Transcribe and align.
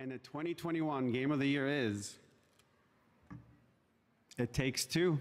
And 0.00 0.10
the 0.10 0.18
2021 0.18 1.12
Game 1.12 1.30
of 1.30 1.38
the 1.38 1.46
Year 1.46 1.68
is 1.68 2.16
It 4.36 4.52
Takes 4.52 4.84
Two. 4.86 5.20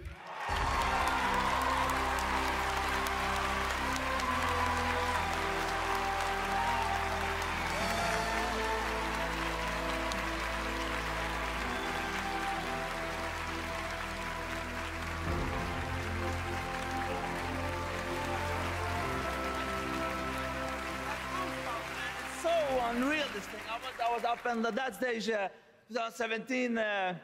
In 24.53 24.61
the, 24.61 24.71
that 24.71 24.95
stage, 24.95 25.29
uh, 25.29 25.49
2017, 25.89 26.77
uh, 26.77 27.15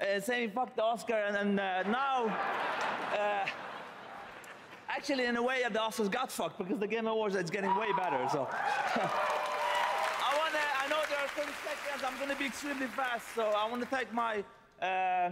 uh, 0.00 0.20
saying 0.20 0.50
fuck 0.50 0.74
the 0.74 0.82
Oscar, 0.82 1.14
and, 1.14 1.36
and 1.36 1.60
uh, 1.60 1.82
now, 1.84 2.26
uh, 3.12 3.46
actually, 4.88 5.26
in 5.26 5.36
a 5.36 5.42
way, 5.42 5.62
the 5.70 5.78
Oscars 5.78 6.10
got 6.10 6.32
fucked 6.32 6.58
because 6.58 6.78
the 6.78 6.86
Game 6.86 7.06
Awards 7.06 7.36
is 7.36 7.50
getting 7.50 7.74
way 7.76 7.88
better. 7.96 8.26
So, 8.32 8.48
I 8.50 10.32
want 10.38 10.52
to. 10.54 10.60
I 10.82 10.88
know 10.88 11.00
there 11.08 11.18
are 11.18 11.28
30 11.28 11.52
seconds. 11.66 12.04
I'm 12.06 12.16
going 12.16 12.30
to 12.30 12.36
be 12.36 12.46
extremely 12.46 12.86
fast. 12.86 13.34
So 13.34 13.42
I 13.42 13.68
want 13.68 13.82
to 13.82 13.88
thank 13.88 14.12
my. 14.12 14.42
Uh, 14.80 15.30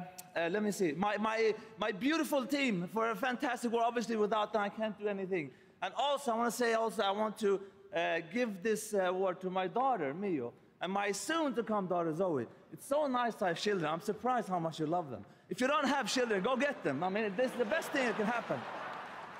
let 0.50 0.62
me 0.62 0.72
see. 0.72 0.92
My, 0.92 1.16
my, 1.16 1.54
my 1.78 1.92
beautiful 1.92 2.44
team 2.44 2.88
for 2.92 3.10
a 3.10 3.16
fantastic 3.16 3.70
work. 3.70 3.84
Obviously, 3.86 4.16
without 4.16 4.52
them, 4.52 4.62
I 4.62 4.68
can't 4.68 4.98
do 4.98 5.06
anything. 5.06 5.50
And 5.80 5.94
also, 5.96 6.32
I 6.32 6.36
want 6.36 6.50
to 6.50 6.56
say 6.56 6.74
also, 6.74 7.02
I 7.02 7.12
want 7.12 7.38
to 7.38 7.60
uh, 7.94 8.18
give 8.32 8.62
this 8.62 8.92
award 8.92 9.40
to 9.42 9.50
my 9.50 9.68
daughter, 9.68 10.12
Mio, 10.12 10.52
and 10.80 10.92
my 10.92 11.12
soon-to-come 11.12 11.86
daughter, 11.86 12.12
Zoe. 12.14 12.46
It's 12.72 12.86
so 12.86 13.06
nice 13.06 13.34
to 13.36 13.46
have 13.46 13.58
children. 13.58 13.90
I'm 13.92 14.00
surprised 14.00 14.48
how 14.48 14.58
much 14.58 14.78
you 14.80 14.86
love 14.86 15.10
them. 15.10 15.24
If 15.48 15.60
you 15.60 15.66
don't 15.68 15.88
have 15.88 16.06
children, 16.12 16.42
go 16.42 16.56
get 16.56 16.82
them. 16.84 17.02
I 17.02 17.08
mean, 17.08 17.32
this 17.36 17.50
is 17.52 17.58
the 17.58 17.64
best 17.64 17.88
thing 17.92 18.06
that 18.06 18.16
can 18.16 18.26
happen. 18.26 18.58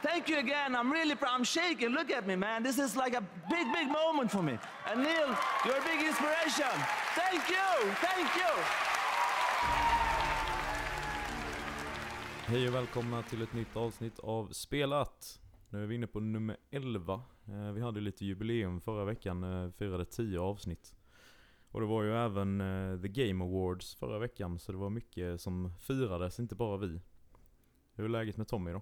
Thank 0.03 0.29
you 0.29 0.39
again. 0.39 0.77
I'm 0.77 0.93
really 0.93 1.15
proud. 1.17 1.35
I'm 1.39 1.45
shaking. 1.45 1.89
Look 1.89 2.11
at 2.11 2.27
me, 2.27 2.37
man. 2.37 2.63
This 2.63 2.79
is 2.79 2.97
like 2.97 3.15
a 3.15 3.23
big, 3.51 3.67
big 3.73 3.89
moment 3.89 4.31
for 4.31 4.43
me. 4.43 4.59
And 4.91 5.03
Neil, 5.03 5.29
you're 5.65 5.79
a 5.79 5.85
big 5.93 6.01
inspiration. 6.07 6.75
Thank 7.21 7.43
you. 7.51 7.93
Thank 8.07 8.29
you. 8.37 8.53
Hej 12.49 12.69
och 12.69 12.75
välkomna 12.75 13.23
till 13.23 13.43
ett 13.43 13.53
nytt 13.55 13.77
avsnitt 13.77 14.19
av 14.19 14.49
Spelat. 14.53 15.41
Nu 15.71 15.83
är 15.83 15.87
vi 15.87 15.95
inne 15.95 16.07
på 16.07 16.21
nummer 16.21 16.57
11. 16.71 17.23
Eh, 17.49 17.73
Vi 17.73 17.81
hade 17.81 18.01
lite 18.01 18.25
jubileum 18.25 18.81
förra 18.81 19.05
veckan, 19.05 19.65
eh, 19.65 19.71
firade 19.79 20.05
10 20.05 20.39
avsnitt. 20.41 20.95
Och 21.77 21.83
det 21.83 21.89
var 21.89 22.03
ju 22.03 22.17
även 22.17 22.61
eh, 22.61 23.01
The 23.01 23.09
Game 23.09 23.45
Awards 23.45 23.95
förra 23.95 24.19
veckan, 24.19 24.59
så 24.59 24.73
det 24.73 24.79
var 24.79 24.91
mycket 24.91 25.41
som 25.41 25.73
firades, 25.81 26.39
inte 26.39 26.55
bara 26.55 26.77
vi. 26.77 27.01
Hur 27.95 28.05
är 28.05 28.09
läget 28.09 28.37
med 28.37 28.49
Tommy 28.49 28.71
då? 28.73 28.81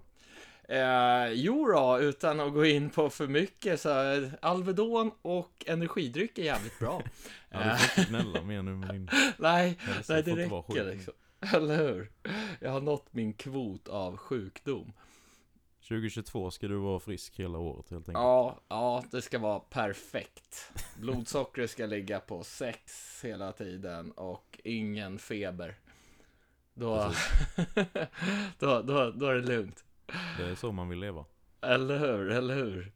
Eh, 0.73 1.31
jo 1.31 1.67
då, 1.67 1.99
utan 1.99 2.39
att 2.39 2.53
gå 2.53 2.65
in 2.65 2.89
på 2.89 3.09
för 3.09 3.27
mycket 3.27 3.81
så 3.81 4.13
eh, 4.13 4.29
Alvedon 4.41 5.11
och 5.21 5.63
energidryck 5.67 6.37
är 6.37 6.43
jävligt 6.43 6.79
bra. 6.79 7.01
Ja, 7.49 7.59
du 7.63 7.77
får 7.77 7.99
inte 7.99 8.11
gnälla 8.11 8.41
mer 8.41 8.61
nu 8.61 8.75
med 8.75 8.89
din... 8.89 9.09
nej, 9.37 9.79
nej 10.09 10.23
det 10.23 10.35
räcker 10.35 10.85
liksom. 10.85 11.13
Eller 11.53 11.77
hur? 11.77 12.11
Jag 12.59 12.71
har 12.71 12.81
nått 12.81 13.13
min 13.13 13.33
kvot 13.33 13.87
av 13.87 14.17
sjukdom. 14.17 14.93
2022 15.87 16.51
ska 16.51 16.67
du 16.67 16.75
vara 16.75 16.99
frisk 16.99 17.39
hela 17.39 17.57
året 17.57 17.89
helt 17.89 18.09
enkelt. 18.09 18.23
Ja, 18.23 18.59
ja, 18.67 19.03
det 19.11 19.21
ska 19.21 19.39
vara 19.39 19.59
perfekt. 19.59 20.71
Blodsockret 20.99 21.69
ska 21.69 21.85
ligga 21.85 22.19
på 22.19 22.43
6 22.43 23.21
hela 23.23 23.51
tiden 23.51 24.11
och 24.11 24.59
ingen 24.63 25.19
feber. 25.19 25.75
Då, 26.73 26.95
då, 28.59 28.81
då, 28.81 29.11
då 29.11 29.25
är 29.25 29.35
det 29.35 29.47
lugnt. 29.55 29.85
Det 30.37 30.43
är 30.43 30.55
så 30.55 30.71
man 30.71 30.89
vill 30.89 30.99
leva. 30.99 31.25
Eller 31.61 31.97
hur, 31.99 32.31
eller 32.31 32.55
hur? 32.55 32.91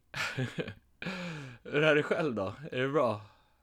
Hur 1.62 1.82
är 1.82 1.94
det 1.94 2.02
själv 2.02 2.34
då? 2.34 2.54
Är 2.72 2.80
det 2.82 2.88
bra? 2.88 3.20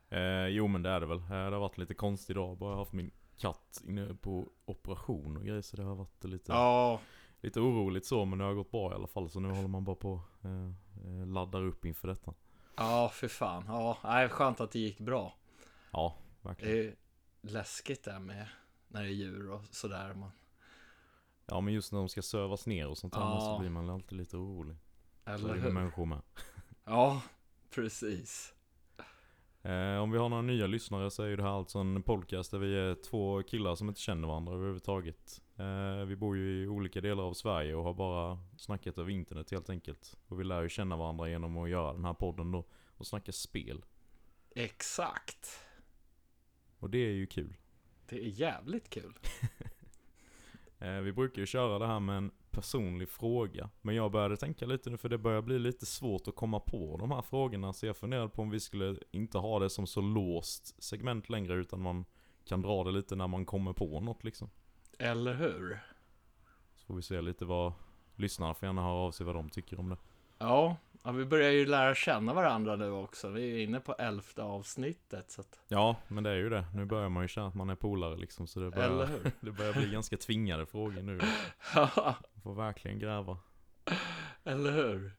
Eh, 0.09 0.47
jo 0.47 0.67
men 0.67 0.83
det 0.83 0.89
är 0.89 0.99
det 0.99 1.05
väl. 1.05 1.17
Eh, 1.17 1.27
Det 1.29 1.35
har 1.35 1.59
varit 1.59 1.77
lite 1.77 1.93
konstig 1.93 2.35
dag. 2.35 2.57
Bara 2.57 2.75
haft 2.75 2.93
min 2.93 3.11
katt 3.37 3.81
inne 3.87 4.13
på 4.21 4.47
operation 4.65 5.37
och 5.37 5.43
grejer. 5.45 5.61
Så 5.61 5.77
det 5.77 5.83
har 5.83 5.95
varit 5.95 6.23
lite, 6.23 6.51
Ja, 6.51 6.99
lite 7.47 7.59
oroligt 7.59 8.05
så. 8.05 8.25
Men 8.25 8.39
det 8.39 8.45
har 8.45 8.53
gått 8.53 8.71
bra 8.71 8.91
i 8.91 8.95
alla 8.95 9.07
fall. 9.07 9.29
Så 9.29 9.39
nu 9.39 9.49
håller 9.49 9.67
man 9.67 9.83
bara 9.83 9.95
på 9.95 10.21
eh, 10.43 10.67
eh, 11.21 11.27
laddar 11.27 11.61
upp 11.63 11.85
inför 11.85 12.07
detta. 12.07 12.33
Ja, 12.75 13.09
för 13.13 13.27
fan. 13.27 13.63
Ja, 13.67 13.97
nej, 14.03 14.29
skönt 14.29 14.61
att 14.61 14.71
det 14.71 14.79
gick 14.79 14.99
bra. 14.99 15.33
Ja, 15.91 16.15
verkligen. 16.41 16.75
Det 16.77 16.87
är 16.87 16.95
läskigt 17.41 18.03
där 18.03 18.19
med 18.19 18.47
när 18.87 19.01
det 19.03 19.07
är 19.07 19.11
djur 19.11 19.49
och 19.51 19.61
sådär. 19.71 20.13
Man, 20.13 20.31
Ja 21.45 21.61
men 21.61 21.73
just 21.73 21.91
när 21.91 21.99
de 21.99 22.09
ska 22.09 22.21
sövas 22.21 22.65
ner 22.65 22.87
och 22.87 22.97
sånt 22.97 23.15
här 23.15 23.21
Ja. 23.21 23.39
så 23.41 23.59
blir 23.59 23.69
man 23.69 23.89
alltid 23.89 24.17
lite 24.17 24.37
orolig. 24.37 24.75
Så 25.25 25.29
är 25.31 25.33
eller 25.35 25.53
det 25.53 25.59
hur? 25.59 25.71
människor 25.71 26.05
med. 26.05 26.21
Ja, 26.85 27.21
precis. 27.69 28.53
Eh, 29.67 29.97
om 29.97 30.11
vi 30.11 30.17
har 30.17 30.29
några 30.29 30.41
nya 30.41 30.67
lyssnare 30.67 31.11
så 31.11 31.23
är 31.23 31.27
ju 31.27 31.35
det 31.35 31.43
här 31.43 31.49
alltså 31.49 31.79
en 31.79 32.03
podcast 32.03 32.51
där 32.51 32.59
vi 32.59 32.75
är 32.75 32.95
två 32.95 33.43
killar 33.43 33.75
som 33.75 33.89
inte 33.89 34.01
känner 34.01 34.27
varandra 34.27 34.53
överhuvudtaget. 34.53 35.41
Eh, 35.55 36.05
vi 36.05 36.15
bor 36.15 36.37
ju 36.37 36.63
i 36.63 36.67
olika 36.67 37.01
delar 37.01 37.23
av 37.23 37.33
Sverige 37.33 37.75
och 37.75 37.83
har 37.83 37.93
bara 37.93 38.39
snackat 38.57 38.97
över 38.97 39.11
internet 39.11 39.51
helt 39.51 39.69
enkelt. 39.69 40.17
Och 40.27 40.39
vi 40.39 40.43
lär 40.43 40.61
ju 40.61 40.69
känna 40.69 40.97
varandra 40.97 41.29
genom 41.29 41.57
att 41.57 41.69
göra 41.69 41.93
den 41.93 42.05
här 42.05 42.13
podden 42.13 42.51
då 42.51 42.65
och 42.97 43.07
snacka 43.07 43.31
spel. 43.31 43.85
Exakt. 44.55 45.59
Och 46.79 46.89
det 46.89 46.97
är 46.97 47.13
ju 47.13 47.25
kul. 47.25 47.57
Det 48.05 48.15
är 48.15 48.29
jävligt 48.29 48.89
kul. 48.89 49.13
Eh, 50.79 50.91
vi 50.91 51.13
brukar 51.13 51.39
ju 51.39 51.45
köra 51.45 51.79
det 51.79 51.87
här 51.87 51.99
med 51.99 52.17
en 52.17 52.31
personlig 52.51 53.09
fråga. 53.09 53.69
Men 53.81 53.95
jag 53.95 54.11
började 54.11 54.37
tänka 54.37 54.65
lite 54.65 54.89
nu 54.89 54.97
för 54.97 55.09
det 55.09 55.17
börjar 55.17 55.41
bli 55.41 55.59
lite 55.59 55.85
svårt 55.85 56.27
att 56.27 56.35
komma 56.35 56.59
på 56.59 56.97
de 56.99 57.11
här 57.11 57.21
frågorna. 57.21 57.73
Så 57.73 57.85
jag 57.85 57.97
funderade 57.97 58.29
på 58.29 58.41
om 58.41 58.49
vi 58.49 58.59
skulle 58.59 58.97
inte 59.11 59.37
ha 59.37 59.59
det 59.59 59.69
som 59.69 59.87
så 59.87 60.01
låst 60.01 60.83
segment 60.83 61.29
längre 61.29 61.53
utan 61.53 61.81
man 61.81 62.05
kan 62.45 62.61
dra 62.61 62.83
det 62.83 62.91
lite 62.91 63.15
när 63.15 63.27
man 63.27 63.45
kommer 63.45 63.73
på 63.73 63.99
något 63.99 64.23
liksom. 64.23 64.49
Eller 64.99 65.33
hur? 65.33 65.79
Så 66.75 66.85
får 66.85 66.95
vi 66.95 67.01
se 67.01 67.21
lite 67.21 67.45
vad 67.45 67.73
lyssnarna 68.15 68.53
får 68.53 68.67
gärna 68.67 68.81
höra 68.81 68.93
av 68.93 69.11
sig 69.11 69.25
vad 69.25 69.35
de 69.35 69.49
tycker 69.49 69.79
om 69.79 69.89
det. 69.89 69.97
Ja, 70.37 70.75
ja, 71.07 71.13
vi 71.13 71.25
börjar 71.25 71.51
ju 71.51 71.65
lära 71.65 71.95
känna 71.95 72.33
varandra 72.33 72.75
nu 72.75 72.91
också. 72.91 73.29
Vi 73.29 73.53
är 73.53 73.63
inne 73.63 73.79
på 73.79 73.93
elfte 73.93 74.43
avsnittet. 74.43 75.31
Så 75.31 75.41
att, 75.41 75.59
Ja, 75.67 75.95
men 76.07 76.23
det 76.23 76.29
är 76.29 76.35
ju 76.35 76.49
det. 76.49 76.65
Nu 76.75 76.85
börjar 76.85 77.09
man 77.09 77.23
ju 77.23 77.27
känna 77.27 77.47
att 77.47 77.55
man 77.55 77.69
är 77.69 77.75
polare 77.75 78.15
liksom. 78.17 78.47
Så 78.47 78.59
det 78.59 78.71
börjar, 78.71 79.09
det 79.39 79.51
börjar 79.51 79.73
bli 79.73 79.89
ganska 79.91 80.17
tvingade 80.17 80.65
frågor 80.65 81.01
nu. 81.01 81.19
Ja, 81.75 82.15
Man 82.33 82.41
får 82.43 82.53
verkligen 82.53 82.99
gräva. 82.99 83.37
eller 84.43 84.71
hur? 84.71 85.11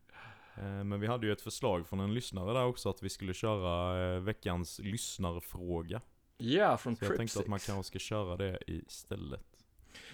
Eh, 0.57 0.63
Men 0.85 1.01
vi 1.01 1.07
hade 1.07 1.27
ju 1.27 1.33
ett 1.33 1.41
förslag 1.43 1.87
från 1.89 2.01
en 2.01 2.15
lyssnare 2.15 2.53
där 2.53 2.65
också 2.65 2.91
att 2.91 3.03
vi 3.03 3.09
skulle 3.09 3.35
köra 3.35 4.05
eh, 4.15 4.21
veckans 4.21 4.79
lyssnarfråga. 4.79 6.01
Ja, 6.39 6.77
från 6.77 6.97
Så 6.97 7.05
jag 7.05 7.17
tänkte 7.17 7.39
att 7.41 7.47
man 7.47 7.59
Tripsix. 7.59 7.73
kanske 7.75 7.89
ska 7.91 7.99
köra 7.99 8.37
det 8.37 8.59
istället. 8.67 9.41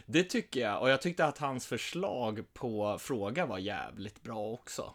Det 0.06 0.22
tycker 0.24 0.60
jag, 0.60 0.82
och 0.82 0.91
jag 0.91 1.02
tyckte 1.02 1.24
att 1.26 1.38
hans 1.38 1.66
förslag 1.66 2.44
på 2.52 2.98
fråga 2.98 3.46
var 3.46 3.58
jävligt 3.58 4.22
bra 4.22 4.38
också. 4.46 4.92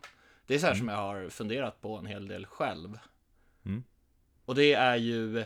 Det 0.50 0.56
är 0.56 0.60
så 0.60 0.68
här 0.68 0.76
som 0.76 0.88
jag 0.88 0.98
har 0.98 1.30
funderat 1.30 1.82
på 1.82 1.96
en 1.98 2.06
hel 2.06 2.28
del 2.28 2.46
själv. 2.46 3.00
Mm. 3.66 3.84
Och 4.46 4.56
det 4.56 4.74
är 4.74 4.96
ju, 4.96 5.40
eh, 5.40 5.46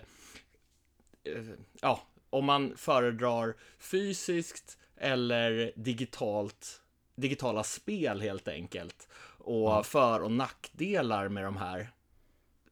ja, 1.82 2.04
om 2.30 2.46
man 2.46 2.78
föredrar 2.78 3.56
fysiskt 3.78 4.78
eller 4.96 5.72
digitalt, 5.76 6.82
digitala 7.16 7.64
spel 7.64 8.22
helt 8.22 8.48
enkelt. 8.48 9.08
Och 9.38 9.86
för 9.86 10.22
och 10.22 10.32
nackdelar 10.32 11.30
med 11.30 11.44
de 11.44 11.58
här 11.58 11.90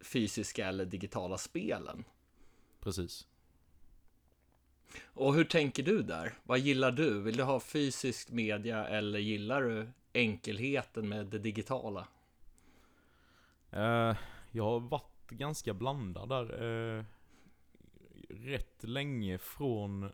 fysiska 0.01 0.67
eller 0.67 0.85
digitala 0.85 1.37
spelen. 1.37 2.03
Precis. 2.79 3.27
Och 5.03 5.35
hur 5.35 5.43
tänker 5.43 5.83
du 5.83 6.01
där? 6.01 6.33
Vad 6.43 6.59
gillar 6.59 6.91
du? 6.91 7.21
Vill 7.21 7.37
du 7.37 7.43
ha 7.43 7.59
fysisk 7.59 8.29
media 8.29 8.87
eller 8.87 9.19
gillar 9.19 9.61
du 9.61 9.87
enkelheten 10.13 11.09
med 11.09 11.25
det 11.25 11.39
digitala? 11.39 12.07
Eh, 13.71 14.15
jag 14.51 14.63
har 14.63 14.79
varit 14.79 15.29
ganska 15.29 15.73
blandad 15.73 16.29
där. 16.29 16.63
Eh, 16.97 17.03
rätt 18.29 18.83
länge 18.83 19.37
från, 19.37 20.11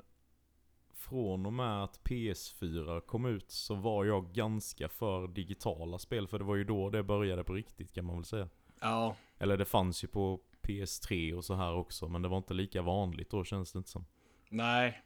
från 0.93 1.45
och 1.45 1.53
med 1.53 1.83
att 1.83 1.99
PS4 2.03 2.99
kom 2.99 3.25
ut 3.25 3.51
så 3.51 3.75
var 3.75 4.05
jag 4.05 4.33
ganska 4.33 4.89
för 4.89 5.27
digitala 5.27 5.99
spel. 5.99 6.27
För 6.27 6.39
det 6.39 6.45
var 6.45 6.55
ju 6.55 6.63
då 6.63 6.89
det 6.89 7.03
började 7.03 7.43
på 7.43 7.53
riktigt 7.53 7.93
kan 7.93 8.05
man 8.05 8.15
väl 8.15 8.25
säga. 8.25 8.49
Ja, 8.79 9.15
Eller 9.37 9.57
det 9.57 9.65
fanns 9.65 10.03
ju 10.03 10.07
på 10.07 10.39
PS3 10.61 11.33
och 11.33 11.45
så 11.45 11.53
här 11.53 11.73
också. 11.73 12.07
Men 12.07 12.21
det 12.21 12.27
var 12.27 12.37
inte 12.37 12.53
lika 12.53 12.81
vanligt 12.81 13.29
då 13.29 13.43
känns 13.43 13.71
det 13.71 13.77
inte 13.77 13.89
som. 13.89 14.05
nej. 14.49 15.03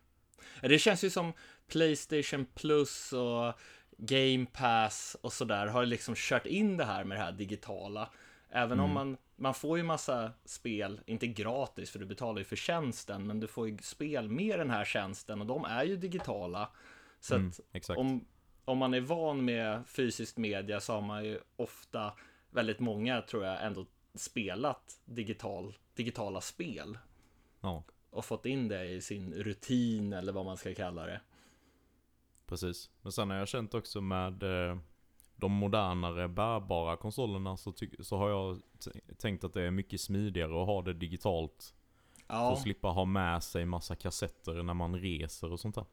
Det 0.62 0.80
känns 0.80 1.04
ju 1.04 1.09
som 1.09 1.33
Playstation 1.68 2.45
Plus 2.56 3.13
och 3.13 3.54
Game 3.97 4.45
Pass 4.45 5.18
och 5.21 5.33
sådär 5.33 5.68
har 5.68 5.86
liksom 5.86 6.15
kört 6.18 6.45
in 6.45 6.77
det 6.77 6.86
här 6.86 7.04
med 7.04 7.18
det 7.18 7.21
här 7.24 7.31
digitala. 7.31 8.09
Även 8.51 8.80
om 8.80 8.94
man 8.94 9.18
man 9.42 9.53
får 9.53 9.77
ju 9.77 9.83
massa 9.83 10.31
spel, 10.45 11.01
inte 11.06 11.27
gratis 11.27 11.92
för 11.92 12.00
du 12.00 12.06
betalar 12.06 12.39
ju 12.39 12.45
för 12.45 12.56
tjänsten, 12.56 13.27
men 13.27 13.39
du 13.39 13.48
får 13.48 13.69
ju 13.69 13.77
spel 13.77 14.30
med 14.30 14.59
den 14.59 14.69
här 14.69 14.86
tjänsten 14.86 15.42
och 15.42 15.48
de 15.48 15.65
är 15.65 15.83
ju 15.83 15.98
digitala. 15.98 16.69
Så 17.19 17.36
Mm, 17.36 17.51
om, 17.98 18.25
om 18.65 18.77
man 18.77 18.94
är 18.94 19.01
van 19.01 19.45
med 19.45 19.88
fysisk 19.88 20.38
media 20.38 20.80
så 20.80 20.94
har 20.94 21.01
man 21.01 21.25
ju 21.25 21.39
ofta, 21.56 22.13
väldigt 22.50 22.80
många 22.80 23.21
tror 23.21 23.45
jag, 23.45 23.65
ändå 23.65 23.86
spelat 24.13 25.00
digital, 25.06 25.77
digitala 25.94 26.42
spel 26.42 26.97
Ja, 27.62 27.83
och 28.09 28.25
fått 28.25 28.45
in 28.45 28.68
det 28.68 28.86
i 28.86 29.01
sin 29.01 29.33
rutin 29.33 30.13
eller 30.13 30.31
vad 30.31 30.45
man 30.45 30.57
ska 30.57 30.75
kalla 30.75 31.06
det. 31.06 31.21
precis. 32.47 32.89
Men 33.01 33.12
sen 33.12 33.30
har 33.30 33.38
jag 33.38 33.47
känt 33.47 33.74
också 33.74 34.01
med 34.01 34.44
eh, 34.44 34.77
de 35.41 35.51
modernare 35.51 36.27
bärbara 36.27 36.97
konsolerna 36.97 37.57
så, 37.57 37.73
så 37.99 38.17
har 38.17 38.29
jag 38.29 38.61
tänkt 39.17 39.43
att 39.43 39.53
det 39.53 39.61
är 39.61 39.71
mycket 39.71 40.01
smidigare 40.01 40.61
att 40.61 40.67
ha 40.67 40.81
det 40.81 40.93
digitalt. 40.93 41.73
För 42.27 42.33
Ja, 42.35 42.53
att 42.53 42.61
slippa 42.61 42.88
ha 42.88 43.05
med 43.05 43.43
sig 43.43 43.65
massa 43.65 43.95
kassetter 43.95 44.63
när 44.63 44.73
man 44.73 44.95
reser 44.99 45.51
och 45.51 45.59
sånt 45.59 45.75
där. 45.75 45.85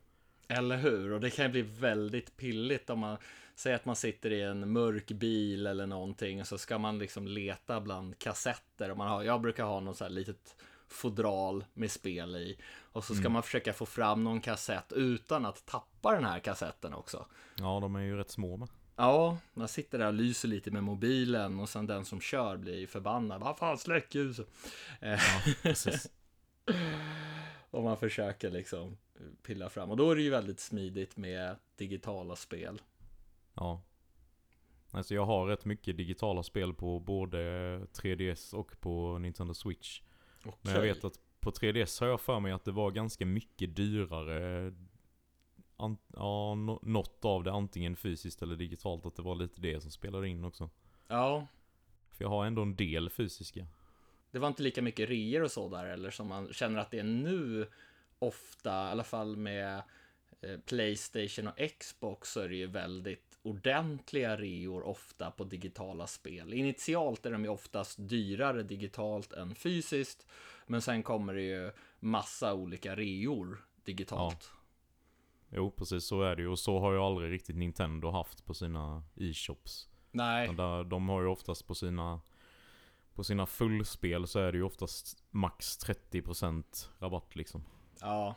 eller 0.48 0.76
hur? 0.76 1.12
Och 1.12 1.20
det 1.20 1.30
kan 1.30 1.44
ju 1.44 1.50
bli 1.52 1.62
väldigt 1.62 2.36
pilligt 2.36 2.90
om 2.90 2.98
man 2.98 3.16
säger 3.54 3.76
att 3.76 3.84
man 3.84 3.96
sitter 3.96 4.30
i 4.32 4.42
en 4.42 4.72
mörk 4.72 5.06
bil 5.08 5.66
eller 5.66 5.86
någonting 5.86 6.40
och 6.40 6.46
så 6.46 6.58
ska 6.58 6.78
man 6.78 6.98
liksom 6.98 7.26
leta 7.28 7.80
bland 7.80 8.18
kassetter. 8.18 8.90
Och 8.90 8.96
man 8.96 9.08
har, 9.08 9.22
jag 9.22 9.40
brukar 9.40 9.64
ha 9.64 9.80
något 9.80 9.96
så 9.96 10.04
här 10.04 10.10
litet 10.10 10.56
fodral 10.88 11.64
med 11.74 11.90
spel 11.90 12.36
i. 12.36 12.58
Och 12.92 13.04
så 13.04 13.14
ska 13.14 13.28
man 13.28 13.42
försöka 13.42 13.72
få 13.72 13.86
fram 13.86 14.24
någon 14.24 14.40
kassett 14.40 14.92
utan 14.92 15.46
att 15.46 15.66
tappa 15.66 16.12
den 16.12 16.24
här 16.24 16.38
kassetten 16.40 16.94
också. 16.94 17.26
Ja, 17.58 17.80
de 17.80 17.96
är 17.96 18.00
ju 18.00 18.16
rätt 18.16 18.30
små 18.30 18.56
med. 18.56 18.68
Ja, 19.00 19.38
man 19.54 19.68
sitter 19.68 19.98
där 19.98 20.06
och 20.06 20.14
lyser 20.14 20.48
lite 20.48 20.70
med 20.70 20.84
mobilen 20.84 21.60
och 21.60 21.68
sen 21.68 21.86
den 21.86 22.04
som 22.04 22.20
kör 22.20 22.56
blir 22.56 22.86
förbannad. 22.86 23.40
Vad 23.40 23.58
fan, 23.58 23.78
släck 23.78 24.14
ljuset! 24.14 24.48
Eh, 25.00 25.20
Precis. 25.62 26.10
och 27.70 27.82
man 27.82 27.96
försöker 27.96 28.50
liksom 28.50 28.96
pilla 29.42 29.68
fram. 29.68 29.90
Och 29.90 29.96
då 29.96 30.10
är 30.10 30.16
det 30.16 30.22
ju 30.22 30.30
väldigt 30.30 30.60
smidigt 30.60 31.16
med 31.16 31.56
digitala 31.76 32.36
spel. 32.36 32.80
Ja. 33.54 33.82
Alltså 34.90 35.14
jag 35.14 35.26
har 35.26 35.46
rätt 35.46 35.64
mycket 35.64 35.96
digitala 35.96 36.42
spel 36.42 36.74
på 36.74 37.00
både 37.00 37.38
3DS 37.78 38.54
och 38.54 38.80
på 38.80 39.18
Nintendo 39.18 39.54
Switch. 39.54 40.02
Men 40.60 40.74
jag 40.74 40.82
vet 40.82 41.04
att 41.04 41.18
på 41.40 41.50
3DS 41.50 42.00
har 42.00 42.08
jag 42.08 42.20
för 42.20 42.40
mig 42.40 42.52
att 42.52 42.64
det 42.64 42.72
var 42.72 42.90
ganska 42.90 43.26
mycket 43.26 43.76
dyrare. 43.76 44.72
An- 45.78 45.98
ja, 46.14 46.54
no- 46.54 46.78
något 46.82 47.24
av 47.24 47.44
det 47.44 47.52
antingen 47.52 47.96
fysiskt 47.96 48.42
eller 48.42 48.56
digitalt. 48.56 49.06
Att 49.06 49.16
det 49.16 49.22
var 49.22 49.34
lite 49.34 49.60
det 49.60 49.80
som 49.80 49.90
spelade 49.90 50.28
in 50.28 50.44
också. 50.44 50.70
Ja, 51.08 51.46
För 52.10 52.24
jag 52.24 52.28
har 52.30 52.46
ändå 52.46 52.62
en 52.62 52.76
del 52.76 53.10
fysiska. 53.10 53.66
det 54.30 54.38
var 54.38 54.48
inte 54.48 54.62
lika 54.62 54.82
mycket 54.82 55.08
reor 55.08 55.42
och 55.42 55.50
så 55.50 55.68
där 55.68 55.84
eller 55.84 56.10
som 56.10 56.26
man 56.28 56.52
känner 56.52 56.80
att 56.80 56.90
det 56.90 56.98
är 56.98 57.04
nu 57.04 57.68
ofta, 58.18 58.70
i 58.70 58.90
alla 58.90 59.04
fall 59.04 59.36
med 59.36 59.82
eh, 60.40 60.58
Playstation 60.66 61.48
och 61.48 61.58
Xbox 61.78 62.32
så 62.32 62.40
är 62.40 62.48
det 62.48 62.56
ju 62.56 62.66
väldigt 62.66 63.38
ordentliga 63.42 64.36
reor 64.36 64.82
ofta 64.82 65.30
på 65.30 65.44
digitala 65.44 66.06
spel. 66.06 66.52
Initialt 66.54 67.26
är 67.26 67.30
de 67.32 67.44
ju 67.44 67.50
oftast 67.50 67.98
dyrare 68.08 68.62
digitalt 68.62 69.32
än 69.32 69.54
fysiskt, 69.54 70.26
men 70.66 70.82
sen 70.82 71.02
kommer 71.02 71.34
det 71.34 71.42
ju 71.42 71.72
massa 72.00 72.54
olika 72.54 72.96
reor 72.96 73.64
digitalt. 73.84 74.50
Jo, 75.50 75.70
precis 75.70 76.04
så 76.06 76.22
är 76.22 76.36
det 76.36 76.42
ju. 76.42 76.48
Och 76.48 76.58
så 76.58 76.80
har 76.80 76.92
ju 76.92 76.98
aldrig 76.98 77.32
riktigt 77.32 77.56
Nintendo 77.56 78.10
haft 78.10 78.44
på 78.46 78.54
sina 78.54 79.02
e-shops. 79.16 79.88
Nej, 80.10 80.54
Där, 80.54 80.84
de 80.84 81.08
har 81.08 81.22
ju 81.22 81.28
oftast 81.28 81.66
på 81.66 81.74
sina 81.74 82.20
på 83.14 83.24
sina 83.24 83.46
fullspel 83.46 84.26
så 84.26 84.38
är 84.38 84.52
det 84.52 84.58
ju 84.58 84.64
oftast 84.64 85.24
max 85.30 85.78
30% 85.86 86.88
rabatt 86.98 87.36
liksom. 87.36 87.64
ja, 88.00 88.34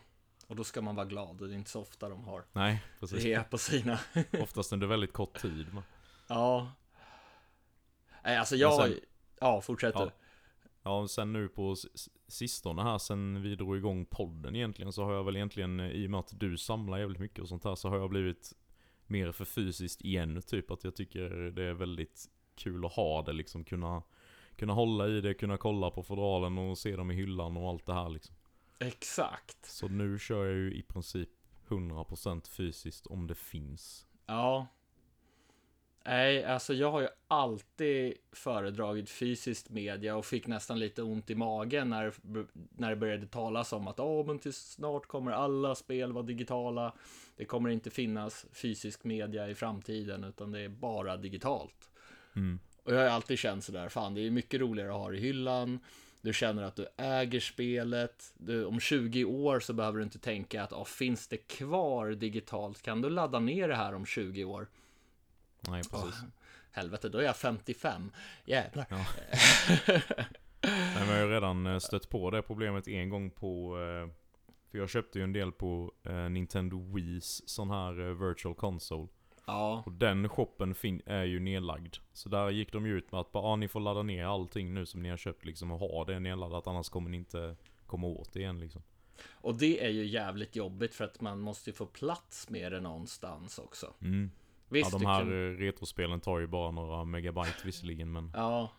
och 0.48 0.56
då 0.56 0.64
ska 0.64 0.82
man 0.82 0.96
vara 0.96 1.06
glad. 1.06 1.38
Det 1.38 1.46
är 1.46 1.54
inte 1.54 1.70
så 1.70 1.82
ofta 1.82 2.10
de 2.10 2.24
har 2.24 2.44
Nej, 2.54 2.84
precis. 3.00 3.24
rea 3.24 3.44
på 3.44 3.58
sina. 3.58 4.00
Oftast 4.42 4.74
under 4.74 4.88
väldigt 4.88 5.14
kort 5.14 5.42
tid. 5.42 5.74
Men, 5.74 5.84
ja. 6.28 6.72
Nej, 8.24 8.38
alltså 8.38 8.56
jag... 8.56 8.84
Sen- 8.84 9.00
ja, 9.40 9.62
fortsätt 9.62 9.94
Ja. 9.96 10.06
du. 10.06 10.12
ja, 10.84 11.00
och 11.00 11.12
sen 11.12 11.34
nu 11.34 11.48
på 11.48 11.76
sistone 12.32 12.84
här, 12.84 12.98
sen 12.98 13.42
vi 13.42 13.56
drog 13.56 13.78
igång 13.78 14.06
podden 14.06 14.56
egentligen, 14.56 14.92
så 14.92 15.04
har 15.04 15.14
jag 15.14 15.24
väl 15.24 15.36
egentligen, 15.36 15.80
eh, 15.80 15.92
i 15.92 16.08
och 16.08 16.12
med 16.12 16.20
att 16.20 16.40
du 16.40 16.58
samlar 16.58 16.98
jävligt 16.98 17.20
mycket 17.20 17.40
och 17.40 17.48
sånt 17.48 17.64
här, 17.64 17.76
så 17.76 17.90
har 17.90 17.98
jag 17.98 18.10
blivit 18.10 18.54
mer 19.08 19.32
för 19.32 19.46
fysiskt 19.46 20.02
igen. 20.02 20.42
Typ 20.42 20.72
att 20.72 20.84
jag 20.84 20.96
tycker 20.96 21.30
det 21.30 21.64
är 21.64 21.74
väldigt 21.74 22.26
kul 22.56 22.86
att 22.86 22.94
ha 22.94 23.22
det 23.22 23.34
liksom, 23.34 23.64
kunna, 23.64 24.04
kunna 24.56 24.74
hålla 24.74 25.08
i 25.08 25.22
det, 25.22 25.34
kunna 25.34 25.58
kolla 25.58 25.92
på 25.92 26.04
fodralen 26.04 26.58
och 26.58 26.78
se 26.78 26.96
dem 26.96 27.12
i 27.12 27.16
hyllan 27.16 27.58
och 27.58 27.70
allt 27.70 27.86
det 27.86 27.94
här 27.94 28.10
liksom. 28.10 28.36
Exakt. 28.80 29.66
Så 29.66 29.88
nu 29.88 30.20
kör 30.20 30.46
jag 30.46 30.56
ju 30.56 30.74
i 30.74 30.82
princip 30.82 31.30
100% 31.68 32.50
fysiskt 32.50 33.08
om 33.08 33.28
det 33.28 33.36
finns. 33.36 34.08
Ja. 34.26 34.68
Nej, 36.06 36.46
alltså 36.46 36.74
jag 36.74 36.92
har 36.92 37.02
ju 37.02 37.08
alltid 37.28 38.14
föredragit 38.32 39.10
fysiskt 39.10 39.70
media 39.70 40.16
och 40.16 40.26
fick 40.26 40.48
nästan 40.48 40.80
lite 40.80 41.04
ont 41.04 41.30
i 41.30 41.36
magen 41.36 41.90
när, 41.90 42.14
när 42.78 42.90
det 42.90 42.96
började 42.96 43.28
talas 43.28 43.74
om 43.74 43.88
att 43.88 44.00
Åh, 44.00 44.26
men 44.26 44.40
till 44.40 44.54
snart 44.54 45.06
kommer 45.06 45.32
alla 45.32 45.76
spel 45.76 46.14
vara 46.14 46.26
digitala. 46.26 46.94
Det 47.36 47.46
kommer 47.46 47.70
inte 47.70 47.90
finnas 47.90 48.46
fysisk 48.54 49.04
media 49.04 49.50
i 49.50 49.56
framtiden 49.56 50.24
utan 50.24 50.52
det 50.52 50.60
är 50.60 50.70
bara 50.70 51.18
digitalt. 51.18 51.90
Mm. 52.36 52.60
Och 52.84 52.94
jag 52.94 53.00
har 53.00 53.08
alltid 53.08 53.40
känt 53.40 53.64
sådär, 53.64 53.90
fan 53.90 54.14
det 54.14 54.22
är 54.22 54.32
mycket 54.32 54.62
roligare 54.62 54.90
att 54.90 54.98
ha 54.98 55.10
det 55.10 55.18
i 55.18 55.22
hyllan. 55.22 55.80
Du 56.22 56.34
känner 56.34 56.64
att 56.64 56.76
du 56.76 56.88
äger 56.98 57.40
spelet. 57.40 58.34
Du, 58.38 58.66
om 58.66 58.80
20 58.80 59.26
år 59.26 59.60
så 59.60 59.74
behöver 59.74 59.98
du 59.98 60.04
inte 60.04 60.20
tänka 60.20 60.64
att 60.64 60.74
ah, 60.74 60.86
finns 60.86 61.28
det 61.28 61.38
kvar 61.38 62.10
digitalt? 62.10 62.82
Kan 62.82 63.02
du 63.02 63.10
ladda 63.10 63.40
ner 63.40 63.68
det 63.68 63.76
här 63.76 63.94
om 63.94 64.06
20 64.06 64.44
år? 64.44 64.68
Nej, 65.70 65.82
precis. 65.92 66.22
Helvete, 66.72 67.10
då 67.10 67.18
är 67.18 67.24
jag 67.24 67.36
55. 67.38 68.12
Jävlar. 68.46 68.86
Ja. 68.90 69.06
Nej, 70.64 70.94
men 70.96 71.08
jag 71.10 71.16
har 71.16 71.26
ju 71.26 71.30
redan 71.32 71.68
eh, 71.68 71.80
stött 71.80 72.10
på 72.10 72.32
det 72.32 72.42
problemet 72.42 72.88
en 72.88 73.10
gång 73.10 73.32
på... 73.32 73.78
eh, 73.80 74.14
För 74.72 74.78
jag 74.78 74.90
köpte 74.90 75.20
ju 75.20 75.24
en 75.24 75.34
del 75.34 75.52
på 75.52 75.92
eh, 76.04 76.30
Nintendo 76.30 76.78
Wii's 76.78 77.42
sån 77.46 77.70
här 77.70 77.94
virtual 78.28 78.56
console. 78.56 79.08
Ja, 79.46 79.84
Och 79.86 79.92
den 79.92 80.30
shoppen 80.30 80.76
är 81.06 81.24
ju 81.24 81.40
nedlagd. 81.40 81.96
Så 82.14 82.30
där 82.30 82.50
gick 82.50 82.74
de 82.74 82.86
ju 82.86 82.98
ut 82.98 83.12
med 83.12 83.22
att 83.22 83.32
bara, 83.32 83.44
ah, 83.44 83.56
ni 83.56 83.68
får 83.68 83.80
ladda 83.80 84.04
ner 84.04 84.26
allting 84.26 84.74
nu 84.74 84.86
som 84.86 85.04
ni 85.04 85.10
har 85.10 85.18
köpt 85.18 85.46
liksom 85.46 85.72
och 85.72 85.80
ha 85.80 86.06
det 86.06 86.20
nedladdat 86.20 86.68
annars 86.68 86.90
kommer 86.90 87.10
ni 87.10 87.18
inte 87.18 87.56
komma 87.86 88.08
åt 88.08 88.34
det 88.34 88.40
igen 88.40 88.60
liksom. 88.60 88.82
och 89.32 89.56
det 89.56 89.86
är 89.86 89.90
ju 89.90 90.06
jävligt 90.06 90.56
jobbigt 90.56 90.96
för 90.96 91.06
att 91.06 91.22
man 91.22 91.40
måste 91.40 91.70
ju 91.70 91.74
få 91.74 91.86
plats 91.86 92.50
med 92.50 92.72
det 92.72 92.80
någonstans 92.80 93.60
också. 93.60 93.94
Mm. 94.02 94.32
Visst, 94.72 94.92
ja, 94.94 95.00
de 95.00 95.06
här 95.06 95.20
kan... 95.20 95.32
eh, 95.32 95.58
retrospelen 95.58 96.20
tar 96.20 96.40
ju 96.40 96.48
bara 96.48 96.72
några 96.72 97.06
megabyte 97.06 97.62
visserligen 97.66 98.12
men 98.12 98.32
Ja, 98.36 98.70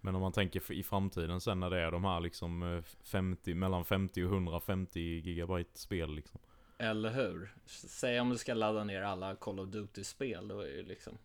Men 0.00 0.14
om 0.14 0.20
man 0.20 0.32
tänker 0.32 0.72
i 0.72 0.82
framtiden 0.82 1.40
sen 1.40 1.60
när 1.60 1.70
det 1.70 1.80
är 1.80 1.90
de 1.90 2.04
här 2.04 2.20
liksom 2.20 2.62
eh, 2.76 2.82
50, 3.02 3.54
mellan 3.54 3.84
50 3.84 4.24
och 4.24 4.32
150 4.32 5.00
gigabyte 5.00 5.78
spel 5.80 6.14
liksom. 6.14 6.40
eller 6.78 7.10
hur? 7.10 7.54
Säg 7.66 8.20
om 8.20 8.30
du 8.30 8.38
ska 8.38 8.54
ladda 8.54 8.84
ner 8.84 9.02
alla 9.02 9.34
Call 9.34 9.60
of 9.60 9.68
Duty-spel, 9.68 10.48
då 10.48 10.60
är 10.60 10.76
det 10.76 10.82
liksom... 10.82 11.18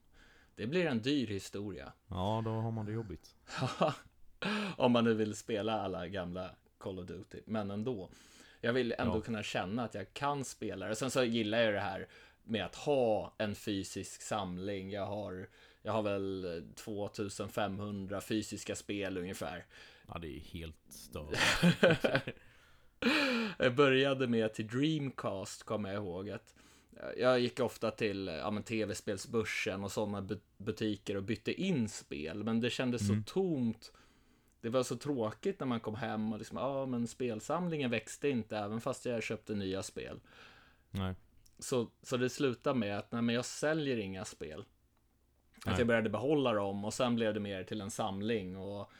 Det 0.55 0.67
blir 0.67 0.85
en 0.85 1.01
dyr 1.01 1.27
historia. 1.27 1.93
Ja, 2.07 2.41
då 2.45 2.51
har 2.51 2.71
man 2.71 2.85
det 2.85 2.91
jobbigt. 2.91 3.35
Om 4.77 4.91
man 4.91 5.03
nu 5.03 5.13
vill 5.13 5.35
spela 5.35 5.81
alla 5.81 6.07
gamla 6.07 6.49
Call 6.77 6.99
of 6.99 7.05
Duty, 7.05 7.41
men 7.45 7.71
ändå. 7.71 8.09
Jag 8.61 8.73
vill 8.73 8.93
ändå 8.97 9.17
Ja. 9.17 9.21
kunna 9.21 9.43
känna 9.43 9.83
att 9.83 9.93
jag 9.93 10.13
kan 10.13 10.45
spela 10.45 10.87
det. 10.87 10.95
Sen 10.95 11.11
så 11.11 11.23
gillar 11.23 11.57
jag 11.59 11.73
det 11.73 11.79
här 11.79 12.07
med 12.43 12.65
att 12.65 12.75
ha 12.75 13.33
en 13.37 13.55
fysisk 13.55 14.21
samling. 14.21 14.91
Jag 14.91 15.05
har, 15.05 15.49
jag 15.81 15.93
har 15.93 16.01
väl 16.01 16.63
2500 16.75 18.21
fysiska 18.21 18.75
spel 18.75 19.17
ungefär. 19.17 19.65
Ja, 20.07 20.17
det 20.19 20.27
är 20.27 20.39
helt 20.39 20.75
stört. 20.89 21.37
Jag 23.57 23.75
började 23.75 24.27
med 24.27 24.53
till 24.53 24.67
Dreamcast, 24.67 25.63
kommer 25.63 25.93
jag 25.93 26.03
ihåg. 26.03 26.29
Att 26.29 26.55
jag 27.17 27.39
gick 27.39 27.59
ofta 27.59 27.91
till 27.91 28.27
ja, 28.27 28.61
tv-spelsbörsen 28.61 29.83
och 29.83 29.91
sådana 29.91 30.21
bu- 30.21 30.39
butiker 30.57 31.17
och 31.17 31.23
bytte 31.23 31.53
in 31.53 31.89
spel. 31.89 32.43
Men 32.43 32.59
det 32.61 32.69
kändes 32.69 33.07
så 33.07 33.13
tomt. 33.25 33.91
Det 34.61 34.69
var 34.69 34.83
så 34.83 34.97
tråkigt 34.97 35.59
när 35.59 35.67
man 35.67 35.79
kom 35.79 35.95
hem 35.95 36.33
och 36.33 36.39
liksom, 36.39 36.57
ja 36.57 36.85
men 36.85 37.07
spelsamlingen 37.07 37.91
växte 37.91 38.29
inte 38.29 38.57
även 38.57 38.81
fast 38.81 39.05
jag 39.05 39.23
köpte 39.23 39.55
nya 39.55 39.83
spel. 39.83 40.19
Nej. 40.91 41.15
Så, 41.61 41.87
så 42.03 42.17
det 42.17 42.29
slutade 42.29 42.79
med 42.79 42.97
att, 42.97 43.11
nej 43.11 43.21
men 43.21 43.35
jag 43.35 43.45
säljer 43.45 43.97
inga 43.97 44.25
spel. 44.25 44.59
Att 44.59 45.65
Nej. 45.65 45.75
jag 45.77 45.87
började 45.87 46.09
behålla 46.09 46.53
dem 46.53 46.85
och 46.85 46.93
sen 46.93 47.15
blev 47.15 47.33
det 47.33 47.39
mer 47.39 47.63
till 47.63 47.81
en 47.81 47.91
samling 47.91 48.57
och 48.57 48.91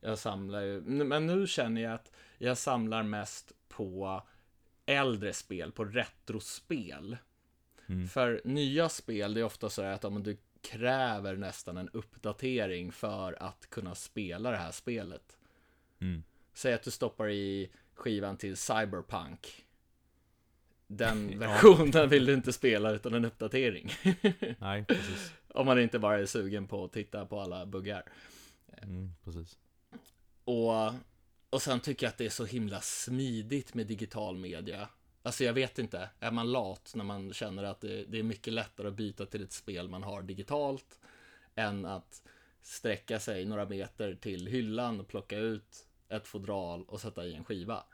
jag 0.00 0.18
samlar 0.18 0.60
ju, 0.60 0.80
men 0.80 1.26
nu 1.26 1.46
känner 1.46 1.82
jag 1.82 1.92
att 1.92 2.12
jag 2.38 2.58
samlar 2.58 3.02
mest 3.02 3.52
på 3.68 4.22
äldre 4.86 5.32
spel, 5.32 5.72
på 5.72 5.84
retrospel. 5.84 7.16
Mm. 7.86 8.08
För 8.08 8.40
nya 8.44 8.88
spel, 8.88 9.34
det 9.34 9.40
är 9.40 9.44
ofta 9.44 9.70
så 9.70 9.82
att 9.82 10.04
om 10.04 10.22
du 10.22 10.36
kräver 10.60 11.36
nästan 11.36 11.76
en 11.76 11.88
uppdatering 11.88 12.92
för 12.92 13.42
att 13.42 13.70
kunna 13.70 13.94
spela 13.94 14.50
det 14.50 14.56
här 14.56 14.72
spelet. 14.72 15.38
Mm. 16.00 16.22
Säg 16.52 16.74
att 16.74 16.82
du 16.82 16.90
stoppar 16.90 17.30
i 17.30 17.70
skivan 17.94 18.36
till 18.36 18.56
Cyberpunk. 18.56 19.66
Den 20.88 21.38
versionen 21.38 22.08
vill 22.08 22.26
du 22.26 22.34
inte 22.34 22.52
spela 22.52 22.90
utan 22.90 23.14
en 23.14 23.24
uppdatering. 23.24 23.90
Nej, 24.58 24.84
precis. 24.84 25.32
Om 25.48 25.66
man 25.66 25.80
inte 25.80 25.98
bara 25.98 26.18
är 26.18 26.26
sugen 26.26 26.66
på 26.66 26.84
att 26.84 26.92
titta 26.92 27.26
på 27.26 27.40
alla 27.40 27.66
buggar. 27.66 28.02
Mm, 28.82 29.12
precis. 29.24 29.58
Och, 30.44 30.92
och 31.50 31.62
sen 31.62 31.80
tycker 31.80 32.06
jag 32.06 32.10
att 32.10 32.18
det 32.18 32.26
är 32.26 32.30
så 32.30 32.44
himla 32.44 32.80
smidigt 32.80 33.74
med 33.74 33.86
digital 33.86 34.36
media. 34.36 34.88
Alltså 35.22 35.44
jag 35.44 35.52
vet 35.52 35.78
inte, 35.78 36.10
är 36.20 36.30
man 36.30 36.52
lat 36.52 36.92
när 36.94 37.04
man 37.04 37.32
känner 37.32 37.64
att 37.64 37.80
det, 37.80 38.04
det 38.04 38.18
är 38.18 38.22
mycket 38.22 38.52
lättare 38.52 38.88
att 38.88 38.94
byta 38.94 39.26
till 39.26 39.42
ett 39.42 39.52
spel 39.52 39.88
man 39.88 40.02
har 40.02 40.22
digitalt 40.22 40.98
än 41.54 41.86
att 41.86 42.22
sträcka 42.62 43.20
sig 43.20 43.44
några 43.44 43.66
meter 43.66 44.14
till 44.14 44.46
hyllan 44.46 45.00
och 45.00 45.08
plocka 45.08 45.38
ut 45.38 45.86
ett 46.08 46.26
fodral 46.26 46.84
och 46.84 47.00
sätta 47.00 47.26
i 47.26 47.34
en 47.34 47.44
skiva. 47.44 47.84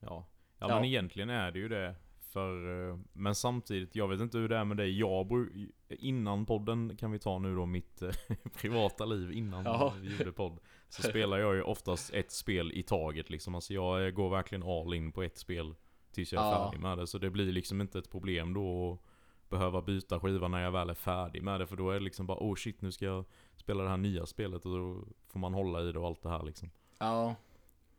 Ja. 0.00 0.26
Ja, 0.58 0.68
Ja. 0.68 0.74
men 0.74 0.84
egentligen 0.84 1.30
är 1.30 1.50
det 1.52 1.58
ju 1.58 1.68
det. 1.68 1.94
För, 2.32 2.88
eh, 2.90 2.98
men 3.12 3.34
samtidigt, 3.34 3.96
jag 3.96 4.08
vet 4.08 4.20
inte 4.20 4.38
hur 4.38 4.48
det 4.48 4.56
är 4.56 4.64
med 4.64 4.76
dig. 4.76 4.98
Jag 4.98 5.26
bor, 5.26 5.48
innan 5.88 6.46
podden 6.46 6.96
kan 6.96 7.10
vi 7.12 7.18
ta 7.18 7.38
nu 7.38 7.54
då 7.56 7.66
mitt 7.66 8.02
eh, 8.02 8.10
privata 8.60 9.04
liv 9.04 9.32
innan 9.32 9.64
Ja. 9.64 9.92
vi 10.00 10.16
gjorde 10.16 10.32
podd. 10.32 10.58
Så 10.88 11.02
spelar 11.02 11.38
jag 11.38 11.54
ju 11.54 11.62
oftast 11.62 12.14
ett 12.14 12.32
spel 12.32 12.72
i 12.72 12.82
taget 12.82 13.30
liksom. 13.30 13.54
Alltså 13.54 13.74
jag 13.74 14.14
går 14.14 14.30
verkligen 14.30 14.62
all 14.62 14.94
in 14.94 15.12
på 15.12 15.22
ett 15.22 15.38
spel 15.38 15.74
tills 16.12 16.32
jag 16.32 16.42
är 16.44 16.46
Ja. 16.50 16.64
färdig 16.64 16.82
med 16.82 16.98
det. 16.98 17.06
Så 17.06 17.18
det 17.18 17.30
blir 17.30 17.52
liksom 17.52 17.80
inte 17.80 17.98
ett 17.98 18.10
problem 18.10 18.54
då 18.54 18.92
att 18.92 19.50
behöva 19.50 19.82
byta 19.82 20.20
skiva 20.20 20.48
när 20.48 20.62
jag 20.62 20.70
väl 20.72 20.90
är 20.90 20.94
färdig 20.94 21.42
med 21.42 21.60
det. 21.60 21.66
För 21.66 21.76
då 21.76 21.90
är 21.90 21.94
det 21.94 22.00
liksom 22.04 22.26
bara 22.26 22.38
oh 22.38 22.54
shit 22.54 22.82
nu 22.82 22.92
ska 22.92 23.04
jag 23.04 23.24
spela 23.56 23.82
det 23.82 23.88
här 23.88 23.96
nya 23.96 24.26
spelet 24.26 24.64
och 24.66 24.78
då 24.78 25.04
får 25.28 25.38
man 25.38 25.54
hålla 25.54 25.82
i 25.82 25.92
det 25.92 25.98
och 25.98 26.06
allt 26.06 26.22
det 26.22 26.28
här 26.28 26.42
liksom. 26.42 26.70
Ja, 26.98 27.34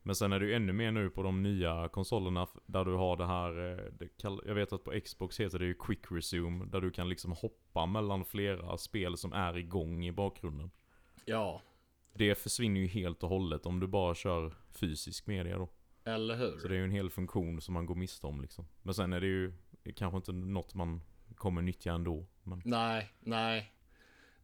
Men 0.08 0.14
sen 0.16 0.32
är 0.32 0.40
det 0.40 0.46
ju 0.46 0.54
ännu 0.54 0.72
mer 0.72 0.92
nu 0.92 1.10
på 1.10 1.22
de 1.22 1.42
nya 1.42 1.88
konsolerna 1.88 2.46
där 2.66 2.84
du 2.84 2.94
har 2.94 3.16
det 3.16 3.26
här, 3.26 3.70
eh, 3.70 3.92
det 3.98 4.08
kall- 4.18 4.42
jag 4.46 4.54
vet 4.54 4.72
att 4.72 4.84
på 4.84 5.00
Xbox 5.04 5.40
heter 5.40 5.58
det 5.58 5.64
ju 5.64 5.74
Quick 5.74 6.00
Resume, 6.10 6.64
där 6.64 6.80
du 6.80 6.90
kan 6.90 7.08
liksom 7.08 7.32
hoppa 7.32 7.86
mellan 7.86 8.24
flera 8.24 8.78
spel 8.78 9.16
som 9.16 9.32
är 9.32 9.56
igång 9.58 10.04
i 10.04 10.12
bakgrunden. 10.12 10.70
ja, 11.24 11.62
Det 12.14 12.34
försvinner 12.38 12.80
ju 12.80 12.86
helt 12.86 13.22
och 13.22 13.28
hållet 13.28 13.66
om 13.66 13.80
du 13.80 13.86
bara 13.86 14.14
kör 14.14 14.54
fysisk 14.70 15.26
media 15.26 15.58
då. 15.58 15.68
eller 16.04 16.36
hur? 16.36 16.58
Så 16.58 16.68
det 16.68 16.74
är 16.74 16.78
ju 16.78 16.84
en 16.84 16.90
hel 16.90 17.10
funktion 17.10 17.60
som 17.60 17.74
man 17.74 17.86
går 17.86 17.94
miste 17.94 18.26
om 18.26 18.40
liksom. 18.40 18.66
Men 18.82 18.94
sen 18.94 19.12
är 19.12 19.20
det 19.20 19.26
ju 19.26 19.52
kanske 19.96 20.16
inte 20.16 20.32
något 20.32 20.74
man 20.74 21.00
kommer 21.34 21.62
nyttja 21.62 21.92
ändå. 21.92 22.26
Men 22.42 22.62
Nej, 22.64 23.08
nej. 23.20 23.72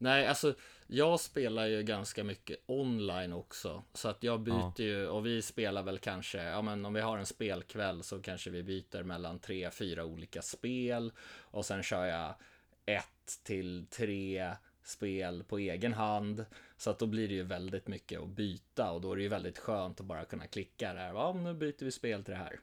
Nej, 0.04 0.26
alltså 0.26 0.54
jag 0.86 1.20
spelar 1.20 1.66
ju 1.66 1.82
ganska 1.82 2.24
mycket 2.24 2.58
online 2.66 3.32
också. 3.32 3.82
Så 3.92 4.08
att 4.08 4.22
jag 4.22 4.40
byter 4.40 4.54
Ja. 4.56 4.72
ju, 4.84 5.06
och 5.08 5.26
vi 5.26 5.42
spelar 5.42 5.82
väl 5.82 5.98
kanske, 5.98 6.42
ja 6.42 6.62
men 6.62 6.84
om 6.86 6.94
vi 6.94 7.00
har 7.00 7.18
en 7.18 7.26
spelkväll 7.26 8.02
så 8.02 8.22
kanske 8.22 8.50
vi 8.50 8.62
byter 8.62 9.02
mellan 9.02 9.38
tre, 9.38 9.70
fyra 9.70 10.04
olika 10.04 10.42
spel. 10.42 11.12
Och 11.40 11.66
sen 11.66 11.82
kör 11.82 12.04
jag 12.04 12.34
ett 12.86 13.40
till 13.42 13.86
tre 13.90 14.52
spel 14.82 15.44
på 15.44 15.58
egen 15.58 15.92
hand. 15.92 16.44
Så 16.76 16.90
att 16.90 16.98
då 16.98 17.06
blir 17.06 17.28
det 17.28 17.34
ju 17.34 17.42
väldigt 17.42 17.88
mycket 17.88 18.20
att 18.20 18.28
byta 18.28 18.90
och 18.90 19.00
då 19.00 19.12
är 19.12 19.16
det 19.16 19.22
ju 19.22 19.28
väldigt 19.28 19.58
skönt 19.58 20.00
att 20.00 20.06
bara 20.06 20.24
kunna 20.24 20.46
klicka 20.46 20.94
där. 20.94 21.08
Ja, 21.08 21.32
nu 21.32 21.54
byter 21.54 21.84
vi 21.84 21.90
spel 21.90 22.24
till 22.24 22.32
det 22.32 22.38
här. 22.38 22.60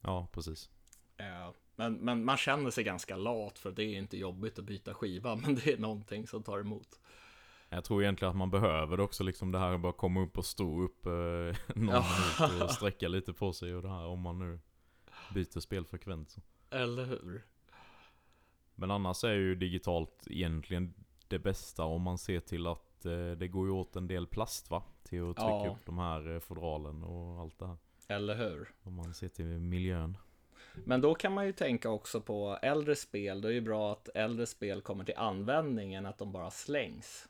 ja, 0.00 0.28
precis. 0.32 0.70
Ja, 1.16 1.54
men, 1.78 1.94
men 1.94 2.24
man 2.24 2.36
känner 2.36 2.70
sig 2.70 2.84
ganska 2.84 3.16
lat 3.16 3.58
för 3.58 3.70
det 3.72 3.82
är 3.84 3.98
inte 3.98 4.18
jobbigt 4.18 4.58
att 4.58 4.64
byta 4.64 4.94
skiva, 4.94 5.36
men 5.42 5.54
det 5.54 5.72
är 5.72 5.78
någonting 5.78 6.26
som 6.26 6.42
tar 6.42 6.58
emot. 6.60 7.00
Jag 7.68 7.84
tror 7.84 8.02
egentligen 8.02 8.30
att 8.30 8.36
man 8.36 8.50
behöver 8.50 8.96
det 8.96 9.02
också 9.02 9.24
liksom 9.24 9.52
det 9.52 9.58
här 9.58 9.72
att 9.72 9.80
bara 9.80 9.92
komma 9.92 10.20
upp 10.20 10.38
och 10.38 10.44
stå 10.46 10.82
upp 10.82 11.06
eh, 11.06 11.12
någon 11.76 11.88
Ja. 11.94 12.04
minut 12.48 12.62
och 12.62 12.70
sträcka 12.74 13.08
lite 13.08 13.32
på 13.32 13.52
sig 13.52 13.74
och 13.74 13.82
det 13.82 13.88
här 13.88 14.06
om 14.06 14.20
man 14.20 14.38
nu 14.38 14.60
byter 15.34 15.60
spelfrekvens. 15.60 16.38
Eller 16.70 17.04
hur? 17.04 17.42
Men 18.74 18.90
annars 18.90 19.24
är 19.24 19.32
ju 19.34 19.54
digitalt 19.54 20.24
egentligen 20.30 20.94
det 21.28 21.38
bästa 21.38 21.84
om 21.84 22.02
man 22.02 22.18
ser 22.18 22.40
till 22.40 22.66
att 22.66 23.06
eh, 23.06 23.30
det 23.30 23.48
går 23.48 23.66
ju 23.66 23.72
åt 23.72 23.96
en 23.96 24.06
del 24.06 24.26
plast 24.26 24.70
va? 24.70 24.82
Till 25.02 25.30
att 25.30 25.36
trycka 25.36 25.48
Ja. 25.50 25.76
upp 25.78 25.86
de 25.86 25.98
här 25.98 26.34
eh, 26.34 26.40
fodralen 26.40 27.02
och 27.04 27.40
allt 27.40 27.58
det 27.58 27.66
här. 27.66 27.76
Eller 28.08 28.34
hur? 28.36 28.68
Om 28.82 28.94
man 28.94 29.14
ser 29.14 29.28
till 29.28 29.46
miljön. 29.46 30.16
Men 30.84 31.00
då 31.00 31.14
kan 31.14 31.32
man 31.32 31.46
ju 31.46 31.52
tänka 31.52 31.90
också 31.90 32.20
på 32.20 32.58
äldre 32.62 32.96
spel. 32.96 33.40
Det 33.40 33.48
är 33.48 33.52
ju 33.52 33.60
bra 33.60 33.92
att 33.92 34.08
äldre 34.14 34.46
spel 34.46 34.80
kommer 34.80 35.04
till 35.04 35.16
användning 35.16 35.94
än 35.94 36.06
att 36.06 36.18
de 36.18 36.32
bara 36.32 36.50
slängs. 36.50 37.28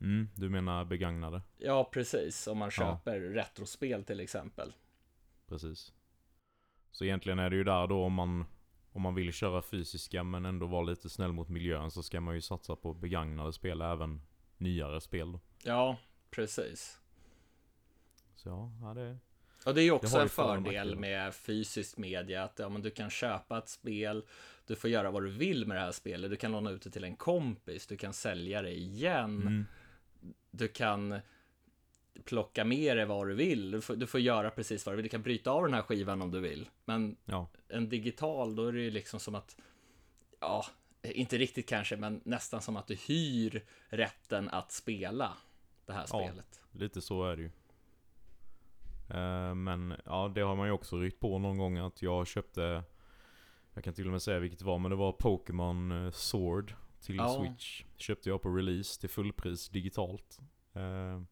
Mm, 0.00 0.28
du 0.34 0.48
menar 0.48 0.84
begagnade? 0.84 1.42
Ja, 1.58 1.84
precis. 1.92 2.46
Om 2.46 2.58
man 2.58 2.66
Ja. 2.66 2.70
köper 2.70 3.20
retrospel 3.20 4.04
till 4.04 4.20
exempel. 4.20 4.72
Precis. 5.46 5.92
Så 6.90 7.04
egentligen 7.04 7.38
är 7.38 7.50
det 7.50 7.56
ju 7.56 7.64
där 7.64 7.86
då 7.86 8.04
om 8.04 8.12
man 8.12 8.44
om 8.92 9.02
man 9.02 9.14
vill 9.14 9.32
köra 9.32 9.62
fysiska 9.62 10.22
men 10.24 10.44
ändå 10.44 10.66
vara 10.66 10.82
lite 10.82 11.10
snäll 11.10 11.32
mot 11.32 11.48
miljön 11.48 11.90
så 11.90 12.02
ska 12.02 12.20
man 12.20 12.34
ju 12.34 12.40
satsa 12.40 12.76
på 12.76 12.94
begagnade 12.94 13.52
spel, 13.52 13.80
även 13.80 14.20
nyare 14.58 15.00
spel 15.00 15.32
då. 15.32 15.40
Ja, 15.64 15.96
precis. 16.30 17.00
Så 18.36 18.48
ja, 18.48 18.70
ja 18.82 18.94
det. 18.94 19.18
Och 19.66 19.74
det 19.74 19.80
är 19.80 19.84
ju 19.84 19.90
också 19.90 20.18
en 20.18 20.28
fördel 20.28 20.96
med 20.96 21.34
fysiskt 21.34 21.96
media 21.98 22.44
att 22.44 22.58
ja, 22.58 22.68
men 22.68 22.82
du 22.82 22.90
kan 22.90 23.10
köpa 23.10 23.58
ett 23.58 23.68
spel, 23.68 24.24
du 24.66 24.76
får 24.76 24.90
göra 24.90 25.10
vad 25.10 25.22
du 25.22 25.30
vill 25.30 25.66
med 25.66 25.76
det 25.76 25.80
här 25.80 25.92
spelet, 25.92 26.30
du 26.30 26.36
kan 26.36 26.52
låna 26.52 26.70
ut 26.70 26.82
det 26.82 26.90
till 26.90 27.04
en 27.04 27.16
kompis, 27.16 27.86
du 27.86 27.96
kan 27.96 28.12
sälja 28.12 28.62
det 28.62 28.72
igen, 28.78 29.40
Mm, 29.42 29.66
du 30.50 30.68
kan 30.68 31.18
plocka 32.24 32.64
med 32.64 32.96
det 32.96 33.04
vad 33.06 33.28
du 33.28 33.34
vill, 33.34 33.70
du 33.70 33.80
får, 33.80 33.96
du 33.96 34.06
får 34.06 34.20
göra 34.20 34.50
precis 34.50 34.86
vad 34.86 34.92
du 34.92 34.96
vill, 34.96 35.02
du 35.04 35.08
kan 35.08 35.22
bryta 35.22 35.50
av 35.50 35.62
den 35.64 35.74
här 35.74 35.82
skivan 35.82 36.22
om 36.22 36.30
du 36.30 36.40
vill. 36.40 36.68
Men 36.84 37.16
ja, 37.24 37.48
en 37.68 37.88
digital, 37.88 38.56
då 38.56 38.66
är 38.66 38.72
det 38.72 38.80
ju 38.80 38.90
liksom 38.90 39.20
som 39.20 39.34
att, 39.34 39.56
ja, 40.40 40.66
inte 41.02 41.38
riktigt 41.38 41.68
kanske, 41.68 41.96
men 41.96 42.20
nästan 42.24 42.62
som 42.62 42.76
att 42.76 42.86
du 42.86 42.94
hyr 42.94 43.64
rätten 43.88 44.48
att 44.48 44.72
spela 44.72 45.32
det 45.86 45.92
här 45.92 46.06
Ja. 46.10 46.28
spelet. 46.28 46.60
lite 46.72 47.00
så 47.00 47.24
är 47.24 47.36
det 47.36 47.42
ju. 47.42 47.50
Eh, 49.08 49.54
men 49.54 49.94
ja, 50.04 50.32
det 50.34 50.40
har 50.40 50.56
man 50.56 50.66
ju 50.66 50.72
också 50.72 50.96
ryckt 50.96 51.20
på 51.20 51.38
någon 51.38 51.58
gång 51.58 51.78
att 51.78 52.02
jag 52.02 52.26
köpte 52.26 52.82
Jag 53.74 53.84
kan 53.84 53.94
till 53.94 54.06
och 54.06 54.12
med 54.12 54.22
säga 54.22 54.38
vilket 54.38 54.58
det 54.58 54.64
var, 54.64 54.78
men 54.78 54.90
det 54.90 54.96
var 54.96 55.12
Pokémon 55.12 56.04
eh, 56.06 56.10
Sword 56.10 56.74
till 57.00 57.16
Ja. 57.16 57.28
Switch. 57.28 57.84
Köpte 57.96 58.28
jag 58.28 58.42
på 58.42 58.48
release 58.48 59.00
till 59.00 59.10
fullpris 59.10 59.68
digitalt. 59.68 60.38
Eh, 60.74 61.22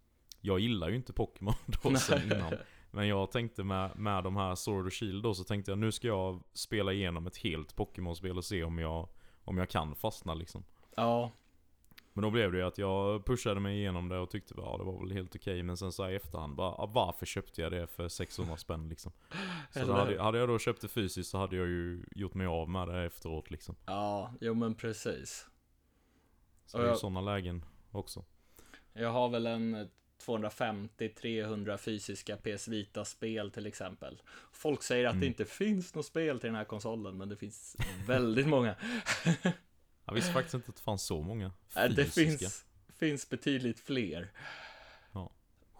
jag 0.40 0.60
gillar 0.60 0.88
ju 0.88 0.96
inte 0.96 1.12
Pokémon 1.12 1.54
då 1.82 1.96
sen 1.96 2.32
innan. 2.32 2.52
Men 2.90 3.08
jag 3.08 3.30
tänkte 3.30 3.64
med, 3.64 3.96
med 3.96 4.24
de 4.24 4.36
här 4.36 4.54
Sword 4.54 4.86
och 4.86 4.92
Shield 4.92 5.22
då 5.22 5.34
så 5.34 5.44
tänkte 5.44 5.70
jag 5.70 5.78
nu 5.78 5.92
ska 5.92 6.08
jag 6.08 6.42
spela 6.52 6.92
igenom 6.92 7.26
ett 7.26 7.36
helt 7.36 7.76
Pokémon-spel 7.76 8.36
och 8.38 8.44
se 8.44 8.64
om 8.64 8.78
jag, 8.78 9.08
om 9.44 9.58
jag 9.58 9.70
kan 9.70 9.94
fastna 9.94 10.34
liksom. 10.34 10.64
Ja, 10.96 11.32
Men 12.16 12.22
då 12.22 12.30
blev 12.30 12.52
det 12.52 12.58
ju 12.58 12.64
att 12.64 12.78
jag 12.78 13.24
pushade 13.26 13.60
mig 13.60 13.78
igenom 13.78 14.08
det 14.08 14.18
och 14.18 14.30
tyckte 14.30 14.54
ja 14.56 14.76
det 14.78 14.84
var 14.84 15.00
väl 15.00 15.12
helt 15.12 15.36
okej 15.36 15.62
Men 15.62 15.76
sen 15.76 15.92
så 15.92 16.10
i 16.10 16.14
efterhand 16.16 16.54
bara, 16.56 16.68
ah, 16.70 16.86
varför 16.94 17.26
köpte 17.26 17.60
jag 17.60 17.72
det 17.72 17.86
för 17.86 18.08
600 18.08 18.56
spänn 18.56 18.88
liksom? 18.88 19.12
Så 19.72 19.92
hade, 19.92 20.22
hade 20.22 20.38
jag 20.38 20.48
då 20.48 20.58
köpt 20.58 20.80
det 20.80 20.88
fysiskt 20.88 21.30
så 21.30 21.38
hade 21.38 21.56
jag 21.56 21.66
ju 21.66 22.04
gjort 22.14 22.34
mig 22.34 22.46
av 22.46 22.68
med 22.68 22.88
det 22.88 23.04
efteråt 23.04 23.50
liksom 23.50 23.76
ja, 23.86 24.32
jo 24.40 24.54
men 24.54 24.74
precis. 24.74 25.46
Så 26.66 26.76
Och 26.76 26.80
det 26.82 26.84
är 26.86 26.88
ju 26.88 26.92
jag- 26.92 26.98
sådana 26.98 27.20
lägen 27.20 27.64
också 27.90 28.24
Jag 28.92 29.10
har 29.12 29.28
väl 29.28 29.46
en 29.46 29.88
250-300 30.26 31.76
fysiska 31.76 32.36
PS 32.36 32.68
Vita-spel 32.68 33.50
till 33.50 33.66
exempel. 33.66 34.22
Folk 34.52 34.82
säger 34.82 35.04
att 35.06 35.12
Mm. 35.12 35.20
det 35.20 35.26
inte 35.26 35.44
finns 35.44 35.94
något 35.94 36.06
spel 36.06 36.40
till 36.40 36.46
den 36.48 36.56
här 36.56 36.64
konsolen, 36.64 37.16
men 37.16 37.28
det 37.28 37.36
finns 37.36 37.76
väldigt 38.06 38.46
många. 38.48 38.74
Jag 40.04 40.14
visste 40.14 40.32
faktiskt 40.32 40.54
inte 40.54 40.70
att 40.70 40.76
det 40.76 40.82
fanns 40.82 41.02
så 41.02 41.22
många 41.22 41.52
Äh, 41.76 41.84
det 41.84 42.04
fysiska 42.04 42.38
finns, 42.38 42.64
finns 42.98 43.28
betydligt 43.30 43.80
fler. 43.80 44.30
Ja, 45.12 45.30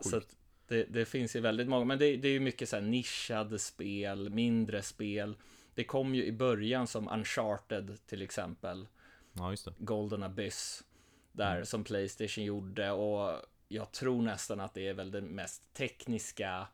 Så 0.00 0.10
sjukt. 0.10 0.26
att 0.30 0.36
det, 0.68 0.84
det 0.84 1.04
finns 1.04 1.36
ju 1.36 1.40
väldigt 1.40 1.68
många, 1.68 1.84
men 1.84 1.98
det, 1.98 2.16
det 2.16 2.28
är 2.28 2.32
ju 2.32 2.40
mycket 2.40 2.68
så 2.68 2.76
här 2.76 2.82
nischade 2.82 3.58
spel, 3.58 4.30
mindre 4.30 4.82
spel. 4.82 5.36
Det 5.74 5.84
kom 5.84 6.14
ju 6.14 6.24
i 6.24 6.32
början 6.32 6.86
som 6.86 7.08
Uncharted 7.08 7.98
till 8.06 8.22
exempel. 8.22 8.88
Ja 9.32 9.50
just 9.50 9.64
det 9.64 9.72
Golden 9.78 10.22
Abyss. 10.22 10.84
Där 11.32 11.54
Mm. 11.54 11.66
som 11.66 11.84
Playstation 11.84 12.44
gjorde 12.44 12.90
och 12.90 13.40
jag 13.68 13.92
tror 13.92 14.22
nästan 14.22 14.60
att 14.60 14.74
det 14.74 14.88
är 14.88 14.94
väl 14.94 15.10
det 15.10 15.20
mest 15.20 15.62
tekniska 15.74 16.66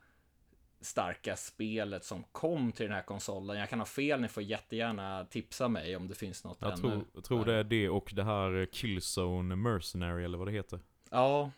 starka 0.81 1.35
spelet 1.35 2.03
som 2.05 2.23
kom 2.31 2.71
till 2.71 2.85
den 2.85 2.95
här 2.95 3.01
konsolen. 3.01 3.57
Jag 3.59 3.69
kan 3.69 3.79
ha 3.79 3.85
fel, 3.85 4.21
ni 4.21 4.27
får 4.27 4.43
jättegärna 4.43 5.25
tipsa 5.25 5.67
mig 5.67 5.95
om 5.95 6.07
det 6.07 6.15
finns 6.15 6.43
något 6.43 6.57
Jag 6.61 6.77
tror, 6.77 7.05
jag 7.13 7.23
tror 7.23 7.45
det 7.45 7.53
är 7.53 7.63
det 7.63 7.89
och 7.89 8.11
det 8.15 8.23
här 8.23 8.65
Killzone 8.71 9.55
Mercenary 9.55 10.23
eller 10.23 10.37
vad 10.37 10.47
det 10.47 10.51
heter. 10.51 10.79
Ja, 11.09 11.51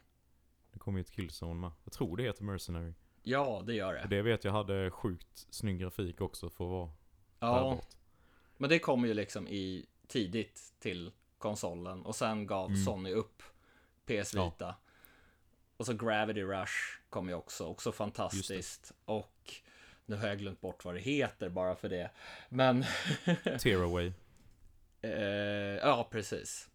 Det 0.72 0.80
kommer 0.80 1.00
ju 1.00 1.02
ett 1.02 1.12
Killzone 1.12 1.54
med. 1.62 1.72
Jag 1.84 1.94
tror 1.94 2.18
det 2.18 2.24
heter 2.24 2.44
Mercenary. 2.44 2.94
Ja 3.24 3.64
det 3.66 3.74
gör 3.74 3.94
det. 3.94 4.08
det 4.10 4.22
vet 4.22 4.44
jag 4.44 4.52
hade 4.52 4.92
sjukt 4.92 5.48
snygg 5.50 5.80
grafik 5.80 6.22
också 6.22 6.50
för 6.50 6.66
att 6.66 6.72
vara 6.72 6.90
Ja, 7.40 7.80
men 8.58 8.70
det 8.70 8.80
kommer 8.80 9.08
ju 9.08 9.14
liksom 9.14 9.48
i 9.48 9.86
tidigt 10.08 10.74
till 10.80 11.12
konsolen 11.38 12.06
och 12.06 12.16
sen 12.16 12.48
gav 12.48 12.76
Sony 12.86 13.12
upp 13.12 13.44
PS 14.06 14.34
Ja. 14.34 14.76
Och 15.84 15.88
så 15.88 15.94
Gravity 15.94 16.44
Rush 16.44 16.74
kom 17.10 17.30
ju 17.30 17.36
också, 17.36 17.66
också 17.66 17.92
fantastiskt. 17.92 18.92
Och 19.06 19.54
nu 20.06 20.16
har 20.16 20.28
jag 20.28 20.38
glömt 20.38 20.62
bort 20.62 20.86
vad 20.86 20.96
det 20.96 21.00
heter 21.00 21.50
bara 21.50 21.76
för 21.76 21.90
det. 21.90 22.10
Men, 22.50 22.86
Tearaway, 23.60 24.12
eh, 25.02 25.12
ja 25.82 26.08
precis. 26.12 26.70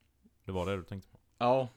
det 0.44 0.52
var 0.52 0.66
det 0.66 0.76
du 0.76 0.82
tänkte 0.82 1.10
på? 1.10 1.18
Ja, 1.38 1.68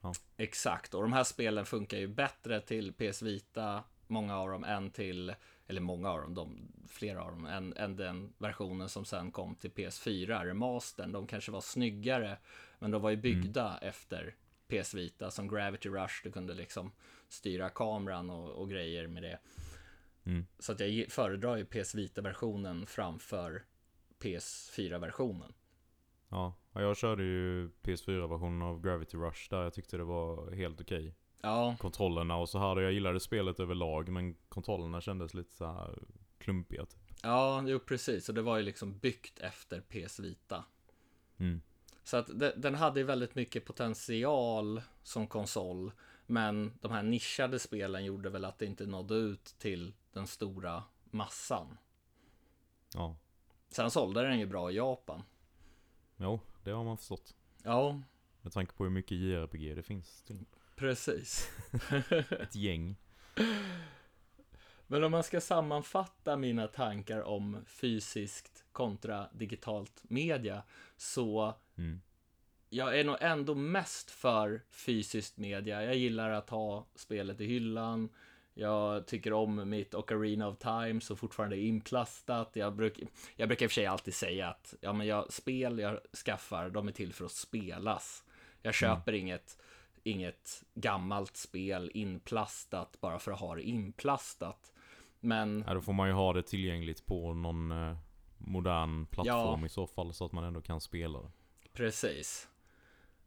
Ja. 0.00 0.12
exakt. 0.36 0.94
Och 0.94 1.02
de 1.02 1.12
här 1.12 1.24
spelen 1.24 1.66
funkar 1.66 1.98
ju 1.98 2.06
bättre 2.08 2.60
till 2.60 2.92
PS 2.92 3.22
Vita, 3.22 3.82
många 4.06 4.38
av 4.38 4.48
dem, 4.48 4.64
än 4.64 4.90
till, 4.90 5.34
eller 5.66 5.80
många 5.80 6.10
av 6.10 6.20
dem, 6.20 6.34
de, 6.34 6.72
flera 6.88 7.22
av 7.22 7.30
dem, 7.30 7.46
än, 7.46 7.76
än 7.76 7.96
den 7.96 8.32
versionen 8.38 8.88
som 8.88 9.04
sen 9.04 9.30
kom 9.30 9.54
till 9.54 9.70
PS4, 9.70 10.44
remastern. 10.44 11.12
De 11.12 11.26
kanske 11.26 11.52
var 11.52 11.60
snyggare, 11.60 12.38
men 12.78 12.90
de 12.90 13.02
var 13.02 13.10
ju 13.10 13.16
byggda 13.16 13.78
efter 13.82 14.34
PS 14.68 14.94
Vita, 14.94 15.30
som 15.30 15.48
Gravity 15.48 15.88
Rush, 15.88 16.20
du 16.24 16.32
kunde 16.32 16.54
liksom 16.54 16.92
styra 17.28 17.70
kameran 17.70 18.30
och, 18.30 18.50
och 18.50 18.70
grejer 18.70 19.06
med 19.06 19.22
det. 19.22 19.38
Mm. 20.24 20.46
Så 20.58 20.72
att 20.72 20.80
jag 20.80 21.12
föredrar 21.12 21.56
ju 21.56 21.64
PS 21.64 21.94
Vita-versionen 21.94 22.86
framför 22.86 23.64
PS4-versionen. 24.18 25.52
Ja, 26.28 26.54
ja, 26.72 26.80
jag 26.80 26.96
körde 26.96 27.22
ju 27.22 27.68
PS4-versionen 27.82 28.62
av 28.62 28.80
Gravity 28.80 29.16
Rush 29.16 29.50
där 29.50 29.62
jag 29.62 29.74
tyckte 29.74 29.96
det 29.96 30.04
var 30.04 30.52
helt 30.52 30.80
okej. 30.80 31.14
Ja, 31.42 31.76
Kontrollerna 31.80 32.36
och 32.36 32.48
så 32.48 32.58
här, 32.58 32.80
jag 32.80 32.92
gillade 32.92 33.20
spelet 33.20 33.60
överlag 33.60 34.08
men 34.08 34.34
kontrollerna 34.48 35.00
kändes 35.00 35.34
lite 35.34 35.52
så 35.56 35.66
här 35.66 35.98
klumpiga 36.38 36.86
typ. 36.86 37.00
Ja, 37.22 37.64
jo 37.66 37.78
precis. 37.78 38.28
Och 38.28 38.34
det 38.34 38.42
var 38.42 38.56
ju 38.56 38.62
liksom 38.62 38.98
byggt 38.98 39.38
efter 39.38 39.80
PS 39.80 40.20
Vita. 40.20 40.64
Mm. 41.38 41.60
Så 42.06 42.16
att 42.16 42.26
de, 42.38 42.52
den 42.56 42.74
hade 42.74 43.00
ju 43.00 43.06
väldigt 43.06 43.34
mycket 43.34 43.64
potential 43.64 44.82
som 45.02 45.26
konsol. 45.26 45.92
Men 46.26 46.78
de 46.80 46.92
här 46.92 47.02
nischade 47.02 47.58
spelen 47.58 48.04
gjorde 48.04 48.30
väl 48.30 48.44
att 48.44 48.58
det 48.58 48.66
inte 48.66 48.86
nådde 48.86 49.14
ut 49.14 49.44
till 49.58 49.94
den 50.12 50.26
stora 50.26 50.82
massan. 51.10 51.76
Ja, 52.94 53.16
Sen 53.68 53.90
sålde 53.90 54.22
den 54.22 54.38
ju 54.38 54.46
bra 54.46 54.70
i 54.70 54.74
Japan. 54.74 55.22
jo, 56.16 56.40
det 56.64 56.70
har 56.70 56.84
man 56.84 56.96
förstått. 56.96 57.34
Ja, 57.62 58.00
Med 58.42 58.52
tanke 58.52 58.72
på 58.72 58.84
hur 58.84 58.90
mycket 58.90 59.18
JRPG 59.18 59.74
det 59.74 59.82
finns 59.82 60.24
precis. 60.76 61.50
ett 62.30 62.54
gäng. 62.54 62.96
Men 64.86 65.04
om 65.04 65.12
man 65.12 65.22
ska 65.22 65.40
sammanfatta 65.40 66.36
mina 66.36 66.66
tankar 66.68 67.22
om 67.22 67.64
fysiskt 67.66 68.64
kontra 68.72 69.28
digitalt 69.32 70.02
media 70.02 70.62
så 70.96 71.54
Mm. 71.78 72.00
jag 72.68 73.00
är 73.00 73.04
nog 73.04 73.16
ändå 73.20 73.54
mest 73.54 74.10
för 74.10 74.62
fysiskt 74.70 75.36
media. 75.36 75.84
Jag 75.84 75.96
gillar 75.96 76.30
att 76.30 76.50
ha 76.50 76.86
spelet 76.94 77.40
i 77.40 77.46
hyllan. 77.46 78.08
Jag 78.54 79.06
tycker 79.06 79.32
om 79.32 79.70
mitt 79.70 79.94
Ocarina 79.94 80.48
of 80.48 80.58
Time 80.58 81.00
så 81.00 81.16
fortfarande 81.16 81.56
är 81.56 81.60
inplastat. 81.60 82.50
Jag, 82.52 82.74
bruk, 82.74 83.00
jag 83.36 83.48
brukar 83.48 83.64
i 83.64 83.66
och 83.66 83.70
för 83.70 83.74
sig 83.74 83.86
alltid 83.86 84.14
säga 84.14 84.48
att 84.48 84.74
ja, 84.80 84.92
men 84.92 85.06
jag, 85.06 85.32
spel 85.32 85.78
jag 85.78 86.00
skaffar, 86.24 86.70
de 86.70 86.88
är 86.88 86.92
till 86.92 87.12
för 87.12 87.24
att 87.24 87.32
spelas. 87.32 88.24
Jag 88.62 88.74
köper 88.74 89.12
inget, 89.12 89.58
inget 90.02 90.62
gammalt 90.74 91.36
spel 91.36 91.90
inplastat 91.94 93.00
bara 93.00 93.18
för 93.18 93.32
att 93.32 93.40
ha 93.40 93.54
det 93.54 93.62
inplastat. 93.62 94.72
Men 95.20 95.64
Ja, 95.66 95.74
då 95.74 95.80
får 95.80 95.92
man 95.92 96.08
ju 96.08 96.14
ha 96.14 96.32
det 96.32 96.42
tillgängligt 96.42 97.06
på 97.06 97.34
någon 97.34 97.72
eh, 97.72 97.96
modern 98.38 99.06
plattform 99.06 99.64
i 99.64 99.68
så 99.68 99.86
fall 99.86 100.14
så 100.14 100.24
att 100.24 100.32
man 100.32 100.44
ändå 100.44 100.60
kan 100.60 100.80
spela 100.80 101.18
det. 101.22 101.30
Precis. 101.72 102.48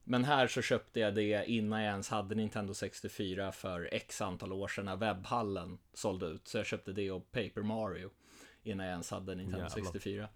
Men 0.03 0.23
här 0.23 0.47
så 0.47 0.61
köpte 0.61 0.99
jag 0.99 1.15
det 1.15 1.45
innan 1.49 1.81
jag 1.81 1.91
ens 1.91 2.09
hade 2.09 2.35
Nintendo 2.35 2.73
64 2.73 3.51
för 3.51 3.89
x 3.91 4.21
antal 4.21 4.53
år 4.53 4.67
sedan 4.67 4.85
när 4.85 4.95
webbhallen 4.95 5.77
sålde 5.93 6.25
ut. 6.25 6.47
Så 6.47 6.57
jag 6.57 6.65
köpte 6.65 6.91
det 6.93 7.11
och 7.11 7.31
Paper 7.31 7.61
Mario 7.61 8.09
innan 8.63 8.85
jag 8.85 8.91
ens 8.91 9.11
hade 9.11 9.35
Nintendo 9.35 9.65
Jävlar. 9.65 9.83
64. 9.83 10.29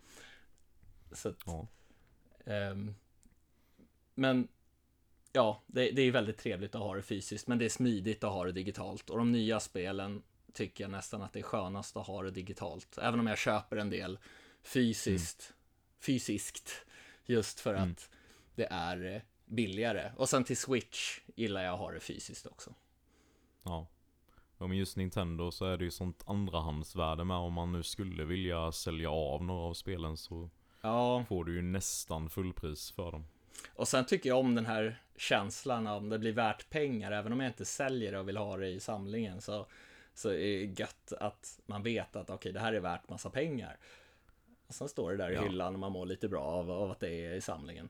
Så 1.12 1.30
att, 1.30 1.36
Ja. 1.46 1.68
ehm, 2.46 2.96
men 4.16 4.48
ja, 5.34 5.63
det, 5.68 5.92
det 5.92 6.02
är 6.02 6.12
väldigt 6.12 6.38
trevligt 6.38 6.76
att 6.76 6.82
ha 6.82 6.96
det 6.96 7.02
fysiskt, 7.02 7.48
men 7.48 7.58
det 7.58 7.66
är 7.66 7.70
smidigt 7.70 8.24
att 8.24 8.32
ha 8.32 8.46
det 8.46 8.52
digitalt. 8.52 9.10
Och 9.10 9.18
de 9.18 9.32
nya 9.32 9.60
spelen 9.60 10.24
tycker 10.54 10.84
jag 10.84 10.92
nästan 10.92 11.22
att 11.22 11.34
det 11.34 11.39
är 11.39 11.44
skönast 11.44 11.98
att 11.98 12.08
ha 12.08 12.24
det 12.24 12.32
digitalt. 12.32 12.98
Även 13.02 13.20
om 13.20 13.28
jag 13.28 13.38
köper 13.38 13.78
en 13.78 13.89
del 13.89 14.20
fysiskt, 14.63 15.54
fysiskt, 16.00 16.86
just 17.26 17.60
för 17.60 17.74
Mm. 17.74 17.92
att 17.92 18.10
det 18.56 18.66
är 18.72 19.24
billigare. 19.46 20.12
Och 20.18 20.30
sen 20.30 20.44
till 20.44 20.58
Switch 20.58 21.20
gillar 21.36 21.63
jag 21.63 21.74
att 21.74 21.80
ha 21.80 21.92
det 21.92 22.00
fysiskt 22.00 22.46
också. 22.48 22.74
Ja. 23.63 23.88
ja. 24.58 24.68
men 24.68 24.78
just 24.78 24.98
Nintendo 24.98 25.52
så 25.52 25.66
är 25.66 25.78
det 25.78 25.84
ju 25.84 25.92
sånt 25.92 26.24
andrahandsvärde 26.28 27.24
med 27.24 27.38
om 27.38 27.54
man 27.54 27.72
nu 27.72 27.84
skulle 27.84 28.26
vilja 28.26 28.72
sälja 28.72 29.10
av 29.12 29.44
några 29.44 29.62
av 29.68 29.74
spelen 29.74 30.18
så 30.18 30.50
Ja, 30.82 31.26
får 31.30 31.46
du 31.46 31.56
ju 31.56 31.62
nästan 31.62 32.30
fullpris 32.30 32.92
för 32.92 33.12
dem. 33.12 33.26
och 33.76 33.88
sen 33.88 34.06
tycker 34.06 34.30
jag 34.30 34.39
om 34.39 34.56
den 34.56 34.66
här 34.66 35.02
känslan 35.18 35.88
av 35.88 35.98
om 35.98 36.10
det 36.10 36.20
blir 36.20 36.32
värt 36.34 36.70
pengar, 36.70 37.12
även 37.12 37.34
om 37.34 37.39
jag 37.39 37.50
inte 37.50 37.66
säljer 37.66 38.12
det 38.12 38.20
och 38.20 38.28
vill 38.28 38.38
ha 38.38 38.58
det 38.58 38.68
i 38.70 38.80
samlingen 38.80 39.42
så, 39.42 39.68
så 40.13 40.30
är 40.30 40.34
det 40.38 40.80
gött 40.80 41.13
att 41.19 41.60
man 41.65 41.84
vet 41.84 42.15
att 42.15 42.30
okej, 42.30 42.54
det 42.54 42.60
här 42.60 42.73
är 42.73 42.80
värt 42.80 43.10
massa 43.10 43.30
pengar. 43.30 43.78
Och 44.67 44.73
sen 44.73 44.89
står 44.89 45.12
det 45.12 45.17
där 45.17 45.32
i 45.32 45.36
Ja. 45.36 45.41
hyllan 45.43 45.73
och 45.73 45.80
man 45.80 45.91
mår 45.91 46.06
lite 46.06 46.30
bra 46.30 46.41
av, 46.43 46.71
av 46.71 46.91
att 46.91 46.99
det 46.99 47.26
är 47.26 47.34
i 47.34 47.41
samlingen. 47.41 47.89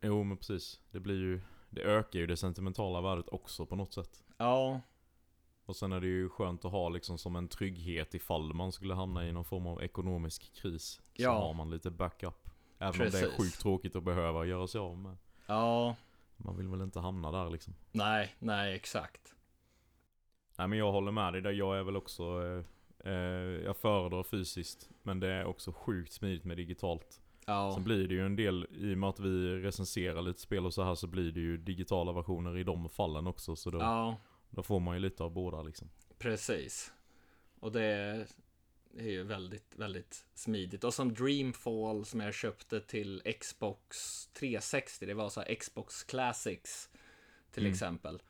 Jo 0.00 0.22
men 0.24 0.36
precis. 0.36 0.80
Det 0.90 1.00
blir 1.00 1.14
ju, 1.18 1.40
det 1.70 1.82
ökar 1.82 2.18
ju 2.18 2.26
det 2.26 2.36
sentimentala 2.36 3.00
värdet 3.00 3.28
också 3.28 3.66
på 3.66 3.76
något 3.76 3.92
sätt. 3.94 4.24
Ja, 4.36 4.80
Och 5.64 5.76
sen 5.76 5.92
är 5.92 6.00
det 6.00 6.06
ju 6.06 6.28
skönt 6.28 6.64
att 6.64 6.72
ha 6.72 6.88
liksom 6.88 7.18
som 7.18 7.36
en 7.36 7.48
trygghet 7.48 8.14
ifall 8.14 8.54
man 8.54 8.72
skulle 8.72 8.94
hamna 8.94 9.26
i 9.28 9.32
någon 9.32 9.44
form 9.44 9.66
av 9.66 9.82
ekonomisk 9.82 10.52
kris. 10.54 10.84
Så 11.16 11.22
Ja. 11.22 11.30
har 11.40 11.54
man 11.54 11.70
lite 11.70 11.90
backup. 11.90 12.50
Även 12.78 12.92
om 12.92 12.98
det 12.98 13.04
Precis. 13.04 13.22
är 13.22 13.30
sjukt 13.36 13.60
tråkigt 13.60 13.96
att 13.96 14.02
behöva 14.02 14.44
göra 14.44 14.66
sig 14.66 14.78
av 14.78 14.98
med. 14.98 15.16
ja, 15.46 15.96
Man 16.36 16.56
vill 16.56 16.68
väl 16.68 16.80
inte 16.80 17.00
hamna 17.00 17.30
där 17.30 17.50
liksom. 17.50 17.74
nej, 17.92 18.34
nej, 18.38 18.74
exakt. 18.74 19.34
Nej 20.60 20.68
men 20.68 20.78
jag 20.78 20.92
håller 20.92 21.12
med 21.12 21.32
dig 21.32 21.42
där. 21.42 21.50
Jag 21.50 21.78
är 21.78 21.82
väl 21.82 21.96
också... 21.96 22.22
Eh, 22.22 23.12
eh, 23.12 23.14
jag 23.64 23.76
föredrar 23.76 24.22
fysiskt. 24.22 24.88
Men 25.02 25.20
det 25.20 25.28
är 25.28 25.44
också 25.44 25.72
sjukt 25.72 26.12
smidigt 26.12 26.44
med 26.44 26.56
digitalt. 26.56 27.20
Ja, 27.46 27.72
Sen 27.74 27.84
blir 27.84 28.08
det 28.08 28.14
ju 28.14 28.26
en 28.26 28.36
del, 28.36 28.66
i 28.70 28.94
och 28.94 28.98
med 28.98 29.08
att 29.08 29.20
vi 29.20 29.62
recenserar 29.62 30.22
lite 30.22 30.40
spel 30.40 30.66
och 30.66 30.74
så 30.74 30.82
här 30.82 30.94
så 30.94 31.06
blir 31.06 31.32
det 31.32 31.40
ju 31.40 31.56
digitala 31.56 32.12
versioner 32.12 32.58
i 32.58 32.64
de 32.64 32.88
fallen 32.88 33.26
också. 33.26 33.56
Så 33.56 33.70
då, 33.70 33.78
ja, 33.78 34.16
då 34.50 34.62
får 34.62 34.80
man 34.80 34.94
ju 34.96 35.00
lite 35.00 35.22
av 35.24 35.30
båda 35.30 35.62
liksom. 35.62 35.90
precis. 36.18 36.92
Och 37.60 37.72
det 37.72 37.84
är 38.98 39.08
ju 39.10 39.22
väldigt, 39.22 39.74
väldigt 39.76 40.26
smidigt. 40.34 40.84
Och 40.84 40.94
som 40.94 41.14
Dreamfall 41.14 42.04
som 42.04 42.20
jag 42.20 42.34
köpte 42.34 42.80
till 42.80 43.22
Xbox 43.40 44.26
360, 44.26 45.06
det 45.06 45.14
var 45.14 45.28
så 45.28 45.42
Xbox 45.60 46.04
Classics 46.04 46.90
till 47.52 47.62
Mm. 47.62 47.72
exempel. 47.72 48.22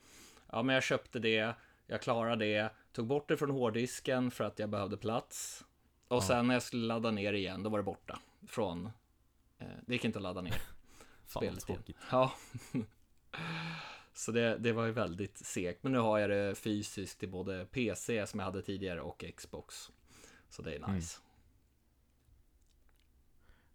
Ja, 0.53 0.63
men 0.63 0.75
jag 0.75 0.83
köpte 0.83 1.19
det, 1.19 1.55
jag 1.91 2.03
klarade 2.03 2.45
det, 2.45 2.71
tog 2.93 3.07
bort 3.07 3.29
det 3.29 3.37
från 3.37 3.51
hårddisken 3.51 4.31
för 4.31 4.45
att 4.45 4.59
jag 4.59 4.69
behövde 4.71 4.97
plats. 4.97 5.65
Och 6.09 6.23
sen 6.23 6.47
när 6.47 6.55
jag 6.55 6.63
skulle 6.63 6.87
ladda 6.87 7.11
ner 7.11 7.33
igen, 7.33 7.63
då 7.63 7.71
var 7.71 7.79
det 7.79 7.83
borta 7.85 8.19
från... 8.47 8.87
Eh, 9.59 9.67
det 9.87 9.93
gick 9.93 10.05
inte 10.05 10.19
att 10.19 10.23
ladda 10.23 10.41
ner. 10.41 10.53
Fan 11.27 11.43
spelet 11.43 11.61
tråkigt. 11.61 11.97
Ja. 12.11 12.33
Så 14.13 14.33
det, 14.33 14.57
det 14.59 14.73
var 14.73 14.87
ju 14.87 14.93
väldigt 14.93 15.39
segt. 15.39 15.83
Men 15.83 15.93
nu 15.93 15.99
har 15.99 16.19
jag 16.19 16.31
det 16.31 16.55
fysiskt 16.55 17.21
till 17.21 17.29
både 17.29 17.67
PC 17.67 18.27
som 18.27 18.41
jag 18.41 18.45
hade 18.45 18.63
tidigare 18.63 19.01
och 19.01 19.25
Xbox. 19.37 19.91
Så 20.49 20.63
det 20.63 20.73
är 20.73 20.77
Mm. 20.77 20.95
nice. 20.95 21.21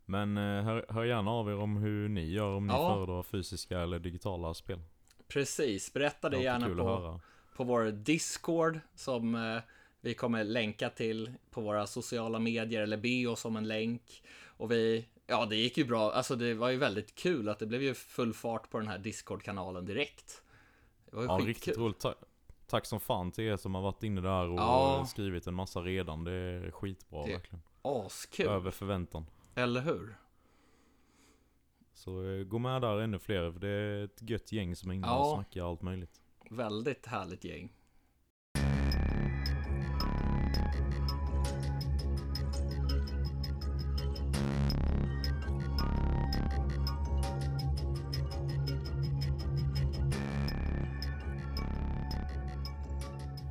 Men 0.05 0.37
eh, 0.37 0.63
hör, 0.63 0.85
hör 0.89 1.03
gärna 1.03 1.31
av 1.31 1.49
er 1.49 1.55
om 1.57 1.77
hur 1.77 2.09
ni 2.09 2.25
gör, 2.31 2.55
om 2.55 2.67
ni 2.67 2.73
Ja. 2.73 2.93
föredrar 2.93 3.23
fysiska 3.23 3.79
eller 3.79 3.99
digitala 3.99 4.53
spel. 4.53 4.81
Precis, 5.27 5.93
berätta 5.93 6.29
det 6.29 6.37
Det 6.37 6.43
gärna 6.43 6.75
på. 6.75 7.21
På 7.55 7.63
vår 7.63 7.83
Discord 7.91 8.79
som 8.95 9.35
eh, 9.35 9.57
vi 10.01 10.13
kommer 10.13 10.43
länka 10.43 10.89
till 10.89 11.33
på 11.51 11.61
våra 11.61 11.87
sociala 11.87 12.39
medier 12.39 12.81
eller 12.81 12.97
be 12.97 13.27
oss 13.31 13.45
om 13.45 13.55
en 13.55 13.67
länk. 13.67 14.23
Och 14.57 14.71
vi, 14.71 15.05
ja 15.27 15.45
det 15.45 15.55
gick 15.55 15.77
ju 15.77 15.85
bra, 15.85 16.11
alltså 16.11 16.35
det 16.35 16.53
var 16.53 16.69
ju 16.69 16.77
väldigt 16.77 17.15
kul 17.15 17.49
att 17.49 17.59
det 17.59 17.65
blev 17.65 17.81
ju 17.83 17.93
full 17.93 18.33
fart 18.33 18.69
på 18.69 18.77
den 18.79 18.87
här 18.87 18.97
Discord-kanalen 18.97 19.85
direkt. 19.85 20.41
Det 21.09 21.15
var 21.15 21.23
ju 21.23 21.27
Ja, 21.27 21.37
skitkul. 21.37 21.47
riktigt 21.53 21.77
roligt. 21.77 21.99
Ta 21.99 22.15
tack 22.67 22.85
som 22.85 22.99
fan 22.99 23.31
till 23.31 23.43
er 23.43 23.57
som 23.57 23.75
har 23.75 23.81
varit 23.81 24.03
inne 24.03 24.21
där 24.21 24.47
och 24.49 24.59
Ja. 24.59 25.05
skrivit 25.09 25.47
en 25.47 25.53
massa 25.53 25.81
redan. 25.81 26.23
Det 26.23 26.31
är 26.31 26.71
skitbra 26.71 27.25
Det- 27.25 27.33
verkligen. 27.33 27.61
Askul, 27.81 28.47
Över 28.47 28.71
förväntan. 28.71 29.25
eller 29.55 29.81
hur? 29.81 30.15
Så 31.93 32.23
eh, 32.29 32.43
gå 32.43 32.59
med 32.59 32.81
där 32.81 32.99
ännu 32.99 33.19
fler, 33.19 33.51
för 33.51 33.59
det 33.59 33.67
är 33.67 34.03
ett 34.03 34.29
gött 34.29 34.51
gäng 34.51 34.75
som 34.75 34.89
är 34.91 34.95
inne 34.95 35.07
Ja. 35.07 35.19
och 35.31 35.35
snackar 35.35 35.69
allt 35.69 35.81
möjligt. 35.81 36.21
Väldigt 36.49 37.05
härligt 37.05 37.43
gäng. 37.43 37.69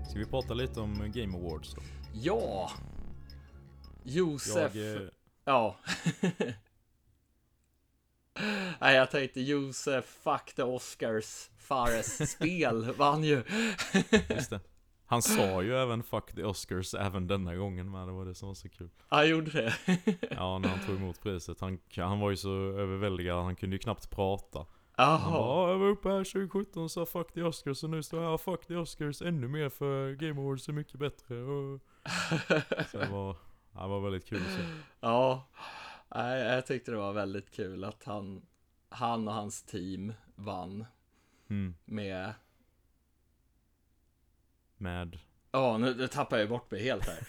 Ska 0.09 0.19
vi 0.19 0.27
prata 0.27 0.55
lite 0.55 0.81
om 0.81 1.13
Game 1.15 1.39
Awards 1.39 1.75
då? 1.75 1.83
Ja! 2.13 2.71
Josef... 4.03 4.75
Jag, 4.75 4.97
eh... 4.97 5.09
Ja. 5.45 5.77
Nej, 8.81 8.97
jag 8.97 9.11
tänkte 9.11 9.41
Josef, 9.41 10.05
fuck 10.05 10.55
the 10.57 10.63
Oscars, 10.63 11.51
Fares 11.59 12.31
spel 12.33 12.93
vann 12.99 13.25
ju. 13.25 13.43
just 14.31 14.51
det. 14.51 14.61
Han 15.07 15.23
sa 15.23 15.63
ju 15.63 15.77
även 15.77 16.03
'fuck 16.03 16.35
the 16.35 16.43
Oscars' 16.43 16.99
även 17.01 17.27
denna 17.27 17.55
gången 17.57 17.91
med, 17.91 18.09
det 18.09 18.13
var 18.13 18.25
det 18.25 18.35
som 18.35 18.49
var 18.49 18.55
så 18.55 18.69
kul. 18.69 18.91
Han 19.09 19.29
gjorde 19.29 19.51
det. 19.51 19.75
Ja, 20.31 20.59
när 20.59 20.69
han 20.69 20.87
tog 20.87 20.97
emot 20.97 21.21
priset. 21.23 21.61
Han, 21.61 21.79
han 21.97 22.21
var 22.21 22.31
ju 22.31 22.37
så 22.37 22.51
överväldigad, 22.55 23.45
han 23.45 23.57
kunde 23.57 23.77
ju 23.77 23.79
knappt 23.81 24.11
prata. 24.11 24.59
Han 24.97 25.11
Jaha. 25.11 25.31
bara, 25.31 25.41
"Ja, 25.41 25.71
jag 25.71 25.79
var 25.79 25.87
uppe 25.89 26.09
här 26.09 26.25
2017 26.25 26.83
och 26.83 26.91
sa 26.91 27.05
'fuck 27.07 27.33
the 27.35 27.41
Oscars' 27.41 27.85
och 27.85 27.91
nu 27.91 28.03
står 28.03 28.23
jag 28.23 28.31
här 28.31 28.37
'fuck 28.37 28.67
the 28.67 28.75
Oscars' 28.75 29.27
ännu 29.27 29.49
mer 29.49 29.69
för 29.69 30.13
Game 30.13 30.41
Awards 30.41 30.69
är 30.69 30.73
mycket 30.73 30.99
bättre 31.01 31.43
och... 31.43 31.81
Så 32.91 32.99
det 32.99 33.09
var, 33.11 33.33
det 33.73 33.89
var 33.89 34.01
väldigt 34.01 34.27
kul 34.27 34.43
att 34.47 34.53
se. 34.55 34.61
Ja. 35.01 35.49
Jag 36.49 36.67
tyckte 36.67 36.91
det 36.91 36.97
var 36.97 37.13
väldigt 37.13 37.51
kul 37.51 37.85
att 37.85 38.05
han, 38.05 38.43
han 38.95 39.29
och 39.29 39.35
hans 39.35 39.63
team 39.63 40.13
vann 40.35 40.85
Mm. 41.51 41.75
med 41.85 42.35
Med 44.77 45.19
Ja, 45.51 45.79
nu, 45.79 45.95
nu 45.95 46.09
tappar 46.09 46.39
jag 46.39 46.49
bort 46.49 46.71
mig 46.71 46.83
helt 46.83 47.05
här. 47.07 47.29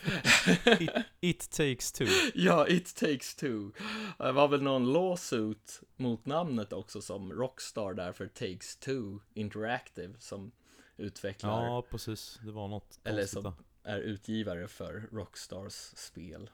It, 0.82 0.90
It 1.20 1.50
takes 1.52 1.92
two. 1.92 2.06
ja, 2.36 2.68
It 2.68 2.96
takes 2.96 3.36
two. 3.36 3.72
Det 4.18 4.32
var 4.32 4.48
väl 4.48 4.62
någon 4.62 4.94
lawsuit 4.94 5.82
mot 5.96 6.26
namnet 6.26 6.74
också 6.74 7.02
som 7.02 7.34
Rockstar 7.34 7.94
där 7.94 8.12
för 8.12 8.28
Takes 8.28 8.76
two 8.78 9.20
Interactive 9.34 10.14
som 10.20 10.52
utvecklar 10.98 11.66
Ja, 11.66 11.82
precis. 11.90 12.40
Det 12.44 12.52
var 12.52 12.68
något 12.68 13.00
Eller 13.04 13.26
som- 13.26 13.54
är 13.84 14.00
utgivare 14.00 14.68
för 14.68 15.10
Rockstars 15.12 15.74
spel. 15.96 16.50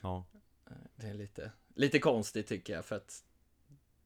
Ja. 0.00 0.24
Det 0.96 1.06
är 1.06 1.14
lite, 1.14 1.52
lite 1.74 1.98
konstigt 1.98 2.46
tycker 2.46 2.72
jag 2.72 2.84
för 2.84 2.96
att 2.96 3.24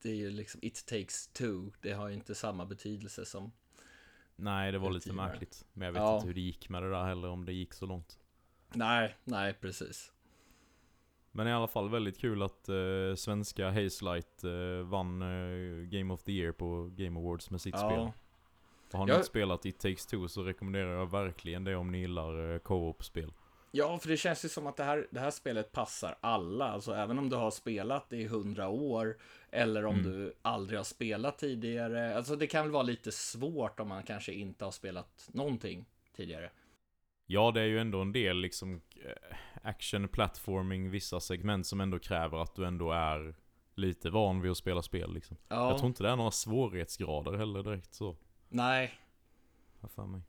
det 0.03 0.11
är 0.11 0.15
ju 0.15 0.31
liksom 0.31 0.61
It 0.63 0.87
takes 0.87 1.27
two. 1.29 1.71
Det 1.81 1.93
har 1.93 2.09
ju 2.09 2.15
inte 2.15 2.35
samma 2.35 2.67
betydelse 2.67 3.25
som 3.25 3.53
Nej, 4.37 4.73
det 4.73 4.79
var 4.79 4.91
lite 4.91 5.09
Utgivare. 5.09 5.29
märkligt. 5.29 5.65
Men 5.73 5.87
jag 5.87 5.93
vet 5.93 6.03
Ja. 6.03 6.15
inte 6.15 6.27
hur 6.27 6.35
det 6.35 6.41
gick 6.41 6.69
med 6.69 6.83
det 6.83 6.91
där 6.91 7.05
heller, 7.05 7.29
om 7.29 7.45
det 7.45 7.53
gick 7.53 7.75
så 7.75 7.87
långt. 7.87 8.19
Nej, 8.75 9.17
nej 9.25 9.55
precis. 9.61 10.13
Men 11.33 11.49
i 11.49 11.53
alla 11.53 11.69
fall 11.69 11.89
väldigt 11.91 12.19
kul 12.19 12.43
att 12.43 12.69
eh, 12.69 13.15
svenska 13.17 13.71
Hazelight 13.71 14.45
eh, 14.45 14.83
vann 14.85 15.23
eh, 15.23 15.85
Game 15.87 16.15
of 16.15 16.23
the 16.23 16.33
Year 16.33 16.53
på 16.53 16.91
Game 16.97 17.21
Awards 17.21 17.51
med 17.51 17.61
sitt 17.61 17.79
spel. 17.79 17.91
Ja, 17.91 18.13
Och 18.93 18.99
har 18.99 19.07
ni 19.07 19.11
Jag- 19.13 19.19
inte 19.19 19.27
spelat 19.29 19.65
It 19.67 19.79
takes 19.81 20.07
two 20.07 20.27
så 20.29 20.43
rekommenderar 20.43 20.93
jag 20.99 21.11
verkligen 21.11 21.65
det 21.65 21.77
om 21.77 21.91
ni 21.93 21.99
gillar 21.99 22.53
eh, 22.55 22.59
co-op-spel. 22.59 23.33
Ja, 23.75 23.99
för 23.99 24.09
det 24.09 24.17
känns 24.17 24.45
ju 24.45 24.49
som 24.49 24.67
att 24.67 24.77
det 24.77 24.85
här, 24.85 25.09
det 25.11 25.21
här 25.21 25.31
spelet 25.31 25.73
passar 25.73 26.19
alla. 26.21 26.69
Alltså 26.69 26.95
även 26.95 27.19
om 27.19 27.29
du 27.29 27.37
har 27.37 27.51
spelat 27.51 28.11
det 28.11 28.17
i 28.17 28.27
hundra 28.27 28.69
år 28.69 29.17
eller 29.51 29.85
om 29.87 29.95
Mm. 29.99 30.13
du 30.13 30.35
aldrig 30.43 30.79
har 30.79 30.85
spelat 30.85 31.39
tidigare. 31.39 32.17
Alltså 32.17 32.37
det 32.37 32.47
kan 32.47 32.65
väl 32.65 32.73
vara 32.73 32.83
lite 32.83 33.13
svårt 33.13 33.81
om 33.81 33.89
man 33.89 34.03
kanske 34.03 34.33
inte 34.33 34.65
har 34.65 34.73
spelat 34.73 35.29
någonting 35.33 35.85
tidigare. 36.17 36.51
Ja, 37.27 37.51
det 37.51 37.61
är 37.61 37.65
ju 37.67 37.79
ändå 37.81 38.01
en 38.01 38.13
del 38.13 38.37
liksom 38.37 38.81
eh, 39.05 39.37
action, 39.63 40.09
platforming, 40.09 40.91
vissa 40.91 41.21
segment 41.21 41.67
som 41.67 41.81
ändå 41.81 41.99
kräver 41.99 42.39
att 42.43 42.55
du 42.55 42.67
ändå 42.67 42.93
är 42.93 43.35
lite 43.75 44.11
van 44.11 44.41
vid 44.41 44.51
att 44.51 44.57
spela 44.57 44.83
spel 44.83 45.15
liksom. 45.15 45.37
Ja, 45.49 45.69
Jag 45.71 45.79
tror 45.79 45.89
inte 45.89 46.03
det 46.03 46.09
är 46.11 46.17
några 46.17 46.31
svårighetsgrader 46.31 47.33
heller 47.33 47.63
direkt 47.63 47.95
så. 47.95 48.17
nej. 48.49 48.93
Har 49.81 49.89
för 49.89 50.07
mig. 50.07 50.21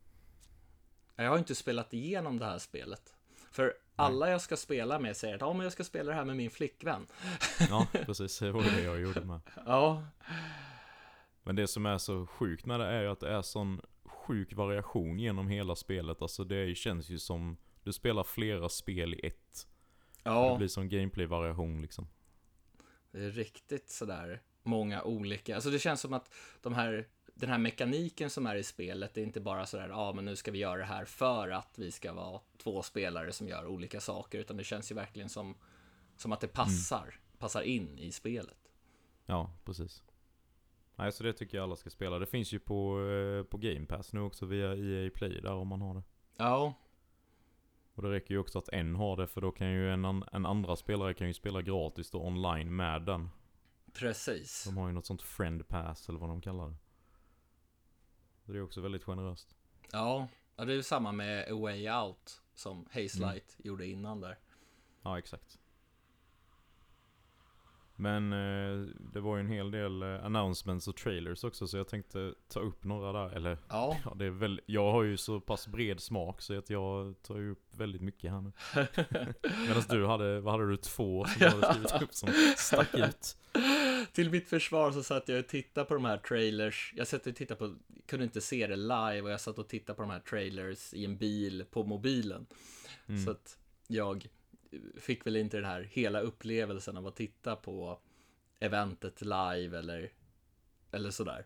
Jag 1.16 1.30
har 1.30 1.38
inte 1.38 1.56
spelat 1.56 1.94
igenom 1.94 2.40
det 2.40 2.46
här 2.46 2.58
spelet. 2.58 3.14
För 3.54 3.74
alla 3.96 4.30
jag 4.30 4.42
ska 4.42 4.58
spela 4.58 5.00
med 5.00 5.18
säger 5.18 5.36
att 5.36 5.42
ja, 5.42 5.54
men 5.54 5.64
jag 5.64 5.74
ska 5.74 5.84
spela 5.84 6.10
det 6.10 6.16
här 6.16 6.26
med 6.26 6.36
min 6.36 6.50
flickvän. 6.50 7.08
Ja, 7.70 7.88
precis. 8.06 8.40
Det 8.40 8.52
var 8.52 8.64
det 8.64 8.84
jag 8.84 9.02
gjorde 9.02 9.22
med. 9.22 9.40
Ja, 9.66 10.04
Men 11.44 11.56
det 11.56 11.68
som 11.68 11.86
är 11.86 11.98
så 11.98 12.28
sjukt 12.28 12.66
med 12.66 12.80
det 12.80 12.86
är 12.86 13.02
ju 13.02 13.08
att 13.08 13.20
det 13.20 13.30
är 13.30 13.42
sån 13.42 13.82
sjuk 14.06 14.54
variation 14.54 15.20
genom 15.20 15.48
hela 15.48 15.76
spelet. 15.76 16.22
Alltså 16.22 16.44
det 16.44 16.76
känns 16.78 17.10
ju 17.10 17.20
som 17.20 17.58
du 17.84 17.94
spelar 17.94 18.24
flera 18.24 18.70
spel 18.70 19.14
i 19.14 19.28
ett. 19.28 19.68
Det 20.24 20.30
ja, 20.30 20.56
blir 20.58 20.68
som 20.68 20.90
gameplay-variation 20.90 21.82
liksom. 21.82 22.08
det 23.12 23.24
är 23.24 23.32
riktigt 23.32 23.90
sådär 23.90 24.42
många 24.64 25.04
olika. 25.04 25.56
Alltså 25.56 25.70
det 25.70 25.80
känns 25.80 26.02
som 26.02 26.14
att 26.14 26.34
de 26.62 26.74
här, 26.74 27.08
den 27.34 27.50
här 27.50 27.58
mekaniken 27.58 28.30
som 28.30 28.46
är 28.46 28.56
i 28.56 28.64
spelet, 28.64 29.14
det 29.14 29.22
är 29.22 29.26
inte 29.26 29.42
bara 29.42 29.66
sådär, 29.66 29.90
ja 29.90 30.14
men 30.14 30.26
nu 30.26 30.36
ska 30.36 30.52
vi 30.52 30.60
göra 30.60 30.78
det 30.78 30.84
här 30.84 31.06
för 31.06 31.50
att 31.50 31.80
vi 31.80 31.92
ska 31.92 32.14
vara 32.14 32.40
två 32.58 32.82
spelare 32.82 33.32
som 33.32 33.48
gör 33.48 33.66
olika 33.68 34.00
saker, 34.00 34.40
utan 34.40 34.58
det 34.58 34.64
känns 34.64 34.92
ju 34.92 34.96
verkligen 34.96 35.30
som, 35.30 35.56
som 36.18 36.32
att 36.32 36.40
det 36.42 36.48
passar, 36.48 37.20
passar 37.38 37.62
in 37.62 38.00
i 38.00 38.12
spelet. 38.12 38.58
Ja, 39.26 39.52
precis. 39.66 40.04
Nej, 40.96 41.12
så 41.12 41.24
det 41.24 41.34
tycker 41.34 41.58
jag 41.58 41.64
alla 41.64 41.76
ska 41.76 41.90
spela. 41.90 42.20
Det 42.20 42.26
finns 42.26 42.54
ju 42.54 42.60
på, 42.60 43.10
eh, 43.10 43.44
på 43.44 43.58
Game 43.58 43.86
Pass 43.86 44.14
nu 44.14 44.22
också 44.22 44.46
via 44.46 44.76
EA 44.76 45.10
Play 45.14 45.42
där 45.42 45.54
om 45.54 45.68
man 45.68 45.82
har 45.82 45.94
det. 45.96 46.04
Ja, 46.38 46.74
Och 47.96 48.04
det 48.04 48.12
räcker 48.12 48.32
ju 48.34 48.38
också 48.38 48.60
att 48.60 48.70
en 48.70 48.96
har 48.96 49.18
det 49.18 49.28
för 49.28 49.42
då 49.42 49.52
kan 49.52 49.72
ju 49.72 49.92
en, 49.92 50.06
en 50.32 50.46
andra 50.46 50.76
spelare 50.76 51.14
kan 51.14 51.28
ju 51.28 51.34
spela 51.34 51.62
gratis 51.62 52.12
då 52.12 52.22
online 52.22 52.76
med 52.76 53.02
den. 53.02 53.30
precis. 53.94 54.64
De 54.66 54.78
har 54.78 54.88
ju 54.88 54.94
något 54.94 55.06
sånt 55.06 55.22
friend 55.22 55.68
pass 55.68 56.10
eller 56.10 56.20
vad 56.20 56.30
de 56.30 56.42
kallar 56.42 56.68
det. 56.70 56.76
Det 58.46 58.58
är 58.58 58.62
också 58.64 58.82
väldigt 58.82 59.04
generöst. 59.04 59.56
Ja, 59.92 60.28
det 60.56 60.74
är 60.74 60.82
samma 60.82 61.12
med 61.12 61.52
A 61.52 61.56
Way 61.56 61.90
Out 61.90 62.42
som 62.54 62.86
Hazelight 62.94 63.56
gjorde 63.58 63.86
innan 63.88 64.22
där. 64.22 64.38
Ja, 65.02 65.20
exakt. 65.20 65.60
Men 67.96 68.34
eh, 68.34 68.88
det 69.14 69.20
var 69.20 69.36
ju 69.36 69.40
en 69.40 69.48
hel 69.48 69.72
del 69.72 70.04
eh, 70.04 70.26
announcements 70.26 70.88
och 70.88 70.96
trailers 70.96 71.44
också 71.44 71.68
så 71.68 71.78
jag 71.78 71.88
tänkte 71.88 72.34
ta 72.48 72.60
upp 72.60 72.84
några 72.84 73.12
där. 73.12 73.36
Eller 73.36 73.58
Ja, 73.70 73.98
ja, 74.06 74.14
det 74.16 74.26
är 74.26 74.30
väl, 74.30 74.62
jag 74.66 74.92
har 74.92 75.04
ju 75.04 75.18
så 75.18 75.40
pass 75.40 75.68
bred 75.68 76.00
smak 76.00 76.42
så 76.42 76.58
att 76.58 76.70
jag 76.70 77.22
tar 77.22 77.38
ju 77.38 77.52
upp 77.52 77.64
väldigt 77.72 78.02
mycket 78.02 78.32
här 78.32 78.42
nu. 78.42 78.52
Medan 79.68 79.84
du 79.90 80.08
hade, 80.08 80.40
vad 80.40 80.54
hade 80.54 80.70
du, 80.70 80.78
två 80.78 81.26
som 81.26 81.40
du 81.40 81.46
hade 81.46 81.74
skrivit 81.74 82.02
upp 82.02 82.14
som 82.14 82.30
stack 82.58 82.94
ut? 82.94 83.38
Till 84.14 84.30
mitt 84.30 84.50
försvar 84.50 84.92
så 84.92 85.04
satt 85.04 85.30
jag 85.30 85.40
och 85.40 85.48
tittade 85.48 85.86
på 85.86 85.94
de 85.94 86.06
här 86.06 86.18
trailers. 86.18 86.94
Jag 86.96 87.08
satt 87.08 87.28
och 87.28 87.36
tittade 87.36 87.58
på, 87.58 87.76
kunde 88.06 88.26
inte 88.26 88.42
se 88.42 88.68
det 88.68 88.76
live 88.76 89.22
och 89.22 89.32
jag 89.32 89.42
satt 89.42 89.60
och 89.60 89.70
tittade 89.70 89.96
på 89.96 90.02
de 90.02 90.12
här 90.12 90.20
trailers 90.20 90.94
i 90.94 91.06
en 91.06 91.18
bil 91.18 91.66
på 91.72 91.84
mobilen. 91.84 92.46
Mm. 93.08 93.26
Så 93.26 93.32
att 93.32 93.58
jag 93.88 94.28
fick 94.98 95.26
väl 95.26 95.36
inte 95.36 95.58
den 95.58 95.66
här 95.66 95.82
hela 95.82 96.20
upplevelsen 96.20 96.98
av 96.98 97.08
att 97.08 97.16
titta 97.16 97.56
på 97.56 98.00
eventet 98.60 99.22
live 99.22 99.78
eller, 99.80 100.12
eller 100.92 101.10
sådär. 101.10 101.46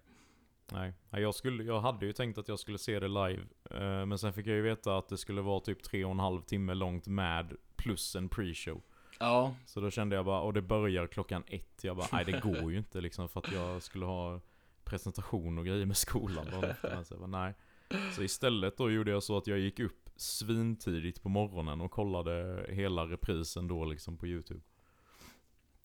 Nej, 0.71 0.93
jag, 1.11 1.35
skulle, 1.35 1.63
jag 1.63 1.81
hade 1.81 2.05
ju 2.05 2.13
tänkt 2.13 2.37
att 2.37 2.47
jag 2.47 2.59
skulle 2.59 2.77
se 2.77 2.99
det 2.99 3.07
live. 3.07 3.43
eh, 3.71 4.05
men 4.05 4.19
sen 4.19 4.33
fick 4.33 4.47
jag 4.47 4.55
ju 4.55 4.61
veta 4.61 4.97
att 4.97 5.09
det 5.09 5.17
skulle 5.17 5.41
vara 5.41 5.59
typ 5.59 5.83
tre 5.83 6.05
och 6.05 6.11
en 6.11 6.19
halv 6.19 6.41
timme 6.41 6.73
långt 6.73 7.07
med 7.07 7.53
plus 7.75 8.15
en 8.15 8.29
pre-show. 8.29 8.81
Ja, 9.19 9.55
Så 9.65 9.79
då 9.79 9.91
kände 9.91 10.15
jag 10.15 10.25
bara, 10.25 10.41
och 10.41 10.53
det 10.53 10.61
börjar 10.61 11.07
klockan 11.07 11.43
ett. 11.47 11.83
Jag 11.83 11.97
bara, 11.97 12.07
nej 12.11 12.25
det 12.25 12.39
går 12.39 12.71
ju 12.71 12.77
inte 12.77 13.01
liksom 13.01 13.29
för 13.29 13.39
att 13.39 13.51
jag 13.51 13.83
skulle 13.83 14.05
ha 14.05 14.41
presentation 14.83 15.57
och 15.57 15.65
grejer 15.65 15.85
med 15.85 15.97
skolan 15.97 16.45
dagen 16.45 16.63
efter. 16.63 17.03
Så 17.03 17.13
jag 17.13 17.19
bara, 17.19 17.43
nej. 17.43 17.53
Så 18.15 18.23
istället 18.23 18.77
då 18.77 18.91
gjorde 18.91 19.11
jag 19.11 19.23
så 19.23 19.37
att 19.37 19.47
jag 19.47 19.59
gick 19.59 19.79
upp 19.79 20.09
svintidigt 20.15 21.21
på 21.21 21.29
morgonen 21.29 21.81
och 21.81 21.91
kollade 21.91 22.65
hela 22.69 23.05
reprisen 23.05 23.67
då 23.67 23.85
liksom 23.85 24.17
på 24.17 24.27
YouTube. 24.27 24.61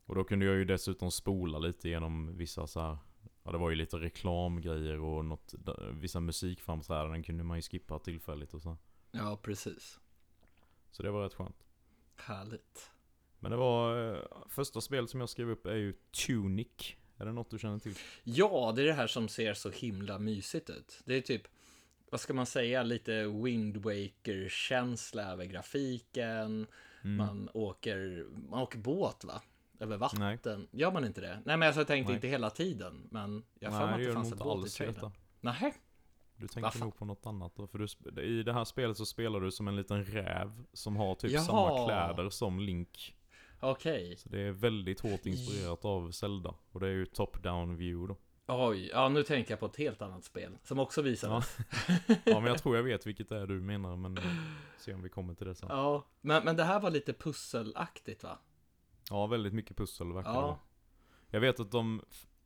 Och 0.07 0.15
då 0.15 0.25
kunde 0.25 0.47
jag 0.47 0.55
ju 0.55 0.65
dessutom 0.65 1.11
spola 1.11 1.59
lite 1.59 1.89
genom 1.89 2.37
vissa 2.37 2.67
så 2.67 2.81
här. 2.81 2.99
Ja 3.45 3.53
det 3.53 3.59
var 3.59 3.71
ju 3.71 3.77
lite 3.77 3.97
reklamgrejer 3.97 5.01
och 5.01 5.25
något, 5.25 5.55
vissa 5.93 6.21
musikframträdanden 6.21 7.23
kunde 7.23 7.45
man 7.45 7.59
ju 7.59 7.63
skippa 7.63 7.99
tillfälligt 7.99 8.55
och 8.55 8.63
så. 8.63 8.77
ja 9.11 9.39
precis. 9.43 10.01
Så 10.91 11.03
det 11.03 11.11
var 11.11 11.23
rätt 11.23 11.35
skönt. 11.35 11.65
Härligt. 12.17 12.92
Men 13.43 13.51
det 13.51 13.57
var, 13.57 14.13
eh, 14.15 14.19
första 14.49 14.81
spelet 14.81 15.11
som 15.11 15.21
jag 15.21 15.29
skrev 15.29 15.51
upp 15.51 15.67
är 15.67 15.75
ju 15.75 15.93
Tunic. 16.27 16.97
Är 17.17 17.25
det 17.27 17.33
något 17.33 17.51
du 17.51 17.59
känner 17.59 17.79
till? 17.79 17.95
Ja, 18.25 18.73
det 18.77 18.83
är 18.83 18.87
det 18.87 18.93
här 18.93 19.07
som 19.07 19.29
ser 19.29 19.55
så 19.55 19.71
himla 19.71 20.19
mysigt 20.19 20.71
ut. 20.71 21.01
Det 21.05 21.15
är 21.15 21.21
typ, 21.21 21.43
vad 22.11 22.21
ska 22.21 22.35
man 22.35 22.47
säga, 22.47 22.83
lite 22.83 23.27
Wind 23.27 23.77
Waker-känsla 23.77 25.23
över 25.33 25.45
grafiken. 25.45 26.67
Mm. 27.05 27.17
Man 27.17 27.49
åker, 27.55 28.27
man 28.51 28.63
åker 28.63 28.79
båt 28.79 29.25
va? 29.25 29.43
Över 29.81 29.97
vatten. 29.97 30.69
Gör 30.71 30.93
man 30.93 31.05
inte 31.05 31.21
det? 31.21 31.43
Nej 31.45 31.57
men 31.57 31.63
alltså, 31.63 31.81
jag 31.81 31.87
tänkte 31.87 32.09
Nej. 32.13 32.17
inte 32.17 32.29
hela 32.29 32.51
tiden. 32.51 33.09
Men 33.11 33.45
jag 33.59 33.71
har 33.71 33.87
Nej, 33.87 33.95
att 33.95 34.01
det 34.09 34.13
fanns 34.13 34.33
inte 34.33 34.45
båt 34.45 34.67
i 34.67 34.71
trailern. 34.71 35.11
Nähä? 35.41 35.73
Du 36.37 36.47
Va 36.47 36.53
tänkte 36.53 36.79
fan? 36.79 36.81
nog 36.81 36.97
på 36.97 37.05
något 37.05 37.27
annat 37.27 37.53
då. 37.57 37.67
För 37.67 37.79
du, 37.79 38.23
i 38.23 38.43
det 38.43 38.53
här 38.53 38.65
spelet 38.65 38.97
så 38.97 39.07
spelar 39.07 39.41
du 39.41 39.51
som 39.51 39.69
en 39.69 39.77
liten 39.77 40.05
räv 40.05 40.65
som 40.73 40.97
har 40.97 41.15
typ 41.15 41.31
Jaha. 41.31 41.43
samma 41.43 41.87
kläder 41.87 42.31
som 42.31 42.61
Link. 42.61 43.17
Okej. 43.63 44.17
Så 44.17 44.29
det 44.29 44.41
är 44.41 44.53
väldigt 44.53 45.01
hårt 45.01 45.27
inspirerat 45.27 45.85
av 45.85 46.11
Zelda. 46.11 46.55
Och 46.73 46.81
det 46.81 46.87
är 46.87 46.93
ju 46.93 47.05
top-down 47.05 47.77
view 47.77 48.15
då. 48.15 48.21
Oj, 48.47 48.91
ja 48.93 49.09
nu 49.09 49.23
tänker 49.23 49.53
jag 49.53 49.61
på 49.61 49.67
ett 49.67 49.77
helt 49.77 50.03
annat 50.03 50.25
spel 50.25 50.59
som 50.65 50.79
också 50.79 51.03
visades. 51.03 51.57
Ja, 52.25 52.41
men 52.41 52.45
jag 52.45 52.63
tror 52.63 52.77
jag 52.77 52.83
vet 52.83 53.07
vilket 53.07 53.29
det 53.29 53.39
är 53.39 53.47
du 53.47 53.61
menar, 53.61 53.97
men 53.97 54.19
se 54.79 54.95
om 54.95 55.03
vi 55.03 55.09
kommer 55.09 55.35
till 55.35 55.47
det 55.47 55.55
sen. 55.55 55.69
Ja, 55.71 56.07
men, 56.21 56.45
men 56.45 56.57
det 56.57 56.65
här 56.65 56.81
var 56.81 56.91
lite 56.91 57.13
pusselaktigt 57.13 58.23
va? 58.23 58.39
Ja, 59.11 59.27
väldigt 59.27 59.53
mycket 59.53 59.77
pussel 59.77 60.13
verkar 60.13 60.31
Ja. 60.31 60.59
Jag 61.31 61.41
vet 61.41 61.61
att 61.61 61.71
de 61.71 62.03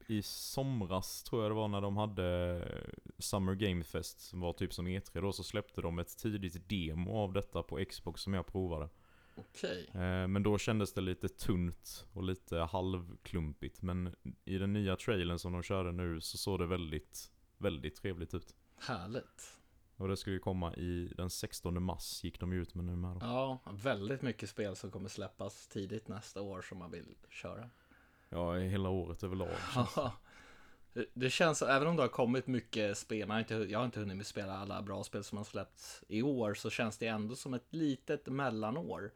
i 0.07 0.23
somras, 0.23 1.23
tror 1.23 1.43
jag 1.43 1.51
det 1.51 1.55
var, 1.55 1.69
när 1.69 1.81
de 1.81 1.97
hade 1.97 2.57
eh, 2.67 3.13
Summer 3.19 3.55
Game 3.55 3.85
Fest, 3.85 4.21
som 4.21 4.41
var 4.41 4.53
typ 4.53 4.75
som 4.75 4.89
E3 4.89 5.21
då, 5.21 5.33
så 5.33 5.43
släppte 5.43 5.81
de 5.81 5.99
ett 5.99 6.19
tidigt 6.19 6.69
demo 6.69 7.19
av 7.19 7.33
detta 7.33 7.63
på 7.63 7.85
Xbox 7.91 8.21
som 8.23 8.35
jag 8.35 8.47
provade. 8.47 8.89
Okej. 9.37 9.91
Eh, 9.95 10.27
Men 10.29 10.43
då 10.43 10.59
kändes 10.59 10.93
det 10.93 11.01
lite 11.01 11.29
tunt 11.29 12.07
och 12.13 12.23
lite 12.23 12.57
halvklumpigt. 12.59 13.83
Men 13.83 14.15
i 14.45 14.59
den 14.59 14.73
nya 14.73 14.97
trailern 14.97 15.39
som 15.39 15.53
de 15.53 15.63
körde 15.63 15.93
nu 15.93 16.21
så 16.21 16.39
såg 16.39 16.59
det 16.59 16.67
väldigt, 16.67 17.31
väldigt 17.59 17.97
trevligt 17.97 18.35
ut. 18.35 18.55
Härligt. 18.81 19.53
Och 19.97 20.09
det 20.09 20.17
skulle 20.17 20.35
ju 20.37 20.41
komma 20.41 20.75
i 20.75 21.13
den 21.17 21.31
16 21.31 21.83
mars 21.83 22.25
gick 22.25 22.41
de 22.41 22.53
ut 22.53 22.75
med 22.75 22.85
nu 22.85 22.97
med 22.97 23.11
då. 23.11 23.19
Ja, 23.23 23.61
väldigt 23.83 24.23
mycket 24.23 24.51
spel 24.51 24.77
som 24.77 24.91
kommer 24.91 25.09
släppas 25.09 25.67
tidigt 25.69 26.09
nästa 26.09 26.43
år 26.43 26.63
som 26.63 26.79
man 26.79 26.91
vill 26.91 27.15
köra. 27.29 27.71
Ja, 28.29 28.55
hela 28.55 28.89
året 28.89 29.23
överlag. 29.23 29.51
Det- 30.93 31.07
Det 31.15 31.31
känns, 31.31 31.63
även 31.63 31.89
om 31.89 31.97
det 31.97 32.03
har 32.03 32.09
kommit 32.09 32.47
mycket 32.47 32.99
spel, 32.99 33.29
man 33.29 33.39
inte, 33.39 33.55
jag 33.55 33.79
har 33.79 33.85
inte 33.87 34.01
hunnit 34.01 34.17
med 34.17 34.27
spela 34.27 34.57
alla 34.59 34.83
bra 34.83 35.05
spel 35.05 35.25
som 35.25 35.39
har 35.39 35.45
släppts 35.45 36.05
i 36.09 36.23
år, 36.23 36.55
så 36.55 36.71
känns 36.71 36.99
det 36.99 37.07
ändå 37.07 37.35
som 37.37 37.55
ett 37.55 37.67
litet 37.71 38.27
mellanår 38.27 39.13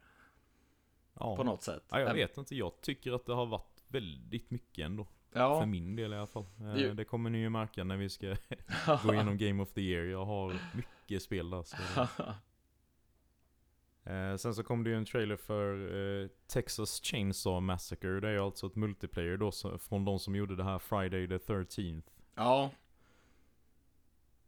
Ja. 1.13 1.35
på 1.35 1.43
något 1.43 1.63
sätt. 1.63 1.83
Ja, 1.89 1.99
jag 1.99 2.13
vet 2.13 2.37
inte, 2.37 2.55
jag 2.55 2.81
tycker 2.81 3.11
att 3.11 3.25
det 3.25 3.33
har 3.33 3.45
varit 3.45 3.83
väldigt 3.87 4.51
mycket 4.51 4.85
ändå. 4.85 5.07
Ja, 5.33 5.59
För 5.59 5.65
min 5.65 5.95
del 5.95 6.13
i 6.13 6.17
alla 6.17 6.27
fall. 6.27 6.45
Eh, 6.59 6.75
Jo. 6.75 6.93
Det 6.93 7.05
kommer 7.05 7.29
ni 7.29 7.37
ju 7.37 7.49
märka 7.49 7.83
när 7.83 7.97
vi 7.97 8.09
ska 8.09 8.27
gå 9.03 9.13
igenom 9.13 9.37
Game 9.37 9.63
of 9.63 9.73
the 9.73 9.81
Year. 9.81 10.05
Jag 10.05 10.25
har 10.25 10.59
mycket 10.75 11.23
spel 11.23 11.49
där. 11.49 11.63
Så 11.63 11.77
det... 11.95 12.09
Eh, 14.03 14.35
sen 14.35 14.55
så 14.55 14.63
kom 14.63 14.83
det 14.83 14.89
ju 14.89 14.95
en 14.95 15.05
trailer 15.05 15.35
för 15.37 15.95
eh, 16.23 16.27
Texas 16.47 17.01
Chainsaw 17.03 17.61
Massacre. 17.65 18.19
Det 18.19 18.27
är 18.27 18.31
ju 18.31 18.39
alltså 18.39 18.67
ett 18.67 18.75
multiplayer 18.75 19.37
då 19.37 19.51
så, 19.51 19.77
från 19.77 20.05
de 20.05 20.19
som 20.19 20.35
gjorde 20.35 20.55
det 20.55 20.63
här 20.63 20.79
Friday 20.79 21.27
the 21.27 21.37
13th. 21.37 22.03
ja, 22.35 22.71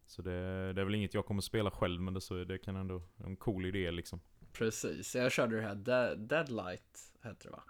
Så 0.06 0.22
det, 0.22 0.72
det 0.72 0.80
är 0.80 0.84
väl 0.84 0.94
inget 0.94 1.14
jag 1.14 1.26
kommer 1.26 1.40
spela 1.40 1.70
själv 1.70 2.00
men 2.00 2.14
det, 2.14 2.20
så, 2.20 2.44
det 2.44 2.58
kan 2.58 2.76
ändå 2.76 3.02
en 3.16 3.36
cool 3.36 3.66
idé 3.66 3.90
liksom. 3.90 4.20
Precis. 4.58 5.14
Jag 5.14 5.32
körde 5.32 5.56
det 5.56 5.62
här 5.62 5.74
Dead, 5.74 6.18
Deadlight, 6.18 7.12
heter 7.22 7.44
det 7.44 7.50
va? 7.50 7.62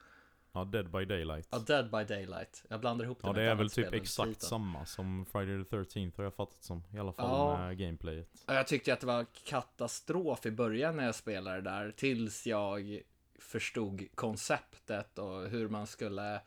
Ja, 0.53 0.65
Dead 0.65 0.91
by 0.91 1.05
Daylight. 1.05 1.49
Ja, 1.51 1.59
Dead 1.59 1.91
by 1.91 2.05
Daylight. 2.15 2.65
Jag 2.69 2.81
blandar 2.81 3.05
ihop 3.05 3.19
det 3.23 3.27
Ja 3.29 3.33
det 3.33 3.43
är 3.43 3.55
väl 3.55 3.71
typ 3.71 3.93
exakt 3.93 4.29
titeln. 4.29 4.49
samma 4.49 4.87
som 4.87 5.27
Friday 5.27 5.65
the 5.65 5.77
13th 5.77 6.17
har 6.17 6.25
jag 6.25 6.35
fattat 6.35 6.63
som. 6.63 6.83
I 6.95 6.99
alla 6.99 7.13
fall 7.13 7.31
Ja. 7.31 7.59
med 7.67 7.79
gameplayet. 7.79 8.29
Ja, 8.47 8.55
Jag 8.55 8.67
tyckte 8.67 8.93
att 8.93 9.01
det 9.01 9.07
var 9.07 9.27
katastrof 9.45 10.47
i 10.47 10.51
början 10.51 10.97
när 10.97 11.05
jag 11.07 11.15
spelade 11.15 11.61
där, 11.61 11.91
tills 11.97 12.47
jag 12.47 13.01
förstod 13.39 14.03
konceptet 14.15 15.19
och 15.19 15.49
hur 15.49 15.69
man 15.69 15.87
skulle 15.87 16.41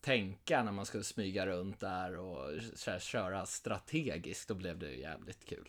tänka 0.00 0.62
när 0.62 0.72
man 0.72 0.86
skulle 0.86 1.04
smyga 1.04 1.46
runt 1.46 1.80
där 1.80 2.18
och 2.18 2.50
köra 3.00 3.46
strategiskt. 3.46 4.48
Då 4.48 4.54
blev 4.54 4.78
det 4.78 4.90
ju 4.90 5.00
jävligt 5.00 5.44
kul. 5.44 5.68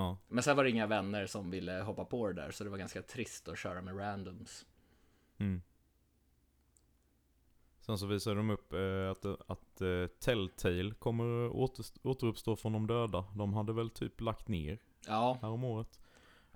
Ja. 0.00 0.16
Men 0.28 0.42
sen 0.42 0.56
var 0.56 0.64
det 0.64 0.70
inga 0.70 0.86
vänner 0.86 1.26
som 1.26 1.50
ville 1.50 1.72
hoppa 1.72 2.04
på 2.04 2.26
det 2.26 2.32
där, 2.32 2.50
så 2.50 2.64
det 2.64 2.70
var 2.70 2.78
ganska 2.78 3.02
trist 3.02 3.48
att 3.48 3.58
köra 3.58 3.82
med 3.82 3.98
randoms. 3.98 4.66
Mm. 5.38 5.62
Sen 7.80 7.98
så 7.98 8.06
visar 8.06 8.34
de 8.34 8.50
upp 8.50 8.72
eh, 8.72 9.10
att, 9.10 9.50
att 9.50 9.80
eh, 9.80 10.06
Telltale 10.06 10.90
kommer 10.94 11.48
åter, 11.56 11.84
återuppstå 12.02 12.56
från 12.56 12.72
de 12.72 12.86
döda. 12.86 13.24
De 13.36 13.54
hade 13.54 13.72
väl 13.72 13.90
typ 13.90 14.20
lagt 14.20 14.48
ner 14.48 14.78
Ja, 15.06 15.38
här 15.42 15.48
om 15.48 15.64
året. 15.64 16.00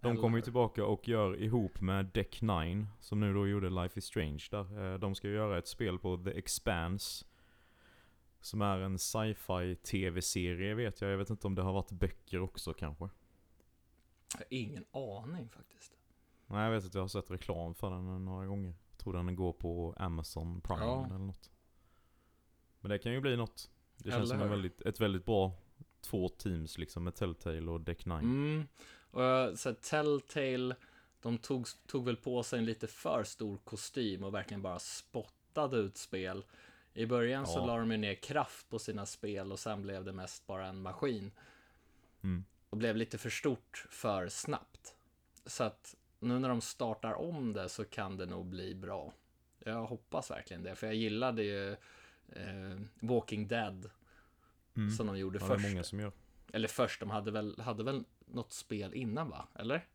De 0.00 0.10
Eller- 0.10 0.20
kommer 0.20 0.38
ju 0.38 0.42
tillbaka 0.42 0.84
och 0.84 1.08
gör 1.08 1.42
ihop 1.42 1.80
med 1.80 2.06
Deck 2.06 2.42
9, 2.42 2.86
som 3.00 3.20
nu 3.20 3.34
då 3.34 3.48
gjorde 3.48 3.70
Life 3.70 3.98
is 3.98 4.04
Strange 4.04 4.44
där. 4.50 4.92
Eh, 4.92 4.98
de 4.98 5.14
ska 5.14 5.28
ju 5.28 5.34
göra 5.34 5.58
ett 5.58 5.68
spel 5.68 5.98
på 5.98 6.16
The 6.16 6.30
Expanse. 6.38 7.24
Som 8.40 8.62
är 8.62 8.78
en 8.78 8.98
sci-fi 8.98 9.76
tv-serie 9.76 10.74
vet 10.74 11.00
jag. 11.00 11.10
Jag 11.10 11.18
vet 11.18 11.30
inte 11.30 11.46
om 11.46 11.54
det 11.54 11.62
har 11.62 11.72
varit 11.72 11.90
böcker 11.90 12.40
också 12.40 12.72
kanske. 12.72 13.08
Jag 14.32 14.38
har 14.38 14.46
ingen 14.50 14.84
aning 14.92 15.48
faktiskt. 15.48 15.92
Nej 16.46 16.64
jag 16.64 16.70
vet 16.70 16.84
att 16.84 16.94
jag 16.94 17.00
har 17.00 17.08
sett 17.08 17.30
reklam 17.30 17.74
för 17.74 17.90
den 17.90 18.24
några 18.24 18.46
gånger. 18.46 18.74
Jag 18.90 18.98
tror 18.98 19.12
den 19.12 19.36
går 19.36 19.52
på 19.52 19.94
Amazon 19.96 20.60
Prime 20.60 20.84
Ja. 20.84 21.06
eller 21.06 21.18
något. 21.18 21.50
Men 22.80 22.90
det 22.90 22.98
kan 22.98 23.12
ju 23.12 23.20
bli 23.20 23.36
något. 23.36 23.70
Det 23.96 24.10
känns 24.10 24.30
Eller 24.30 24.40
som 24.40 24.50
väldigt, 24.50 24.80
ett 24.80 25.00
väldigt 25.00 25.24
bra 25.24 25.52
två 26.00 26.28
teams 26.28 26.78
liksom 26.78 27.04
med 27.04 27.14
Telltale 27.14 27.70
och 27.70 27.80
Deck 27.80 28.06
9. 28.06 28.16
Mm. 28.18 28.66
Och 29.10 29.22
jag- 29.22 29.58
så 29.58 29.68
här, 29.68 29.76
Telltale, 29.76 30.76
de 31.22 31.38
tog, 31.38 31.66
tog 31.86 32.04
väl 32.04 32.16
på 32.16 32.42
sig 32.42 32.58
en 32.58 32.64
lite 32.64 32.86
för 32.86 33.24
stor 33.24 33.56
kostym 33.64 34.24
och 34.24 34.34
verkligen 34.34 34.62
bara 34.62 34.78
spottade 34.78 35.76
ut 35.76 35.96
spel. 35.96 36.44
I 36.94 37.06
början 37.06 37.46
så 37.46 37.58
Ja. 37.58 37.66
la 37.66 37.76
de 37.78 37.90
ju 37.90 37.96
ner 37.96 38.14
kraft 38.14 38.68
på 38.70 38.78
sina 38.78 39.06
spel 39.06 39.52
och 39.52 39.58
sen 39.58 39.82
blev 39.82 40.04
det 40.04 40.12
mest 40.12 40.46
bara 40.46 40.66
en 40.66 40.82
maskin. 40.82 41.30
Mm. 42.22 42.44
Och 42.74 42.78
blev 42.78 42.96
lite 42.96 43.18
för 43.18 43.30
stort 43.30 43.86
för 43.90 44.28
snabbt. 44.28 44.94
Så 45.46 45.64
att 45.64 45.94
nu 46.18 46.38
när 46.38 46.48
de 46.48 46.60
startar 46.60 47.14
om 47.14 47.52
det 47.52 47.68
så 47.68 47.84
kan 47.84 48.16
det 48.16 48.26
nog 48.26 48.46
bli 48.46 48.74
bra. 48.74 49.12
Jag 49.58 49.86
hoppas 49.86 50.30
verkligen 50.30 50.62
det, 50.62 50.74
för 50.74 50.86
jag 50.86 50.96
gillade 50.96 51.42
ju 51.42 51.72
eh, 52.28 52.78
Walking 53.00 53.48
Dead 53.48 53.90
Mm. 54.76 54.90
som 54.90 55.06
de 55.06 55.18
gjorde 55.18 55.38
Ja, 55.38 55.46
det 55.46 55.52
är 55.54 55.56
först. 55.58 55.68
många 55.68 55.82
som 55.84 56.00
gör. 56.00 56.12
Eller 56.52 56.68
först, 56.68 57.00
de 57.00 57.10
hade 57.10 57.30
väl, 57.30 57.60
hade 57.60 57.84
väl 57.84 58.04
något 58.26 58.52
spel 58.52 58.94
innan 58.94 59.30
va? 59.30 59.48
Eller? 59.54 59.86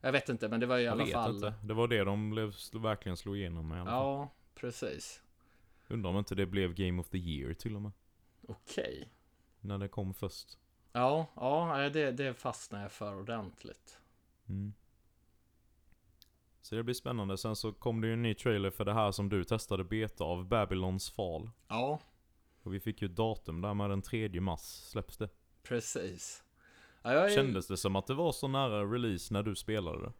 Jag 0.00 0.12
vet 0.12 0.28
inte, 0.28 0.48
men 0.48 0.60
det 0.60 0.66
var 0.66 0.76
ju 0.76 0.82
i 0.82 0.86
Jag 0.86 0.92
alla 0.92 1.06
fall... 1.06 1.34
inte. 1.34 1.54
Det 1.64 1.74
var 1.74 1.88
det 1.88 2.04
de 2.04 2.30
blev, 2.30 2.52
verkligen 2.74 3.16
slog 3.16 3.36
igenom 3.36 3.68
med 3.68 3.76
i 3.78 3.80
alla 3.80 3.90
fall. 3.90 3.96
Ja, 4.04 4.30
precis. 4.54 5.22
Undrar 5.88 6.10
om 6.10 6.16
inte 6.16 6.34
det 6.34 6.46
blev 6.46 6.74
Game 6.74 7.00
of 7.00 7.08
the 7.08 7.18
Year 7.18 7.54
till 7.54 7.76
och 7.76 7.82
med. 7.82 7.92
Okej. 8.48 9.08
När 9.60 9.78
det 9.78 9.88
kom 9.88 10.14
först. 10.14 10.58
Ja, 10.92 11.26
ja, 11.36 11.88
det, 11.88 12.12
det 12.12 12.34
fastnar 12.34 12.82
jag 12.82 12.92
för 12.92 13.16
ordentligt. 13.16 13.98
Mm. 14.48 14.72
Så 16.62 16.74
det 16.74 16.82
blir 16.82 16.94
spännande. 16.94 17.38
Sen 17.38 17.56
så 17.56 17.72
kom 17.72 18.00
det 18.00 18.06
ju 18.06 18.12
en 18.12 18.22
ny 18.22 18.34
trailer 18.34 18.70
för 18.70 18.84
det 18.84 18.94
här 18.94 19.12
som 19.12 19.28
du 19.28 19.44
testade 19.44 19.84
beta 19.84 20.24
av, 20.24 20.44
Babylons 20.48 21.10
fall. 21.10 21.50
Ja, 21.68 22.00
Och 22.62 22.74
vi 22.74 22.80
fick 22.80 23.02
ju 23.02 23.08
datum 23.08 23.60
där 23.60 23.74
med 23.74 23.90
den 23.90 24.02
3 24.02 24.40
mars 24.40 24.60
släpps 24.60 25.16
det. 25.16 25.28
precis. 25.62 26.44
Ja, 27.02 27.10
är, 27.10 27.34
Kändes 27.34 27.66
det 27.66 27.76
som 27.76 27.96
att 27.96 28.06
det 28.06 28.14
var 28.14 28.32
så 28.32 28.48
nära 28.48 28.84
release 28.84 29.34
när 29.34 29.42
du 29.42 29.56
spelade 29.56 30.02
det? 30.02 30.12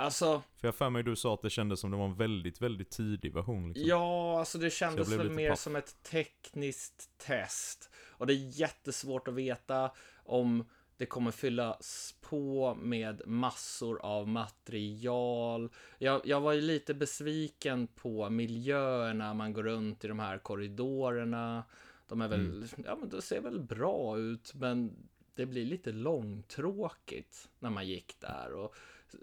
Alltså, 0.00 0.42
För 0.56 0.68
jag 0.68 0.74
för 0.74 0.90
mig 0.90 1.02
du 1.02 1.16
sa 1.16 1.34
att 1.34 1.42
det 1.42 1.50
kändes 1.50 1.80
som 1.80 1.90
det 1.90 1.96
var 1.96 2.04
en 2.04 2.16
väldigt, 2.16 2.62
väldigt 2.62 2.90
tidig 2.90 3.34
version 3.34 3.68
liksom. 3.68 3.88
ja, 3.88 4.38
alltså 4.38 4.58
det 4.58 4.70
kändes 4.70 5.12
väl 5.12 5.30
mer 5.30 5.50
paff. 5.50 5.58
som 5.58 5.76
ett 5.76 6.02
tekniskt 6.02 7.18
test. 7.18 7.90
Och 8.10 8.26
det 8.26 8.32
är 8.32 8.60
jättesvårt 8.60 9.28
att 9.28 9.34
veta 9.34 9.90
om 10.24 10.64
det 10.96 11.06
kommer 11.06 11.30
fyllas 11.30 12.14
på 12.20 12.74
med 12.74 13.22
massor 13.26 14.00
av 14.02 14.28
material. 14.28 15.70
Jag, 15.98 16.20
jag 16.24 16.40
var 16.40 16.52
ju 16.52 16.60
lite 16.60 16.94
besviken 16.94 17.86
på 17.86 18.30
miljöerna 18.30 19.34
man 19.34 19.52
går 19.52 19.62
runt 19.62 20.04
i 20.04 20.08
de 20.08 20.18
här 20.18 20.38
korridorerna. 20.38 21.64
De 22.08 22.20
är 22.20 22.28
väl, 22.28 22.66
ja 22.84 22.96
men 22.96 23.08
det 23.08 23.22
ser 23.22 23.40
väl 23.40 23.60
bra 23.60 24.18
ut, 24.18 24.54
men 24.54 25.08
det 25.34 25.46
blir 25.46 25.64
lite 25.64 25.92
långtråkigt 25.92 27.48
när 27.58 27.70
man 27.70 27.86
gick 27.86 28.20
där. 28.20 28.52
Och 28.52 28.74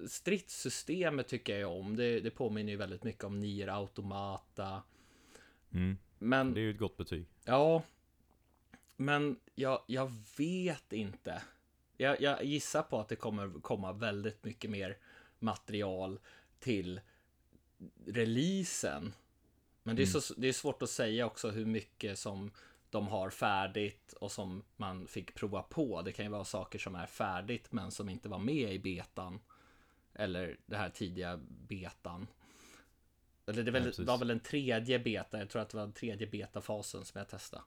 stridssystemet 0.08 1.28
tycker 1.28 1.60
jag 1.60 1.72
om. 1.72 1.96
Det, 1.96 2.20
det 2.20 2.32
påminner 2.32 2.72
ju 2.72 2.78
väldigt 2.78 3.04
mycket 3.04 3.24
om 3.24 3.40
Nier 3.40 3.68
Automata. 3.68 4.84
Mm. 5.74 5.98
Men 6.20 6.54
Det 6.54 6.60
är 6.60 6.64
ju 6.64 6.72
ett 6.72 6.80
gott 6.80 6.98
betyg. 6.98 7.26
Ja, 7.44 7.84
men 8.98 9.40
jag, 9.56 9.82
jag 9.88 10.12
vet 10.38 10.94
inte. 10.94 11.42
Jag, 11.98 12.22
jag 12.22 12.44
gissar 12.44 12.84
på 12.84 13.00
att 13.00 13.08
det 13.08 13.16
kommer 13.16 13.62
komma 13.62 13.94
väldigt 13.94 14.44
mycket 14.44 14.70
mer 14.70 14.98
material 15.40 16.20
till 16.60 17.02
releasen. 18.06 19.14
Men 19.84 19.96
det 19.96 20.02
är, 20.02 20.06
så, 20.06 20.34
det 20.38 20.48
är 20.48 20.54
svårt 20.54 20.82
att 20.82 20.90
säga 20.90 21.26
också 21.26 21.50
hur 21.50 21.66
mycket 21.66 22.20
som 22.20 22.52
de 22.90 23.08
har 23.08 23.30
färdigt 23.30 24.14
och 24.14 24.32
som 24.32 24.64
man 24.76 25.08
fick 25.08 25.36
prova 25.36 25.62
på. 25.62 26.02
Det 26.02 26.12
kan 26.12 26.26
ju 26.26 26.32
vara 26.32 26.46
saker 26.46 26.80
som 26.80 26.96
är 26.96 27.06
färdigt 27.06 27.72
men 27.72 27.92
som 27.92 28.10
inte 28.10 28.30
var 28.30 28.40
med 28.40 28.74
i 28.74 28.80
betan. 28.80 29.40
Eller 30.16 30.58
det 30.66 30.78
här 30.78 30.90
tidiga 30.90 31.40
betan. 31.48 32.28
Eller 33.48 33.64
det, 33.64 33.70
är 33.70 33.74
väl, 33.74 33.82
Nej, 33.82 33.92
precis. 33.92 34.08
var 34.08 34.18
väl 34.18 34.30
en 34.30 34.40
tredje 34.40 35.00
beta, 35.00 35.40
jag 35.40 35.50
tror 35.50 35.62
att 35.62 35.70
det 35.70 35.78
var 35.78 35.84
den 35.84 35.94
tredje 35.94 36.28
betafasen 36.28 37.06
som 37.06 37.20
jag 37.20 37.28
testade. 37.30 37.64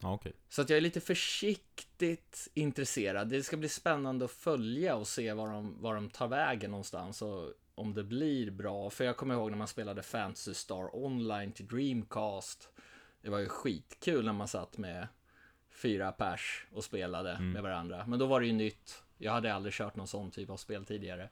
Ja 0.00 0.14
okej. 0.14 0.32
Så 0.48 0.62
att 0.62 0.70
jag 0.70 0.76
är 0.76 0.80
lite 0.80 1.00
försiktigt 1.00 2.48
intresserad. 2.54 3.28
Det 3.28 3.42
ska 3.42 3.56
bli 3.56 3.68
spännande 3.68 4.24
att 4.24 4.30
följa 4.30 4.96
och 4.96 5.06
se 5.08 5.32
var 5.32 5.48
de, 5.48 5.82
var 5.82 5.94
de 5.94 6.10
tar 6.10 6.28
vägen 6.28 6.70
någonstans 6.70 7.22
och 7.22 7.52
om 7.74 7.94
det 7.94 8.04
blir 8.04 8.50
bra. 8.50 8.90
För 8.90 9.04
jag 9.04 9.16
kommer 9.16 9.34
ihåg 9.34 9.50
när 9.50 9.58
man 9.58 9.68
spelade 9.68 10.02
Fantasy 10.02 10.54
Star 10.54 10.96
Online 10.96 11.52
till 11.52 11.66
Dreamcast. 11.66 12.68
Det 13.20 13.30
var 13.30 13.38
ju 13.38 13.48
skitkul 13.48 14.24
när 14.24 14.32
man 14.32 14.48
satt 14.48 14.78
med 14.78 15.08
fyra 15.70 16.12
pers 16.12 16.66
och 16.72 16.84
spelade 16.84 17.30
Mm. 17.32 17.50
med 17.52 17.62
varandra. 17.62 18.04
Men 18.06 18.18
då 18.18 18.26
var 18.26 18.40
det 18.40 18.46
ju 18.46 18.52
nytt. 18.52 19.02
Jag 19.18 19.32
hade 19.32 19.54
aldrig 19.54 19.74
kört 19.74 19.96
någon 19.96 20.06
sån 20.08 20.30
typ 20.30 20.50
av 20.50 20.56
spel 20.56 20.84
tidigare. 20.84 21.28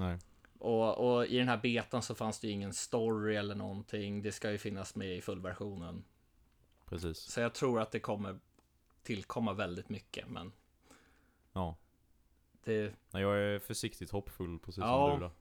Nej. 0.00 0.18
Och, 0.58 1.14
och 1.16 1.26
i 1.26 1.38
den 1.38 1.48
här 1.48 1.56
betan 1.62 2.02
så 2.02 2.14
fanns 2.14 2.40
det 2.40 2.46
ju 2.46 2.52
ingen 2.52 2.72
story 2.72 3.36
eller 3.36 3.54
någonting. 3.54 4.22
Det 4.22 4.32
ska 4.32 4.50
ju 4.50 4.58
finnas 4.58 4.94
med 4.96 5.16
i 5.16 5.20
fullversionen. 5.20 6.04
Precis. 6.86 7.18
Så 7.18 7.40
jag 7.40 7.54
tror 7.54 7.80
att 7.80 7.90
det 7.90 8.00
kommer 8.00 8.38
tillkomma 9.02 9.52
väldigt 9.52 9.88
mycket, 9.88 10.28
men 10.28 10.52
Ja. 11.52 11.76
det... 12.64 12.92
Nej, 13.10 13.22
jag 13.22 13.38
är 13.38 13.58
försiktigt 13.58 14.10
hoppfull 14.10 14.58
precis 14.58 14.78
Ja. 14.78 15.10
som 15.10 15.20
du 15.20 15.26
där. 15.26 15.34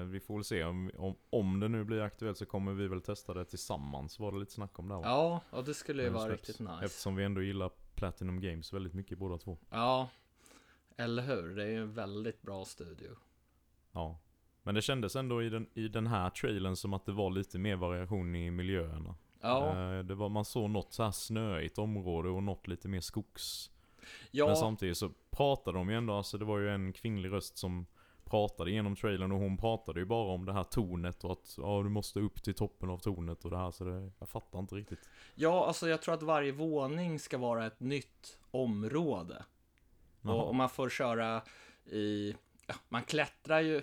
Eh, 0.00 0.04
vi 0.04 0.20
får 0.20 0.34
väl 0.34 0.44
se 0.44 0.64
om, 0.64 0.90
om, 0.98 1.14
om 1.30 1.60
det 1.60 1.68
nu 1.68 1.84
blir 1.84 2.00
aktuellt 2.00 2.38
så 2.38 2.46
kommer 2.46 2.72
vi 2.72 2.88
väl 2.88 3.00
testa 3.00 3.34
det 3.34 3.44
tillsammans 3.44 4.18
var 4.18 4.32
det 4.32 4.38
lite 4.38 4.52
snack 4.52 4.78
om 4.78 4.88
där 4.88 4.96
va? 4.96 5.02
Ja, 5.04 5.40
och 5.50 5.64
det 5.64 5.74
skulle 5.74 6.02
ju 6.02 6.08
det 6.08 6.14
vara 6.14 6.26
släpps. 6.26 6.48
riktigt 6.48 6.68
nice. 6.68 6.84
Eftersom 6.84 7.16
vi 7.16 7.24
ändå 7.24 7.42
gillar 7.42 7.70
Platinum 7.94 8.40
Games 8.40 8.72
väldigt 8.72 8.94
mycket 8.94 9.18
båda 9.18 9.38
två. 9.38 9.58
Ja, 9.70 10.08
eller 10.96 11.22
hur? 11.22 11.56
Det 11.56 11.62
är 11.62 11.68
ju 11.68 11.82
en 11.82 11.94
väldigt 11.94 12.42
bra 12.42 12.64
studio. 12.64 13.16
Ja. 13.96 14.18
Men 14.62 14.74
det 14.74 14.82
kändes 14.82 15.16
ändå 15.16 15.42
i 15.42 15.48
den, 15.48 15.66
i 15.74 15.88
den 15.88 16.06
här 16.06 16.30
trailern 16.30 16.76
som 16.76 16.94
att 16.94 17.06
det 17.06 17.12
var 17.12 17.30
lite 17.30 17.58
mer 17.58 17.76
variation 17.76 18.34
i 18.36 18.50
miljöerna. 18.50 19.14
Ja, 19.40 19.66
Eh, 19.96 20.04
det 20.04 20.14
var, 20.14 20.28
man 20.28 20.44
såg 20.44 20.70
något 20.70 20.92
så 20.92 21.02
här 21.02 21.10
snöigt 21.10 21.78
område 21.78 22.28
och 22.28 22.42
något 22.42 22.66
lite 22.68 22.88
mer 22.88 23.00
skogs. 23.00 23.70
ja, 24.30 24.46
Men 24.46 24.56
samtidigt 24.56 24.96
så 24.98 25.10
pratade 25.30 25.78
de 25.78 25.90
ju 25.90 25.96
ändå, 25.96 26.14
alltså 26.14 26.38
det 26.38 26.44
var 26.44 26.58
ju 26.58 26.70
en 26.70 26.92
kvinnlig 26.92 27.32
röst 27.32 27.58
som 27.58 27.86
pratade 28.24 28.70
genom 28.70 28.96
trailern 28.96 29.32
och 29.32 29.38
hon 29.38 29.56
pratade 29.56 30.00
ju 30.00 30.06
bara 30.06 30.32
om 30.32 30.44
det 30.44 30.52
här 30.52 30.64
tornet 30.64 31.24
och 31.24 31.32
att 31.32 31.54
ja, 31.58 31.82
du 31.82 31.88
måste 31.88 32.20
upp 32.20 32.42
till 32.42 32.54
toppen 32.54 32.90
av 32.90 32.98
tornet 32.98 33.44
och 33.44 33.50
det 33.50 33.56
här 33.56 33.70
så 33.70 33.84
det, 33.84 34.10
jag 34.18 34.28
fattar 34.28 34.58
inte 34.58 34.74
riktigt. 34.74 35.08
ja, 35.34 35.66
alltså 35.66 35.88
jag 35.88 36.02
tror 36.02 36.14
att 36.14 36.22
varje 36.22 36.52
våning 36.52 37.18
ska 37.18 37.38
vara 37.38 37.66
ett 37.66 37.80
nytt 37.80 38.38
område. 38.50 39.44
Jaha. 40.22 40.34
Och 40.34 40.50
om 40.50 40.56
man 40.56 40.68
får 40.68 40.88
köra 40.88 41.42
i, 41.84 42.34
ja, 42.66 42.74
man 42.88 43.02
klättrar 43.02 43.60
ju, 43.60 43.82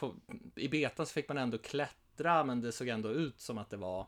på, 0.00 0.14
i 0.54 0.68
betan 0.68 1.06
så 1.06 1.12
fick 1.12 1.28
man 1.28 1.38
ändå 1.38 1.58
klättra, 1.58 2.44
men 2.44 2.60
det 2.60 2.72
såg 2.72 2.88
ändå 2.88 3.10
ut 3.10 3.40
som 3.40 3.58
att 3.58 3.70
det 3.70 3.76
var 3.76 4.06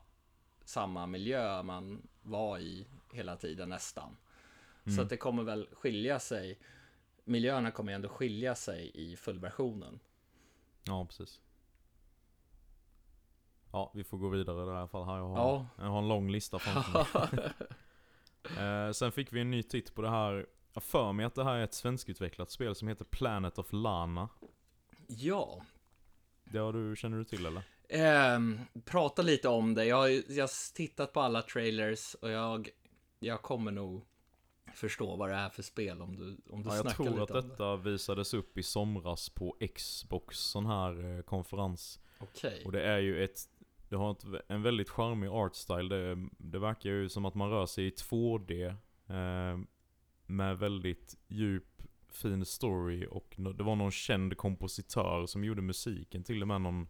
samma 0.64 1.07
miljö 1.07 1.62
man 1.62 2.09
var 2.23 2.59
i 2.59 2.87
hela 3.12 3.37
tiden 3.37 3.68
nästan. 3.68 4.16
Så 4.85 4.90
Mm. 4.90 5.05
att 5.05 5.11
det 5.11 5.16
kommer 5.16 5.42
väl 5.42 5.68
skilja 5.73 6.18
sig, 6.21 6.59
miljöerna 7.25 7.71
kommer 7.71 7.92
ändå 7.92 8.09
skilja 8.09 8.55
sig 8.55 8.90
i 8.94 9.16
fullversionen. 9.16 10.01
Ja, 10.85 11.05
precis. 11.07 11.40
Ja, 13.73 13.90
vi 13.94 14.05
får 14.05 14.18
gå 14.18 14.29
vidare 14.29 14.62
i 14.62 14.66
det 14.66 14.75
här 14.75 14.87
fallet. 14.87 15.09
Här 15.09 15.16
jag, 15.16 15.29
har, 15.29 15.37
Ja. 15.38 15.66
jag 15.77 15.85
har 15.85 15.99
en 15.99 16.09
lång 16.09 16.31
lista 16.31 16.59
framför 16.59 17.37
mig. 17.37 17.51
eh, 18.87 18.92
sen 18.92 19.12
fick 19.12 19.33
vi 19.33 19.40
en 19.40 19.51
ny 19.51 19.62
titt 19.62 19.94
på 19.94 20.03
det 20.03 20.11
här. 20.11 20.47
Jag 20.78 20.82
för 20.82 21.12
mig 21.12 21.26
att 21.26 21.34
det 21.34 21.44
här 21.44 21.54
är 21.56 21.64
ett 21.64 21.74
svenskutvecklat 21.74 22.50
spel 22.50 22.74
som 22.74 22.88
heter 22.88 23.04
Planet 23.04 23.58
of 23.58 23.66
Lana. 23.72 24.28
Ja, 25.06 25.62
Det 26.44 26.58
har 26.58 26.72
du, 26.72 26.96
känner 26.96 27.18
du 27.18 27.24
till 27.24 27.46
eller? 27.46 27.62
Ehm, 27.88 28.60
prata 28.84 29.22
lite 29.22 29.48
om 29.48 29.74
det. 29.74 29.84
Jag 29.84 29.96
har, 29.96 30.08
jag 30.08 30.42
har 30.42 30.74
tittat 30.74 31.12
på 31.12 31.20
alla 31.20 31.42
trailers 31.42 32.14
och 32.14 32.30
jag, 32.30 32.68
jag 33.18 33.42
kommer 33.42 33.70
nog 33.72 34.04
förstå 34.74 35.16
vad 35.16 35.28
det 35.28 35.34
är 35.34 35.48
för 35.48 35.62
spel 35.62 36.02
om 36.02 36.16
du, 36.16 36.38
om 36.52 36.62
du 36.62 36.68
Ja, 36.68 36.74
jag 36.74 36.82
snackar 36.82 36.96
tror 37.04 37.10
lite 37.10 37.22
att 37.22 37.30
om 37.30 37.36
det. 37.42 37.48
detta 37.48 37.76
visades 37.76 38.34
upp 38.34 38.58
i 38.58 38.62
somras 38.62 39.28
på 39.28 39.56
Xbox 39.74 40.38
sån 40.38 40.66
här 40.66 41.16
eh, 41.16 41.22
konferens. 41.22 42.00
Okej. 42.18 42.62
Och 42.64 42.72
det 42.72 42.82
är 42.82 42.98
ju 42.98 43.24
ett, 43.24 43.38
det 43.88 43.96
har 43.96 44.10
ett, 44.12 44.24
en 44.48 44.62
väldigt 44.62 44.88
charmig 44.90 45.28
artstyle. 45.28 45.88
Det, 45.96 46.28
det 46.38 46.58
verkar 46.58 46.90
ju 46.90 47.08
som 47.08 47.24
att 47.24 47.34
man 47.34 47.50
rör 47.50 47.66
sig 47.66 47.86
i 47.86 47.90
2D. 47.90 48.66
Eh, 49.08 49.58
med 50.28 50.58
väldigt 50.58 51.16
djup, 51.28 51.82
fin 52.10 52.44
story 52.44 53.06
och 53.10 53.34
det 53.36 53.62
var 53.62 53.76
någon 53.76 53.90
känd 53.90 54.36
kompositör 54.36 55.26
som 55.26 55.44
gjorde 55.44 55.62
musiken. 55.62 56.24
Till 56.24 56.42
och 56.42 56.48
med 56.48 56.60
någon 56.60 56.88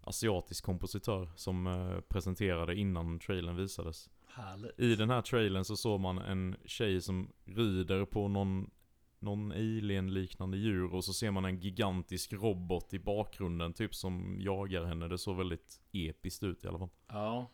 asiatisk 0.00 0.64
kompositör 0.64 1.30
som 1.36 1.66
eh, 1.66 2.00
presenterade 2.00 2.74
innan 2.74 3.18
trailern 3.18 3.56
visades. 3.56 4.10
Härligt. 4.26 4.80
I 4.80 4.94
den 4.94 5.10
här 5.10 5.22
trailern 5.22 5.64
så 5.64 5.76
såg 5.76 6.00
man 6.00 6.18
en 6.18 6.56
tjej 6.64 7.00
som 7.00 7.32
rider 7.44 8.04
på 8.04 8.28
någon, 8.28 8.70
någon 9.18 9.52
alien-liknande 9.52 10.56
djur 10.56 10.94
och 10.94 11.04
så 11.04 11.12
ser 11.12 11.30
man 11.30 11.44
en 11.44 11.58
gigantisk 11.58 12.32
robot 12.32 12.94
i 12.94 12.98
bakgrunden 12.98 13.72
typ 13.72 13.94
som 13.94 14.36
jagar 14.40 14.84
henne. 14.84 15.08
Det 15.08 15.18
såg 15.18 15.36
väldigt 15.36 15.80
episkt 15.92 16.42
ut 16.42 16.64
i 16.64 16.68
alla 16.68 16.78
fall. 16.78 16.90
Ja. 17.08 17.50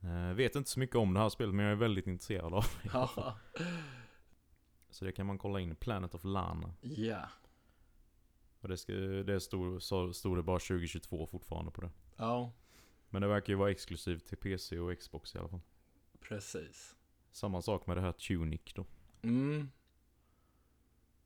Eh, 0.00 0.34
vet 0.34 0.56
inte 0.56 0.70
så 0.70 0.80
mycket 0.80 0.96
om 0.96 1.14
det 1.14 1.20
här 1.20 1.28
spelet 1.28 1.54
men 1.54 1.64
jag 1.64 1.72
är 1.72 1.76
väldigt 1.76 2.06
intresserad 2.06 2.54
av 2.54 2.64
det. 2.82 2.90
Ja. 2.92 3.38
Så 4.90 5.04
det 5.04 5.12
kan 5.12 5.26
man 5.26 5.38
kolla 5.38 5.60
in, 5.60 5.76
Planet 5.76 6.14
of 6.14 6.24
Lana. 6.24 6.74
Ja. 6.80 7.28
Och 8.60 8.68
det, 8.68 8.76
ska, 8.76 8.92
det 8.92 9.40
stod, 9.40 9.82
så 9.82 10.12
stod 10.12 10.36
det 10.36 10.42
bara 10.42 10.58
2022 10.58 11.26
fortfarande 11.26 11.70
på 11.70 11.80
det. 11.80 11.90
Ja, 12.16 12.52
Men 13.10 13.22
det 13.22 13.28
verkar 13.28 13.52
ju 13.52 13.56
vara 13.56 13.70
exklusivt 13.70 14.26
till 14.26 14.36
PC 14.38 14.78
och 14.78 14.98
Xbox 14.98 15.34
i 15.34 15.38
alla 15.38 15.48
fall. 15.48 15.60
precis. 16.20 16.96
Samma 17.30 17.62
sak 17.62 17.86
med 17.86 17.96
det 17.96 18.00
här 18.00 18.12
Tunic 18.12 18.60
då. 18.74 18.86
Mm. 19.22 19.70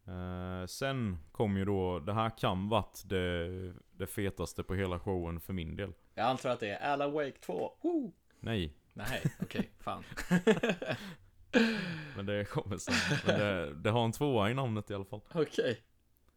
Eh, 0.07 0.67
sen 0.67 1.19
kom 1.33 1.57
ju 1.57 1.65
då, 1.65 1.99
det 1.99 2.13
här 2.13 2.39
kan 2.39 2.69
varit 2.69 3.03
det, 3.05 3.75
det 3.93 4.07
fetaste 4.07 4.63
på 4.63 4.75
hela 4.75 5.01
showen 5.01 5.41
för 5.41 5.53
min 5.53 5.77
del. 5.77 5.93
Jag 6.15 6.27
antar 6.27 6.51
att 6.51 6.61
det 6.61 6.69
är 6.69 6.93
Alan 6.93 7.13
Wake 7.13 7.39
2. 7.39 7.77
Woo! 7.83 8.13
Nej, 8.43 8.73
Nej, 8.95 9.23
okej, 9.43 9.71
fan. 9.81 10.05
men 12.17 12.27
det 12.27 12.45
kommer 12.45 12.77
sen. 12.79 12.95
Men 13.27 13.39
det, 13.39 13.75
det 13.75 13.91
har 13.91 14.05
en 14.05 14.13
tvåa 14.13 14.51
i 14.51 14.55
namnet 14.55 14.91
i 14.91 14.95
alla 14.95 15.05
fall. 15.05 15.21
Okej. 15.35 15.83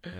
Eh, 0.04 0.12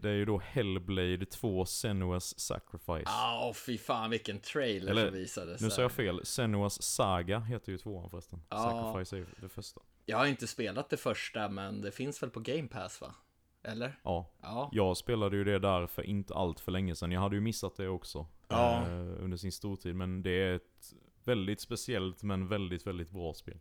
det 0.00 0.08
är 0.08 0.14
ju 0.14 0.24
då 0.24 0.38
Hellblade 0.38 1.26
2 1.26 1.64
Senua's 1.64 2.34
Sacrifice. 2.38 3.02
Ja, 3.04 3.52
fy 3.66 3.78
fan 3.78 4.10
vilken 4.10 4.38
trailer 4.40 4.90
Eller, 4.90 5.04
som 5.06 5.14
visades. 5.14 5.60
Nu 5.60 5.70
sa 5.70 5.82
jag 5.82 5.92
fel, 5.92 6.20
Senua's 6.20 6.82
Saga 6.82 7.40
heter 7.40 7.72
ju 7.72 7.78
tvåan 7.78 8.10
förresten. 8.10 8.42
Ja. 8.48 8.56
Sacrifice 8.58 9.16
är 9.16 9.18
ju 9.18 9.26
det 9.40 9.48
första. 9.48 9.80
Jag 10.06 10.18
har 10.18 10.26
inte 10.26 10.46
spelat 10.46 10.90
det 10.90 10.96
första, 10.96 11.48
men 11.48 11.80
det 11.80 11.90
finns 11.90 12.22
väl 12.22 12.30
på 12.30 12.40
Game 12.40 12.68
Pass 12.68 13.00
va? 13.00 13.14
Eller? 13.62 13.98
Ja, 14.02 14.30
Ja. 14.42 14.68
jag 14.72 14.96
spelade 14.96 15.36
ju 15.36 15.44
det 15.44 15.58
där 15.58 15.86
för 15.86 16.02
inte 16.02 16.34
allt 16.34 16.60
för 16.60 16.72
länge 16.72 16.94
sedan. 16.94 17.12
Jag 17.12 17.20
hade 17.20 17.34
ju 17.36 17.40
missat 17.40 17.76
det 17.76 17.88
också. 17.88 18.26
Ja. 18.48 18.82
eh, 18.82 19.24
under 19.24 19.36
sin 19.36 19.52
stortid. 19.52 19.96
Men 19.96 20.22
det 20.22 20.30
är 20.30 20.54
ett 20.54 20.94
väldigt 21.24 21.60
speciellt 21.60 22.22
men 22.22 22.48
väldigt, 22.48 22.86
väldigt 22.86 23.10
bra 23.10 23.34
spel. 23.34 23.58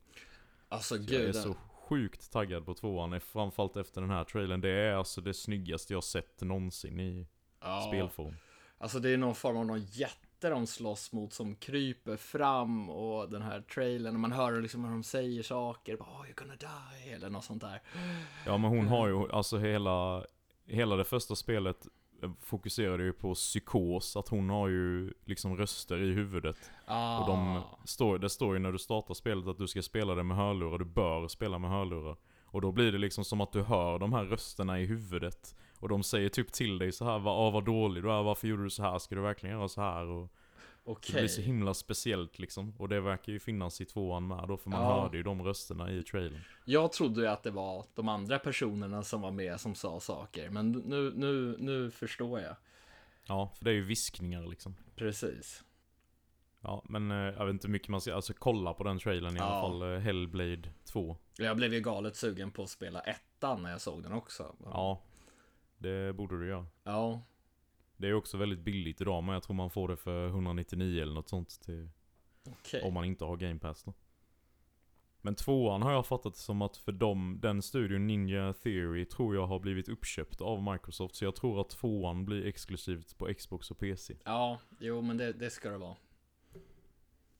Alltså 0.69 0.95
Så 0.95 1.01
jag 1.01 1.07
gud. 1.07 1.29
är 1.29 1.33
så 1.33 1.55
sjukt 1.89 2.31
taggad 2.31 2.65
på 2.65 2.73
tvåan, 2.73 3.21
framförallt 3.21 3.77
efter 3.77 4.01
den 4.01 4.09
här 4.09 4.23
trailern. 4.23 4.61
Det 4.61 4.69
är 4.69 4.93
alltså 4.93 5.21
det 5.21 5.33
snyggaste 5.33 5.93
jag 5.93 6.03
sett 6.03 6.41
någonsin 6.41 6.99
i 6.99 7.27
ja. 7.59 7.85
spelform. 7.87 8.35
Alltså 8.77 8.99
det 8.99 9.09
är 9.09 9.17
någon 9.17 9.35
form 9.35 9.57
av 9.57 9.65
någon 9.65 9.83
jätte 9.83 10.49
de 10.49 10.67
slåss 10.67 11.11
mot 11.11 11.33
som 11.33 11.55
kryper 11.55 12.17
fram 12.17 12.89
och 12.89 13.29
den 13.29 13.41
här 13.41 13.61
trailern, 13.61 14.13
och 14.13 14.19
man 14.19 14.31
hör 14.31 14.61
liksom 14.61 14.83
hur 14.83 14.91
de 14.91 15.03
säger 15.03 15.43
saker, 15.43 15.97
bara, 15.97 16.09
oh, 16.09 16.25
you're 16.25 16.35
gonna 16.35 16.55
die, 16.55 17.11
eller 17.13 17.29
något 17.29 17.43
sånt 17.43 17.61
där. 17.61 17.81
Ja 18.45 18.57
men 18.57 18.69
hon 18.69 18.87
har 18.87 19.07
ju, 19.07 19.31
alltså 19.31 19.57
hela, 19.57 20.25
hela 20.65 20.95
det 20.95 21.03
första 21.03 21.35
spelet 21.35 21.87
fokuserade 22.41 23.03
ju 23.03 23.13
på 23.13 23.33
psykos, 23.33 24.15
att 24.15 24.27
hon 24.27 24.49
har 24.49 24.67
ju 24.67 25.13
liksom 25.25 25.57
röster 25.57 25.97
i 26.01 26.11
huvudet. 26.13 26.71
Ah. 26.85 27.19
Och 27.19 27.27
de 27.27 27.61
står, 27.85 28.17
det 28.19 28.29
står 28.29 28.53
ju 28.53 28.59
när 28.59 28.71
du 28.71 28.77
startar 28.79 29.13
spelet 29.13 29.47
att 29.47 29.57
du 29.57 29.67
ska 29.67 29.81
spela 29.81 30.15
det 30.15 30.23
med 30.23 30.37
hörlurar, 30.37 30.77
du 30.77 30.85
bör 30.85 31.27
spela 31.27 31.59
med 31.59 31.69
hörlurar. 31.69 32.15
Och 32.45 32.61
då 32.61 32.71
blir 32.71 32.91
det 32.91 32.97
liksom 32.97 33.23
som 33.25 33.41
att 33.41 33.51
du 33.51 33.61
hör 33.61 33.99
de 33.99 34.13
här 34.13 34.23
rösterna 34.25 34.79
i 34.79 34.85
huvudet. 34.85 35.55
Och 35.79 35.89
de 35.89 36.03
säger 36.03 36.29
typ 36.29 36.51
till 36.51 36.77
dig 36.77 36.91
så 36.91 37.05
här, 37.05 37.19
"Va- 37.19 37.31
ah, 37.31 37.49
vad 37.49 37.65
dålig 37.65 38.03
du 38.03 38.11
är, 38.11 38.23
varför 38.23 38.47
gjorde 38.47 38.63
du 38.63 38.69
så 38.69 38.83
här, 38.83 38.99
ska 38.99 39.15
du 39.15 39.21
verkligen 39.21 39.57
göra 39.57 39.67
så 39.67 39.81
här? 39.81 40.05
Och 40.05 40.31
Okej. 40.85 41.13
det 41.15 41.19
blir 41.21 41.27
så 41.27 41.41
himla 41.41 41.73
speciellt 41.73 42.39
liksom. 42.39 42.73
Och 42.77 42.89
det 42.89 43.01
verkar 43.01 43.33
ju 43.33 43.39
finnas 43.39 43.81
i 43.81 43.85
tvåan 43.85 44.27
med 44.27 44.47
då, 44.47 44.57
för 44.57 44.69
man 44.69 44.81
Ja. 44.81 45.01
hörde 45.01 45.17
ju 45.17 45.23
de 45.23 45.43
rösterna 45.43 45.91
i 45.91 46.03
trailern. 46.03 46.41
Jag 46.65 46.91
trodde 46.91 47.21
ju 47.21 47.27
att 47.27 47.43
det 47.43 47.51
var 47.51 47.85
de 47.95 48.09
andra 48.09 48.39
personerna 48.39 49.03
som 49.03 49.21
var 49.21 49.31
med 49.31 49.59
som 49.59 49.75
sa 49.75 49.99
saker, 49.99 50.49
men 50.49 50.71
nu, 50.71 51.11
nu, 51.15 51.55
nu 51.59 51.91
förstår 51.91 52.39
jag. 52.39 52.55
Ja, 53.27 53.51
för 53.57 53.65
det 53.65 53.71
är 53.71 53.75
ju 53.75 53.83
viskningar 53.83 54.47
liksom. 54.47 54.75
Precis. 54.95 55.63
Ja, 56.61 56.83
men 56.85 57.11
eh, 57.11 57.17
jag 57.17 57.45
vet 57.45 57.53
inte 57.53 57.67
hur 57.67 57.71
mycket 57.71 57.87
man 57.89 58.01
ska, 58.01 58.15
alltså 58.15 58.33
kolla 58.33 58.73
på 58.73 58.83
den 58.83 58.99
trailern 58.99 59.35
i 59.35 59.39
Ja. 59.39 59.43
alla 59.45 59.61
fall. 59.69 59.93
eh, 59.93 59.99
Hellblade 59.99 60.69
2. 60.85 61.17
Jag 61.37 61.57
blev 61.57 61.73
ju 61.73 61.79
galet 61.81 62.15
sugen 62.15 62.51
på 62.51 62.63
att 62.63 62.69
spela 62.69 62.99
ettan 62.99 63.63
när 63.63 63.71
jag 63.71 63.81
såg 63.81 64.03
den 64.03 64.13
också. 64.13 64.55
Ja, 64.63 65.01
det 65.77 66.13
borde 66.15 66.39
du 66.39 66.47
göra. 66.47 66.65
Ja. 66.83 67.21
Det 67.97 68.07
är 68.07 68.13
också 68.13 68.37
väldigt 68.37 68.59
billigt 68.59 69.01
idag, 69.01 69.23
men 69.23 69.33
jag 69.33 69.43
tror 69.43 69.55
man 69.55 69.69
får 69.69 69.87
det 69.87 69.97
för 69.97 70.27
199 70.27 71.01
eller 71.01 71.13
något 71.13 71.29
sånt 71.29 71.61
till, 71.61 71.89
Okej. 72.47 72.81
om 72.81 72.93
man 72.93 73.05
inte 73.05 73.25
har 73.25 73.37
Game 73.37 73.59
Pass 73.59 73.83
då. 73.83 73.93
Men 75.21 75.35
tvåan 75.35 75.81
har 75.81 75.91
jag 75.91 76.05
fattat 76.05 76.35
som 76.35 76.61
att 76.61 76.77
för 76.77 76.91
dem, 76.91 77.39
den 77.41 77.61
studion 77.61 78.07
Ninja 78.07 78.53
Theory 78.53 79.05
tror 79.05 79.35
jag 79.35 79.47
har 79.47 79.59
blivit 79.59 79.89
uppköpt 79.89 80.41
av 80.41 80.63
Microsoft. 80.63 81.15
Så 81.15 81.25
jag 81.25 81.35
tror 81.35 81.61
att 81.61 81.69
tvåan 81.69 82.25
blir 82.25 82.45
exklusivt 82.45 83.17
på 83.17 83.33
Xbox 83.33 83.71
och 83.71 83.77
PC. 83.77 84.15
Ja, 84.25 84.59
jo 84.79 85.01
men 85.01 85.17
det, 85.17 85.33
det 85.33 85.49
ska 85.49 85.69
det 85.69 85.77
vara. 85.77 85.95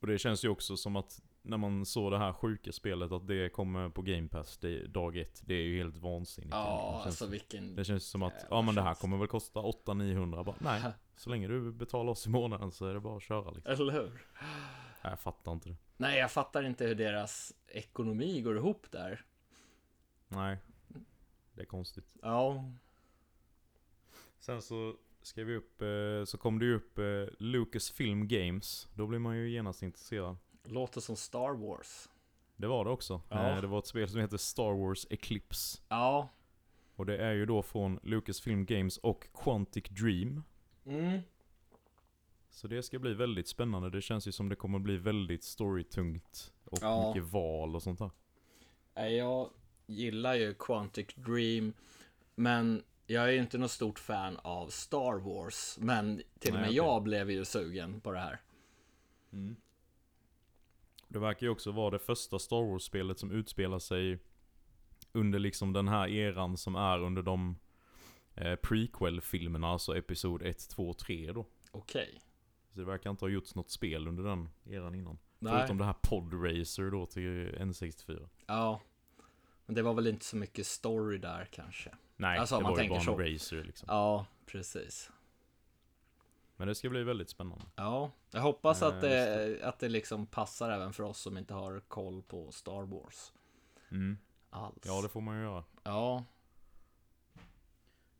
Och 0.00 0.06
det 0.06 0.18
känns 0.18 0.44
ju 0.44 0.48
också 0.48 0.76
som 0.76 0.96
att 0.96 1.22
när 1.44 1.56
man 1.56 1.86
såg 1.86 2.12
det 2.12 2.18
här 2.18 2.32
sjuka 2.32 2.72
spelet 2.72 3.12
att 3.12 3.26
det 3.26 3.52
kommer 3.52 3.88
på 3.88 4.02
Game 4.02 4.28
Pass 4.28 4.58
det, 4.58 4.86
dag 4.86 5.16
ett. 5.16 5.42
Det 5.44 5.54
är 5.54 5.62
ju 5.62 5.76
helt 5.76 5.96
vansinnigt. 5.96 6.54
Ja, 6.54 6.94
det, 6.96 7.04
känns, 7.04 7.06
alltså 7.06 7.26
vilken... 7.26 7.76
det 7.76 7.84
känns 7.84 8.06
som 8.06 8.22
att, 8.22 8.46
ja 8.50 8.62
men 8.62 8.74
det 8.74 8.82
här 8.82 8.94
kommer 8.94 9.16
väl 9.16 9.28
kosta 9.28 9.60
800-900 9.60 10.44
bara, 10.44 10.56
Nej, 10.58 10.82
så 11.16 11.30
länge 11.30 11.48
du 11.48 11.72
betalar 11.72 12.12
oss 12.12 12.26
i 12.26 12.30
månaden 12.30 12.72
så 12.72 12.86
är 12.86 12.94
det 12.94 13.00
bara 13.00 13.16
att 13.16 13.22
köra 13.22 13.50
liksom. 13.50 13.72
Eller 13.72 13.92
hur? 13.92 14.10
Nej, 15.02 15.10
jag 15.10 15.20
fattar 15.20 15.52
inte 15.52 15.68
det. 15.68 15.76
Nej, 15.96 16.18
jag 16.18 16.32
fattar 16.32 16.62
inte 16.62 16.86
hur 16.86 16.94
deras 16.94 17.52
ekonomi 17.66 18.40
går 18.40 18.56
ihop 18.56 18.86
där. 18.90 19.24
Nej, 20.28 20.58
det 21.54 21.62
är 21.62 21.66
konstigt. 21.66 22.14
Ja, 22.22 22.64
Sen 24.44 24.62
så 24.62 24.96
skrev 25.22 25.46
vi 25.46 25.56
upp, 25.56 25.82
eh, 25.82 26.24
så 26.24 26.38
kom 26.38 26.58
det 26.58 26.64
ju 26.64 26.74
upp 26.74 26.98
eh, 26.98 27.04
Lucasfilm 27.38 28.28
Games. 28.28 28.88
Då 28.94 29.06
blir 29.06 29.18
man 29.18 29.36
ju 29.36 29.50
genast 29.50 29.82
intresserad. 29.82 30.36
Låter 30.64 31.00
som 31.00 31.16
Star 31.16 31.54
Wars. 31.54 32.08
Det 32.56 32.66
var 32.66 32.84
det 32.84 32.90
också. 32.90 33.20
Ja. 33.28 33.50
Eh, 33.50 33.60
Det 33.60 33.66
var 33.66 33.78
ett 33.78 33.86
spel 33.86 34.08
som 34.08 34.20
heter 34.20 34.36
Star 34.36 34.72
Wars 34.86 35.06
Eclipse. 35.10 35.78
Ja. 35.88 36.28
Och 36.96 37.06
det 37.06 37.16
är 37.18 37.32
ju 37.32 37.46
då 37.46 37.62
från 37.62 38.00
Lucasfilm 38.02 38.66
Games 38.66 38.96
och 38.98 39.28
Quantic 39.34 39.84
Dream. 39.88 40.42
Mm. 40.86 41.20
Så 42.50 42.68
det 42.68 42.82
ska 42.82 42.98
bli 42.98 43.14
väldigt 43.14 43.48
spännande. 43.48 43.90
Det 43.90 44.00
känns 44.02 44.28
ju 44.28 44.32
som 44.32 44.48
det 44.48 44.56
kommer 44.56 44.78
bli 44.78 44.96
väldigt 44.96 45.44
storytungt. 45.44 46.52
Och 46.64 46.78
Ja. 46.82 47.08
mycket 47.08 47.30
val 47.32 47.74
och 47.76 47.82
sånt 47.82 47.98
där. 47.98 48.10
Nej, 48.94 49.16
Jag 49.16 49.50
gillar 49.86 50.34
ju 50.34 50.54
Quantic 50.54 51.06
Dream, 51.14 51.72
men 52.34 52.82
jag 53.06 53.24
är 53.24 53.32
ju 53.32 53.38
inte 53.38 53.58
något 53.58 53.70
stort 53.70 53.98
fan 53.98 54.36
av 54.42 54.68
Star 54.68 55.18
Wars. 55.18 55.78
Men 55.80 56.22
till 56.38 56.50
och 56.54 56.60
Nej, 56.60 56.60
med 56.60 56.68
okej. 56.68 56.76
jag 56.76 57.02
blev 57.02 57.30
ju 57.30 57.44
sugen 57.44 58.00
på 58.00 58.12
det 58.12 58.18
här. 58.20 58.40
Det 61.14 61.20
verkar 61.20 61.46
ju 61.46 61.50
också 61.50 61.72
vara 61.72 61.90
det 61.90 61.98
första 61.98 62.38
Star 62.38 62.62
Wars-spelet 62.70 63.18
som 63.18 63.30
utspelar 63.30 63.78
sig 63.78 64.18
under 65.12 65.38
liksom 65.38 65.72
den 65.72 65.88
här 65.88 66.08
eran 66.08 66.56
som 66.56 66.76
är 66.76 66.98
under 66.98 67.22
de 67.22 67.56
eh, 68.34 68.56
prequel-filmerna, 68.56 69.68
alltså 69.68 69.96
Episod 69.96 70.42
1, 70.42 70.68
2, 70.68 70.94
3 70.94 71.32
då. 71.32 71.46
Okej. 71.70 72.20
Så 72.70 72.78
det 72.78 72.84
verkar 72.84 73.10
inte 73.10 73.24
ha 73.24 73.30
gjorts 73.30 73.54
något 73.54 73.70
spel 73.70 74.08
under 74.08 74.22
den 74.24 74.48
eran 74.64 74.94
innan. 74.94 75.18
Nej. 75.38 75.52
Förutom 75.52 75.78
det 75.78 75.84
här 75.84 75.96
Podracer 76.02 76.90
då 76.90 77.06
till 77.06 77.56
N64. 77.58 78.28
Ja. 78.46 78.80
Men 79.66 79.74
det 79.74 79.82
var 79.82 79.94
väl 79.94 80.06
inte 80.06 80.24
så 80.24 80.36
mycket 80.36 80.66
story 80.66 81.18
där 81.18 81.48
kanske. 81.52 81.90
Nej, 82.16 82.38
Alltså, 82.38 82.56
det 82.56 82.62
man 82.62 82.72
var 82.72 82.82
ju 82.82 82.88
bara 82.88 83.00
en 83.00 83.32
racer 83.32 83.64
liksom. 83.64 83.86
Ja, 83.90 84.26
precis. 84.46 85.10
Men 86.64 86.68
det 86.68 86.74
ska 86.74 86.88
bli 86.90 87.02
väldigt 87.02 87.30
spännande. 87.30 87.64
Ja, 87.76 88.10
jag 88.30 88.40
hoppas 88.40 88.82
Eh, 88.82 88.88
att 88.88 89.00
det, 89.00 89.60
att 89.62 89.78
det 89.78 89.88
liksom 89.88 90.26
passar 90.26 90.70
även 90.70 90.92
för 90.92 91.02
oss 91.02 91.18
som 91.18 91.38
inte 91.38 91.54
har 91.54 91.80
koll 91.80 92.22
på 92.22 92.52
Star 92.52 92.82
Wars. 92.82 93.32
Mm. 93.90 94.18
Alls. 94.50 94.82
Ja, 94.84 95.02
det 95.02 95.08
får 95.08 95.20
man 95.20 95.36
ju 95.36 95.42
göra. 95.42 95.64
Ja, 95.82 96.24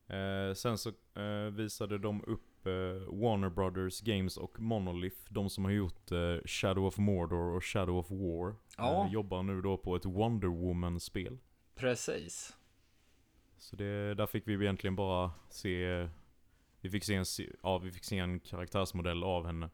Eh, 0.07 0.55
sen 0.55 0.79
så 0.79 0.89
eh, 1.15 1.53
visade 1.53 1.99
de 1.99 2.25
upp 2.25 2.67
eh, 2.67 2.73
Warner 3.21 3.49
Brothers 3.49 4.01
Games 4.01 4.37
och 4.37 4.61
Monolith. 4.61 5.17
De 5.29 5.51
som 5.51 5.65
har 5.65 5.73
gjort 5.73 6.13
eh, 6.13 6.37
Shadow 6.45 6.87
of 6.87 6.99
Mordor 6.99 7.57
och 7.57 7.65
Shadow 7.65 7.97
of 7.99 8.11
War. 8.11 8.55
Ja. 8.79 9.07
Eh, 9.07 9.13
jobbar 9.13 9.43
nu 9.43 9.61
då 9.63 9.77
på 9.77 9.97
ett 9.97 10.05
Wonder 10.05 10.49
Woman-spel. 10.49 11.39
precis. 11.75 12.57
Så 13.59 13.77
det, 13.77 14.15
där 14.15 14.27
fick 14.27 14.49
vi 14.49 14.55
egentligen 14.55 14.97
bara 14.97 15.33
se, 15.51 16.09
vi 16.85 16.91
fick 16.91 17.05
se 17.05 17.15
en, 17.15 17.25
ja, 17.63 17.79
vi 17.79 17.93
fick 17.93 18.05
se 18.05 18.19
en 18.19 18.41
karaktärsmodell 18.41 19.25
av 19.25 19.47
henne. 19.47 19.71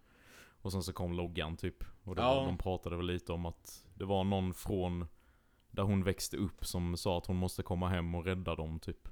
Och 0.63 0.73
sen 0.73 0.83
så 0.83 0.93
kom 0.93 1.13
loggan 1.13 1.57
typ. 1.57 1.85
Och 2.05 2.15
det 2.17 2.23
Ja. 2.23 2.35
de 2.45 2.59
pratade 2.59 2.97
väl 2.97 3.07
lite 3.07 3.33
om 3.33 3.47
att 3.47 3.85
det 3.95 4.05
var 4.05 4.25
någon 4.25 4.55
från 4.55 5.07
där 5.71 5.83
hon 5.83 6.05
växte 6.05 6.37
upp 6.37 6.65
som 6.67 6.97
sa 6.97 7.19
att 7.19 7.27
hon 7.27 7.37
måste 7.37 7.63
komma 7.63 7.89
hem 7.89 8.15
och 8.15 8.25
rädda 8.25 8.55
dem 8.55 8.81
typ. 8.81 9.09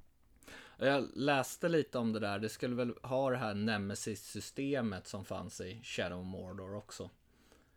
Jag 0.79 1.09
läste 1.15 1.69
lite 1.69 1.99
om 1.99 2.13
det 2.13 2.21
där. 2.21 2.39
Det 2.39 2.49
skulle 2.49 2.75
väl 2.75 2.95
ha 3.03 3.31
det 3.31 3.37
här 3.37 3.55
Nemesis-systemet 3.55 5.07
som 5.07 5.25
fanns 5.25 5.61
i 5.61 5.81
Shadow 5.85 6.25
Mordor 6.25 6.75
också. 6.77 7.11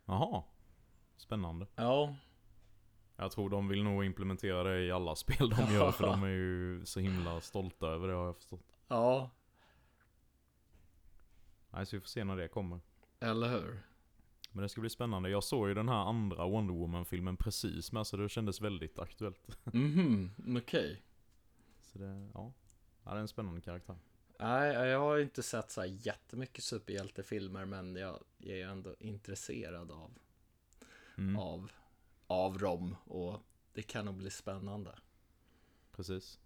Jaha. 0.04 0.42
Spännande. 1.16 1.66
Ja, 1.74 2.14
Jag 3.16 3.32
tror 3.32 3.50
de 3.50 3.68
vill 3.68 3.82
nog 3.84 4.04
implementera 4.04 4.62
det 4.62 4.80
i 4.84 4.92
alla 4.92 5.14
spel 5.16 5.50
de 5.50 5.74
gör 5.74 5.90
för 5.90 6.06
de 6.06 6.22
är 6.22 6.28
ju 6.28 6.86
så 6.86 7.00
himla 7.00 7.40
stolta 7.40 7.86
över 7.86 8.08
det 8.08 8.14
har 8.14 8.26
jag 8.26 8.36
förstått. 8.36 8.78
ja, 8.88 9.30
Nej, 11.72 11.86
så 11.86 11.96
vi 11.96 12.00
får 12.00 12.08
se 12.08 12.24
när 12.24 12.36
det 12.36 12.48
kommer. 12.48 12.80
eller 13.20 13.48
hur? 13.48 13.82
Men 14.52 14.62
det 14.62 14.68
ska 14.68 14.80
bli 14.80 14.90
spännande. 14.90 15.30
Jag 15.30 15.44
såg 15.44 15.68
ju 15.68 15.74
den 15.74 15.88
här 15.88 15.96
andra 16.08 16.46
Wonder 16.48 16.74
Woman-filmen 16.74 17.36
precis 17.36 17.92
med 17.92 18.06
så 18.06 18.16
det 18.16 18.28
kändes 18.28 18.60
väldigt 18.60 18.98
aktuellt. 18.98 19.58
Mhm, 19.72 20.30
okej. 20.58 21.02
Så 21.80 21.98
det, 21.98 22.30
ja. 22.34 22.52
ja 23.04 23.10
det 23.10 23.16
är 23.16 23.20
en 23.20 23.28
spännande 23.28 23.60
karaktär. 23.60 23.96
Nej, 24.38 24.72
jag 24.72 24.98
har 25.00 25.18
inte 25.18 25.42
sett 25.42 25.70
så 25.70 25.80
här 25.80 25.88
jättemycket 25.88 26.64
superhjältefilmer, 26.64 27.64
men 27.64 27.96
jag 27.96 28.18
är 28.38 28.54
ju 28.56 28.62
ändå 28.62 28.94
intresserad 28.98 29.90
av, 29.90 30.10
Mm, 31.18 31.36
av, 31.36 31.70
av 32.26 32.58
dem 32.58 32.96
och 33.04 33.40
det 33.72 33.82
kan 33.82 34.04
nog 34.04 34.14
bli 34.14 34.30
spännande. 34.30 34.98
Precis. 35.96 36.38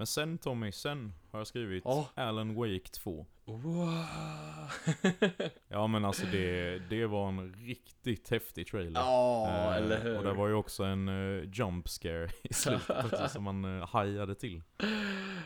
Men 0.00 0.06
sen 0.06 0.38
Tommy, 0.38 0.72
sen 0.72 1.14
har 1.30 1.40
jag 1.40 1.46
skrivit 1.46 1.84
Ja. 1.84 2.08
Alan 2.14 2.54
Wake 2.54 2.88
2. 2.92 3.26
Wow. 3.44 4.04
Ja 5.68 5.86
men 5.86 6.04
alltså 6.04 6.26
det, 6.26 6.78
det 6.78 7.06
var 7.06 7.28
en 7.28 7.54
riktigt 7.54 8.30
häftig 8.30 8.66
trailer. 8.66 9.00
ja, 9.00 9.48
Eh, 9.48 9.76
eller 9.76 10.00
hur? 10.00 10.18
Och 10.18 10.24
det 10.24 10.32
var 10.32 10.48
ju 10.48 10.54
också 10.54 10.84
en 10.84 11.08
uh, 11.08 11.48
jump 11.52 11.88
scare 11.88 12.28
i 12.42 12.54
slutet 12.54 13.30
som 13.30 13.44
man 13.44 13.64
uh, 13.64 13.86
hajade 13.86 14.34
till. 14.34 14.62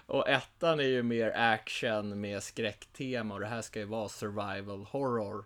Och 0.06 0.28
ettan 0.28 0.80
är 0.80 0.84
ju 0.84 1.02
mer 1.02 1.30
action 1.30 2.20
med 2.20 2.42
skräcktema 2.42 3.34
och 3.34 3.40
det 3.40 3.46
här 3.46 3.62
ska 3.62 3.78
ju 3.78 3.86
vara 3.86 4.08
survival 4.08 4.84
horror. 4.84 5.44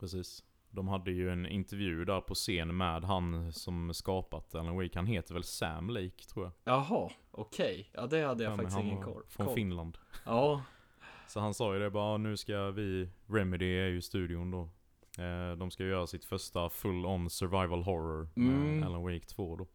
Precis. 0.00 0.44
De 0.78 0.88
hade 0.88 1.10
ju 1.12 1.30
en 1.30 1.46
intervju 1.46 2.04
där 2.04 2.20
på 2.20 2.34
scen 2.34 2.76
med 2.76 3.04
han 3.04 3.52
som 3.52 3.94
skapat 3.94 4.54
Alan 4.54 4.76
Wake. 4.76 4.90
Han 4.94 5.06
heter 5.06 5.34
väl 5.34 5.44
Sam 5.44 5.90
Lake 5.90 6.24
tror 6.32 6.44
jag. 6.44 6.52
Jaha, 6.74 7.10
okej. 7.30 7.90
Ja, 7.92 8.06
det 8.06 8.22
hade 8.26 8.44
jag 8.44 8.52
Ja, 8.52 8.56
faktiskt 8.56 8.78
ingen 8.80 9.02
koll. 9.02 9.22
Från 9.28 9.46
koll. 9.46 9.54
Finland. 9.54 9.98
Ja, 10.26 10.62
Så 11.26 11.40
han 11.40 11.54
sa 11.54 11.74
ju 11.74 11.80
det 11.80 11.90
bara, 11.90 12.16
nu 12.16 12.36
ska 12.36 12.70
vi, 12.70 13.08
Remedy 13.26 13.78
är 13.78 13.86
ju 13.88 14.00
studion 14.00 14.50
då. 14.50 14.68
Eh, 15.22 15.56
de 15.56 15.70
ska 15.70 15.84
göra 15.84 16.06
sitt 16.06 16.24
första 16.24 16.68
full-on 16.68 17.28
survival 17.30 17.82
horror 17.82 18.28
med 18.34 18.46
Mm. 18.56 18.82
Alan 18.82 19.02
Wake 19.02 19.26
2 19.26 19.56
då. 19.56 19.66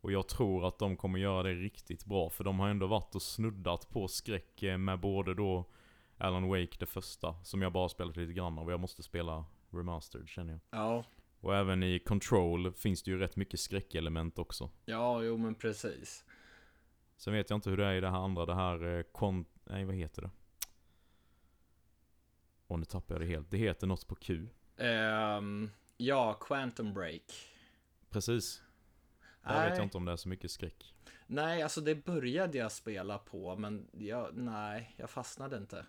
Och 0.00 0.12
jag 0.12 0.28
tror 0.28 0.68
att 0.68 0.78
de 0.78 0.96
kommer 0.96 1.18
göra 1.18 1.42
det 1.42 1.54
riktigt 1.54 2.04
bra, 2.04 2.30
för 2.30 2.44
de 2.44 2.60
har 2.60 2.68
ändå 2.68 2.86
varit 2.86 3.14
och 3.14 3.22
snuddat 3.22 3.88
på 3.90 4.08
skräck 4.08 4.62
eh, 4.62 4.78
med 4.78 5.00
både 5.00 5.34
då 5.34 5.64
Alan 6.22 6.48
Wake 6.48 6.76
det 6.78 6.86
första, 6.86 7.34
som 7.44 7.62
jag 7.62 7.72
bara 7.72 7.88
spelat 7.88 8.16
lite 8.16 8.32
grann 8.32 8.58
av, 8.58 8.70
jag 8.70 8.80
måste 8.80 9.02
spela 9.02 9.44
remastered 9.70 10.28
känner 10.28 10.52
jag. 10.52 10.60
ja, 10.70 11.04
Och 11.40 11.56
även 11.56 11.82
i 11.82 11.98
Control 11.98 12.72
finns 12.72 13.02
det 13.02 13.10
ju 13.10 13.18
rätt 13.18 13.36
mycket 13.36 13.60
skräckelement 13.60 14.38
också. 14.38 14.70
ja, 14.84 15.22
jo 15.22 15.36
men 15.36 15.54
precis. 15.54 16.24
Sen 17.16 17.32
vet 17.32 17.50
jag 17.50 17.56
inte 17.56 17.70
hur 17.70 17.76
det 17.76 17.84
är 17.86 17.92
i 17.94 18.00
det 18.00 18.10
här 18.10 18.18
andra, 18.18 18.46
det 18.46 18.54
här 18.54 18.98
eh, 18.98 19.02
kon... 19.12 19.44
Nej, 19.64 19.84
vad 19.84 19.94
heter 19.94 20.22
det? 20.22 20.30
Åh, 22.68 22.78
nu 22.78 22.84
tappar 22.84 23.14
jag 23.14 23.22
det 23.22 23.26
helt. 23.26 23.50
Det 23.50 23.56
heter 23.56 23.86
något 23.86 24.06
på 24.06 24.14
Q. 24.14 24.48
Ehm, 24.76 25.70
ja, 25.96 26.34
Quantum 26.34 26.94
Break. 26.94 27.22
Precis. 28.10 28.62
Där 29.42 29.54
Nej. 29.54 29.68
vet 29.68 29.78
jag 29.78 29.86
inte 29.86 29.96
om 29.96 30.04
det 30.04 30.12
är 30.12 30.16
så 30.16 30.28
mycket 30.28 30.50
skräck. 30.50 30.94
Nej, 31.26 31.62
alltså 31.62 31.80
det 31.80 31.94
började 32.04 32.58
jag 32.58 32.72
spela 32.72 33.18
på, 33.18 33.56
men 33.56 33.88
jag, 33.92 34.28
nej, 34.36 34.94
jag 34.96 35.10
fastnade 35.10 35.56
inte. 35.56 35.86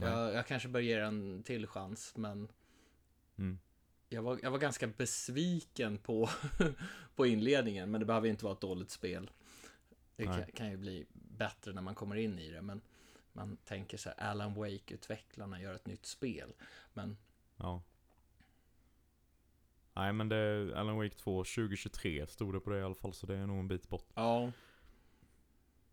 Jag, 0.00 0.34
jag 0.34 0.46
kanske 0.46 0.68
bör 0.68 0.80
ge 0.80 0.96
den 0.98 1.36
en 1.36 1.42
till 1.42 1.66
chans, 1.66 2.12
men 2.16 2.48
Mm. 3.38 3.58
jag 4.08 4.22
var, 4.22 4.38
jag 4.42 4.50
var 4.50 4.58
ganska 4.58 4.86
besviken 4.86 5.98
på, 5.98 6.28
på 7.16 7.26
inledningen, 7.26 7.90
men 7.90 8.00
det 8.00 8.06
behöver 8.06 8.28
inte 8.28 8.44
vara 8.44 8.54
ett 8.54 8.60
dåligt 8.60 8.90
spel. 8.90 9.30
Det 10.16 10.24
kan, 10.24 10.44
kan 10.46 10.70
ju 10.70 10.76
bli 10.76 11.06
bättre 11.12 11.72
när 11.72 11.82
man 11.82 11.94
kommer 11.94 12.16
in 12.16 12.38
i 12.38 12.50
det, 12.50 12.62
men 12.62 12.80
man 13.32 13.56
tänker 13.56 13.96
så 13.96 14.08
här, 14.08 14.30
Alan 14.30 14.54
Wake-utvecklarna 14.54 15.60
gör 15.60 15.74
ett 15.74 15.86
nytt 15.86 16.06
spel. 16.06 16.52
Men 16.92 17.16
Ja. 17.56 17.82
Nej 19.94 20.12
men 20.12 20.28
det 20.28 20.36
är 20.36 20.72
Alan 20.72 20.96
Wake 20.96 21.14
2 21.14 21.44
2023 21.44 22.26
stod 22.26 22.54
det 22.54 22.60
på 22.60 22.70
det 22.70 22.78
i 22.78 22.82
alla 22.82 22.94
fall 22.94 23.14
så 23.14 23.26
det 23.26 23.34
är 23.36 23.46
nog 23.46 23.58
en 23.58 23.68
bit 23.68 23.88
bort. 23.88 24.08
ja, 24.14 24.52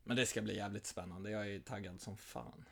men 0.04 0.18
det 0.18 0.26
ska 0.26 0.42
bli 0.42 0.56
jävligt 0.56 0.86
spännande. 0.86 1.32
Jag 1.32 1.52
är 1.52 1.60
taggad 1.60 2.02
som 2.02 2.18
fan. 2.18 2.66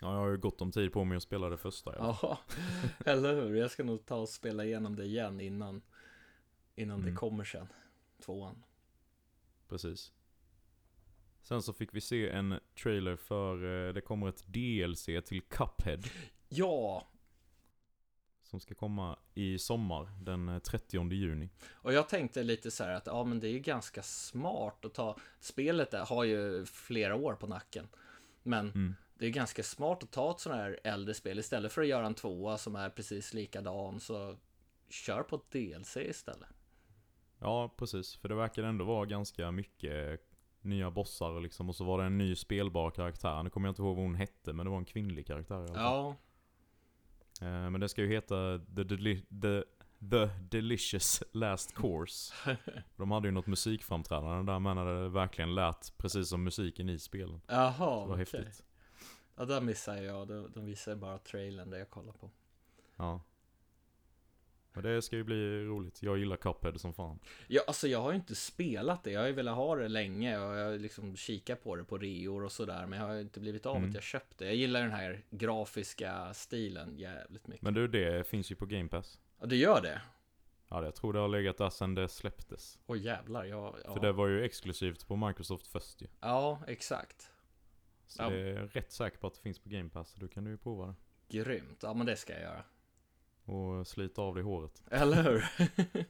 Ja 0.00 0.12
jag 0.14 0.20
har 0.20 0.28
ju 0.28 0.36
gott 0.36 0.60
om 0.60 0.72
tid 0.72 0.92
på 0.92 1.04
mig 1.04 1.16
att 1.16 1.22
spela 1.22 1.48
det 1.48 1.56
första. 1.58 1.94
Ja. 1.98 2.18
Ja, 2.22 2.38
eller 3.12 3.34
hur? 3.34 3.54
Jag 3.54 3.70
ska 3.70 3.84
nog 3.84 4.06
ta 4.06 4.16
och 4.16 4.28
spela 4.28 4.64
igenom 4.64 4.96
det 4.96 5.04
igen 5.04 5.40
innan, 5.40 5.82
innan 6.74 7.00
Mm. 7.00 7.10
det 7.10 7.16
kommer 7.18 7.44
sen. 7.44 7.66
Tvåan. 8.24 8.62
Precis. 9.68 10.12
Sen 11.42 11.62
så 11.62 11.72
fick 11.72 11.94
vi 11.94 12.00
se 12.00 12.28
en 12.30 12.60
trailer 12.82 13.16
för, 13.16 13.86
eh, 13.88 13.92
det 13.94 14.00
kommer 14.00 14.28
ett 14.28 14.44
DLC 14.46 15.04
till 15.24 15.42
Cuphead. 15.42 16.00
Ja, 16.48 17.08
Som 18.42 18.60
ska 18.60 18.74
komma 18.74 19.18
i 19.34 19.58
sommar, 19.58 20.08
den 20.20 20.48
eh, 20.48 20.58
30 20.58 21.12
juni. 21.12 21.50
Och 21.72 21.92
jag 21.92 22.08
tänkte 22.08 22.42
lite 22.42 22.70
så 22.70 22.84
här 22.84 22.92
att 22.94 23.06
ja, 23.06 23.24
men 23.24 23.40
det 23.40 23.48
är 23.48 23.52
ju 23.52 23.58
ganska 23.60 24.02
smart 24.02 24.84
att 24.84 24.94
ta. 24.94 25.16
Spelet 25.40 25.90
där 25.90 26.04
har 26.06 26.24
ju 26.24 26.64
flera 26.66 27.14
år 27.16 27.34
på 27.34 27.46
nacken, 27.46 27.88
men 28.42 28.68
Mm. 28.70 28.94
Det 29.22 29.28
är 29.28 29.30
ganska 29.30 29.62
smart 29.62 30.02
att 30.02 30.10
ta 30.10 30.30
ett 30.30 30.40
sånt 30.40 30.56
här 30.56 30.80
äldre 30.84 31.14
spel 31.14 31.38
istället 31.38 31.72
för 31.72 31.82
att 31.82 31.88
göra 31.88 32.06
en 32.06 32.14
tvåa 32.14 32.58
som 32.58 32.76
är 32.76 32.90
precis 32.90 33.34
likadan. 33.34 34.00
Så 34.00 34.36
kör 34.88 35.22
på 35.22 35.36
ett 35.36 35.50
DLC 35.50 35.96
istället. 35.96 36.48
Ja, 37.38 37.74
precis. 37.76 38.16
För 38.16 38.28
det 38.28 38.34
verkar 38.34 38.62
ändå 38.62 38.84
vara 38.84 39.06
ganska 39.06 39.50
mycket 39.50 40.20
nya 40.60 40.90
bossar 40.90 41.40
liksom. 41.40 41.68
Och 41.68 41.76
så 41.76 41.84
var 41.84 41.98
det 41.98 42.04
en 42.04 42.18
ny 42.18 42.34
spelbar 42.36 42.90
karaktär. 42.90 43.42
Nu 43.42 43.50
kommer 43.50 43.68
jag 43.68 43.72
inte 43.72 43.82
ihåg 43.82 43.96
vad 43.96 44.04
hon 44.04 44.14
hette, 44.14 44.52
men 44.52 44.66
det 44.66 44.70
var 44.70 44.78
en 44.78 44.84
kvinnlig 44.84 45.26
karaktär 45.26 45.66
fall. 45.66 45.76
Ja, 45.76 46.16
Eh, 47.40 47.70
Men 47.70 47.80
det 47.80 47.88
ska 47.88 48.02
ju 48.02 48.08
heta 48.08 48.58
The, 48.58 48.82
Deli- 48.82 49.40
The, 49.42 49.62
The 50.10 50.26
Delicious 50.58 51.22
Last 51.32 51.74
Course. 51.74 52.34
De 52.96 53.10
hade 53.10 53.28
ju 53.28 53.32
något 53.32 53.46
musikframträdande 53.46 54.52
där 54.52 54.58
men 54.58 54.76
det 54.76 55.08
verkligen 55.08 55.54
lät 55.54 55.92
precis 55.98 56.28
som 56.28 56.44
musiken 56.44 56.88
i 56.88 56.98
spelen. 56.98 57.40
jaha, 57.46 58.04
okej. 58.04 58.18
häftigt. 58.18 58.64
Ja, 59.36 59.44
där 59.44 59.60
missade 59.60 60.02
jag. 60.02 60.28
De, 60.28 60.52
de 60.54 60.64
visade 60.64 60.96
bara 60.96 61.18
trailern 61.18 61.70
där 61.70 61.78
jag 61.78 61.90
kollade 61.90 62.18
på. 62.18 62.30
Ja. 62.96 63.20
Men 64.74 64.84
det 64.84 65.02
ska 65.02 65.16
ju 65.16 65.24
bli 65.24 65.64
roligt. 65.64 66.02
Jag 66.02 66.18
gillar 66.18 66.36
Cuphead 66.36 66.78
som 66.80 66.94
fan. 66.94 67.18
Ja, 67.46 67.62
alltså 67.66 67.88
jag 67.88 68.02
har 68.02 68.10
ju 68.10 68.16
inte 68.16 68.34
spelat 68.34 69.04
det. 69.04 69.10
Jag 69.10 69.20
har 69.20 69.26
ju 69.26 69.32
velat 69.32 69.56
ha 69.56 69.76
det 69.76 69.88
länge 69.88 70.38
och 70.38 70.54
jag 70.56 70.64
har 70.70 70.78
liksom 70.78 71.16
kikat 71.16 71.62
på 71.64 71.76
det 71.76 71.84
på 71.84 71.98
reor 71.98 72.44
och 72.44 72.52
sådär. 72.52 72.86
Men 72.86 72.98
jag 72.98 73.06
har 73.06 73.14
ju 73.14 73.20
inte 73.20 73.40
blivit 73.40 73.66
av 73.66 73.76
Mm. 73.76 73.88
att 73.88 73.94
jag 73.94 74.02
köpte. 74.02 74.44
Jag 74.44 74.54
gillar 74.54 74.80
den 74.82 74.90
här 74.90 75.24
grafiska 75.30 76.34
stilen 76.34 76.98
jävligt 76.98 77.46
mycket. 77.46 77.62
Men 77.62 77.74
du, 77.74 77.88
det 77.88 78.26
finns 78.26 78.50
ju 78.52 78.56
på 78.56 78.66
Game 78.66 78.88
Pass. 78.88 79.18
Ja, 79.40 79.46
det 79.46 79.56
gör 79.56 79.80
det? 79.82 80.00
Ja, 80.68 80.80
det- 80.80 80.86
jag 80.86 80.94
tror 80.94 81.12
det 81.12 81.18
har 81.18 81.28
legat 81.28 81.56
där 81.58 81.70
sedan 81.70 81.94
det 81.94 82.08
släpptes. 82.08 82.78
Åh 82.86 82.98
jävlar, 82.98 83.44
jag, 83.44 83.76
ja. 83.84 83.92
För 83.94 84.00
det 84.00 84.12
var 84.12 84.28
ju 84.28 84.44
exklusivt 84.44 85.06
på 85.08 85.16
Microsoft 85.16 85.66
först 85.66 86.02
ju. 86.02 86.06
ja, 86.20 86.60
exakt. 86.66 87.31
Så 88.12 88.22
Ja. 88.22 88.30
det 88.30 88.36
är 88.50 88.66
rätt 88.66 88.92
säker 88.92 89.18
på 89.18 89.26
att 89.26 89.34
det 89.34 89.40
finns 89.40 89.58
på 89.58 89.68
Game 89.68 89.88
Pass. 89.88 90.10
Så 90.10 90.20
då 90.20 90.28
kan 90.28 90.44
du 90.44 90.50
ju 90.50 90.56
prova 90.56 90.86
det. 90.86 90.94
Grymt. 91.38 91.78
Ja, 91.82 91.94
men 91.94 92.06
det 92.06 92.16
ska 92.16 92.32
jag 92.32 92.42
göra. 92.42 92.64
Och 93.44 93.86
slita 93.86 94.22
av 94.22 94.34
dig 94.34 94.44
håret. 94.44 94.82
Eller 94.90 95.22
hur? 95.22 95.44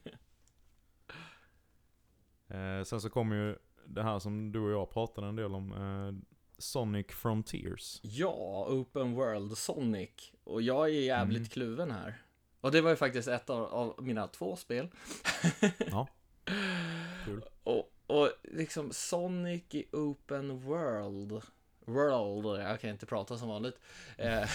Eh, 2.49 2.85
sen 2.85 3.01
så 3.01 3.11
kommer 3.11 3.37
ju 3.37 3.57
det 3.87 4.03
här 4.03 4.19
som 4.19 4.53
du 4.53 4.61
och 4.61 4.71
jag 4.71 4.91
pratade 4.91 5.27
en 5.27 5.37
del 5.37 5.55
om. 5.55 5.73
Eh, 5.73 6.25
Sonic 6.59 7.07
Frontiers. 7.11 8.01
ja, 8.03 8.67
Open 8.69 9.13
World 9.15 9.59
Sonic. 9.59 10.33
Och 10.45 10.63
jag 10.63 10.85
är 10.89 11.01
jävligt 11.01 11.37
Mm. 11.39 11.49
kluven 11.49 11.91
här. 11.91 12.23
Och 12.61 12.73
det 12.73 12.81
var 12.81 12.91
ju 12.91 12.97
faktiskt 12.97 13.29
ett 13.29 13.51
av, 13.51 13.65
av 13.65 14.03
mina 14.03 14.29
två 14.29 14.57
spel. 14.57 14.89
Ja. 15.91 16.09
Kul. 17.25 17.45
Och, 17.65 17.93
och 18.07 18.31
liksom 18.43 18.91
Sonic 18.93 19.63
i 19.75 19.87
Open 19.93 20.61
World. 20.61 21.43
World, 21.87 22.61
jag 22.61 22.81
kan 22.81 22.91
inte 22.91 23.07
prata 23.07 23.39
som 23.39 23.49
vanligt. 23.49 23.79
Eh, 24.19 24.49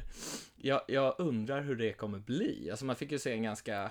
jag, 0.56 0.80
jag 0.88 1.14
undrar 1.18 1.62
hur 1.62 1.76
det 1.76 1.92
kommer 1.92 2.18
bli. 2.18 2.70
Alltså 2.70 2.84
man 2.84 2.96
fick 2.96 3.12
ju 3.12 3.18
se 3.18 3.32
en 3.32 3.42
ganska 3.42 3.90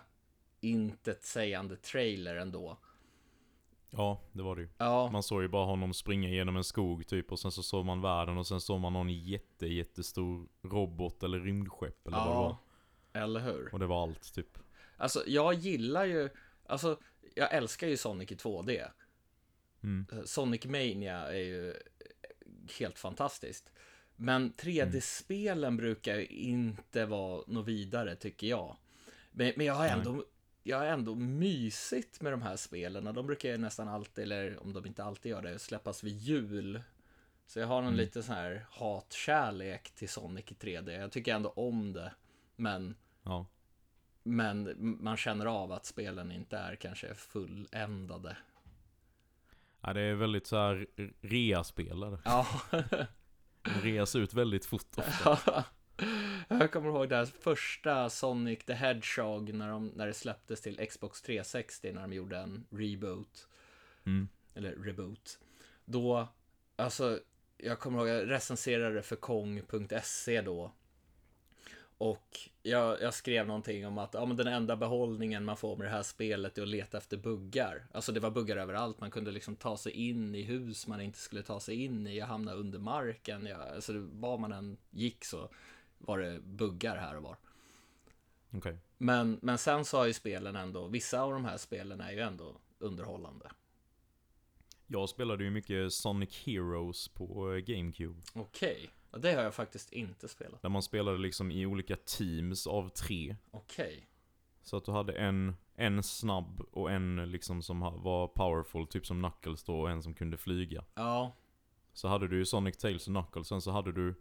intetsägande 0.62 1.76
trailer 1.76 2.36
ändå. 2.36 2.78
Ja, 3.90 4.22
det 4.32 4.44
var 4.44 4.56
det 4.56 4.62
ju. 4.62 4.70
Ja, 4.78 5.10
Man 5.12 5.24
såg 5.24 5.42
ju 5.42 5.48
bara 5.48 5.66
honom 5.66 5.94
springa 5.94 6.30
genom 6.30 6.58
en 6.58 6.64
skog 6.64 7.08
typ 7.08 7.32
och 7.32 7.40
sen 7.40 7.52
så 7.52 7.64
såg 7.64 7.86
man 7.86 8.02
världen 8.02 8.38
och 8.38 8.48
sen 8.48 8.62
såg 8.62 8.80
man 8.80 8.94
någon 8.94 9.10
jätte, 9.10 9.68
jättestor 9.68 10.48
robot 10.62 11.24
eller 11.24 11.40
rymdskepp 11.40 12.08
eller 12.08 12.18
vad 12.18 12.28
det 12.28 12.34
var. 12.34 12.50
ja 12.50 12.58
eller 13.14 13.40
hur? 13.40 13.70
Och 13.74 13.80
det 13.80 13.86
var 13.86 14.04
allt 14.04 14.34
typ. 14.34 14.58
Alltså 14.98 15.24
jag 15.28 15.54
gillar 15.54 16.06
ju, 16.06 16.30
alltså 16.66 16.98
jag 17.36 17.54
älskar 17.54 17.88
ju 17.88 17.98
Sonic 17.98 18.32
i 18.32 18.36
2D. 18.36 18.88
Mm. 19.84 20.06
Sonic 20.26 20.66
Mania 20.66 21.28
är 21.28 21.40
ju 21.40 21.74
helt 22.72 23.00
fantastiskt. 23.00 23.72
Men 24.16 24.54
3D-spelen 24.54 25.78
brukar 25.78 26.16
ju 26.16 26.26
inte 26.26 27.06
vara 27.06 27.44
något 27.48 27.68
vidare 27.68 28.16
tycker 28.16 28.48
jag. 28.48 28.78
Men, 29.32 29.54
men 29.56 29.66
jag 29.66 29.74
har 29.74 29.88
ändå 29.88 30.26
jag 30.64 30.78
har 30.78 30.86
ändå 30.86 31.16
mysigt 31.16 32.22
med 32.22 32.34
de 32.34 32.42
här 32.42 32.56
spelen 32.56 33.14
de 33.14 33.28
brukar 33.28 33.50
ju 33.50 33.58
nästan 33.58 33.88
alltid, 33.88 34.24
eller 34.24 34.64
om 34.64 34.74
de 34.74 34.86
inte 34.86 35.04
alltid 35.04 35.30
gör 35.30 35.42
det, 35.42 35.60
släppas 35.60 36.04
vid 36.04 36.18
jul. 36.18 36.82
Så 37.48 37.60
jag 37.60 37.68
har 37.68 37.82
någon 37.82 37.96
lite 37.96 38.24
sån 38.24 38.36
här 38.36 38.66
hatkärlek 38.70 39.92
till 39.92 40.10
Sonic 40.10 40.46
i 40.52 40.54
3D. 40.54 41.00
Jag 41.00 41.12
tycker 41.12 41.36
ändå 41.36 41.50
om 41.50 41.94
det. 41.94 42.14
Men, 42.56 42.96
Ja. 43.24 43.46
men 44.24 44.76
man 45.04 45.18
känner 45.18 45.46
av 45.46 45.72
att 45.72 45.86
spelen 45.86 46.32
inte 46.32 46.58
är 46.58 46.76
kanske 46.76 47.16
fulländade. 47.16 48.38
Ja. 49.82 49.94
Det 49.94 50.02
är 50.02 50.14
väldigt 50.14 50.48
så 50.48 50.58
här 50.58 50.88
rea-spelare. 51.22 52.20
Ja. 52.26 52.48
Reas 53.84 54.16
ut 54.16 54.34
väldigt 54.34 54.66
fort 54.66 54.98
ofta. 54.98 55.66
Jag 56.48 56.72
kommer 56.72 56.90
ihåg 56.90 57.12
här 57.12 57.26
första 57.26 58.10
Sonic 58.10 58.66
the 58.66 58.74
Hedgehog 58.74 59.54
när, 59.54 59.70
de, 59.70 59.88
när 59.88 60.08
det 60.08 60.14
släpptes 60.14 60.62
till 60.62 60.88
Xbox 60.88 61.22
360 61.22 61.92
när 61.94 62.02
de 62.02 62.14
gjorde 62.14 62.38
en 62.38 62.66
reboot. 62.70 63.48
Mm. 64.06 64.28
Eller 64.54 64.72
reboot. 64.72 65.40
Då, 65.86 66.28
alltså, 66.76 67.20
jag 67.58 67.80
kommer 67.80 68.00
ihåg, 68.00 68.08
jag 68.08 68.30
recenserade 68.30 69.02
för 69.02 69.16
Kong.se 69.16 70.42
då. 70.42 70.72
Och 72.00 72.40
jag, 72.64 73.02
jag 73.02 73.14
skrev 73.14 73.48
någonting 73.48 73.88
om 73.88 73.98
att 73.98 74.14
ja, 74.14 74.26
men 74.26 74.38
den 74.38 74.48
enda 74.48 74.76
behållningen 74.76 75.46
man 75.46 75.58
får 75.58 75.78
med 75.78 75.88
det 75.88 75.92
här 75.92 76.04
spelet 76.04 76.58
är 76.58 76.62
att 76.62 76.68
leta 76.68 76.98
efter 76.98 77.18
buggar. 77.18 77.88
Alltså 77.92 78.12
det 78.12 78.20
var 78.20 78.32
buggar 78.32 78.58
överallt. 78.58 79.00
Man 79.00 79.12
kunde 79.12 79.32
liksom 79.32 79.56
ta 79.56 79.78
sig 79.78 79.92
in 79.92 80.36
i 80.36 80.42
hus 80.42 80.88
man 80.88 81.02
inte 81.02 81.18
skulle 81.18 81.42
ta 81.42 81.60
sig 81.60 81.84
in 81.84 82.08
i. 82.08 82.18
Jag 82.18 82.26
hamnade 82.26 82.58
under 82.58 82.80
marken. 82.80 83.46
Jag, 83.46 83.62
alltså 83.62 83.94
var 84.12 84.38
man 84.38 84.52
än 84.52 84.78
gick 84.90 85.26
så 85.26 85.50
var 85.98 86.20
det 86.20 86.40
buggar 86.40 86.98
här 86.98 87.18
och 87.18 87.24
var. 87.24 87.38
Okej. 88.52 88.78
Men, 88.98 89.40
men 89.42 89.58
sen 89.58 89.86
så 89.86 89.98
har 89.98 90.06
ju 90.06 90.14
spelen 90.14 90.56
ändå, 90.56 90.88
vissa 90.88 91.22
av 91.22 91.32
de 91.32 91.46
här 91.46 91.58
spelen 91.58 92.02
är 92.02 92.12
ju 92.12 92.20
ändå 92.20 92.58
underhållande. 92.80 93.52
Jag 94.88 95.10
spelade 95.10 95.44
ju 95.44 95.52
mycket 95.52 95.94
Sonic 95.94 96.44
Heroes 96.46 97.08
på 97.08 97.54
eh, 97.54 97.58
GameCube. 97.58 98.22
Okej, 98.34 98.90
ja, 99.12 99.18
det 99.18 99.34
har 99.34 99.44
jag 99.44 99.54
faktiskt 99.56 99.92
inte 99.94 100.28
spelat. 100.28 100.62
Där 100.62 100.70
man 100.70 100.84
spelade 100.84 101.18
liksom 101.18 101.52
i 101.52 101.66
olika 101.66 101.96
teams 101.96 102.68
av 102.68 102.90
tre. 102.90 103.36
Okej, 103.52 104.08
Så 104.62 104.78
att 104.78 104.86
du 104.86 104.92
hade 104.92 105.14
en, 105.14 105.56
en 105.76 106.04
snabb 106.04 106.62
och 106.72 106.92
en 106.92 107.32
liksom 107.32 107.62
som 107.62 107.80
var 107.80 108.28
powerful, 108.28 108.88
typ 108.88 109.06
som 109.06 109.20
Knuckles 109.22 109.64
då, 109.64 109.80
och 109.80 109.90
en 109.92 110.04
som 110.04 110.14
kunde 110.14 110.38
flyga. 110.38 110.84
ja, 110.96 111.36
Så 111.94 112.08
hade 112.08 112.28
du 112.28 112.38
ju 112.38 112.46
Sonic, 112.46 112.78
Tails 112.78 113.08
och 113.08 113.14
Knuckles, 113.14 113.48
sen 113.48 113.62
så 113.62 113.72
hade 113.72 113.92
du 113.92 114.16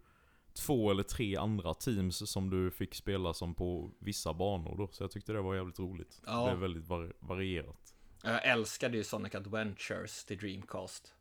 två 0.53 0.91
eller 0.91 1.03
tre 1.03 1.35
andra 1.35 1.73
teams 1.73 2.31
som 2.31 2.49
du 2.49 2.71
fick 2.71 2.95
spela 2.95 3.33
som 3.33 3.55
på 3.55 3.91
vissa 3.99 4.33
banor 4.33 4.77
då. 4.77 4.87
Så 4.91 5.03
jag 5.03 5.11
tyckte 5.11 5.33
det 5.33 5.41
var 5.41 5.55
jävligt 5.55 5.79
roligt. 5.79 6.21
Ja. 6.25 6.39
Det 6.45 6.45
blev 6.51 6.59
väldigt 6.59 6.87
var- 6.87 7.13
varierat. 7.19 7.93
jag 8.23 8.45
älskade 8.47 8.97
ju 8.97 9.03
Sonic 9.03 9.35
Adventures 9.35 10.25
till 10.25 10.37
Dreamcast. 10.37 11.13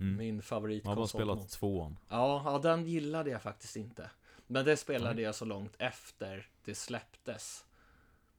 Mm. 0.00 0.16
Min 0.16 0.26
Jag 0.26 0.32
har 0.32 0.36
bara 0.36 0.42
favoritkonsol. 0.42 1.08
spelat 1.08 1.48
tvåan. 1.50 1.96
Ja, 2.08 2.42
ja, 2.44 2.58
den 2.58 2.86
gillade 2.86 3.30
jag 3.30 3.42
faktiskt 3.42 3.76
inte. 3.76 4.10
Men 4.46 4.64
det 4.64 4.76
spelade 4.76 5.22
jag 5.22 5.34
så 5.34 5.44
långt 5.44 5.74
efter 5.78 6.48
det 6.64 6.74
släpptes. 6.74 7.64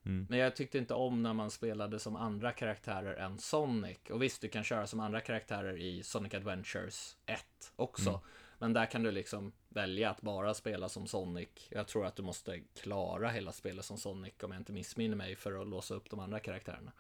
Mm. 0.06 0.28
Men 0.30 0.40
jag 0.40 0.56
tyckte 0.56 0.78
inte 0.78 0.94
om 0.94 1.24
när 1.24 1.34
man 1.34 1.52
spelade 1.52 2.00
som 2.00 2.16
andra 2.16 2.52
karaktärer 2.52 3.16
än 3.16 3.38
Sonic. 3.38 3.98
Och 4.10 4.22
visst, 4.24 4.42
du 4.42 4.48
kan 4.50 4.64
köra 4.64 4.88
som 4.88 5.00
andra 5.00 5.22
karaktärer 5.22 5.78
i 5.78 6.04
Sonic 6.04 6.34
Adventures 6.34 7.18
1 7.26 7.40
också. 7.76 8.10
Mm. 8.10 8.22
Men 8.60 8.74
där 8.74 8.86
kan 8.86 9.04
du 9.04 9.12
liksom 9.12 9.52
välja 9.70 10.10
att 10.10 10.22
bara 10.22 10.54
spela 10.54 10.90
som 10.90 11.08
Sonic. 11.08 11.50
Jag 11.70 11.88
tror 11.88 12.06
att 12.06 12.16
du 12.16 12.24
måste 12.24 12.60
klara 12.60 13.30
hela 13.30 13.52
spelet 13.52 13.86
som 13.86 13.98
Sonic 13.98 14.34
om 14.44 14.52
jag 14.52 14.60
inte 14.60 14.72
missminner 14.74 15.16
mig 15.16 15.36
för 15.36 15.62
att 15.62 15.68
låsa 15.68 15.94
upp 15.96 16.10
de 16.10 16.20
andra 16.20 16.40
karaktärerna. 16.40 16.92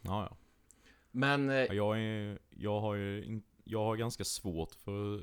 Ja, 0.00 0.28
ja. 0.30 0.36
Men 1.10 1.50
eh, 1.50 1.56
Ja, 1.56 1.74
Jag, 1.74 1.98
är, 2.00 2.38
jag 2.50 2.80
har 2.80 2.94
ju 2.94 3.24
in, 3.24 3.42
jag 3.70 3.84
har 3.84 3.96
ganska 3.96 4.24
svårt 4.24 4.74
för 4.74 5.14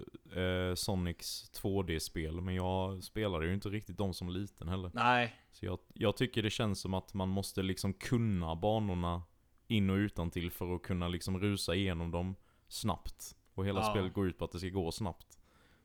eh, 0.69 0.75
Sonics 0.75 1.51
2D-spel, 1.61 2.41
men 2.41 2.55
jag 2.55 3.03
spelade 3.03 3.45
ju 3.47 3.53
inte 3.53 3.69
riktigt 3.69 3.97
dem 3.97 4.13
som 4.13 4.29
liten 4.29 4.67
heller. 4.67 4.91
nej, 4.93 5.35
Så 5.51 5.65
jag, 5.65 5.79
jag 5.93 6.17
tycker 6.17 6.43
det 6.43 6.49
känns 6.49 6.79
som 6.81 6.93
att 6.93 7.13
man 7.13 7.29
måste 7.29 7.61
liksom 7.61 7.93
kunna 7.93 8.55
banorna 8.55 9.23
in 9.67 9.89
och 9.89 9.95
utan 9.95 10.31
till 10.31 10.51
för 10.51 10.75
att 10.75 10.81
kunna 10.81 11.07
liksom 11.07 11.39
rusa 11.39 11.75
igenom 11.75 12.11
dem 12.11 12.35
snabbt. 12.67 13.35
Och 13.53 13.65
hela 13.65 13.79
Ja. 13.79 13.91
spelet 13.93 14.13
går 14.13 14.27
ut 14.27 14.37
på 14.37 14.45
att 14.45 14.51
det 14.51 14.59
ska 14.59 14.69
gå 14.69 14.91
snabbt. 14.91 15.39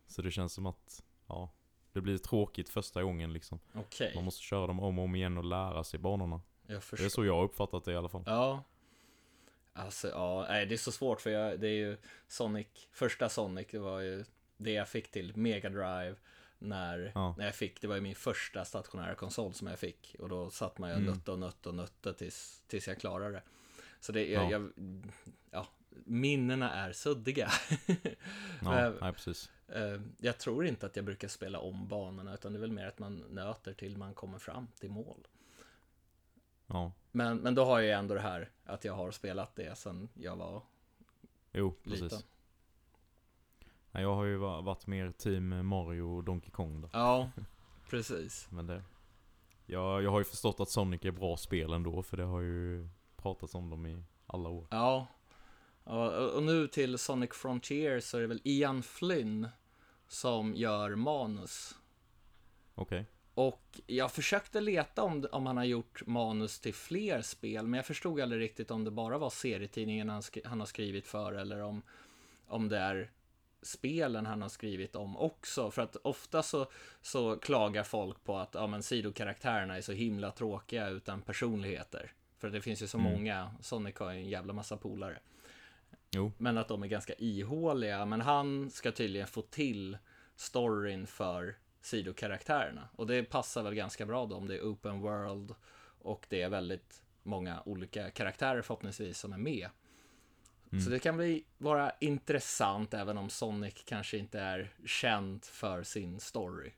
Så 0.06 0.22
det 0.22 0.30
känns 0.30 0.52
som 0.52 0.66
att, 0.66 1.02
ja, 1.28 1.52
det 1.92 2.00
blir 2.00 2.18
tråkigt 2.18 2.68
första 2.68 3.02
gången 3.02 3.32
liksom. 3.32 3.58
okej. 3.74 4.12
Man 4.14 4.24
måste 4.24 4.42
köra 4.42 4.66
dem 4.66 4.80
om 4.80 4.98
och 4.98 5.04
om 5.04 5.14
igen 5.14 5.38
och 5.38 5.44
lära 5.44 5.84
sig 5.84 6.00
banorna. 6.00 6.40
Det 6.66 7.04
är 7.04 7.08
så 7.08 7.24
jag 7.24 7.36
har 7.36 7.44
uppfattat 7.44 7.84
det 7.84 7.92
i 7.92 7.96
alla 7.96 8.08
fall. 8.08 8.22
Ja. 8.26 8.64
Alltså, 9.72 10.08
ja, 10.08 10.46
nej, 10.48 10.66
det 10.66 10.74
är 10.74 10.76
så 10.76 10.92
svårt 10.92 11.20
för 11.20 11.30
jag, 11.30 11.60
det 11.60 11.68
är 11.68 11.72
ju 11.76 11.96
Sonic, 12.28 12.66
första 12.92 13.28
Sonic, 13.28 13.66
det 13.70 13.78
var 13.78 14.00
ju 14.00 14.24
det 14.56 14.72
jag 14.72 14.88
fick 14.88 15.10
till 15.10 15.36
Mega 15.36 15.68
Drive. 15.68 16.14
när, 16.62 17.12
Ja. 17.14 17.34
när 17.38 17.44
jag 17.44 17.54
fick, 17.54 17.80
det 17.80 17.86
var 17.86 17.94
ju 17.94 18.00
min 18.00 18.14
första 18.14 18.64
stationära 18.64 19.14
konsol 19.14 19.54
som 19.54 19.66
jag 19.66 19.78
fick. 19.78 20.16
Och 20.18 20.28
då 20.28 20.50
satt 20.50 20.78
man 20.78 20.90
ju 20.90 20.94
och 20.96 21.00
Mm. 21.02 21.12
nötte 21.14 21.30
och 21.32 21.38
nötte 21.38 21.68
och 21.68 21.74
nötte 21.74 22.12
tills, 22.14 22.62
tills 22.66 22.88
jag 22.88 22.98
klarade 22.98 23.30
det. 23.32 23.42
Så 24.00 24.12
det, 24.12 24.28
Ja. 24.30 24.50
jag, 24.50 24.52
jag, 24.52 24.72
ja, 25.50 25.66
minnena 26.04 26.70
är 26.72 26.92
suddiga. 26.92 27.50
Ja, 28.62 28.86
Eh, 28.86 28.92
nej, 29.00 29.12
precis. 29.12 29.50
Eh, 29.68 30.00
Jag 30.18 30.38
tror 30.38 30.66
inte 30.66 30.86
att 30.86 30.96
jag 30.96 31.04
brukar 31.04 31.28
spela 31.28 31.58
om 31.58 31.88
banorna, 31.88 32.34
utan 32.34 32.52
det 32.52 32.58
är 32.58 32.60
väl 32.60 32.72
mer 32.72 32.86
att 32.86 32.98
man 32.98 33.16
nöter 33.16 33.72
till 33.74 33.96
man 33.96 34.14
kommer 34.14 34.38
fram 34.38 34.66
till 34.80 34.90
mål. 34.90 35.26
Ja, 36.72 36.92
Men, 37.12 37.38
men 37.38 37.54
då 37.54 37.64
har 37.64 37.78
jag 37.78 37.86
ju 37.86 37.92
ändå 37.92 38.14
det 38.14 38.20
här 38.20 38.50
att 38.64 38.84
jag 38.84 38.94
har 38.94 39.10
spelat 39.10 39.56
det 39.56 39.78
sen 39.78 40.08
jag 40.14 40.36
var 40.36 40.62
jo, 41.52 41.72
precis. 41.84 42.02
liten. 42.02 42.18
Nej, 43.90 44.02
jag 44.02 44.14
har 44.14 44.24
ju 44.24 44.36
va- 44.36 44.60
varit 44.60 44.86
mer 44.86 45.12
team 45.12 45.66
Mario 45.66 46.02
och 46.02 46.24
Donkey 46.24 46.50
Kong 46.50 46.80
då. 46.80 46.88
Ja, 46.92 47.30
precis. 47.90 48.46
Men 48.50 48.66
det... 48.66 48.82
Jag, 49.66 50.02
jag 50.02 50.10
har 50.10 50.18
ju 50.18 50.24
förstått 50.24 50.60
att 50.60 50.70
Sonic 50.70 51.04
är 51.04 51.10
bra 51.10 51.36
spel 51.36 51.72
ändå, 51.72 52.02
för 52.02 52.16
det 52.16 52.24
har 52.24 52.40
ju 52.40 52.88
pratats 53.16 53.54
om 53.54 53.70
dem 53.70 53.86
i 53.86 54.04
alla 54.26 54.48
år. 54.48 54.66
Ja. 54.70 55.06
Och, 55.84 56.34
och 56.34 56.42
nu 56.42 56.68
till 56.68 56.98
Sonic 56.98 57.30
Frontier 57.32 58.00
så 58.00 58.16
är 58.16 58.20
det 58.20 58.26
väl 58.26 58.40
Ian 58.44 58.82
Flynn 58.82 59.48
som 60.08 60.54
gör 60.54 60.94
manus. 60.94 61.74
Okej. 62.74 63.06
Och 63.40 63.80
jag 63.86 64.12
försökte 64.12 64.60
leta 64.60 65.02
om, 65.02 65.26
om 65.32 65.46
han 65.46 65.56
har 65.56 65.64
gjort 65.64 66.06
manus 66.06 66.60
till 66.60 66.74
fler 66.74 67.22
spel, 67.22 67.66
men 67.66 67.78
jag 67.78 67.86
förstod 67.86 68.20
aldrig 68.20 68.40
riktigt 68.40 68.70
om 68.70 68.84
det 68.84 68.90
bara 68.90 69.18
var 69.18 69.30
serietidningen 69.30 70.08
han, 70.08 70.22
skri- 70.22 70.42
han 70.46 70.60
har 70.60 70.66
skrivit 70.66 71.06
för 71.06 71.32
eller 71.32 71.62
om, 71.62 71.82
om 72.46 72.68
det 72.68 72.78
är 72.78 73.10
spelen 73.62 74.26
han 74.26 74.42
har 74.42 74.48
skrivit 74.48 74.96
om 74.96 75.16
också. 75.16 75.70
För 75.70 75.82
att 75.82 75.96
ofta 75.96 76.42
så, 76.42 76.66
så 77.02 77.36
klagar 77.36 77.82
folk 77.82 78.24
på 78.24 78.36
att 78.36 78.54
ja, 78.54 78.66
men 78.66 78.82
sidokaraktärerna 78.82 79.76
är 79.76 79.80
så 79.82 79.92
himla 79.92 80.30
tråkiga 80.30 80.88
utan 80.88 81.22
personligheter. 81.22 82.12
För 82.38 82.50
det 82.50 82.60
finns 82.60 82.82
ju 82.82 82.86
så 82.86 82.98
Mm. 82.98 83.12
många, 83.12 83.54
Sonic 83.60 83.98
har 83.98 84.12
ju 84.12 84.18
en 84.18 84.28
jävla 84.28 84.52
massa 84.52 84.76
polare. 84.76 85.18
Jo. 86.10 86.32
Men 86.38 86.58
att 86.58 86.68
de 86.68 86.82
är 86.82 86.86
ganska 86.86 87.14
ihåliga. 87.18 88.04
Men 88.06 88.20
han 88.20 88.70
ska 88.70 88.92
tydligen 88.92 89.26
få 89.26 89.42
till 89.42 89.98
storyn 90.36 91.06
för 91.06 91.56
sidokaraktärerna. 91.80 92.88
Och 92.92 93.06
det 93.06 93.24
passar 93.24 93.62
väl 93.62 93.74
ganska 93.74 94.06
bra 94.06 94.26
då 94.26 94.36
om 94.36 94.46
det 94.48 94.56
är 94.56 94.62
open 94.62 95.00
world 95.00 95.54
och 95.98 96.26
det 96.28 96.42
är 96.42 96.48
väldigt 96.48 97.02
många 97.22 97.62
olika 97.66 98.10
karaktärer 98.10 98.62
förhoppningsvis 98.62 99.18
som 99.18 99.32
är 99.32 99.38
med. 99.38 99.68
Mm. 100.72 100.84
Så 100.84 100.90
det 100.90 100.98
kan 100.98 101.16
bli 101.16 101.44
vara 101.58 101.92
intressant 102.00 102.94
även 102.94 103.18
om 103.18 103.30
Sonic 103.30 103.74
kanske 103.84 104.18
inte 104.18 104.40
är 104.40 104.74
känd 104.86 105.44
för 105.44 105.82
sin 105.82 106.20
story. 106.20 106.72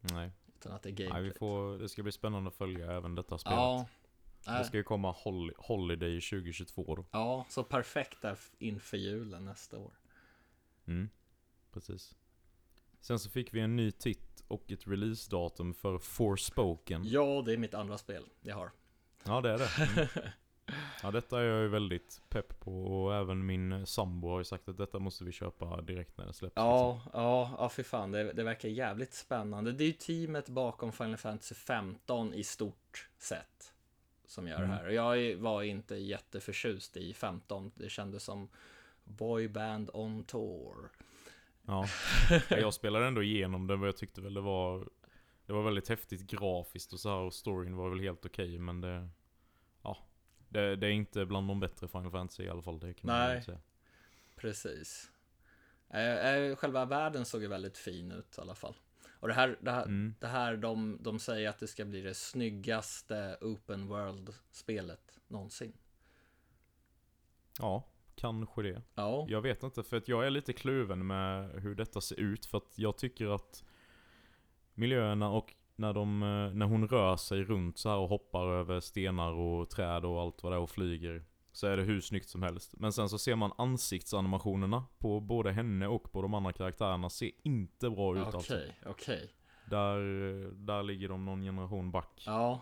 Nej. 0.00 0.30
Utan 0.58 0.72
att 0.72 0.82
det 0.82 0.88
är 0.88 0.92
Nej, 0.92 1.06
gameplay. 1.06 1.22
vi 1.22 1.38
får, 1.38 1.78
det 1.78 1.88
ska 1.88 2.02
bli 2.02 2.12
spännande 2.12 2.48
att 2.48 2.54
följa 2.54 2.92
även 2.92 3.14
detta 3.14 3.38
spelet. 3.38 3.58
Ja. 3.58 3.86
Det 4.44 4.50
Nej. 4.50 4.64
ska 4.64 4.76
ju 4.76 4.82
komma 4.82 5.10
hol 5.10 5.52
Holiday 5.58 6.20
2022 6.20 6.94
då. 6.96 7.04
Ja, 7.10 7.46
så 7.48 7.64
perfekt 7.64 8.22
där 8.22 8.38
inför 8.58 8.96
julen 8.96 9.44
nästa 9.44 9.78
år. 9.78 9.92
Mm. 10.86 11.08
Precis. 11.72 12.14
Sen 13.00 13.18
så 13.18 13.30
fick 13.30 13.54
vi 13.54 13.60
en 13.60 13.76
ny 13.76 13.90
titt 13.90 14.44
och 14.48 14.72
ett 14.72 14.86
releasedatum 14.88 15.74
för 15.74 15.98
Forspoken. 15.98 17.02
Ja, 17.04 17.42
det 17.46 17.52
är 17.52 17.56
mitt 17.56 17.74
andra 17.74 17.98
spel 17.98 18.24
jag 18.40 18.54
har. 18.56 18.70
Ja, 19.24 19.40
det 19.40 19.50
är 19.50 19.58
det. 19.58 19.68
Mm. 20.00 20.08
Ja, 21.02 21.10
detta 21.10 21.40
är 21.40 21.44
jag 21.44 21.62
ju 21.62 21.68
väldigt 21.68 22.22
pepp 22.28 22.60
på 22.60 22.84
och 22.84 23.14
även 23.14 23.46
min 23.46 23.86
sambo 23.86 24.28
har 24.28 24.38
ju 24.38 24.44
sagt 24.44 24.68
att 24.68 24.76
detta 24.76 24.98
måste 24.98 25.24
vi 25.24 25.32
köpa 25.32 25.80
direkt 25.80 26.18
när 26.18 26.26
det 26.26 26.32
släpps. 26.32 26.56
liksom. 26.56 26.64
Ja, 26.66 27.02
ja, 27.12 27.54
ja 27.58 27.68
för 27.68 27.82
fan, 27.82 28.10
det, 28.10 28.32
det 28.32 28.42
verkar 28.42 28.68
jävligt 28.68 29.14
spännande. 29.14 29.72
Det 29.72 29.84
är 29.84 29.86
ju 29.86 29.92
teamet 29.92 30.48
bakom 30.48 30.92
Final 30.92 31.16
Fantasy 31.16 31.54
15 31.54 32.34
i 32.34 32.44
stort 32.44 33.08
sett 33.18 33.72
som 34.26 34.48
gör 34.48 34.56
Mm. 34.56 34.68
det 34.70 34.74
här. 34.76 34.86
Och 34.86 34.92
jag 34.92 35.36
var 35.36 35.62
inte 35.62 35.96
jätteförtjust 35.96 36.96
i 36.96 37.14
15. 37.14 37.70
Det 37.74 37.88
kändes 37.88 38.22
som 38.24 38.48
boyband 39.04 39.90
on 39.92 40.24
tour. 40.24 40.90
Ja. 41.68 41.86
Ja, 42.50 42.56
Jag 42.56 42.74
spelade 42.74 43.06
ändå 43.06 43.22
igenom 43.22 43.66
det, 43.66 43.76
men 43.76 43.86
jag 43.86 43.96
tyckte 43.96 44.20
väl 44.20 44.34
det 44.34 44.40
var 44.40 44.88
Det 45.46 45.52
var 45.52 45.62
väldigt 45.62 45.88
häftigt 45.88 46.26
grafiskt 46.30 46.92
och 46.92 47.00
så 47.00 47.08
här 47.08 47.16
och 47.18 47.34
storyn 47.34 47.76
var 47.76 47.90
väl 47.90 48.00
helt 48.00 48.26
okej 48.26 48.58
men 48.58 48.80
det 48.80 49.08
Ja 49.82 49.96
det, 50.48 50.76
det 50.76 50.86
är 50.86 50.90
inte 50.90 51.26
bland 51.26 51.48
de 51.48 51.60
bättre 51.60 51.88
Final 51.88 52.10
Fantasy 52.10 52.42
i 52.42 52.48
alla 52.48 52.62
fall, 52.62 52.80
det 52.80 52.94
kan 52.94 53.06
man 53.06 53.18
Nej. 53.18 53.34
väl 53.34 53.44
säga. 53.44 53.60
Precis. 54.36 55.10
Eh, 55.90 56.34
eh, 56.34 56.56
själva 56.56 56.84
världen 56.84 57.24
såg 57.24 57.42
ju 57.42 57.48
väldigt 57.48 57.78
fin 57.78 58.12
ut 58.12 58.38
i 58.38 58.40
alla 58.40 58.54
fall. 58.54 58.74
Och 59.20 59.28
det 59.28 59.34
här, 59.34 59.58
det 59.60 59.70
här, 59.70 59.82
Mm. 59.82 60.14
det 60.20 60.26
här 60.26 60.56
de, 60.56 60.98
de 61.00 61.18
säger 61.18 61.48
att 61.48 61.58
det 61.58 61.66
ska 61.66 61.84
bli 61.84 62.00
det 62.00 62.14
snyggaste 62.14 63.38
open 63.40 63.86
world-spelet 63.88 65.18
någonsin. 65.28 65.72
Ja, 67.58 67.84
kanske 68.18 68.62
det. 68.62 68.82
Ja, 68.94 69.26
Jag 69.28 69.40
vet 69.40 69.62
inte, 69.62 69.82
för 69.82 69.96
att 69.96 70.08
jag 70.08 70.26
är 70.26 70.30
lite 70.30 70.52
kluven 70.52 71.06
med 71.06 71.50
hur 71.62 71.74
detta 71.74 72.00
ser 72.00 72.20
ut. 72.20 72.46
För 72.46 72.58
att 72.58 72.72
jag 72.78 72.98
tycker 72.98 73.26
att 73.34 73.64
miljöerna 74.74 75.30
och 75.30 75.54
när, 75.76 75.92
de, 75.94 76.22
eh, 76.22 76.54
när 76.54 76.66
hon 76.66 76.88
rör 76.88 77.16
sig 77.16 77.42
runt 77.44 77.78
så 77.78 77.88
här 77.88 77.96
och 77.98 78.08
hoppar 78.08 78.46
över 78.46 78.80
stenar 78.80 79.32
och 79.32 79.70
träd 79.70 80.04
och 80.04 80.20
allt 80.20 80.42
vad 80.42 80.52
det 80.52 80.56
är 80.56 80.60
och 80.60 80.70
flyger. 80.70 81.24
Så 81.52 81.66
är 81.66 81.76
det 81.76 81.82
hur 81.82 82.00
snyggt 82.00 82.28
som 82.28 82.42
helst. 82.42 82.74
Men 82.76 82.92
sen 82.92 83.08
så 83.08 83.18
ser 83.18 83.36
man 83.36 83.52
ansiktsanimationerna 83.58 84.84
på 84.98 85.20
både 85.20 85.52
henne 85.52 85.86
och 85.86 86.12
på 86.12 86.22
de 86.22 86.34
andra 86.34 86.52
karaktärerna 86.52 87.10
ser 87.10 87.30
inte 87.42 87.90
bra 87.90 88.16
ut 88.16 88.22
okej, 88.26 88.34
alltså. 88.34 88.54
okej. 88.86 89.30
Där, 89.70 89.98
där 90.54 90.82
ligger 90.82 91.08
de 91.08 91.24
någon 91.24 91.42
generation 91.42 91.90
back. 91.90 92.22
Ja, 92.26 92.60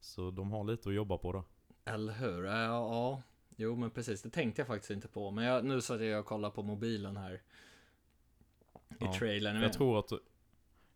Så 0.00 0.30
de 0.30 0.50
har 0.52 0.64
lite 0.64 0.88
att 0.88 0.94
jobba 0.94 1.18
på 1.18 1.32
då. 1.32 1.44
eller 1.84 2.12
hur? 2.12 2.44
Ja, 2.44 2.64
ja, 2.64 3.22
jo 3.60 3.76
men 3.76 3.90
precis, 3.90 4.22
det 4.22 4.30
tänkte 4.30 4.60
jag 4.60 4.66
faktiskt 4.66 4.90
inte 4.90 5.08
på. 5.08 5.30
Men 5.30 5.44
jag, 5.44 5.64
nu 5.64 5.80
satt 5.80 6.00
jag 6.00 6.20
och 6.20 6.26
kollade 6.26 6.54
på 6.54 6.62
mobilen 6.62 7.16
här. 7.16 7.32
I 7.32 8.94
Ja, 8.98 9.12
trailern. 9.12 9.62
Jag 9.62 9.72
tror 9.72 9.98
att 9.98 10.12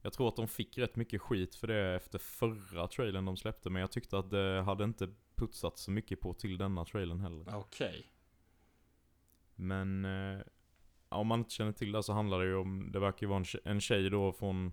jag 0.02 0.12
tror 0.12 0.28
att 0.28 0.36
de 0.36 0.48
fick 0.48 0.78
rätt 0.78 0.96
mycket 0.96 1.20
skit 1.20 1.54
för 1.54 1.66
det 1.66 1.96
efter 1.96 2.18
förra 2.18 2.88
trailern 2.88 3.24
de 3.24 3.36
släppte 3.36 3.70
Men 3.70 3.80
jag 3.80 3.90
tyckte 3.92 4.18
att 4.18 4.30
det 4.30 4.62
hade 4.62 4.84
inte 4.84 5.08
putsat 5.34 5.78
så 5.78 5.90
mycket 5.90 6.20
på 6.20 6.34
till 6.34 6.58
denna 6.58 6.84
trailern 6.84 7.20
heller 7.20 7.56
Okej. 7.56 8.06
Men 9.54 10.04
eh, 10.04 10.40
om 11.08 11.26
man 11.26 11.38
inte 11.38 11.50
känner 11.50 11.72
till 11.72 11.92
det 11.92 12.02
så 12.02 12.12
handlar 12.12 12.40
det 12.40 12.46
ju 12.46 12.56
om 12.56 12.92
Det 12.92 13.00
verkar 13.00 13.26
ju 13.26 13.28
vara 13.28 13.38
en 13.38 13.44
tjej, 13.44 13.60
en 13.64 13.80
tjej 13.80 14.10
då 14.10 14.32
från 14.32 14.72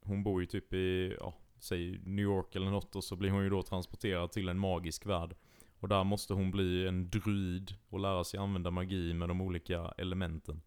Hon 0.00 0.22
bor 0.22 0.40
ju 0.40 0.46
typ 0.46 0.72
i, 0.74 1.16
ja, 1.20 1.34
säg 1.58 1.98
New 1.98 2.24
York 2.24 2.56
eller 2.56 2.70
något 2.70 2.96
och 2.96 3.04
så 3.04 3.16
blir 3.16 3.30
hon 3.30 3.44
ju 3.44 3.50
då 3.50 3.62
transporterad 3.62 4.32
till 4.32 4.48
en 4.48 4.58
magisk 4.58 5.06
värld 5.06 5.36
Och 5.80 5.88
där 5.88 6.04
måste 6.04 6.34
hon 6.34 6.50
bli 6.50 6.86
en 6.86 7.10
druid 7.10 7.74
och 7.88 8.00
lära 8.00 8.24
sig 8.24 8.40
använda 8.40 8.70
magi 8.70 9.14
med 9.14 9.28
de 9.28 9.40
olika 9.40 9.94
elementen 9.96 10.62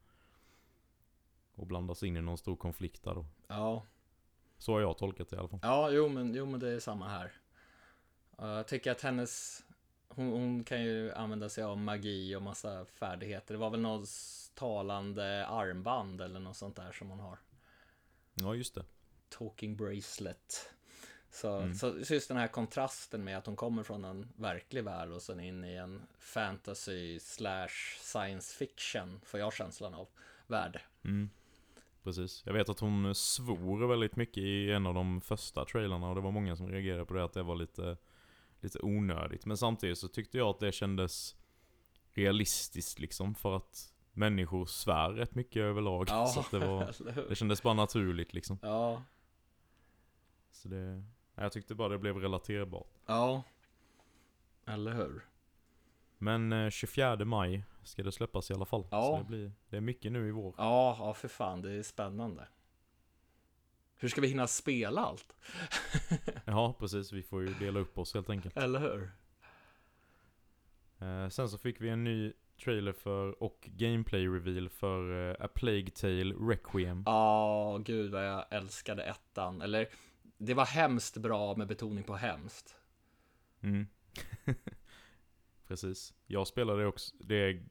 Och 1.55 1.68
blandas 1.68 2.03
in 2.03 2.18
i 2.18 2.22
någon 2.22 2.38
stor 2.38 2.55
konflikt 2.55 3.03
där 3.03 3.16
då 3.16 3.26
Ja. 3.47 3.84
Så 4.57 4.74
har 4.74 4.82
jag 4.82 4.97
tolkat 4.97 5.30
det 5.30 5.36
i 5.36 5.39
alla 5.39 5.47
fall. 5.47 5.59
Ja, 5.64 5.89
jo 5.91 6.09
men, 6.09 6.36
jo 6.36 6.45
men 6.45 6.59
det 6.59 6.70
är 6.70 6.80
samma 6.80 7.07
här. 7.07 7.32
Uh, 8.41 8.47
jag 8.47 8.68
tycker 8.68 8.91
att 8.91 9.01
hennes, 9.01 9.64
hon, 10.07 10.32
hon 10.32 10.64
kan 10.64 10.84
ju 10.84 11.11
använda 11.14 11.49
sig 11.49 11.64
av 11.64 11.78
magi 11.78 12.36
och 12.36 12.41
massa 12.41 12.86
färdigheter. 12.86 13.53
Det 13.53 13.59
var 13.59 13.70
väl 13.70 13.82
något 13.82 14.09
talande 14.53 15.47
armband 15.47 16.22
eller 16.22 16.39
något 16.39 16.57
sånt 16.57 16.76
där 16.76 16.91
som 16.91 17.09
hon 17.09 17.20
har. 17.20 17.39
Ja, 18.34 18.55
just 18.55 18.76
det. 18.76 18.86
Talking 19.30 19.76
bracelet. 19.76 20.72
Så, 21.34 21.57
Mm. 21.57 21.73
så 21.75 22.05
så 22.05 22.13
just 22.13 22.27
den 22.27 22.38
här 22.38 22.47
kontrasten 22.47 23.23
med 23.23 23.38
att 23.38 23.45
hon 23.45 23.55
kommer 23.55 23.84
från 23.84 24.05
en 24.05 24.27
verklig 24.36 24.84
värld 24.84 25.09
och 25.09 25.21
sen 25.21 25.39
in 25.39 25.63
i 25.63 25.75
en 25.75 26.01
fantasy 26.19 27.19
slash 27.19 27.97
science 27.99 28.57
fiction, 28.57 29.21
får 29.25 29.39
jag 29.39 29.53
känslan 29.53 29.93
av, 29.93 30.07
värld. 30.47 30.81
Mm. 31.03 31.29
Precis. 32.03 32.43
Jag 32.45 32.53
vet 32.53 32.69
att 32.69 32.79
hon 32.79 33.15
svor 33.15 33.88
väldigt 33.88 34.15
mycket 34.15 34.38
i 34.38 34.71
en 34.71 34.86
av 34.86 34.93
de 34.93 35.21
första 35.21 35.65
trailerna 35.65 36.09
och 36.09 36.15
det 36.15 36.21
var 36.21 36.31
många 36.31 36.55
som 36.55 36.67
reagerade 36.71 37.05
på 37.05 37.13
det 37.13 37.23
att 37.23 37.34
det 37.34 37.43
var 37.43 37.55
lite, 37.55 37.97
lite 38.59 38.79
onödigt. 38.79 39.45
Men 39.45 39.57
samtidigt 39.57 39.97
så 39.97 40.07
tyckte 40.07 40.38
jag 40.38 40.47
att 40.47 40.59
det 40.59 40.71
kändes 40.71 41.36
realistiskt 42.11 42.99
liksom 42.99 43.36
för 43.36 43.55
att 43.55 43.93
människor 44.11 44.65
svär 44.65 45.09
rätt 45.11 45.36
mycket 45.36 45.59
överlag. 45.61 46.09
Så 46.09 46.39
att 46.39 46.51
det, 46.51 46.59
var, 46.59 46.95
det 47.29 47.36
kändes 47.36 47.63
bara 47.63 47.73
naturligt 47.73 48.34
liksom. 48.34 48.59
Ja, 48.61 49.03
Så 50.51 50.67
det, 50.67 51.03
jag 51.36 51.51
tyckte 51.51 51.75
bara 51.75 51.89
det 51.89 51.97
blev 51.97 52.17
relaterbart. 52.17 52.88
ja. 53.05 53.43
Eller 54.65 54.93
hur? 54.93 55.25
Men 56.17 56.53
eh, 56.53 56.69
24 56.69 57.25
maj 57.25 57.63
ska 57.84 58.03
det 58.03 58.11
släppas 58.11 58.51
i 58.51 58.53
alla 58.53 58.65
fall. 58.65 58.88
Ja. 58.91 59.01
Så 59.03 59.17
det, 59.17 59.23
blir, 59.23 59.51
det 59.69 59.77
är 59.77 59.81
mycket 59.81 60.11
nu 60.11 60.27
i 60.27 60.31
vår. 60.31 60.53
Ja, 60.57 60.95
ja 60.99 61.13
för 61.13 61.27
fan, 61.27 61.61
det 61.61 61.71
är 61.71 61.84
spännande. 61.84 62.47
Hur 63.95 64.09
ska 64.09 64.21
vi 64.21 64.27
hinna 64.27 64.47
spela 64.47 65.01
allt? 65.01 65.36
Ja, 66.45 66.75
precis. 66.79 67.11
Vi 67.11 67.23
får 67.23 67.41
ju 67.41 67.53
dela 67.53 67.79
upp 67.79 67.97
oss 67.97 68.13
helt 68.13 68.29
enkelt. 68.29 68.57
Eller 68.57 68.79
hur? 68.79 69.11
Eh, 70.99 71.29
sen 71.29 71.49
så 71.49 71.57
fick 71.57 71.81
vi 71.81 71.89
en 71.89 72.03
ny 72.03 72.34
trailer 72.63 72.93
för 72.93 73.43
och 73.43 73.69
gameplay 73.71 74.27
reveal 74.27 74.69
för 74.69 75.29
eh, 75.29 75.45
A 75.45 75.47
Plague 75.55 75.89
Tale 75.89 76.34
Requiem. 76.34 77.03
Ja, 77.05 77.81
gud 77.86 78.11
vad 78.11 78.27
jag 78.27 78.45
älskade 78.49 79.03
ettan. 79.03 79.61
Eller, 79.61 79.88
det 80.45 80.53
var 80.53 80.65
hemskt 80.65 81.17
bra 81.17 81.55
med 81.55 81.67
betoning 81.67 82.03
på 82.03 82.15
hemskt. 82.15 82.75
Mm. 83.61 83.87
Precis. 85.67 86.13
Jag 86.27 86.47
spelade 86.47 86.85
också. 86.85 87.15
Det 87.19 87.35
är, 87.35 87.65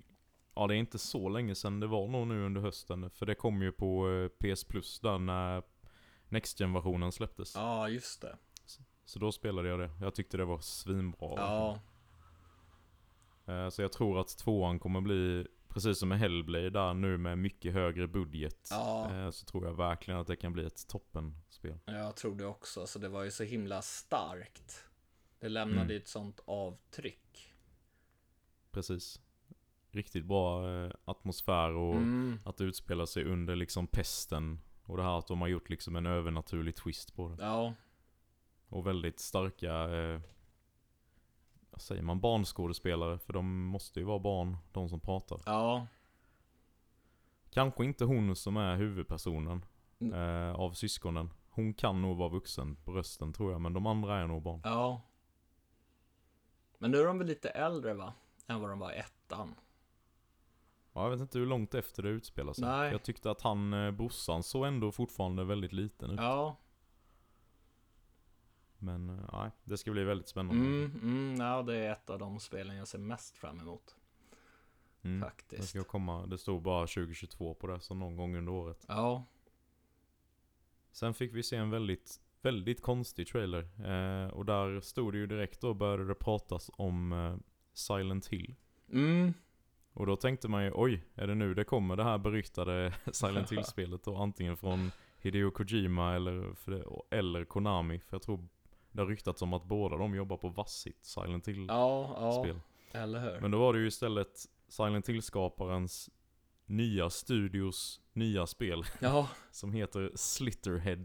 ja, 0.54 0.66
det 0.66 0.74
är 0.74 0.78
inte 0.78 0.98
så 0.98 1.28
länge 1.28 1.54
sedan. 1.54 1.80
Det 1.80 1.86
var 1.86 2.08
nog 2.08 2.26
nu 2.26 2.46
under 2.46 2.60
hösten. 2.60 3.10
För 3.10 3.26
det 3.26 3.34
kom 3.34 3.62
ju 3.62 3.72
på 3.72 4.10
eh, 4.10 4.28
PS 4.28 4.64
Plus 4.64 5.00
där 5.00 5.18
när 5.18 5.62
Next 6.28 6.60
Gen-versionen 6.60 7.12
släpptes. 7.12 7.54
Ja, 7.54 7.88
just 7.88 8.20
det. 8.20 8.36
Så 9.04 9.18
då 9.18 9.32
spelade 9.32 9.68
jag 9.68 9.78
det. 9.80 9.90
Jag 10.00 10.14
tyckte 10.14 10.36
det 10.36 10.44
var 10.44 10.58
svinbra. 10.58 11.32
Ja, 11.36 11.80
Eh, 13.46 13.68
Så 13.68 13.82
jag 13.82 13.92
tror 13.92 14.20
att 14.20 14.38
tvåan 14.38 14.78
kommer 14.78 15.00
bli, 15.00 15.46
precis 15.72 15.98
som 15.98 16.08
med 16.08 16.18
Hellblade 16.18 16.70
där 16.70 16.94
nu 16.94 17.18
med 17.18 17.38
mycket 17.38 17.72
högre 17.72 18.06
budget. 18.08 18.68
Ja. 18.70 19.10
eh, 19.14 19.30
Så 19.30 19.46
tror 19.46 19.66
jag 19.66 19.74
verkligen 19.76 20.20
att 20.20 20.26
det 20.26 20.36
kan 20.36 20.52
bli 20.52 20.64
ett 20.66 20.88
toppenspel. 20.88 21.78
jag 21.84 22.16
tror 22.16 22.34
det 22.36 22.46
också. 22.46 22.86
Så 22.86 22.98
det 22.98 23.08
var 23.08 23.24
ju 23.24 23.30
så 23.30 23.44
himla 23.44 23.82
starkt. 23.82 24.84
Det 25.38 25.48
lämnade 25.48 25.82
Mm. 25.84 25.96
ett 25.96 26.08
sånt 26.08 26.40
avtryck. 26.44 27.52
Precis. 28.70 29.20
Riktigt 29.90 30.24
bra 30.24 30.70
eh, 30.84 30.90
atmosfär 31.04 31.70
och 31.74 31.94
Mm. 31.96 32.38
att 32.44 32.56
det 32.56 32.64
utspelar 32.64 33.06
sig 33.06 33.24
under 33.24 33.56
liksom 33.56 33.86
pesten. 33.86 34.60
Och 34.84 34.96
det 34.96 35.02
här 35.02 35.18
att 35.18 35.26
de 35.26 35.40
har 35.40 35.48
gjort 35.48 35.70
liksom 35.70 35.96
en 35.96 36.06
övernaturlig 36.06 36.76
twist 36.76 37.14
på 37.14 37.28
det. 37.28 37.36
Ja, 37.44 37.74
Och 38.68 38.86
väldigt 38.86 39.20
starka, 39.20 39.74
eh, 39.74 40.20
säger 41.80 42.02
man, 42.02 42.20
barnskådespelare. 42.20 43.18
För 43.18 43.32
de 43.32 43.64
måste 43.64 44.00
ju 44.00 44.06
vara 44.06 44.18
barn, 44.18 44.56
de 44.72 44.88
som 44.88 45.00
pratar. 45.00 45.40
ja, 45.46 45.86
Kanske 47.50 47.84
inte 47.84 48.04
hon 48.04 48.36
som 48.36 48.56
är 48.56 48.76
huvudpersonen 48.76 49.64
Mm. 49.98 50.14
eh, 50.14 50.54
av 50.54 50.72
syskonen. 50.72 51.30
Hon 51.50 51.74
kan 51.74 52.02
nog 52.02 52.16
vara 52.16 52.28
vuxen 52.28 52.76
på 52.76 52.92
rösten 52.92 53.32
tror 53.32 53.52
jag, 53.52 53.60
men 53.60 53.72
de 53.72 53.86
andra 53.86 54.18
är 54.18 54.26
nog 54.26 54.42
barn. 54.42 54.60
ja. 54.64 55.00
Men 56.78 56.90
nu 56.90 56.98
är 57.00 57.06
de 57.06 57.18
väl 57.18 57.26
lite 57.26 57.48
äldre 57.48 57.94
va? 57.94 58.12
Än 58.46 58.60
vad 58.60 58.70
de 58.70 58.78
var 58.78 58.92
i 58.92 58.96
ettan. 58.96 59.54
Ja, 60.92 61.02
jag 61.02 61.10
vet 61.10 61.20
inte 61.20 61.38
hur 61.38 61.46
långt 61.46 61.74
efter 61.74 62.02
det 62.02 62.08
utspelar 62.08 62.52
sig. 62.52 62.64
Nej. 62.64 62.92
Jag 62.92 63.02
tyckte 63.02 63.30
att 63.30 63.42
han, 63.42 63.72
eh, 63.72 63.90
brorsan, 63.90 64.42
såg 64.42 64.66
ändå 64.66 64.92
fortfarande 64.92 65.44
väldigt 65.44 65.72
liten 65.72 66.10
ut. 66.10 66.20
Ja, 66.20 66.56
Men 68.82 69.08
eh, 69.10 69.24
nej, 69.32 69.50
det 69.64 69.78
ska 69.78 69.90
bli 69.90 70.04
väldigt 70.04 70.28
spännande. 70.28 70.64
mm, 70.66 71.00
mm, 71.02 71.40
ja 71.40 71.62
det 71.62 71.76
är 71.76 71.92
ett 71.92 72.10
av 72.10 72.18
de 72.18 72.40
spelen 72.40 72.76
jag 72.76 72.88
ser 72.88 72.98
mest 72.98 73.36
fram 73.36 73.60
emot. 73.60 73.96
Mm. 75.02 75.20
Det 75.20 75.26
Faktiskt. 75.26 75.68
ska 75.68 75.84
komma, 75.84 76.26
det 76.26 76.38
stod 76.38 76.62
bara 76.62 76.86
2022 76.86 77.54
på 77.54 77.66
det, 77.66 77.80
så 77.80 77.94
någon 77.94 78.16
gång 78.16 78.36
under 78.36 78.52
året. 78.52 78.84
Ja, 78.88 79.24
Sen 80.92 81.14
fick 81.14 81.34
vi 81.34 81.42
se 81.42 81.56
en 81.56 81.70
väldigt, 81.70 82.20
väldigt 82.42 82.82
konstig 82.82 83.26
trailer. 83.28 83.62
Eh, 83.62 84.28
och 84.28 84.44
där 84.46 84.80
stod 84.80 85.12
det 85.12 85.18
ju 85.18 85.26
direkt 85.26 85.60
då 85.60 85.74
började 85.74 86.06
det 86.06 86.14
pratas 86.14 86.70
om 86.76 87.12
eh, 87.12 87.36
Silent 87.72 88.26
Hill. 88.26 88.54
mm, 88.92 89.32
Och 89.92 90.06
då 90.06 90.16
tänkte 90.16 90.48
man 90.48 90.64
ju, 90.64 90.70
oj, 90.74 91.04
är 91.14 91.26
det 91.26 91.34
nu 91.34 91.54
det 91.54 91.64
kommer 91.64 91.96
det 91.96 92.04
här 92.04 92.18
beryktade 92.18 92.92
Silent 93.12 93.52
Hill-spelet 93.52 94.04
då? 94.04 94.16
Antingen 94.16 94.56
från 94.56 94.90
Hideo 95.18 95.50
Kojima 95.50 96.14
eller, 96.14 96.54
det, 96.70 96.84
eller 97.16 97.44
Konami. 97.44 97.98
För 98.00 98.14
jag 98.14 98.22
tror 98.22 98.48
det 98.92 99.00
har 99.02 99.06
ryktats 99.06 99.42
om 99.42 99.52
att 99.52 99.64
båda 99.64 99.96
de 99.96 100.14
jobbar 100.14 100.36
på 100.36 100.48
vassigt 100.48 101.04
Silent 101.04 101.46
ja, 101.46 101.52
Hill-spel. 101.52 102.60
ja, 102.92 103.00
eller 103.00 103.20
hur? 103.20 103.40
Men 103.40 103.50
då 103.50 103.58
var 103.58 103.72
det 103.72 103.78
ju 103.80 103.86
istället 103.86 104.46
Silent 104.68 105.08
Hill-skaparens 105.08 106.10
nya 106.66 107.10
studios 107.10 108.00
nya 108.12 108.46
spel 108.46 108.84
Ja, 109.00 109.28
som 109.50 109.72
heter 109.72 110.12
Slitterhead. 110.14 111.04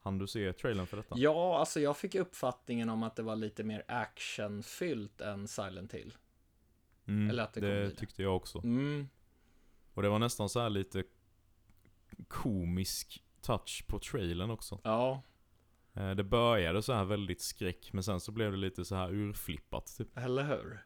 Han 0.00 0.18
du 0.18 0.26
se 0.26 0.52
trailern 0.52 0.86
för 0.86 0.96
detta? 0.96 1.14
ja, 1.18 1.58
alltså 1.58 1.80
jag 1.80 1.96
fick 1.96 2.14
uppfattningen 2.14 2.88
om 2.88 3.02
att 3.02 3.16
det 3.16 3.22
var 3.22 3.36
lite 3.36 3.64
mer 3.64 3.84
actionfyllt 3.88 5.20
än 5.20 5.48
Silent 5.48 5.92
Hill. 5.94 6.14
Mm, 7.06 7.30
eller 7.30 7.42
att 7.42 7.54
det 7.54 7.60
det 7.60 7.90
tyckte 7.90 8.22
jag 8.22 8.36
också. 8.36 8.58
Mm, 8.58 9.08
Och 9.94 10.02
det 10.02 10.08
var 10.08 10.18
nästan 10.18 10.48
så 10.48 10.60
här 10.60 10.70
lite 10.70 11.04
komisk 12.28 13.24
touch 13.40 13.84
på 13.88 13.98
trailern 13.98 14.50
också. 14.50 14.80
ja, 14.84 15.22
Det 16.16 16.24
började 16.24 16.82
så 16.82 16.92
här 16.92 17.04
väldigt 17.04 17.40
skräck, 17.40 17.92
men 17.92 18.02
sen 18.02 18.20
så 18.20 18.32
blev 18.32 18.50
det 18.50 18.56
lite 18.58 18.84
så 18.84 18.94
här 18.94 19.12
urflippat 19.14 19.94
typ. 19.98 20.18
eller 20.18 20.42
hur? 20.44 20.78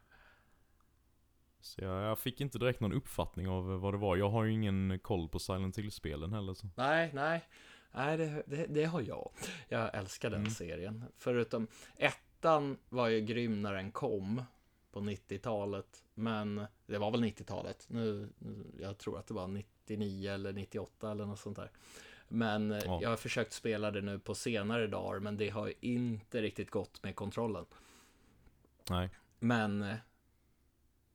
Så 1.59 1.81
jag, 1.81 2.03
jag 2.03 2.19
fick 2.19 2.41
inte 2.41 2.59
direkt 2.59 2.79
någon 2.79 2.93
uppfattning 2.93 3.47
av 3.47 3.79
vad 3.79 3.93
det 3.93 3.97
var. 3.97 4.17
Jag 4.17 4.29
har 4.29 4.43
ju 4.43 4.53
ingen 4.53 4.99
koll 4.99 5.29
på 5.29 5.39
Silent 5.39 5.77
Hill-spelen 5.77 6.33
heller 6.33 6.53
så. 6.53 6.67
Nej, 6.75 7.11
nej. 7.13 7.43
Nej, 7.91 8.17
det, 8.17 8.43
det, 8.47 8.65
det 8.65 8.83
har 8.85 9.01
jag. 9.01 9.31
Jag 9.69 9.95
älskar 9.95 10.29
den 10.29 10.39
Mm. 10.39 10.51
serien. 10.51 11.03
Förutom 11.17 11.67
ettan 11.95 12.77
var 12.89 13.07
ju 13.07 13.21
grym 13.21 13.61
när 13.61 13.73
den 13.73 13.91
kom 13.91 14.43
på 14.91 14.99
90-talet. 14.99 16.03
Men 16.13 16.65
det 16.85 16.97
var 16.97 17.11
väl 17.11 17.23
90-talet. 17.23 17.85
Nu, 17.89 18.29
nu, 18.39 18.65
jag 18.79 18.97
tror 18.97 19.19
att 19.19 19.27
det 19.27 19.33
var 19.33 19.47
99 19.47 20.31
eller 20.31 20.53
98 20.53 21.11
eller 21.11 21.25
något 21.25 21.39
sånt 21.39 21.55
där. 21.57 21.71
Men 22.27 22.71
Ja. 22.85 22.99
jag 23.01 23.09
har 23.09 23.17
försökt 23.17 23.53
spela 23.53 23.91
det 23.91 24.01
nu 24.01 24.19
på 24.19 24.35
senare 24.35 24.87
dagar, 24.87 25.19
men 25.19 25.37
det 25.37 25.49
har 25.49 25.73
inte 25.81 26.41
riktigt 26.41 26.69
gått 26.71 27.03
med 27.03 27.15
kontrollen. 27.15 27.65
Nej. 28.89 29.09
Men 29.39 29.81
eh, 29.81 29.95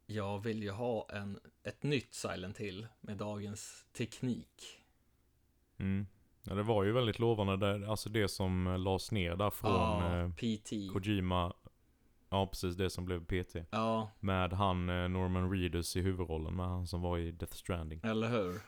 jag 0.07 0.39
vill 0.39 0.63
ju 0.63 0.71
ha 0.71 1.09
en, 1.11 1.41
ett 1.63 1.83
nytt 1.83 2.15
Silent 2.15 2.59
Hill 2.59 2.87
med 3.01 3.17
dagens 3.17 3.87
teknik. 3.93 4.79
Mm. 5.79 6.07
Ja, 6.43 6.55
det 6.55 6.63
var 6.63 6.85
ju 6.85 6.93
väldigt 6.93 7.19
lovande 7.19 7.57
där, 7.57 7.91
alltså 7.91 8.09
det 8.09 8.29
som 8.29 8.67
eh, 8.67 8.79
lades 8.79 9.13
ner 9.13 9.37
där 9.37 9.51
från 9.51 9.71
Ja, 9.71 10.19
eh, 10.19 10.31
PT. 10.31 10.93
Kojima. 10.93 11.53
Ja, 12.29 12.47
precis 12.47 12.77
det 12.77 12.91
som 12.91 13.05
blev 13.05 13.25
PT. 13.25 13.57
Ja, 13.71 14.11
Med 14.21 14.53
han 14.53 14.87
Norman 14.87 15.51
Reedus 15.51 15.97
i 15.97 16.01
huvudrollen, 16.01 16.57
med 16.57 16.67
han 16.67 16.87
som 16.87 17.01
var 17.03 17.19
i 17.19 17.33
Death 17.33 17.55
Stranding. 17.55 18.01
eller 18.05 18.29
hur? 18.29 18.61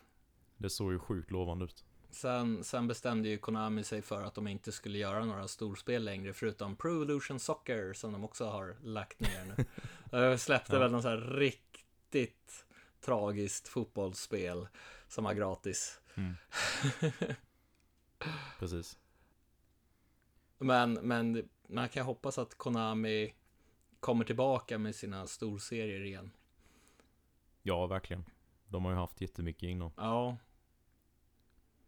Det 0.56 0.70
såg 0.70 0.92
ju 0.92 0.98
sjukt 0.98 1.30
lovande 1.30 1.64
ut. 1.64 1.84
Sen, 2.14 2.64
sen 2.64 2.86
bestämde 2.88 3.28
ju 3.28 3.38
Konami 3.38 3.84
sig 3.84 4.02
för 4.02 4.22
att 4.22 4.34
de 4.34 4.48
inte 4.48 4.72
skulle 4.72 4.98
göra 4.98 5.24
några 5.24 5.48
storspel 5.48 6.04
längre, 6.04 6.32
förutom 6.32 6.76
Pro 6.76 6.94
Evolution 6.94 7.38
Soccer, 7.40 7.92
som 7.92 8.12
de 8.12 8.24
också 8.24 8.46
har 8.46 8.76
lagt 8.82 9.20
ner 9.20 9.44
nu. 9.44 9.64
De 10.10 10.38
släppte 10.38 10.72
Ja. 10.72 10.78
väl 10.78 10.92
något 10.92 11.02
så 11.02 11.08
här 11.08 11.16
riktigt 11.16 12.66
tragiskt 13.00 13.68
fotbollsspel 13.68 14.68
som 15.08 15.24
var 15.24 15.34
gratis. 15.34 16.00
Mm. 16.14 16.34
Precis. 18.58 18.98
Men, 20.58 20.92
men 20.92 21.48
man 21.68 21.88
kan 21.88 22.06
hoppas 22.06 22.38
att 22.38 22.54
Konami 22.54 23.34
kommer 24.00 24.24
tillbaka 24.24 24.78
med 24.78 24.94
sina 24.94 25.26
storserier 25.26 26.04
igen. 26.04 26.30
Ja, 27.62 27.86
verkligen. 27.86 28.24
De 28.68 28.84
har 28.84 28.92
ju 28.92 28.98
haft 28.98 29.20
jättemycket 29.20 29.62
innan. 29.68 29.90
Ja, 29.96 30.36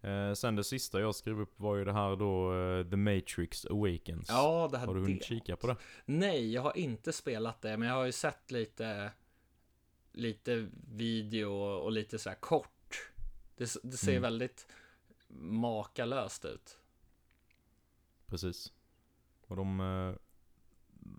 Eh, 0.07 0.33
sen 0.35 0.57
det 0.57 0.65
sista 0.65 1.01
jag 1.01 1.15
skrev 1.15 1.41
upp 1.41 1.61
var 1.61 1.77
ju 1.77 1.85
det 1.85 1.93
här 1.93 2.17
då, 2.17 2.55
eh, 2.55 2.91
The 2.91 2.97
Matrix 2.97 3.67
Awakens. 3.67 4.27
ja 4.29 4.69
det 4.73 4.79
här 4.79 4.87
Har 4.87 4.95
du 4.95 5.01
hunnit 5.01 5.19
det- 5.21 5.27
kika 5.27 5.57
på 5.57 5.67
det? 5.67 5.77
Nej, 6.05 6.53
jag 6.53 6.63
har 6.63 6.77
inte 6.77 7.13
spelat 7.13 7.63
det, 7.63 7.77
men 7.77 7.89
jag 7.89 7.95
har 7.95 8.05
ju 8.05 8.13
sett 8.13 8.51
lite 8.51 9.13
lite 10.13 10.69
video 10.95 11.51
och 11.55 11.93
lite 11.93 12.19
så 12.19 12.29
här 12.29 12.37
kort. 12.37 13.11
Det, 13.57 13.77
det 13.83 13.97
ser 13.97 14.11
Mm. 14.11 14.23
väldigt 14.23 14.67
makalöst 15.41 16.45
ut. 16.45 16.79
Precis. 18.27 18.73
Och 19.47 19.57
de, 19.57 19.81
eh, 19.81 20.15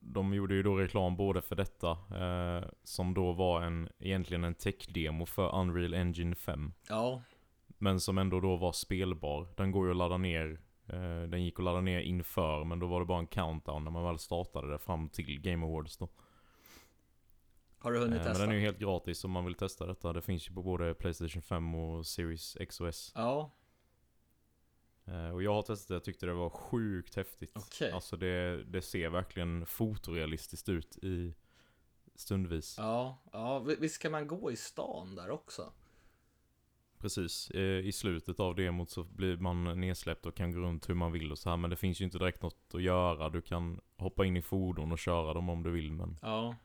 de 0.02 0.34
gjorde 0.34 0.54
ju 0.56 0.64
då 0.64 0.76
reklam 0.76 1.16
både 1.16 1.42
för 1.42 1.56
detta, 1.56 1.92
eh, 1.92 2.70
som 2.84 3.14
då 3.14 3.32
var 3.34 3.62
en, 3.62 3.90
egentligen 4.00 4.44
en 4.44 4.56
tech-demo 4.56 5.26
för 5.26 5.56
Unreal 5.56 5.94
Engine 5.94 6.36
5. 6.36 6.74
Ja, 6.90 7.22
Men 7.78 8.00
som 8.00 8.18
ändå 8.18 8.40
då 8.40 8.56
var 8.56 8.72
spelbar. 8.72 9.48
Den 9.58 9.72
går 9.72 9.86
ju 9.86 9.92
att 9.92 9.98
ladda 9.98 10.18
ner. 10.18 10.62
Eh, 10.88 11.22
den 11.30 11.44
gick 11.44 11.60
att 11.60 11.66
ladda 11.66 11.82
ner 11.82 12.00
inför, 12.00 12.64
men 12.64 12.80
då 12.80 12.88
var 12.88 13.00
det 13.00 13.06
bara 13.06 13.20
en 13.20 13.28
countdown 13.28 13.84
när 13.84 13.92
man 13.92 14.04
väl 14.04 14.20
startade 14.20 14.72
det 14.72 14.80
fram 14.80 15.10
till 15.10 15.42
Game 15.42 15.66
Awards 15.66 15.98
då. 15.98 16.10
har 17.80 17.92
du 17.92 18.00
hunnit 18.00 18.14
Eh, 18.14 18.18
men 18.20 18.26
testa? 18.28 18.42
den 18.44 18.52
är 18.52 18.56
ju 18.56 18.62
helt 18.62 18.80
gratis 18.80 19.24
om 19.24 19.32
man 19.32 19.46
vill 19.46 19.54
testa 19.56 19.86
detta. 19.86 20.14
Det 20.14 20.22
finns 20.22 20.50
ju 20.50 20.54
på 20.54 20.64
både 20.64 20.94
Playstation 20.94 21.42
5 21.42 21.76
och 21.76 22.06
Series 22.06 22.58
X 22.60 22.82
och 22.82 22.88
S. 22.88 23.12
Ja, 23.16 23.52
Eh, 25.10 25.30
och 25.30 25.44
jag 25.44 25.54
har 25.54 25.62
testat 25.62 25.88
det, 25.88 25.94
jag 25.94 26.04
tyckte 26.04 26.26
det 26.26 26.34
var 26.34 26.50
sjukt 26.50 27.16
häftigt. 27.16 27.52
Okej. 27.56 27.92
Alltså 27.92 28.18
det, 28.18 28.64
det 28.64 28.82
ser 28.82 29.10
verkligen 29.10 29.66
fotorealistiskt 29.66 30.70
ut 30.70 30.98
i 30.98 31.34
stundvis. 32.16 32.76
ja, 32.78 33.18
ja, 33.32 33.60
vi- 33.60 33.76
visst 33.76 34.02
kan 34.02 34.12
man 34.12 34.28
gå 34.28 34.52
i 34.52 34.56
stan 34.56 35.16
där 35.16 35.30
också? 35.30 35.72
Precis. 37.02 37.50
Eh, 37.52 37.62
I 37.62 37.92
slutet 37.92 38.40
av 38.40 38.56
demot 38.56 38.90
så 38.90 39.04
blir 39.04 39.38
man 39.38 39.80
nedsläppt 39.80 40.26
och 40.26 40.36
kan 40.36 40.52
gå 40.52 40.60
runt 40.60 40.90
hur 40.90 40.94
man 40.94 41.12
vill 41.12 41.32
och 41.32 41.38
så 41.38 41.50
här. 41.50 41.58
Men 41.58 41.70
det 41.70 41.76
finns 41.76 42.02
ju 42.02 42.06
inte 42.06 42.18
direkt 42.18 42.42
något 42.42 42.72
att 42.74 42.82
göra. 42.82 43.30
Du 43.30 43.42
kan 43.42 43.80
hoppa 43.98 44.26
in 44.26 44.38
i 44.38 44.42
fordon 44.42 44.92
och 44.92 45.00
köra 45.00 45.34
dem 45.34 45.50
om 45.50 45.64
du 45.64 45.72
vill. 45.72 45.92
Men 45.92 46.20
Ja, 46.22 46.56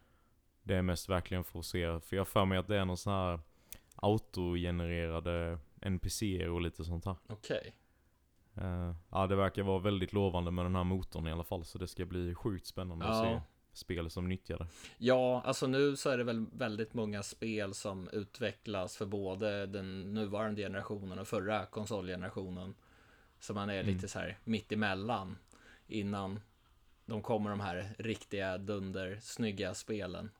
Det 0.63 0.75
är 0.75 0.83
mest 0.83 1.09
verkligen 1.09 1.45
för 1.45 1.59
att 1.59 1.65
se, 1.67 2.01
för 2.01 2.17
jag 2.17 2.29
för 2.29 2.45
mig 2.45 2.59
att 2.59 2.69
det 2.69 2.77
är 2.77 2.85
någon 2.85 2.97
sån 2.97 3.13
här 3.13 3.41
autogenererade 3.97 5.59
NPCer 5.81 6.49
och 6.49 6.61
lite 6.61 6.85
sånt 6.85 7.05
här. 7.05 7.17
Okej. 7.29 7.75
Eh, 8.55 8.95
ja, 9.11 9.27
det 9.27 9.37
verkar 9.37 9.63
vara 9.63 9.79
väldigt 9.79 10.13
lovande 10.13 10.51
med 10.51 10.65
den 10.65 10.77
här 10.77 10.85
motorn 10.85 11.27
i 11.27 11.33
alla 11.33 11.45
fall, 11.45 11.65
så 11.65 11.79
det 11.79 11.89
ska 11.89 12.05
bli 12.05 12.35
sjukt 12.35 12.67
spännande 12.67 13.05
att 13.05 13.17
Ja. 13.27 13.41
se 13.41 13.41
spel 13.73 14.11
som 14.11 14.29
nyttjar 14.29 14.59
det. 14.59 14.67
Ja, 14.99 15.43
alltså 15.45 15.67
nu 15.67 15.97
så 15.97 16.11
är 16.11 16.19
det 16.19 16.25
väl 16.25 16.47
väldigt 16.53 16.95
många 16.95 17.23
spel 17.23 17.75
som 17.75 18.09
utvecklas 18.09 18.97
för 18.97 19.07
både 19.07 19.67
den 19.67 20.15
nuvarande 20.15 20.63
generationen 20.63 21.19
och 21.19 21.29
förra 21.29 21.67
konsolgenerationen. 21.67 22.75
Så 23.41 23.55
man 23.55 23.71
är 23.71 23.81
Mm. 23.81 23.95
lite 23.95 24.09
så 24.09 24.19
här 24.19 24.39
mitt 24.45 24.73
emellan 24.73 25.39
innan 25.87 26.41
de 27.07 27.23
kommer 27.23 27.51
de 27.51 27.61
här 27.61 27.95
riktiga 27.99 28.59
dunder 28.59 29.19
snygga 29.23 29.75
spelen. 29.75 30.31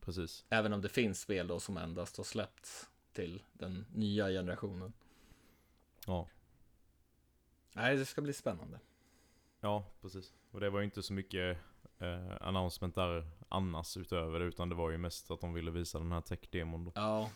Precis. 0.00 0.44
Även 0.48 0.72
om 0.72 0.80
det 0.82 0.88
finns 0.88 1.20
spel 1.20 1.46
då 1.46 1.60
som 1.60 1.76
endast 1.76 2.16
har 2.16 2.24
släppts 2.24 2.90
till 3.12 3.42
den 3.52 3.86
nya 3.94 4.28
generationen. 4.28 4.92
Ja. 6.06 6.28
Nej, 7.72 7.96
det 7.96 8.04
ska 8.04 8.22
bli 8.22 8.32
spännande. 8.32 8.80
Ja, 9.60 9.84
precis. 10.02 10.34
Och 10.50 10.60
det 10.60 10.70
var 10.70 10.78
ju 10.80 10.84
inte 10.84 11.02
så 11.02 11.12
mycket 11.12 11.58
eh, 11.98 12.36
announcement 12.40 12.94
där 12.94 13.26
annars 13.48 13.96
utöver 13.96 14.38
det, 14.38 14.44
utan 14.44 14.68
det 14.68 14.74
var 14.74 14.90
ju 14.90 14.98
mest 14.98 15.30
att 15.30 15.40
de 15.40 15.52
ville 15.52 15.70
visa 15.70 15.98
den 15.98 16.12
här 16.12 16.20
tech-demon 16.20 16.84
då. 16.84 16.92
Ja, 16.94 17.30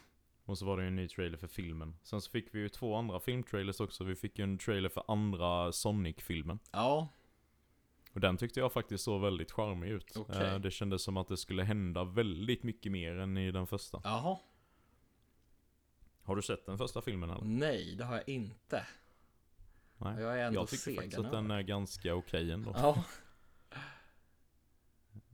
Och 0.44 0.58
så 0.58 0.64
var 0.66 0.76
det 0.76 0.82
ju 0.82 0.88
en 0.88 0.96
ny 0.96 1.08
trailer 1.08 1.38
för 1.38 1.46
filmen. 1.48 1.96
Sen 2.02 2.20
så 2.20 2.30
fick 2.30 2.54
vi 2.54 2.58
ju 2.58 2.68
två 2.68 2.96
andra 2.96 3.20
filmtrailers 3.20 3.80
också. 3.80 4.04
Vi 4.04 4.16
fick 4.16 4.38
ju 4.38 4.42
en 4.44 4.58
trailer 4.58 4.88
för 4.88 5.04
andra 5.08 5.72
Sonic-filmen. 5.72 6.58
ja, 6.72 7.08
Och 8.14 8.20
den 8.20 8.36
tyckte 8.36 8.60
jag 8.60 8.72
faktiskt 8.72 9.04
såg 9.04 9.20
väldigt 9.20 9.52
charmig 9.52 9.88
ut. 9.90 10.16
Okej. 10.16 10.46
Eh, 10.46 10.58
det 10.58 10.70
kändes 10.70 11.02
som 11.02 11.16
att 11.16 11.28
det 11.28 11.36
skulle 11.36 11.62
hända 11.62 12.04
väldigt 12.04 12.62
mycket 12.62 12.92
mer 12.92 13.16
än 13.18 13.36
i 13.36 13.50
den 13.50 13.66
första. 13.66 14.00
jaha. 14.04 14.38
Har 16.22 16.36
du 16.36 16.42
sett 16.42 16.66
den 16.66 16.78
första 16.78 17.00
filmen 17.02 17.30
eller? 17.30 17.44
Nej, 17.44 17.94
det 17.96 18.04
har 18.04 18.14
jag 18.14 18.28
inte. 18.28 18.86
Nej. 19.96 20.20
Jag 20.22 20.38
är 20.40 20.44
ändå 20.46 20.60
Jag 20.60 20.68
tycker 20.68 20.94
faktiskt 20.94 21.18
att 21.18 21.30
den 21.32 21.50
är 21.50 21.62
ganska 21.62 22.14
okej 22.14 22.52
ändå. 22.52 22.72
Ja, 22.76 23.04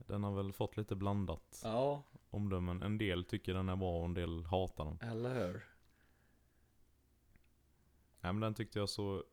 Den 0.07 0.23
har 0.23 0.31
väl 0.35 0.53
fått 0.53 0.77
lite 0.77 0.95
blandat 0.95 1.61
ja, 1.63 2.03
omdömen. 2.29 2.81
En 2.83 2.97
del 2.97 3.23
tycker 3.25 3.53
den 3.53 3.69
är 3.69 3.75
bra 3.75 3.99
och 3.99 4.05
en 4.05 4.13
del 4.13 4.43
hatar 4.45 4.85
den. 4.85 5.09
eller 5.09 5.33
hur? 5.47 5.53
Nej 8.21 8.33
men 8.33 8.39
den 8.39 8.53
tyckte 8.53 8.79
jag 8.79 8.89
så 8.89 9.23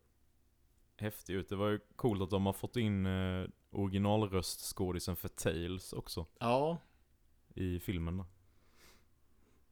häftig 0.97 1.35
ut. 1.35 1.49
Det 1.49 1.57
var 1.57 1.69
ju 1.69 1.81
coolt 1.97 2.23
att 2.23 2.31
de 2.31 2.47
har 2.47 2.53
fått 2.53 2.77
in 2.77 3.07
eh, 3.07 3.47
originalröstskådisen 3.71 5.17
för 5.17 5.29
Tails 5.29 5.93
också 5.93 6.27
Ja, 6.39 6.79
i 7.55 7.81
filmen 7.81 8.17
då. 8.17 8.27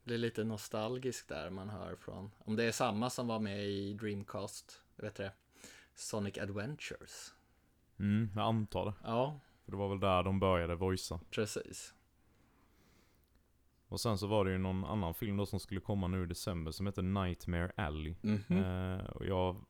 blir 0.05 0.19
lite 0.19 0.45
nostalgisk 0.45 1.29
där 1.29 1.51
man 1.51 1.71
hör 1.71 1.97
från. 1.97 2.31
Om 2.39 2.57
det 2.57 2.65
är 2.65 2.73
samma 2.73 3.11
som 3.11 3.27
var 3.27 3.39
med 3.41 3.65
i 3.67 3.95
Dreamcast, 3.95 4.83
vet 4.97 5.15
det? 5.15 5.33
Sonic 5.95 6.39
Adventures. 6.39 7.35
Mm, 7.99 8.31
jag 8.35 8.45
antar 8.45 8.85
det. 8.85 8.95
Ja, 9.05 9.41
det 9.73 9.79
var 9.79 9.89
väl 9.89 10.01
där 10.01 10.23
de 10.23 10.41
började 10.41 10.75
voicea. 10.75 11.21
precis. 11.31 11.95
Och 13.89 14.01
sen 14.01 14.19
så 14.19 14.27
var 14.27 14.45
det 14.45 14.51
ju 14.51 14.59
någon 14.59 14.85
annan 14.85 15.15
film 15.15 15.37
då 15.37 15.47
som 15.47 15.61
skulle 15.61 15.81
komma 15.81 16.09
nu 16.09 16.23
i 16.23 16.27
december 16.27 16.71
som 16.73 16.87
heter 16.87 17.03
Nightmare 17.03 17.73
Alley. 17.77 18.15
Mhm. 18.23 18.63
Eh, 18.65 19.05
och 19.07 19.27
jag 19.27 19.65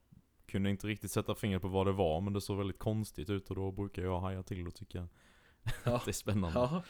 kunde 0.46 0.70
inte 0.70 0.86
riktigt 0.86 1.11
sätta 1.11 1.34
fingret 1.34 1.62
på 1.62 1.68
vad 1.68 1.86
det 1.86 1.92
var 1.92 2.20
men 2.20 2.32
det 2.32 2.40
såg 2.40 2.59
väldigt 2.59 2.78
konstigt 2.78 3.30
ut 3.30 3.50
och 3.50 3.57
då 3.57 3.72
brukar 3.72 4.03
jag 4.03 4.20
haja 4.20 4.42
till 4.42 4.66
och 4.66 4.74
tycka 4.74 5.09
Ja. 5.84 5.96
att 5.96 6.05
det 6.05 6.11
är 6.11 6.12
spännande. 6.12 6.59
Ja, 6.59 6.82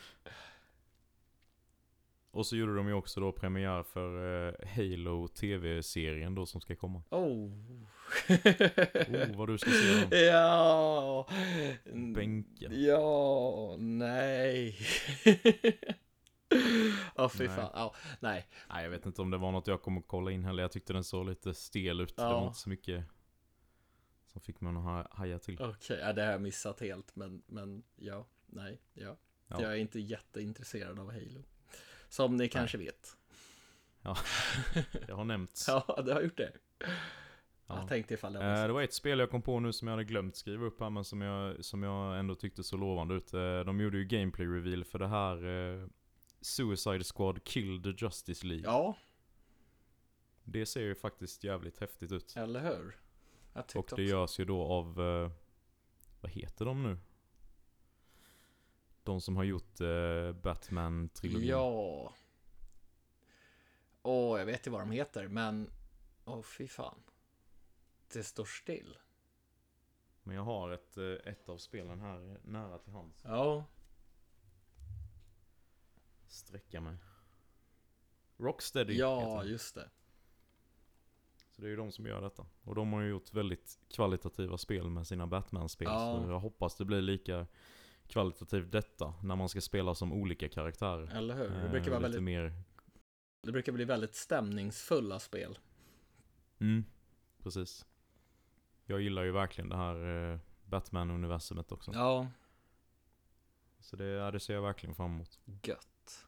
Och 2.34 2.46
så 2.46 2.56
gjorde 2.56 2.76
de 2.76 2.88
ju 2.88 2.94
också 2.94 3.20
då 3.20 3.32
premiär 3.32 3.82
för 3.82 4.46
eh, 4.48 4.54
Halo 4.76 5.28
TV-serien 5.28 6.34
då 6.34 6.46
som 6.46 6.60
ska 6.60 6.76
komma. 6.76 7.02
oh. 7.10 7.52
Oh, 8.28 9.36
vad 9.36 9.48
du 9.48 9.58
ska 9.58 9.70
se 9.70 9.94
den. 9.94 10.08
Ja. 10.26 11.28
Bänken. 12.14 12.72
Ja, 12.84 13.76
nej. 13.78 14.76
Ja, 17.16 17.28
fy 17.28 17.46
Nej. 17.46 17.56
fan. 17.56 17.70
Ja, 17.74 17.94
nej. 18.20 18.46
Nej, 18.70 18.82
jag 18.84 18.90
vet 18.90 19.06
inte 19.06 19.22
om 19.22 19.30
det 19.30 19.38
var 19.38 19.52
något 19.52 19.66
jag 19.66 19.82
kommer 19.82 20.00
kolla 20.00 20.30
in 20.30 20.44
heller. 20.44 20.62
Jag 20.62 20.72
tyckte 20.72 20.92
den 20.92 21.04
såg 21.04 21.26
lite 21.26 21.54
stel 21.54 22.00
ut. 22.00 22.16
Det 22.16 22.22
Ja. 22.22 22.32
var 22.40 22.46
inte 22.46 22.58
så 22.58 22.68
mycket 22.68 23.04
som 24.26 24.40
fick 24.40 24.60
mig 24.60 24.70
att 24.76 24.82
ha- 24.82 25.06
haja 25.10 25.38
till. 25.38 25.62
Okej, 25.62 25.98
ja, 26.00 26.12
det 26.12 26.22
har 26.24 26.32
jag 26.32 26.42
missat 26.42 26.80
helt, 26.80 27.16
men, 27.16 27.42
men 27.46 27.82
ja, 27.96 28.26
nej, 28.46 28.80
ja. 28.94 29.16
Ja. 29.48 29.62
Jag 29.62 29.72
är 29.72 29.76
inte 29.76 30.00
jätteintresserad 30.00 30.98
av 30.98 31.12
Halo. 31.12 31.42
Som 32.12 32.36
ni 32.36 32.48
kanske 32.48 32.78
vet. 32.78 33.16
Det 35.06 35.12
har 35.12 35.24
nämnts. 35.24 35.68
Ja, 35.68 36.02
det 36.06 36.12
har 36.12 36.22
gjort 36.22 36.36
det. 36.36 36.52
Ja. 37.66 37.78
Jag 37.78 37.88
tänkte 37.88 38.14
ifall 38.14 38.32
det 38.32 38.38
var 38.38 38.56
så. 38.56 38.66
det 38.66 38.72
var 38.72 38.82
ett 38.82 38.94
spel 38.94 39.18
jag 39.18 39.30
kom 39.30 39.42
på 39.42 39.60
nu 39.60 39.72
som 39.72 39.88
jag 39.88 39.92
hade 39.92 40.04
glömt 40.04 40.36
skriva 40.36 40.64
upp 40.66 40.80
här 40.80 40.90
men 40.90 41.04
som 41.04 41.20
jag, 41.20 41.64
som 41.64 41.82
jag 41.82 42.18
ändå 42.18 42.34
tyckte 42.34 42.64
så 42.64 42.76
lovande 42.76 43.14
ut. 43.14 43.34
Eh, 43.34 43.60
de 43.60 43.80
gjorde 43.80 43.98
ju 43.98 44.04
gameplay 44.04 44.46
reveal 44.46 44.84
för 44.84 44.98
det 44.98 45.08
här 45.08 45.36
eh, 45.46 45.86
Suicide 46.40 47.04
Squad 47.04 47.44
Kill 47.44 47.82
the 47.82 48.04
Justice 48.04 48.46
League. 48.46 48.64
Ja, 48.64 48.96
Det 50.44 50.66
ser 50.66 50.80
ju 50.82 50.94
faktiskt 50.94 51.44
jävligt 51.44 51.78
häftigt 51.78 52.12
ut. 52.12 52.34
eller 52.36 52.60
hur? 52.60 52.96
Och 53.52 53.64
det 53.72 53.78
också. 53.78 54.00
görs 54.00 54.40
ju 54.40 54.44
då 54.44 54.62
av, 54.62 55.00
eh, 55.00 55.30
vad 56.20 56.32
heter 56.32 56.64
de 56.64 56.82
nu? 56.82 56.98
De 59.02 59.20
som 59.20 59.36
har 59.36 59.44
gjort 59.44 59.80
eh, 59.80 60.32
Batman-trilogin. 60.32 61.48
Ja. 61.48 62.14
Åh, 64.02 64.38
jag 64.38 64.46
vet 64.46 64.66
ju 64.66 64.70
vad 64.70 64.80
de 64.80 64.90
heter, 64.90 65.28
men... 65.28 65.70
Åh, 66.24 66.42
fy 66.42 66.68
fan. 66.68 67.02
Det 68.12 68.22
står 68.22 68.44
still. 68.44 68.96
Men 70.22 70.36
jag 70.36 70.42
har 70.42 70.70
ett, 70.70 70.96
eh, 70.96 71.32
ett 71.32 71.48
av 71.48 71.58
spelen 71.58 72.00
här 72.00 72.40
nära 72.44 72.78
till 72.78 72.92
hands. 72.92 73.22
Ja. 73.24 73.64
Sträcka 76.26 76.80
mig. 76.80 76.96
Rocksteady 78.36 78.94
Ja, 78.94 79.44
just 79.44 79.74
det. 79.74 79.90
Så 81.50 81.62
det 81.62 81.66
är 81.66 81.70
ju 81.70 81.76
de 81.76 81.92
som 81.92 82.06
gör 82.06 82.20
detta. 82.20 82.46
Och 82.64 82.74
de 82.74 82.92
har 82.92 83.00
ju 83.00 83.08
gjort 83.08 83.32
väldigt 83.32 83.78
kvalitativa 83.88 84.58
spel 84.58 84.90
med 84.90 85.06
sina 85.06 85.26
Batman-spel. 85.26 85.88
Ja. 85.90 86.22
Så 86.24 86.30
jag 86.30 86.40
hoppas 86.40 86.76
det 86.76 86.84
blir 86.84 87.02
lika 87.02 87.46
kvalitativt 88.12 88.72
detta 88.72 89.14
när 89.22 89.36
man 89.36 89.48
ska 89.48 89.60
spela 89.60 89.94
som 89.94 90.12
olika 90.12 90.48
karaktärer. 90.48 91.16
Eller 91.16 91.34
hur? 91.36 91.50
Det 91.50 91.64
Eh, 91.64 91.70
brukar, 91.70 91.90
vara 91.90 91.98
lite 91.98 92.02
väldigt, 92.08 92.22
mer... 92.22 92.52
det 93.42 93.52
brukar 93.52 93.72
bli 93.72 93.84
väldigt 93.84 94.14
stämningsfulla 94.14 95.18
spel. 95.18 95.58
Mm, 96.60 96.84
precis. 97.42 97.86
Jag 98.84 99.00
gillar 99.00 99.22
ju 99.22 99.32
verkligen 99.32 99.70
det 99.70 99.76
här 99.76 100.30
eh, 100.32 100.38
Batman-universumet 100.64 101.72
också. 101.72 101.90
Ja, 101.94 102.26
Så 103.80 103.96
det, 103.96 104.04
ja, 104.04 104.30
det 104.30 104.40
ser 104.40 104.54
jag 104.54 104.62
verkligen 104.62 104.94
fram 104.94 105.10
emot. 105.14 105.40
gött. 105.62 106.26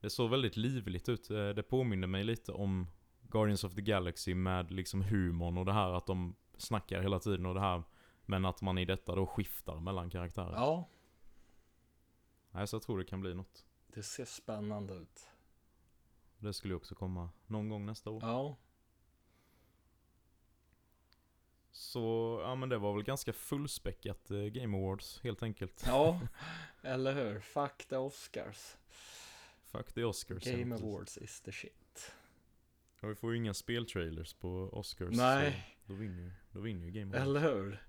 Det 0.00 0.10
såg 0.10 0.30
väldigt 0.30 0.56
livligt 0.56 1.08
ut. 1.08 1.30
Eh, 1.30 1.48
Det 1.48 1.62
påminner 1.62 2.06
mig 2.06 2.24
lite 2.24 2.52
om 2.52 2.86
Guardians 3.22 3.64
of 3.64 3.74
the 3.74 3.80
Galaxy 3.82 4.34
med 4.34 4.70
liksom 4.70 5.02
humorn 5.02 5.58
och 5.58 5.64
det 5.64 5.72
här 5.72 5.92
att 5.92 6.06
de 6.06 6.36
snackar 6.56 7.02
hela 7.02 7.18
tiden 7.18 7.46
och 7.46 7.54
det 7.54 7.60
här. 7.60 7.82
Men 8.26 8.44
att 8.44 8.62
man 8.62 8.78
i 8.78 8.84
detta 8.84 9.14
då 9.14 9.26
skiftar 9.26 9.80
mellan 9.80 10.10
karaktärer. 10.10 10.52
Ja, 10.52 10.88
Nej, 12.54 12.66
så 12.66 12.76
jag 12.76 12.82
tror 12.82 12.98
det 12.98 13.04
kan 13.04 13.20
bli 13.20 13.34
något. 13.34 13.66
det 13.86 14.02
ser 14.02 14.24
spännande 14.24 14.94
ut. 14.94 15.28
Det 16.38 16.52
skulle 16.52 16.72
ju 16.72 16.76
också 16.76 16.94
komma 16.94 17.30
någon 17.46 17.68
gång 17.68 17.86
nästa 17.86 18.10
år. 18.10 18.22
Ja, 18.22 18.56
Så, 21.70 22.38
ja 22.44 22.54
men 22.54 22.68
det 22.68 22.78
var 22.78 22.94
väl 22.94 23.02
ganska 23.02 23.32
fullspäckat 23.32 24.30
eh, 24.30 24.38
Game 24.38 24.76
Awards 24.78 25.20
helt 25.22 25.42
enkelt. 25.42 25.82
ja, 25.86 26.20
eller 26.82 27.14
hur? 27.14 27.40
Fuck 27.40 27.84
the 27.88 27.96
Oscars. 27.96 28.76
Fuck 29.62 29.92
the 29.92 30.04
Oscars. 30.04 30.46
ja, 30.46 30.56
Game. 30.56 30.74
Awards 30.74 31.18
is 31.18 31.40
the 31.40 31.52
shit. 31.52 32.12
Och 33.00 33.10
vi 33.10 33.14
får 33.14 33.30
ju 33.30 33.36
inga 33.36 33.54
speltrailers 33.54 34.34
på 34.34 34.68
Oscars. 34.72 35.16
Nej. 35.16 35.76
Då 35.86 35.94
vinner 35.94 36.32
då 36.50 36.60
vinner 36.60 36.86
ju 36.86 36.92
Game 36.92 37.16
Awards. 37.16 37.28
Eller 37.28 37.40
hur? 37.40 37.82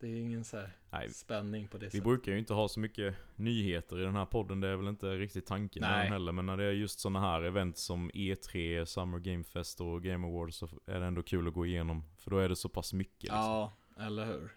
Det 0.00 0.06
är 0.06 0.20
ingen 0.20 0.44
så 0.44 0.62
Nej, 0.90 1.10
spänning 1.10 1.68
på 1.68 1.78
det 1.78 1.86
Vi 1.86 1.90
sättet. 1.90 2.04
brukar 2.04 2.32
ju 2.32 2.38
inte 2.38 2.54
ha 2.54 2.68
så 2.68 2.80
mycket 2.80 3.14
nyheter 3.36 3.98
i 4.00 4.02
den 4.02 4.14
här 4.16 4.26
podden, 4.26 4.60
det 4.60 4.68
är 4.68 4.76
väl 4.76 4.88
inte 4.88 5.16
riktigt 5.16 5.46
tanken 5.46 5.82
Nej. 5.82 6.08
heller. 6.08 6.32
Men 6.32 6.46
när 6.46 6.56
det 6.56 6.64
är 6.64 6.72
just 6.72 7.00
sådana 7.00 7.20
här 7.20 7.42
event 7.42 7.78
som 7.78 8.10
E3, 8.10 8.84
Summer 8.84 9.18
Game 9.18 9.44
Fest 9.44 9.80
och 9.80 10.02
Game 10.02 10.26
Awards 10.26 10.56
så 10.56 10.68
är 10.86 11.00
det 11.00 11.06
ändå 11.06 11.22
kul 11.22 11.48
att 11.48 11.54
gå 11.54 11.66
igenom. 11.66 12.04
För 12.18 12.30
då 12.30 12.38
är 12.38 12.48
det 12.48 12.56
så 12.56 12.68
pass 12.68 12.92
mycket 12.92 13.22
liksom. 13.22 13.38
Ja, 13.38 13.72
eller 13.98 14.26
hur? 14.26 14.50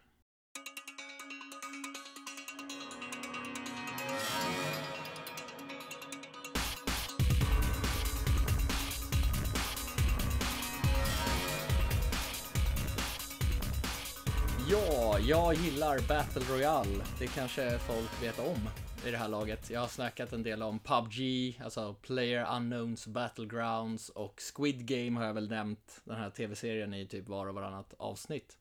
Jag 15.27 15.53
gillar 15.53 15.99
Battle 16.07 16.41
Royale. 16.49 17.03
Det 17.19 17.27
kanske 17.27 17.79
folk 17.79 18.23
vet 18.23 18.39
om. 18.39 18.69
i 19.07 19.11
det 19.11 19.17
här 19.17 19.27
laget. 19.27 19.69
Jag 19.69 19.79
har 19.79 19.87
snackat 19.87 20.33
en 20.33 20.43
del 20.43 20.63
om 20.63 20.79
PubG, 20.79 21.19
alltså 21.63 21.93
Player 21.93 22.55
Unknowns 22.55 23.07
Battlegrounds 23.07 24.09
och 24.09 24.41
Squid 24.55 24.85
Game 24.85 25.19
har 25.19 25.25
jag 25.27 25.33
väl 25.33 25.49
nämnt 25.49 26.01
den 26.03 26.15
här 26.15 26.29
tv-serien 26.29 26.93
i 26.93 27.07
typ 27.07 27.29
var 27.29 27.47
och 27.47 27.55
varannat 27.55 27.93
avsnitt. 27.97 28.57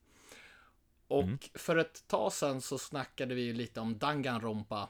Och 1.07 1.23
Mm. 1.23 1.37
för 1.53 1.77
ett 1.77 2.07
tag 2.07 2.33
sedan 2.33 2.61
så 2.61 2.77
snackade 2.77 3.35
vi 3.35 3.41
ju 3.41 3.53
lite 3.53 3.79
om 3.79 3.97
Danganronpa. 3.97 4.89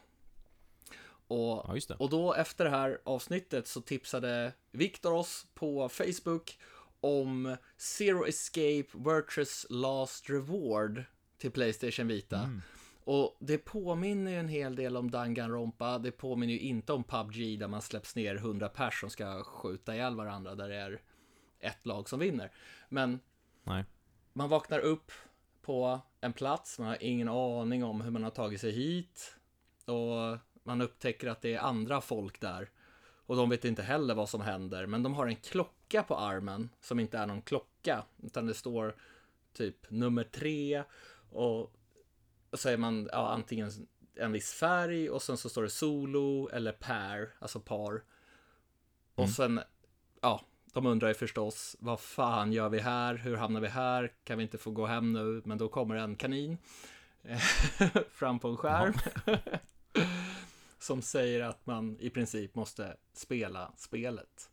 Och, 1.28 1.80
Ja, 1.90 1.96
och 2.00 2.10
då 2.10 2.34
efter 2.34 2.64
det 2.64 2.70
här 2.72 3.02
avsnittet 3.04 3.68
så 3.68 3.82
tipsade 3.82 4.54
Viktor 4.72 5.14
oss 5.14 5.48
på 5.54 5.90
Facebook 5.90 6.58
om 7.02 7.58
Zero 7.78 8.28
Escape 8.28 8.86
Virtuous 8.94 9.66
Last 9.70 10.30
Reward 10.30 11.04
till 11.44 11.52
Playstation 11.52 12.08
Vita. 12.08 12.38
Mm. 12.38 12.62
Och 13.04 13.38
det 13.40 13.58
påminner 13.58 14.32
ju 14.32 14.38
en 14.38 14.48
hel 14.48 14.76
del 14.76 14.98
om 14.98 15.12
Danganronpa. 15.12 16.00
Det 16.00 16.12
påminner 16.12 16.54
ju 16.54 16.60
inte 16.60 16.94
om 16.94 17.04
PubG 17.04 17.60
där 17.60 17.68
man 17.68 17.82
släpps 17.82 18.16
ner 18.16 18.36
100 18.36 18.70
pers 18.70 19.00
som 19.00 19.10
ska 19.10 19.44
skjuta 19.44 19.96
ihjäl 19.96 20.16
varandra 20.16 20.56
där 20.56 20.70
det 20.70 20.76
är 20.76 21.02
ett 21.60 21.86
lag 21.86 22.10
som 22.10 22.20
vinner. 22.20 22.52
Men 22.90 23.20
Nej. 23.64 23.86
man 24.34 24.50
vaknar 24.50 24.80
upp 24.80 25.12
på 25.62 26.00
en 26.22 26.34
plats, 26.34 26.80
man 26.80 26.88
har 26.88 26.98
ingen 27.04 27.30
aning 27.30 27.84
om 27.84 28.02
hur 28.02 28.12
man 28.12 28.24
har 28.24 28.32
tagit 28.32 28.62
sig 28.62 28.72
hit. 28.72 29.36
Och 29.86 30.38
man 30.64 30.82
upptäcker 30.82 31.28
att 31.28 31.42
det 31.42 31.54
är 31.54 31.60
andra 31.60 32.02
folk 32.02 32.42
där. 32.42 32.70
Och 33.26 33.36
de 33.36 33.50
vet 33.50 33.66
inte 33.66 33.84
heller 33.84 34.16
vad 34.16 34.30
som 34.30 34.42
händer, 34.42 34.86
men 34.86 35.04
de 35.04 35.14
har 35.14 35.28
en 35.28 35.36
klocka 35.36 36.04
på 36.04 36.18
armen 36.18 36.70
som 36.82 37.00
inte 37.00 37.18
är 37.18 37.26
någon 37.26 37.42
klocka, 37.42 38.04
utan 38.24 38.46
det 38.46 38.54
står 38.54 38.96
typ 39.54 39.92
nummer 39.92 40.24
tre 40.24 40.84
och 41.34 41.74
så 42.54 42.70
är 42.70 42.78
man 42.78 43.10
ja, 43.12 43.30
antingen 43.30 43.72
en 44.16 44.32
viss 44.32 44.54
färg 44.54 45.10
och 45.10 45.22
sen 45.22 45.38
så 45.38 45.50
står 45.50 45.64
det 45.64 45.70
solo 45.70 46.50
eller 46.50 46.72
pair, 46.72 47.30
alltså 47.40 47.60
par. 47.60 48.04
Och 49.16 49.30
sen, 49.30 49.60
ja, 50.22 50.42
de 50.74 50.86
undrar 50.86 51.08
ju 51.08 51.14
förstås, 51.14 51.76
vad 51.80 52.00
fan 52.00 52.54
gör 52.54 52.70
vi 52.70 52.80
här? 52.80 53.16
Hur 53.16 53.38
hamnar 53.38 53.62
vi 53.62 53.68
här? 53.68 54.14
Kan 54.24 54.38
vi 54.38 54.44
inte 54.44 54.58
få 54.58 54.72
gå 54.72 54.86
hem 54.86 55.14
nu? 55.14 55.42
Men 55.46 55.58
då 55.58 55.68
kommer 55.70 55.96
en 55.96 56.16
kanin 56.16 56.58
fram 58.12 58.40
på 58.40 58.48
en 58.48 58.58
skärm. 58.58 58.94
som 60.80 61.02
säger 61.02 61.42
att 61.42 61.66
man 61.66 61.98
i 62.00 62.10
princip 62.10 62.56
måste 62.56 62.98
spela 63.14 63.74
spelet. 63.78 64.52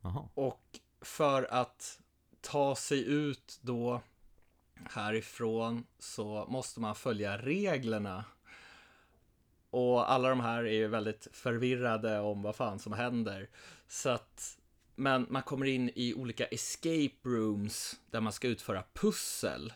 Jaha. 0.00 0.28
Och 0.34 0.80
för 1.00 1.42
att 1.42 2.00
ta 2.40 2.76
sig 2.76 3.08
ut 3.08 3.58
då 3.62 4.02
härifrån 4.90 5.84
så 5.98 6.46
måste 6.48 6.80
man 6.80 6.94
följa 6.94 7.38
reglerna. 7.38 8.24
Och 9.70 10.12
alla 10.12 10.28
de 10.28 10.40
här 10.40 10.64
är 10.64 10.72
ju 10.72 10.88
väldigt 10.88 11.28
förvirrade 11.32 12.20
om 12.20 12.42
vad 12.42 12.56
fan 12.56 12.78
som 12.78 12.92
händer. 12.92 13.48
Så 13.88 14.08
att, 14.08 14.58
men 14.94 15.26
man 15.30 15.42
kommer 15.42 15.66
in 15.66 15.90
i 15.94 16.14
olika 16.14 16.46
escape 16.46 17.16
rooms 17.22 18.00
där 18.10 18.20
man 18.20 18.32
ska 18.32 18.48
utföra 18.48 18.84
pussel. 18.92 19.72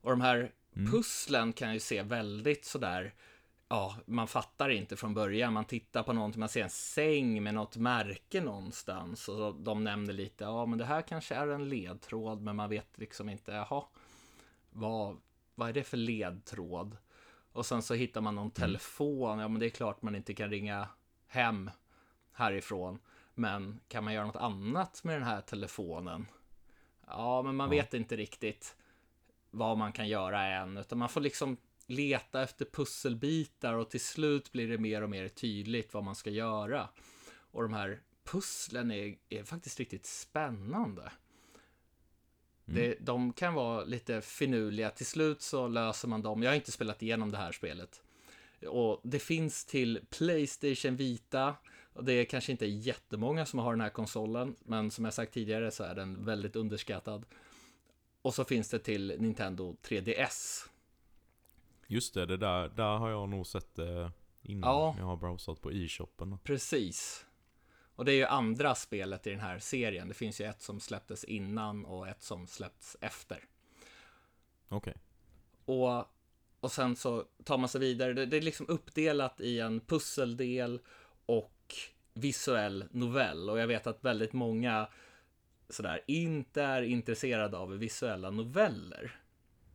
Och 0.00 0.10
de 0.10 0.20
här 0.20 0.52
pusslen 0.90 1.52
kan 1.52 1.74
ju 1.74 1.80
se 1.80 2.02
väldigt 2.02 2.64
sådär, 2.64 3.14
ja, 3.68 3.96
man 4.06 4.28
fattar 4.28 4.68
inte 4.68 4.96
från 4.96 5.14
början. 5.14 5.52
Man 5.52 5.64
tittar 5.64 6.02
på 6.02 6.12
någonting, 6.12 6.40
man 6.40 6.48
ser 6.48 6.62
en 6.62 6.70
säng 6.70 7.42
med 7.42 7.54
något 7.54 7.76
märke 7.76 8.40
någonstans. 8.40 9.28
Och 9.28 9.54
de 9.54 9.84
nämner 9.84 10.12
lite, 10.12 10.44
ja 10.44 10.66
men 10.66 10.78
det 10.78 10.84
här 10.84 11.02
kanske 11.02 11.34
är 11.34 11.48
en 11.48 11.68
ledtråd, 11.68 12.42
men 12.42 12.56
man 12.56 12.70
vet 12.70 12.98
liksom 12.98 13.28
inte, 13.28 13.52
jaha, 13.52 13.84
vad, 14.74 15.20
vad 15.54 15.68
är 15.68 15.72
det 15.72 15.84
för 15.84 15.96
ledtråd? 15.96 16.96
Och 17.52 17.66
sen 17.66 17.82
så 17.82 17.94
hittar 17.94 18.20
man 18.20 18.34
någon 18.34 18.50
telefon, 18.50 19.38
ja 19.38 19.48
men 19.48 19.60
det 19.60 19.66
är 19.66 19.70
klart 19.70 20.02
man 20.02 20.14
inte 20.14 20.34
kan 20.34 20.50
ringa 20.50 20.88
hem 21.26 21.70
härifrån. 22.32 22.98
Men 23.34 23.80
kan 23.88 24.04
man 24.04 24.14
göra 24.14 24.26
något 24.26 24.36
annat 24.36 25.04
med 25.04 25.16
den 25.16 25.22
här 25.22 25.40
telefonen? 25.40 26.26
Ja, 27.06 27.42
men 27.42 27.56
man 27.56 27.70
vet 27.70 27.94
inte 27.94 28.16
riktigt 28.16 28.76
vad 29.50 29.78
man 29.78 29.92
kan 29.92 30.08
göra 30.08 30.44
än, 30.44 30.76
utan 30.76 30.98
man 30.98 31.08
får 31.08 31.20
liksom 31.20 31.56
leta 31.86 32.42
efter 32.42 32.64
pusselbitar 32.64 33.74
och 33.74 33.90
till 33.90 34.00
slut 34.00 34.52
blir 34.52 34.68
det 34.68 34.78
mer 34.78 35.02
och 35.02 35.10
mer 35.10 35.28
tydligt 35.28 35.94
vad 35.94 36.04
man 36.04 36.14
ska 36.14 36.30
göra. 36.30 36.88
Och 37.50 37.62
de 37.62 37.72
här 37.72 38.00
pusslen 38.24 38.90
är, 38.90 39.16
är 39.28 39.44
faktiskt 39.44 39.78
riktigt 39.78 40.06
spännande. 40.06 41.12
Det, 42.64 42.96
de 43.00 43.32
kan 43.32 43.54
vara 43.54 43.84
lite 43.84 44.20
finurliga. 44.20 44.90
Till 44.90 45.06
slut 45.06 45.42
så 45.42 45.68
löser 45.68 46.08
man 46.08 46.22
dem. 46.22 46.42
Jag 46.42 46.50
har 46.50 46.56
inte 46.56 46.72
spelat 46.72 47.02
igenom 47.02 47.30
det 47.30 47.36
här 47.38 47.52
spelet. 47.52 48.02
Och 48.68 49.00
det 49.02 49.18
finns 49.18 49.64
till 49.64 50.00
Playstation 50.10 50.96
Vita. 50.96 51.54
Och 51.92 52.04
det 52.04 52.12
är 52.12 52.24
kanske 52.24 52.52
inte 52.52 52.66
jättemånga 52.66 53.46
som 53.46 53.58
har 53.58 53.72
den 53.72 53.80
här 53.80 53.90
konsolen. 53.90 54.56
Men 54.64 54.90
som 54.90 55.04
jag 55.04 55.14
sagt 55.14 55.34
tidigare 55.34 55.70
så 55.70 55.84
är 55.84 55.94
den 55.94 56.24
väldigt 56.24 56.56
underskattad. 56.56 57.24
Och 58.22 58.34
så 58.34 58.44
finns 58.44 58.70
det 58.70 58.78
till 58.78 59.14
Nintendo 59.18 59.76
3DS. 59.82 60.68
Just 61.86 62.14
det, 62.14 62.26
det 62.26 62.36
där, 62.36 62.68
där 62.68 62.96
har 62.96 63.10
jag 63.10 63.28
nog 63.28 63.46
sett 63.46 63.74
det 63.74 64.10
innan. 64.42 64.70
Ja. 64.70 64.94
Jag 64.98 65.04
har 65.04 65.16
browsat 65.16 65.60
på 65.60 65.72
e-shoppen. 65.72 66.38
Precis. 66.44 67.24
Och 67.96 68.04
det 68.04 68.12
är 68.12 68.16
ju 68.16 68.24
andra 68.24 68.74
spelet 68.74 69.26
i 69.26 69.30
den 69.30 69.40
här 69.40 69.58
serien. 69.58 70.08
Det 70.08 70.14
finns 70.14 70.40
ju 70.40 70.44
ett 70.44 70.62
som 70.62 70.80
släpptes 70.80 71.24
innan 71.24 71.84
och 71.84 72.08
ett 72.08 72.22
som 72.22 72.46
släppts 72.46 72.96
efter. 73.00 73.44
Okej. 74.68 74.94
Och, 75.64 76.04
och 76.60 76.72
sen 76.72 76.96
så 76.96 77.24
tar 77.44 77.58
man 77.58 77.68
sig 77.68 77.80
vidare. 77.80 78.12
Det, 78.12 78.26
det 78.26 78.36
är 78.36 78.42
liksom 78.42 78.68
uppdelat 78.68 79.40
i 79.40 79.60
en 79.60 79.80
pusseldel 79.80 80.80
och 81.26 81.74
visuell 82.14 82.84
novell. 82.90 83.50
Och 83.50 83.58
jag 83.58 83.66
vet 83.66 83.86
att 83.86 84.04
väldigt 84.04 84.32
många 84.32 84.88
sådär 85.68 86.00
inte 86.06 86.62
är 86.62 86.82
intresserade 86.82 87.56
av 87.56 87.78
visuella 87.78 88.30
noveller. 88.30 89.20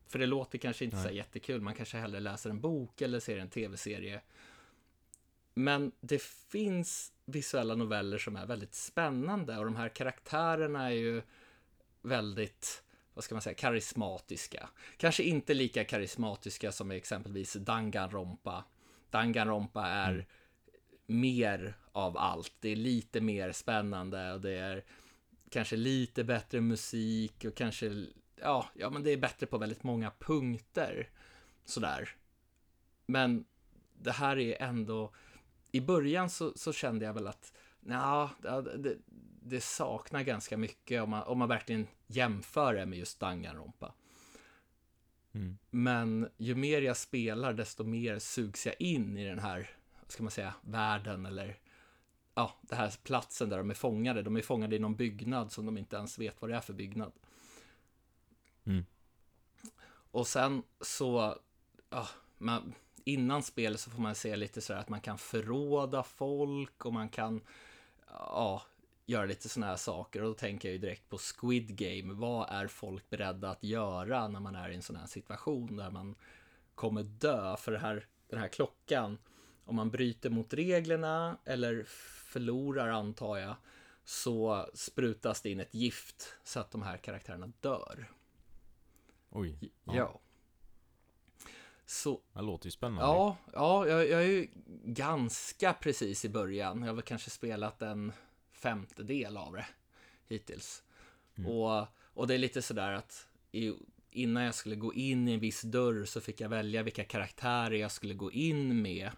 För 0.07 0.19
det 0.19 0.25
låter 0.25 0.57
kanske 0.57 0.85
inte 0.85 0.97
så 0.97 1.07
Nej. 1.07 1.15
jättekul. 1.15 1.61
Man 1.61 1.75
kanske 1.75 1.97
hellre 1.97 2.19
läser 2.19 2.49
en 2.49 2.61
bok 2.61 3.01
eller 3.01 3.19
ser 3.19 3.37
en 3.37 3.49
tv-serie. 3.49 4.21
Men 5.53 5.91
det 6.01 6.21
finns 6.21 7.13
visuella 7.31 7.75
noveller 7.75 8.17
som 8.17 8.35
är 8.35 8.45
väldigt 8.45 8.75
spännande 8.75 9.57
och 9.57 9.65
de 9.65 9.75
här 9.75 9.89
karaktärerna 9.89 10.85
är 10.85 10.95
ju 10.95 11.21
väldigt, 12.01 12.83
vad 13.13 13.23
ska 13.23 13.35
man 13.35 13.41
säga, 13.41 13.53
karismatiska. 13.53 14.69
Kanske 14.97 15.23
inte 15.23 15.53
lika 15.53 15.83
karismatiska 15.83 16.71
som 16.71 16.91
exempelvis 16.91 17.53
Danganronpa. 17.53 18.63
Danganronpa 19.09 19.87
är 19.87 20.27
mer 21.05 21.73
av 21.91 22.17
allt. 22.17 22.53
Det 22.59 22.69
är 22.69 22.75
lite 22.75 23.21
mer 23.21 23.51
spännande 23.51 24.33
och 24.33 24.41
det 24.41 24.53
är 24.53 24.83
kanske 25.49 25.75
lite 25.75 26.23
bättre 26.23 26.61
musik 26.61 27.45
och 27.45 27.55
kanske, 27.55 28.05
ja, 28.35 28.69
ja 28.73 28.89
men 28.89 29.03
det 29.03 29.11
är 29.11 29.17
bättre 29.17 29.45
på 29.45 29.57
väldigt 29.57 29.83
många 29.83 30.11
punkter. 30.19 31.09
Sådär. 31.65 32.15
Men 33.05 33.45
det 33.93 34.11
här 34.11 34.37
är 34.37 34.61
ändå, 34.61 35.13
i 35.71 35.81
början 35.81 36.29
så, 36.29 36.53
så 36.55 36.73
kände 36.73 37.05
jag 37.05 37.13
väl 37.13 37.27
att 37.27 37.53
nja, 37.79 38.29
det, 38.77 38.97
det, 39.41 39.61
saknar 39.61 40.23
ganska 40.23 40.57
mycket 40.57 41.01
om 41.01 41.09
man, 41.09 41.23
om 41.23 41.39
man 41.39 41.49
verkligen 41.49 41.87
jämför 42.07 42.73
det 42.73 42.85
med 42.85 42.99
just 42.99 43.19
Danganronpa. 43.19 43.93
Mm. 45.31 45.57
Men 45.69 46.29
ju 46.37 46.55
mer 46.55 46.81
jag 46.81 46.97
spelar, 46.97 47.53
desto 47.53 47.83
mer 47.83 48.19
sugs 48.19 48.65
jag 48.65 48.75
in 48.79 49.17
i 49.17 49.25
den 49.25 49.39
här, 49.39 49.69
ska 50.07 50.23
man 50.23 50.31
säga, 50.31 50.53
världen 50.61 51.25
eller 51.25 51.57
ja, 52.33 52.57
den 52.61 52.77
här 52.77 52.93
platsen 53.03 53.49
där 53.49 53.57
de 53.57 53.69
är 53.69 53.73
fångade. 53.73 54.21
De 54.21 54.35
är 54.35 54.41
fångade 54.41 54.75
i 54.75 54.79
någon 54.79 54.95
byggnad 54.95 55.51
som 55.51 55.65
de 55.65 55.77
inte 55.77 55.95
ens 55.95 56.19
vet 56.19 56.41
vad 56.41 56.49
det 56.49 56.55
är 56.55 56.61
för 56.61 56.73
byggnad. 56.73 57.11
Mm. 58.65 58.85
Och 60.11 60.27
sen 60.27 60.63
så, 60.81 61.37
ja, 61.89 62.07
man, 62.37 62.73
innan 63.09 63.43
spel 63.43 63.77
så 63.77 63.89
får 63.89 64.01
man 64.01 64.15
se 64.15 64.35
lite 64.35 64.61
sådär 64.61 64.79
att 64.79 64.89
man 64.89 65.01
kan 65.01 65.17
förråda 65.17 66.03
folk 66.03 66.85
och 66.85 66.93
man 66.93 67.09
kan, 67.09 67.41
ja, 68.07 68.61
göra 69.05 69.25
lite 69.25 69.49
sådana 69.49 69.67
här 69.71 69.77
saker. 69.77 70.21
Och 70.21 70.27
då 70.27 70.33
tänker 70.33 70.67
jag 70.67 70.73
ju 70.73 70.79
direkt 70.79 71.09
på 71.09 71.17
Squid 71.17 71.75
Game. 71.75 72.13
Vad 72.13 72.49
är 72.49 72.67
folk 72.67 73.09
beredda 73.09 73.49
att 73.49 73.63
göra 73.63 74.27
när 74.27 74.39
man 74.39 74.55
är 74.55 74.69
i 74.69 74.75
en 74.75 74.81
sån 74.81 74.95
här 74.95 75.07
situation 75.07 75.77
där 75.77 75.91
man 75.91 76.15
kommer 76.75 77.03
dö 77.03 77.57
för 77.57 77.71
det 77.71 77.79
här, 77.79 78.07
den 78.29 78.39
här 78.39 78.47
klockan? 78.47 79.17
Om 79.65 79.75
man 79.75 79.89
bryter 79.89 80.29
mot 80.29 80.53
reglerna 80.53 81.37
eller 81.45 81.83
förlorar 82.29 82.87
antar 82.87 83.37
jag 83.37 83.55
så 84.03 84.69
sprutas 84.73 85.41
det 85.41 85.49
in 85.49 85.59
ett 85.59 85.73
gift 85.73 86.35
så 86.43 86.59
att 86.59 86.71
de 86.71 86.81
här 86.81 86.97
karaktärerna 86.97 87.51
dör. 87.61 88.11
Oj. 89.29 89.71
Ja. 89.83 90.19
Så 91.89 92.21
Det 92.33 92.41
låter 92.41 92.67
ju 92.67 92.71
spännande. 92.71 93.01
Ja, 93.01 93.37
ja 93.53 93.87
jag, 93.87 94.09
jag 94.09 94.21
är 94.21 94.27
ju 94.27 94.47
ganska 94.83 95.73
precis 95.73 96.25
i 96.25 96.29
början. 96.29 96.79
Jag 96.81 96.87
har 96.87 96.93
väl 96.93 97.03
kanske 97.03 97.29
spelat 97.29 97.81
en 97.81 98.11
femtedel 98.51 99.37
av 99.37 99.53
det 99.53 99.65
hittills. 100.27 100.83
Och, 101.47 101.87
och 102.13 102.27
det 102.27 102.33
är 102.33 102.37
lite 102.37 102.61
sådär 102.61 102.91
att 102.91 103.27
i, 103.51 103.73
innan 104.11 104.43
jag 104.43 104.55
skulle 104.55 104.75
gå 104.75 104.93
in 104.93 105.27
i 105.27 105.33
en 105.33 105.39
viss 105.39 105.61
dörr 105.61 106.05
så 106.05 106.21
fick 106.21 106.41
jag 106.41 106.49
välja 106.49 106.83
vilka 106.83 107.03
karaktärer 107.03 107.75
jag 107.75 107.91
skulle 107.91 108.13
gå 108.13 108.31
in 108.31 108.81
med. 108.81 109.11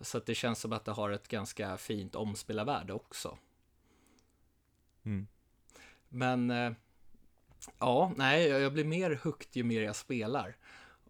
Så 0.00 0.18
att 0.18 0.26
det 0.26 0.34
känns 0.34 0.60
som 0.60 0.72
att 0.72 0.84
det 0.84 0.92
har 0.92 1.10
ett 1.10 1.28
ganska 1.28 1.76
fint 1.76 2.14
omspelarvärde 2.14 2.92
också. 2.92 3.38
Mm. 5.04 5.26
Men 6.08 6.50
eh, 6.50 6.72
ja, 7.78 8.12
nej, 8.16 8.48
jag 8.48 8.60
jag 8.60 8.72
blir 8.72 8.84
mer 8.84 9.20
hooked 9.24 9.56
ju 9.56 9.64
mer 9.64 9.82
jag 9.82 9.96
spelar. 9.96 10.56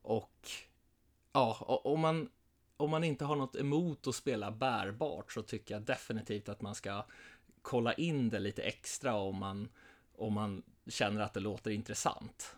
Och 0.02 0.50
ja, 1.32 1.80
om 1.84 2.00
man, 2.00 2.30
om 2.76 2.90
man 2.90 3.04
inte 3.04 3.24
har 3.24 3.36
något 3.36 3.56
emot 3.56 4.06
att 4.06 4.14
spela 4.14 4.50
bärbart 4.50 5.32
så 5.32 5.42
tycker 5.42 5.74
jag 5.74 5.82
definitivt 5.82 6.48
att 6.48 6.62
man 6.62 6.74
ska 6.74 7.06
kolla 7.62 7.92
in 7.92 8.28
det 8.28 8.38
lite 8.38 8.62
extra 8.62 9.14
om 9.14 9.36
man, 9.36 9.68
om 10.16 10.32
man 10.32 10.62
känner 10.86 11.20
att 11.20 11.34
det 11.34 11.40
låter 11.40 11.70
intressant. 11.70 12.56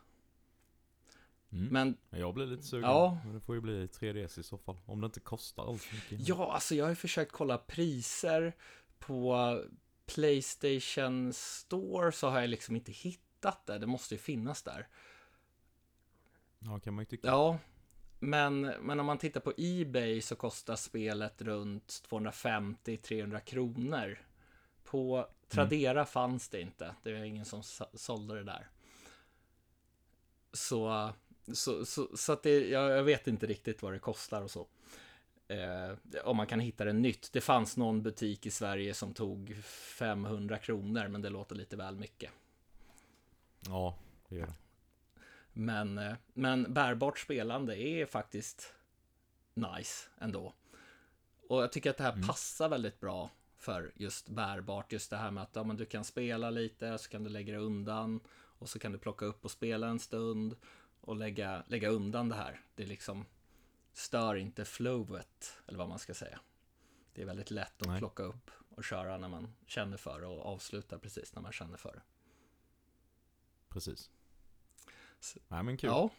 Mm. 1.52 1.66
Men 1.66 1.96
Jag 2.10 2.34
blir 2.34 2.46
lite 2.46 2.62
sugen. 2.62 2.90
Ja. 2.90 3.18
Men 3.24 3.34
det 3.34 3.40
får 3.40 3.54
ju 3.54 3.60
bli 3.60 3.86
3DS 3.86 4.40
i 4.40 4.42
så 4.42 4.58
fall. 4.58 4.76
Om 4.86 5.00
det 5.00 5.04
inte 5.04 5.20
kostar 5.20 5.66
allt 5.66 5.82
för 5.82 5.94
mycket. 5.94 6.28
Ja, 6.28 6.52
alltså 6.52 6.74
jag 6.74 6.84
har 6.84 6.90
ju 6.90 6.96
försökt 6.96 7.32
kolla 7.32 7.58
priser 7.58 8.56
på 8.98 9.56
Playstation 10.06 11.32
Store 11.32 12.12
så 12.12 12.28
har 12.28 12.40
jag 12.40 12.50
liksom 12.50 12.76
inte 12.76 12.92
hittat 12.92 13.66
det. 13.66 13.78
Det 13.78 13.86
måste 13.86 14.14
ju 14.14 14.18
finnas 14.18 14.62
där. 14.62 14.88
Ja, 16.58 16.78
kan 16.78 16.94
man 16.94 17.02
ju 17.02 17.06
tycka. 17.06 17.28
Ja, 17.28 17.58
men, 18.20 18.60
men 18.60 19.00
om 19.00 19.06
man 19.06 19.18
tittar 19.18 19.40
på 19.40 19.52
Ebay 19.56 20.20
så 20.20 20.36
kostar 20.36 20.76
spelet 20.76 21.42
runt 21.42 22.02
250-300 22.08 23.40
kronor. 23.40 24.18
På 24.84 25.28
Tradera 25.48 26.04
fanns 26.04 26.48
det 26.48 26.60
inte. 26.60 26.94
Det 27.02 27.12
var 27.12 27.20
ingen 27.20 27.44
som 27.44 27.62
sålde 27.94 28.34
det 28.34 28.44
där. 28.44 28.68
Så, 30.52 31.10
så, 31.52 31.84
så, 31.86 32.16
så 32.16 32.32
att 32.32 32.42
det, 32.42 32.68
jag, 32.68 32.90
jag 32.90 33.02
vet 33.02 33.26
inte 33.26 33.46
riktigt 33.46 33.82
vad 33.82 33.92
det 33.92 33.98
kostar 33.98 34.42
och 34.42 34.50
så. 34.50 34.66
Eh, 35.48 35.96
om 36.24 36.36
man 36.36 36.46
kan 36.46 36.60
hitta 36.60 36.84
det 36.84 36.92
nytt. 36.92 37.32
Det 37.32 37.40
fanns 37.40 37.76
någon 37.76 38.02
butik 38.02 38.46
i 38.46 38.50
Sverige 38.50 38.94
som 38.94 39.14
tog 39.14 39.56
500 39.64 40.58
kronor, 40.58 41.08
men 41.08 41.22
det 41.22 41.30
låter 41.30 41.54
lite 41.54 41.76
väl 41.76 41.96
mycket. 41.96 42.30
Ja, 43.66 43.98
det 44.28 44.36
gör 44.36 44.46
det. 44.46 44.54
Men, 45.60 45.98
eh, 45.98 46.14
men 46.34 46.74
bärbart 46.74 47.18
spelande 47.18 47.82
är 47.82 48.06
faktiskt 48.06 48.74
nice 49.54 50.08
ändå. 50.18 50.54
Och 51.48 51.62
jag 51.62 51.72
tycker 51.72 51.90
att 51.90 51.96
det 51.96 52.04
här 52.04 52.22
passar 52.26 52.68
väldigt 52.68 53.00
bra 53.00 53.30
för 53.56 53.92
just 53.96 54.28
bärbart. 54.28 54.92
Just 54.92 55.10
det 55.10 55.16
här 55.16 55.30
med 55.30 55.42
att 55.42 55.56
ja, 55.56 55.64
men 55.64 55.76
du 55.76 55.86
kan 55.86 56.04
spela 56.04 56.50
lite, 56.50 56.98
så 56.98 57.10
kan 57.10 57.24
du 57.24 57.30
lägga 57.30 57.52
det 57.52 57.58
undan 57.58 58.20
och 58.30 58.68
så 58.68 58.78
kan 58.78 58.92
du 58.92 58.98
plocka 58.98 59.24
upp 59.24 59.44
och 59.44 59.50
spela 59.50 59.88
en 59.88 59.98
stund 59.98 60.56
och 61.00 61.16
lägga, 61.16 61.64
lägga 61.66 61.88
undan 61.88 62.28
det 62.28 62.34
här. 62.34 62.60
Det 62.74 62.86
liksom 62.86 63.26
stör 63.92 64.34
inte 64.34 64.64
flowet, 64.64 65.62
eller 65.66 65.78
vad 65.78 65.88
man 65.88 65.98
ska 65.98 66.14
säga. 66.14 66.40
Det 67.12 67.22
är 67.22 67.26
väldigt 67.26 67.50
lätt 67.50 67.82
att 67.82 67.88
Nej. 67.88 67.98
plocka 67.98 68.22
upp 68.22 68.50
och 68.68 68.84
köra 68.84 69.18
när 69.18 69.28
man 69.28 69.54
känner 69.66 69.96
för 69.96 70.20
det 70.20 70.26
och 70.26 70.46
avsluta 70.46 70.98
precis 70.98 71.34
när 71.34 71.42
man 71.42 71.52
känner 71.52 71.76
för 71.76 71.92
det. 71.92 72.02
Precis. 73.68 74.10
Nej 75.48 75.62
men 75.62 75.76
kul. 75.76 75.90
Ja, 75.90 76.10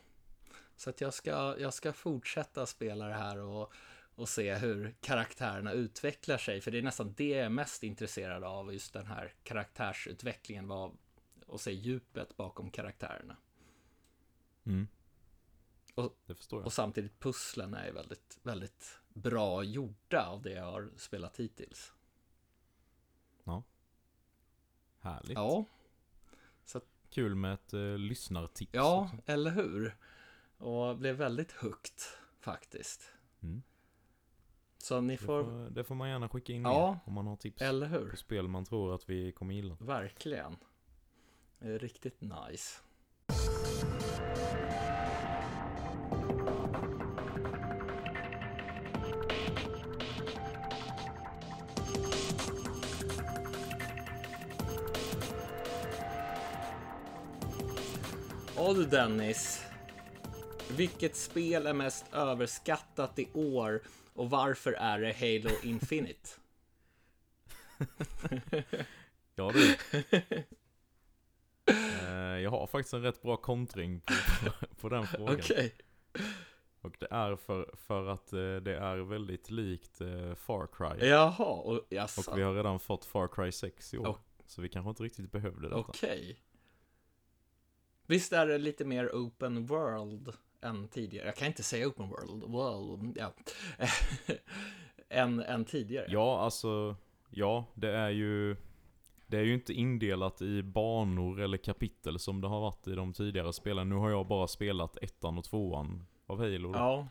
så 0.76 0.90
att 0.90 1.02
jag 1.02 1.14
ska, 1.14 1.56
jag 1.60 1.74
ska 1.74 1.94
fortsätta 1.94 2.66
spela 2.66 3.08
det 3.08 3.14
här 3.14 3.38
och, 3.38 3.74
och 4.16 4.30
se 4.30 4.56
hur 4.56 4.96
karaktärerna 5.02 5.72
utvecklar 5.72 6.38
sig. 6.38 6.62
För 6.62 6.72
det 6.72 6.78
är 6.78 6.82
nästan 6.82 7.14
det 7.18 7.30
jag 7.30 7.46
är 7.46 7.50
mest 7.50 7.84
intresserad 7.84 8.44
av, 8.44 8.74
just 8.74 8.94
den 8.94 9.06
här 9.06 9.34
karaktärsutvecklingen 9.44 10.68
vad, 10.68 10.98
och 11.46 11.62
se 11.62 11.72
djupet 11.72 12.38
bakom 12.38 12.72
karaktärerna. 12.72 13.38
Mm. 14.64 14.88
Och-. 15.96 16.18
Och 16.52 16.74
samtidigt 16.74 17.20
pusslen 17.20 17.74
är 17.74 17.92
väldigt, 17.92 18.40
väldigt 18.44 19.00
bra 19.14 19.64
gjorda 19.64 20.26
av 20.26 20.42
det 20.42 20.52
jag 20.52 20.66
har 20.66 20.90
spelat 20.98 21.38
hittills. 21.38 21.94
Härligt. 25.02 25.32
Ja, 25.32 25.66
Kul 27.12 27.36
med 27.36 27.54
ett 27.54 27.74
uh, 27.74 27.98
lyssnartips 27.98 28.72
ja, 28.74 29.02
också. 29.04 29.32
eller 29.32 29.52
hur? 29.52 29.96
Och 30.58 30.98
blev 30.98 31.16
väldigt 31.16 31.52
högt 31.52 32.18
faktiskt. 32.40 33.02
Mm. 33.44 33.62
Så 34.78 35.02
ni 35.02 35.14
Det, 35.14 35.18
får, 35.18 35.44
får, 35.44 35.70
det 35.70 35.84
får 35.84 35.96
man 35.96 36.10
gärna 36.10 36.30
skicka 36.30 36.54
in 36.54 36.62
Ja. 36.62 37.00
om 37.06 37.14
man 37.14 37.28
har 37.28 37.36
tips 37.36 37.62
eller 37.62 37.88
hur? 37.88 38.10
på 38.10 38.18
spel 38.18 38.48
man 38.48 38.66
tror 38.66 38.96
att 38.96 39.10
vi 39.10 39.32
kommer 39.32 39.54
gilla. 39.54 39.78
Verkligen. 39.80 40.58
Riktigt 41.60 42.22
nice. 42.22 42.80
Ja 58.72 58.76
du 58.78 58.86
Dennis. 58.86 59.66
Vilket 60.70 61.16
spel 61.16 61.68
är 61.68 61.74
mest 61.74 62.06
överskattat 62.14 63.20
i 63.20 63.28
år 63.34 63.82
och 64.14 64.30
varför 64.30 64.72
är 64.74 65.00
det 65.00 65.14
Halo 65.14 65.56
Infinite? 65.64 66.30
Ja 69.36 69.52
du. 69.54 69.76
Eh, 72.02 72.40
jag 72.44 72.52
har 72.52 72.68
faktiskt 72.68 72.94
en 72.94 73.02
rätt 73.02 73.22
bra 73.22 73.38
kontring 73.38 74.00
på, 74.00 74.14
på, 74.50 74.66
på 74.82 74.90
den 74.90 75.08
frågan. 75.08 75.36
Okej. 75.40 75.76
Och 76.82 76.96
det 77.00 77.08
är 77.12 77.36
för, 77.36 77.74
för 77.88 78.08
att 78.08 78.34
eh, 78.34 78.40
det 78.56 78.78
är 78.78 78.98
väldigt 78.98 79.50
likt 79.50 80.02
eh, 80.02 80.34
Far 80.36 80.68
Cry. 80.74 81.08
Jaha, 81.08 81.46
och 81.46 81.82
jaså. 81.90 82.32
Och 82.32 82.38
vi 82.38 82.42
har 82.44 82.54
redan 82.56 82.80
fått 82.80 83.06
Far 83.06 83.28
Cry 83.28 83.52
6 83.52 83.94
i 83.94 83.98
år. 83.98 84.08
Och- 84.08 84.20
Så 84.46 84.62
vi 84.62 84.70
kanske 84.70 84.90
inte 84.90 85.04
riktigt 85.04 85.32
behövde 85.32 85.62
detta. 85.70 85.76
Okej. 85.80 86.40
Visst 88.12 88.34
är 88.34 88.48
det 88.48 88.58
lite 88.58 88.86
mer 88.86 89.10
open 89.14 89.66
world 89.66 90.34
än 90.62 90.88
tidigare? 90.88 91.26
Jag 91.26 91.36
kan 91.36 91.48
inte 91.48 91.64
säga 91.64 91.88
open 91.88 92.10
world. 92.10 92.44
World, 92.44 93.18
ja. 93.18 93.34
än, 95.10 95.40
än 95.40 95.66
tidigare. 95.66 96.06
Ja, 96.10 96.40
alltså, 96.40 96.96
ja, 97.30 97.66
det 97.74 97.92
är 97.92 98.10
ju 98.10 98.56
Det 99.28 99.38
är 99.38 99.44
ju 99.44 99.54
inte 99.54 99.74
indelat 99.74 100.42
i 100.42 100.64
banor 100.64 101.40
eller 101.42 101.58
kapitel 101.58 102.20
som 102.20 102.42
det 102.42 102.48
har 102.48 102.62
varit 102.62 102.88
i 102.88 102.96
de 102.96 103.14
tidigare 103.14 103.54
spelen. 103.54 103.90
Nu 103.90 103.96
har 103.96 104.10
jag 104.10 104.28
bara 104.28 104.48
spelat 104.48 104.98
ettan 104.98 105.38
och 105.38 105.44
tvåan 105.44 106.06
av 106.28 106.40
Halo. 106.40 106.72
då. 106.72 106.80
Ja, 106.80 107.08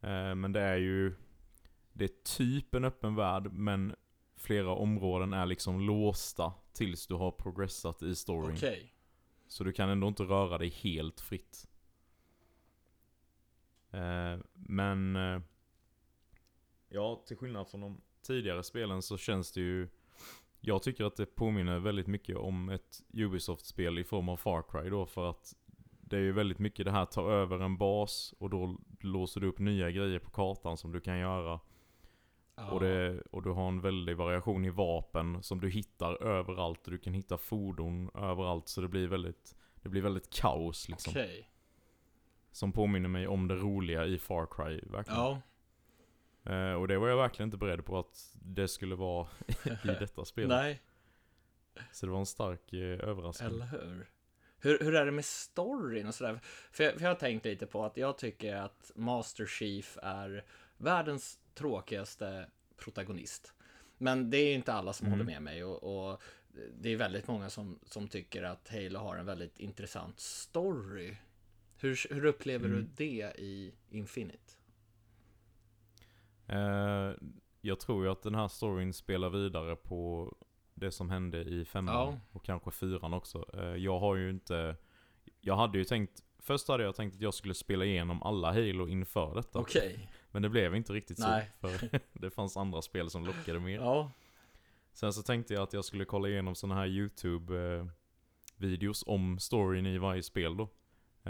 Eh, 0.00 0.34
Men 0.34 0.52
det 0.52 0.60
är 0.60 0.76
ju 0.76 1.14
Det 1.92 2.04
är 2.04 2.36
typ 2.36 2.74
en 2.74 2.84
öppen 2.84 3.14
värld, 3.14 3.52
men 3.52 3.94
flera 4.36 4.70
områden 4.70 5.32
är 5.32 5.46
liksom 5.46 5.80
låsta 5.80 6.52
tills 6.72 7.06
du 7.06 7.14
har 7.14 7.30
progressat 7.30 8.02
i 8.02 8.14
storyn. 8.14 8.56
okej. 8.56 8.93
Så 9.46 9.64
du 9.64 9.72
kan 9.72 9.88
ändå 9.88 10.08
inte 10.08 10.22
röra 10.22 10.58
dig 10.58 10.68
helt 10.68 11.20
fritt. 11.20 11.68
Eh, 13.90 14.38
men... 14.54 15.16
Eh, 15.16 15.40
ja, 16.88 17.22
till 17.26 17.36
skillnad 17.36 17.68
från 17.68 17.80
de 17.80 18.00
tidigare 18.22 18.62
spelen 18.62 19.02
så 19.02 19.16
känns 19.16 19.52
det 19.52 19.60
ju... 19.60 19.88
Jag 20.60 20.82
tycker 20.82 21.04
att 21.04 21.16
det 21.16 21.26
påminner 21.26 21.78
väldigt 21.78 22.06
mycket 22.06 22.36
om 22.36 22.68
ett 22.68 23.02
Ubisoft-spel 23.12 23.98
i 23.98 24.04
form 24.04 24.28
av 24.28 24.36
Far 24.36 24.62
Cry 24.62 24.90
då, 24.90 25.06
för 25.06 25.30
att 25.30 25.54
det 26.00 26.16
är 26.16 26.20
ju 26.20 26.32
väldigt 26.32 26.58
mycket 26.58 26.84
det 26.84 26.92
här, 26.92 27.04
ta 27.04 27.30
över 27.30 27.58
en 27.60 27.76
bas 27.76 28.34
och 28.38 28.50
då 28.50 28.76
låser 29.00 29.40
du 29.40 29.46
upp 29.46 29.58
nya 29.58 29.90
grejer 29.90 30.18
på 30.18 30.30
kartan 30.30 30.76
som 30.76 30.92
du 30.92 31.00
kan 31.00 31.18
göra. 31.18 31.60
Ja. 32.56 32.70
Och, 32.70 32.80
det, 32.80 33.20
och 33.30 33.42
du 33.42 33.50
har 33.50 33.68
en 33.68 33.80
väldig 33.80 34.16
variation 34.16 34.64
i 34.64 34.70
vapen 34.70 35.42
som 35.42 35.60
du 35.60 35.70
hittar 35.70 36.22
överallt. 36.22 36.84
Och 36.84 36.90
du 36.90 36.98
kan 36.98 37.14
hitta 37.14 37.38
fordon 37.38 38.10
överallt. 38.14 38.68
Så 38.68 38.80
det 38.80 38.88
blir 38.88 39.08
väldigt, 39.08 39.56
det 39.82 39.88
blir 39.88 40.02
väldigt 40.02 40.30
kaos 40.30 40.88
liksom. 40.88 41.10
Okej. 41.10 41.50
Som 42.52 42.72
påminner 42.72 43.08
mig 43.08 43.26
om 43.28 43.48
det 43.48 43.54
roliga 43.54 44.06
i 44.06 44.18
Far 44.18 44.46
Cry 44.50 44.80
verkligen. 44.90 45.20
Ja, 45.20 45.40
Eh, 46.46 46.72
och 46.72 46.88
det 46.88 46.98
var 46.98 47.08
jag 47.08 47.16
verkligen 47.16 47.46
inte 47.46 47.56
beredd 47.56 47.84
på 47.84 47.98
att 47.98 48.34
det 48.34 48.68
skulle 48.68 48.94
vara 48.94 49.26
i 49.84 49.86
detta 49.86 50.24
spel. 50.24 50.48
nej, 50.48 50.82
Så 51.92 52.06
det 52.06 52.12
var 52.12 52.18
en 52.18 52.26
stark 52.26 52.72
eh, 52.72 52.80
överraskning. 52.80 53.48
eller 53.50 53.66
hur? 53.66 54.06
hur? 54.58 54.78
Hur 54.80 54.94
är 54.94 55.06
det 55.06 55.12
med 55.12 55.24
storyn 55.24 56.06
och 56.06 56.14
sådär? 56.14 56.40
För, 56.72 56.84
jag- 56.84 56.92
för 56.94 57.00
jag 57.00 57.08
har 57.10 57.14
tänkt 57.14 57.44
lite 57.44 57.66
på 57.66 57.84
att 57.84 57.96
jag 57.96 58.18
tycker 58.18 58.56
att 58.56 58.90
Master 58.94 59.46
Chief 59.46 59.98
är 60.02 60.44
världens 60.76 61.38
tråkigaste 61.54 62.46
protagonist. 62.76 63.52
Men 63.98 64.30
det 64.30 64.36
är 64.36 64.54
inte 64.54 64.72
alla 64.72 64.92
som 64.92 65.06
Mm. 65.06 65.18
håller 65.18 65.32
med 65.32 65.42
mig 65.42 65.64
och, 65.64 66.10
och 66.12 66.22
det 66.80 66.88
är 66.92 66.96
väldigt 66.96 67.28
många 67.28 67.50
som, 67.50 67.78
som 67.86 68.08
tycker 68.08 68.42
att 68.42 68.68
Halo 68.68 68.98
har 68.98 69.16
en 69.16 69.26
väldigt 69.26 69.58
intressant 69.60 70.20
story. 70.20 71.16
Hur, 71.78 72.14
hur 72.14 72.24
upplever 72.24 72.66
Mm. 72.66 72.78
du 72.78 72.88
det 72.96 73.32
i 73.38 73.74
Infinite? 73.90 74.52
Eh, 76.46 77.12
jag 77.60 77.80
tror 77.80 78.04
ju 78.04 78.10
att 78.10 78.22
den 78.22 78.34
här 78.34 78.48
storyn 78.48 78.92
spelar 78.92 79.30
vidare 79.30 79.76
på 79.76 80.32
det 80.74 80.90
som 80.90 81.10
hände 81.10 81.40
i 81.44 81.64
femman 81.64 81.94
Ja. 81.94 82.20
och 82.32 82.44
kanske 82.44 82.70
fyran 82.70 83.14
också. 83.14 83.44
Eh, 83.54 83.76
jag 83.76 83.98
har 83.98 84.16
ju 84.16 84.30
inte... 84.30 84.76
Jag 85.40 85.56
hade 85.56 85.78
ju 85.78 85.84
tänkt... 85.84 86.22
Först 86.38 86.68
hade 86.68 86.84
jag 86.84 86.94
tänkt 86.94 87.14
att 87.14 87.20
jag 87.22 87.34
skulle 87.34 87.54
spela 87.54 87.84
igenom 87.84 88.22
alla 88.22 88.48
Halo 88.52 88.88
inför 88.88 89.34
detta. 89.34 89.58
Okej, 89.58 90.10
Men 90.34 90.42
det 90.42 90.48
blev 90.48 90.74
inte 90.74 90.92
riktigt 90.92 91.18
Nej. 91.18 91.50
så. 91.60 91.68
För 91.68 92.00
det 92.12 92.30
fanns 92.30 92.56
andra 92.56 92.82
spel 92.82 93.10
som 93.10 93.26
lockade 93.26 93.60
mer. 93.60 93.78
Ja. 93.78 94.10
Sen 94.92 95.12
så 95.12 95.22
tänkte 95.22 95.54
jag 95.54 95.62
att 95.62 95.72
jag 95.72 95.84
skulle 95.84 96.04
kolla 96.04 96.28
igenom 96.28 96.54
såna 96.54 96.74
här 96.74 96.86
YouTube-videos 96.86 99.02
om 99.06 99.38
storyn 99.38 99.86
i 99.86 99.98
varje 99.98 100.22
spel 100.22 100.56
då. 100.56 100.62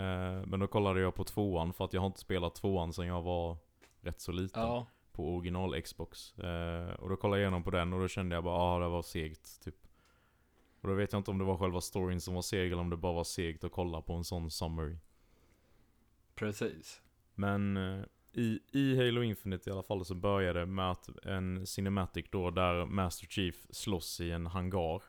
Eh, 0.01 0.47
Men 0.47 0.61
då 0.61 0.67
kollade 0.67 1.01
jag 1.01 1.15
på 1.15 1.25
tvåan 1.25 1.73
för 1.73 1.85
att 1.85 1.93
jag 1.93 2.01
har 2.01 2.07
inte 2.07 2.21
spelat 2.21 2.55
tvåan 2.55 2.93
sedan 2.93 3.07
jag 3.07 3.23
var 3.23 3.57
rätt 4.01 4.21
så 4.21 4.33
liten. 4.33 4.63
Ja. 4.63 4.87
På 5.13 5.35
original 5.37 5.83
Xbox. 5.83 6.39
Eh, 6.39 6.91
Och 6.95 7.09
då 7.09 7.17
kollade 7.17 7.43
jag 7.43 7.47
igenom 7.47 7.63
på 7.65 7.71
den 7.71 7.93
och 7.93 8.01
då 8.01 8.09
kände 8.09 8.35
jag 8.35 8.45
bara 8.45 8.57
ah 8.59 8.79
det 8.79 8.89
var 8.89 9.03
segt 9.03 9.63
typ. 9.65 9.77
Och 10.81 10.89
då 10.89 10.95
vet 10.95 11.13
jag 11.13 11.21
inte 11.21 11.31
om 11.31 11.39
det 11.39 11.45
var 11.45 11.57
själva 11.57 11.81
storyn 11.81 12.21
som 12.21 12.35
var 12.35 12.43
seg 12.43 12.73
eller 12.73 12.83
om 12.83 12.91
det 12.91 12.97
bara 12.97 13.13
var 13.13 13.25
segt 13.25 13.65
att 13.65 13.73
kolla 13.73 14.03
på 14.03 14.13
en 14.15 14.25
sån 14.25 14.51
summary. 14.51 14.97
Precis. 16.35 17.03
Men 17.35 17.77
eh, 17.77 18.05
i, 18.35 18.61
i 18.73 18.97
Halo 18.97 19.23
Infinite 19.23 19.71
i 19.71 19.73
alla 19.73 19.83
fall 19.83 20.05
så 20.05 20.15
börjar 20.15 20.55
det 20.55 20.67
med 20.67 20.91
att 20.91 21.25
en 21.25 21.67
cinematic 21.67 22.27
då 22.31 22.51
där 22.51 22.87
Master 22.87 23.27
Chief 23.27 23.67
slåss 23.71 24.21
i 24.21 24.31
en 24.31 24.47
hangar. 24.47 25.03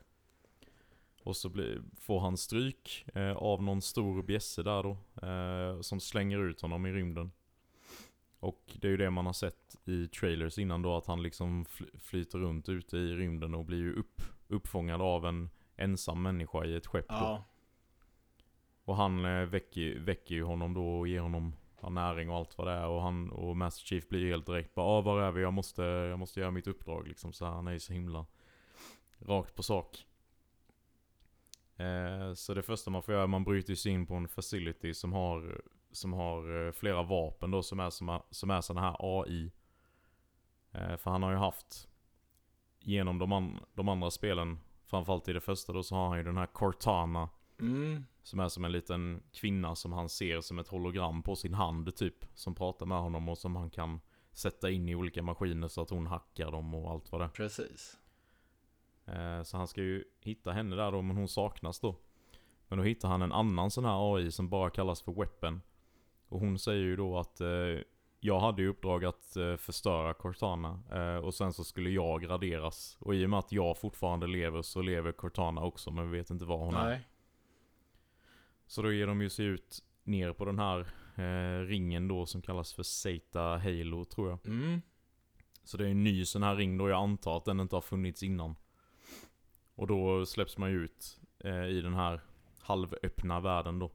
Och 1.22 1.36
så 1.36 1.48
blir, 1.48 1.82
får 2.00 2.20
han 2.20 2.36
stryk 2.36 3.06
eh, 3.14 3.36
av 3.36 3.62
någon 3.62 3.82
stor 3.82 4.22
bjässe 4.22 4.62
där 4.62 4.82
då. 4.82 4.96
Eh, 5.26 5.80
som 5.80 6.00
slänger 6.00 6.38
ut 6.38 6.60
honom 6.60 6.86
i 6.86 6.92
rymden. 6.92 7.30
Och 8.40 8.76
det 8.80 8.86
är 8.88 8.90
ju 8.90 8.96
det 8.96 9.10
man 9.10 9.26
har 9.26 9.32
sett 9.32 9.76
i 9.84 10.08
trailers 10.08 10.58
innan 10.58 10.82
då 10.82 10.96
att 10.96 11.06
han 11.06 11.22
liksom 11.22 11.64
fly, 11.64 11.86
flyter 11.98 12.38
runt 12.38 12.68
ute 12.68 12.96
i 12.96 13.14
rymden 13.14 13.54
och 13.54 13.64
blir 13.64 13.78
ju 13.78 13.94
upp, 13.94 14.22
uppfångad 14.48 15.02
av 15.02 15.26
en 15.26 15.50
ensam 15.76 16.22
människa 16.22 16.64
i 16.64 16.74
ett 16.74 16.86
skepp 16.86 17.08
då. 17.08 17.14
Ja. 17.14 17.44
Och 18.84 18.96
han 18.96 19.24
eh, 19.24 19.46
väcker, 19.46 19.98
väcker 19.98 20.34
ju 20.34 20.42
honom 20.42 20.74
då 20.74 20.98
och 20.98 21.08
ger 21.08 21.20
honom 21.20 21.52
ja, 21.86 21.90
näring 21.90 22.30
och 22.30 22.36
allt 22.36 22.58
vad 22.58 22.66
det 22.66 22.72
är. 22.72 22.86
Och 22.86 23.02
han 23.02 23.30
och 23.30 23.56
Master 23.56 23.84
Chief 23.84 24.08
blir 24.08 24.20
ju 24.20 24.30
helt 24.30 24.46
direkt 24.46 24.74
bara 24.74 24.86
ah, 24.86 25.00
var 25.00 25.20
är 25.20 25.32
vi? 25.32 25.42
Jag 25.42 25.52
måste, 25.52 25.82
jag 25.82 26.18
måste 26.18 26.40
göra 26.40 26.50
mitt 26.50 26.66
uppdrag 26.66 27.08
liksom. 27.08 27.32
Så 27.32 27.44
han 27.44 27.66
är 27.66 27.72
ju 27.72 27.80
så 27.80 27.92
himla 27.92 28.26
rakt 29.18 29.54
på 29.54 29.62
sak. 29.62 30.06
Eh, 31.76 32.34
så 32.34 32.54
det 32.54 32.62
första 32.62 32.90
man 32.90 33.02
får 33.02 33.14
göra, 33.14 33.26
man 33.26 33.44
bryter 33.44 33.74
sig 33.74 33.92
in 33.92 34.06
på 34.06 34.14
en 34.14 34.28
facility 34.28 34.94
som 34.94 35.12
har, 35.12 35.60
som 35.92 36.12
har 36.12 36.66
eh, 36.66 36.72
flera 36.72 37.02
vapen 37.02 37.50
då 37.50 37.62
som 37.62 37.80
är, 37.80 37.90
som, 37.90 38.22
som 38.30 38.50
är 38.50 38.60
sådana 38.60 38.86
här 38.86 38.96
AI. 38.98 39.52
Eh, 40.72 40.96
för 40.96 41.10
han 41.10 41.22
har 41.22 41.30
ju 41.30 41.36
haft, 41.36 41.88
genom 42.80 43.18
de, 43.18 43.32
an, 43.32 43.60
de 43.74 43.88
andra 43.88 44.10
spelen, 44.10 44.58
framförallt 44.86 45.28
i 45.28 45.32
det 45.32 45.40
första 45.40 45.72
då, 45.72 45.82
så 45.82 45.94
har 45.94 46.08
han 46.08 46.18
ju 46.18 46.24
den 46.24 46.36
här 46.36 46.46
Cortana. 46.46 47.28
Mm. 47.60 48.04
Som 48.22 48.40
är 48.40 48.48
som 48.48 48.64
en 48.64 48.72
liten 48.72 49.22
kvinna 49.32 49.74
som 49.74 49.92
han 49.92 50.08
ser 50.08 50.40
som 50.40 50.58
ett 50.58 50.68
hologram 50.68 51.22
på 51.22 51.36
sin 51.36 51.54
hand 51.54 51.96
typ. 51.96 52.24
Som 52.34 52.54
pratar 52.54 52.86
med 52.86 52.98
honom 52.98 53.28
och 53.28 53.38
som 53.38 53.56
han 53.56 53.70
kan 53.70 54.00
sätta 54.32 54.70
in 54.70 54.88
i 54.88 54.94
olika 54.94 55.22
maskiner 55.22 55.68
så 55.68 55.82
att 55.82 55.90
hon 55.90 56.06
hackar 56.06 56.50
dem 56.50 56.74
och 56.74 56.90
allt 56.90 57.12
vad 57.12 57.20
det 57.20 57.24
är. 57.24 57.28
Precis. 57.28 57.96
Eh, 59.04 59.42
Så 59.42 59.56
han 59.56 59.68
ska 59.68 59.80
ju 59.82 60.04
hitta 60.20 60.52
henne 60.52 60.76
där 60.76 60.92
då, 60.92 61.02
men 61.02 61.16
hon 61.16 61.28
saknas 61.28 61.80
då. 61.80 61.96
Men 62.68 62.78
då 62.78 62.84
hittar 62.84 63.08
han 63.08 63.22
en 63.22 63.32
annan 63.32 63.70
sån 63.70 63.84
här 63.84 64.14
AI 64.16 64.32
som 64.32 64.48
bara 64.48 64.70
kallas 64.70 65.02
för 65.02 65.12
Weapon. 65.12 65.60
Och 66.28 66.40
hon 66.40 66.58
säger 66.58 66.82
ju 66.84 66.96
då 66.96 67.18
att 67.18 67.40
eh, 67.40 67.48
jag 68.20 68.40
hade 68.40 68.62
ju 68.62 68.68
uppdrag 68.68 69.04
att 69.04 69.36
eh, 69.36 69.56
förstöra 69.56 70.14
Cortana. 70.14 70.80
Eh, 70.92 71.16
och 71.24 71.34
sen 71.34 71.52
så 71.52 71.64
skulle 71.64 71.90
jag 71.90 72.28
raderas. 72.30 72.96
Och 73.00 73.14
i 73.14 73.26
och 73.26 73.30
med 73.30 73.38
att 73.38 73.52
jag 73.52 73.78
fortfarande 73.78 74.26
lever 74.26 74.62
så 74.62 74.82
lever 74.82 75.12
Cortana 75.12 75.62
också, 75.62 75.90
men 75.90 76.10
vi 76.10 76.18
vet 76.18 76.30
inte 76.30 76.44
var 76.44 76.58
hon 76.58 76.74
är. 76.74 77.00
Så 78.66 78.82
då 78.82 78.92
ger 78.92 79.06
de 79.06 79.20
ju 79.20 79.30
sig 79.30 79.44
ut 79.44 79.82
ner 80.04 80.32
på 80.32 80.44
den 80.44 80.58
här 80.58 80.86
eh, 81.16 81.66
ringen 81.66 82.08
då 82.08 82.26
som 82.26 82.42
kallas 82.42 82.74
för 82.74 82.82
Zeta 82.82 83.58
Halo 83.58 84.04
tror 84.04 84.30
jag. 84.30 84.46
Mm. 84.46 84.80
Så 85.64 85.76
det 85.76 85.86
är 85.86 85.90
en 85.90 86.04
ny 86.04 86.24
sån 86.24 86.42
här 86.42 86.56
ring 86.56 86.78
då, 86.78 86.88
jag 86.88 87.02
antar 87.02 87.36
att 87.36 87.44
den 87.44 87.60
inte 87.60 87.76
har 87.76 87.80
funnits 87.80 88.22
innan. 88.22 88.56
Och 89.74 89.86
då 89.86 90.26
släpps 90.26 90.58
man 90.58 90.70
ju 90.70 90.84
ut 90.84 91.20
eh, 91.38 91.66
i 91.66 91.80
den 91.80 91.94
här 91.94 92.20
halvöppna 92.60 93.40
världen 93.40 93.78
då. 93.78 93.90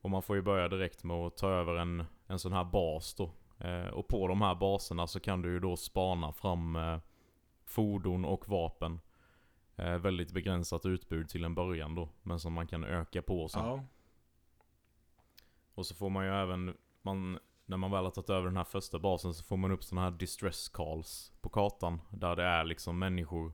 Och 0.00 0.10
man 0.10 0.22
får 0.22 0.36
ju 0.36 0.42
börja 0.42 0.68
direkt 0.68 1.04
med 1.04 1.16
att 1.16 1.36
ta 1.36 1.50
över 1.50 1.74
en, 1.74 2.04
en 2.26 2.38
sån 2.38 2.52
här 2.52 2.64
bas 2.64 3.14
då. 3.14 3.30
Eh, 3.58 3.86
och 3.86 4.08
på 4.08 4.28
de 4.28 4.40
här 4.40 4.54
baserna 4.54 5.06
så 5.06 5.20
kan 5.20 5.42
du 5.42 5.52
ju 5.52 5.60
då 5.60 5.76
spana 5.76 6.32
fram 6.32 6.76
eh, 6.76 6.98
fordon 7.64 8.24
och 8.24 8.48
vapen. 8.48 9.00
Eh, 9.76 9.98
väldigt 9.98 10.32
begränsat 10.32 10.86
utbud 10.86 11.28
till 11.28 11.44
en 11.44 11.54
början 11.54 11.94
då, 11.94 12.08
men 12.22 12.40
som 12.40 12.52
man 12.52 12.66
kan 12.66 12.84
öka 12.84 13.22
på 13.22 13.48
sen. 13.48 13.66
Ja. 13.66 13.84
Och 15.74 15.86
så 15.86 15.94
får 15.94 16.10
man 16.10 16.24
ju 16.24 16.30
även, 16.30 16.76
man, 17.02 17.38
när 17.66 17.76
man 17.76 17.90
väl 17.90 18.04
har 18.04 18.10
tagit 18.10 18.30
över 18.30 18.46
den 18.46 18.56
här 18.56 18.64
första 18.64 18.98
basen 18.98 19.34
så 19.34 19.44
får 19.44 19.56
man 19.56 19.70
upp 19.70 19.84
sådana 19.84 20.10
här 20.10 20.18
distress 20.18 20.68
calls 20.68 21.32
på 21.40 21.48
kartan. 21.48 22.00
Där 22.10 22.36
det 22.36 22.44
är 22.44 22.64
liksom 22.64 22.98
människor. 22.98 23.52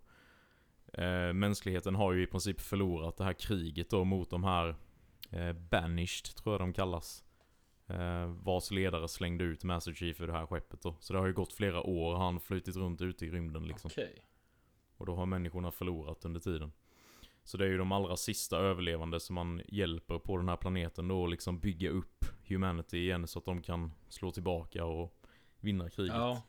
Eh, 0.92 1.32
mänskligheten 1.32 1.94
har 1.94 2.12
ju 2.12 2.22
i 2.22 2.26
princip 2.26 2.60
förlorat 2.60 3.16
det 3.16 3.24
här 3.24 3.32
kriget 3.32 3.90
då 3.90 4.04
mot 4.04 4.30
de 4.30 4.44
här 4.44 4.76
eh, 5.30 5.52
banished, 5.52 6.36
tror 6.36 6.54
jag 6.54 6.60
de 6.60 6.72
kallas. 6.72 7.24
Eh, 7.86 8.26
vars 8.26 8.70
ledare 8.70 9.08
slängde 9.08 9.44
ut 9.44 9.64
Master 9.64 9.94
Chief 9.94 10.20
ur 10.20 10.26
det 10.26 10.32
här 10.32 10.46
skeppet 10.46 10.82
då. 10.82 10.96
Så 11.00 11.12
det 11.12 11.18
har 11.18 11.26
ju 11.26 11.32
gått 11.32 11.52
flera 11.52 11.82
år, 11.82 12.16
han 12.16 12.34
har 12.34 12.40
flutit 12.40 12.76
runt 12.76 13.00
ute 13.00 13.26
i 13.26 13.30
rymden 13.30 13.66
liksom. 13.66 13.90
Okej. 13.92 14.24
Och 15.00 15.06
då 15.06 15.14
har 15.14 15.26
människorna 15.26 15.70
förlorat 15.70 16.24
under 16.24 16.40
tiden. 16.40 16.72
Så 17.44 17.56
det 17.56 17.64
är 17.64 17.68
ju 17.68 17.78
de 17.78 17.92
allra 17.92 18.16
sista 18.16 18.56
överlevande 18.56 19.20
som 19.20 19.34
man 19.34 19.62
hjälper 19.68 20.18
på 20.18 20.36
den 20.36 20.48
här 20.48 20.56
planeten 20.56 21.08
då 21.08 21.22
och 21.22 21.28
liksom 21.28 21.58
bygga 21.60 21.90
upp 21.90 22.24
humanity 22.48 22.98
igen 22.98 23.26
så 23.26 23.38
att 23.38 23.44
de 23.44 23.62
kan 23.62 23.92
slå 24.08 24.30
tillbaka 24.30 24.84
och 24.84 25.14
vinna 25.60 25.90
kriget. 25.90 26.14
Ja. 26.14 26.42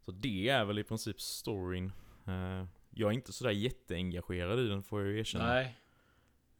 Så 0.00 0.12
det 0.12 0.48
är 0.48 0.64
väl 0.64 0.78
i 0.78 0.84
princip 0.84 1.20
storyn. 1.20 1.92
Eh, 2.26 2.64
Jag 2.90 3.08
är 3.10 3.12
inte 3.14 3.32
sådär 3.32 3.50
jätteengagerad 3.50 4.60
i 4.60 4.68
den 4.68 4.82
får 4.82 5.00
jag 5.00 5.10
ju 5.10 5.18
erkänna. 5.18 5.46
Nej. 5.46 5.76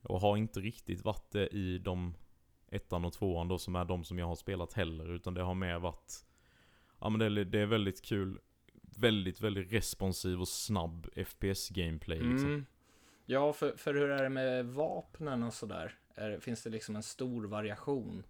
Och 0.02 0.20
har 0.20 0.36
inte 0.36 0.60
riktigt 0.60 1.04
varit 1.04 1.30
det 1.30 1.46
i 1.48 1.78
de 1.78 2.14
ettan 2.68 3.04
och 3.04 3.12
tvåan 3.12 3.48
då 3.48 3.58
som 3.58 3.76
är 3.76 3.84
de 3.84 4.04
som 4.04 4.18
jag 4.18 4.26
har 4.26 4.34
spelat 4.36 4.72
heller. 4.72 5.14
Utan 5.14 5.34
det 5.34 5.42
har 5.42 5.54
mer 5.54 5.78
varit, 5.78 6.24
ja 7.00 7.08
men 7.08 7.18
det 7.18 7.26
är, 7.26 7.44
det 7.44 7.58
är 7.60 7.66
väldigt 7.66 8.02
kul. 8.02 8.38
Väldigt, 8.98 9.40
väldigt 9.40 9.72
responsiv 9.72 10.40
och 10.40 10.48
snabb 10.48 11.08
FPS-gameplay 11.16 12.18
liksom. 12.18 12.48
Mm. 12.48 12.66
Ja, 13.26 13.52
för, 13.52 13.76
för 13.76 13.94
hur 13.94 14.10
är 14.10 14.22
det 14.22 14.28
med 14.28 14.66
vapnen 14.66 15.42
och 15.42 15.54
sådär? 15.54 15.94
Är, 16.14 16.38
finns 16.38 16.62
det 16.62 16.70
liksom 16.70 16.96
en 16.96 17.02
stor 17.02 17.44
variation? 17.44 18.22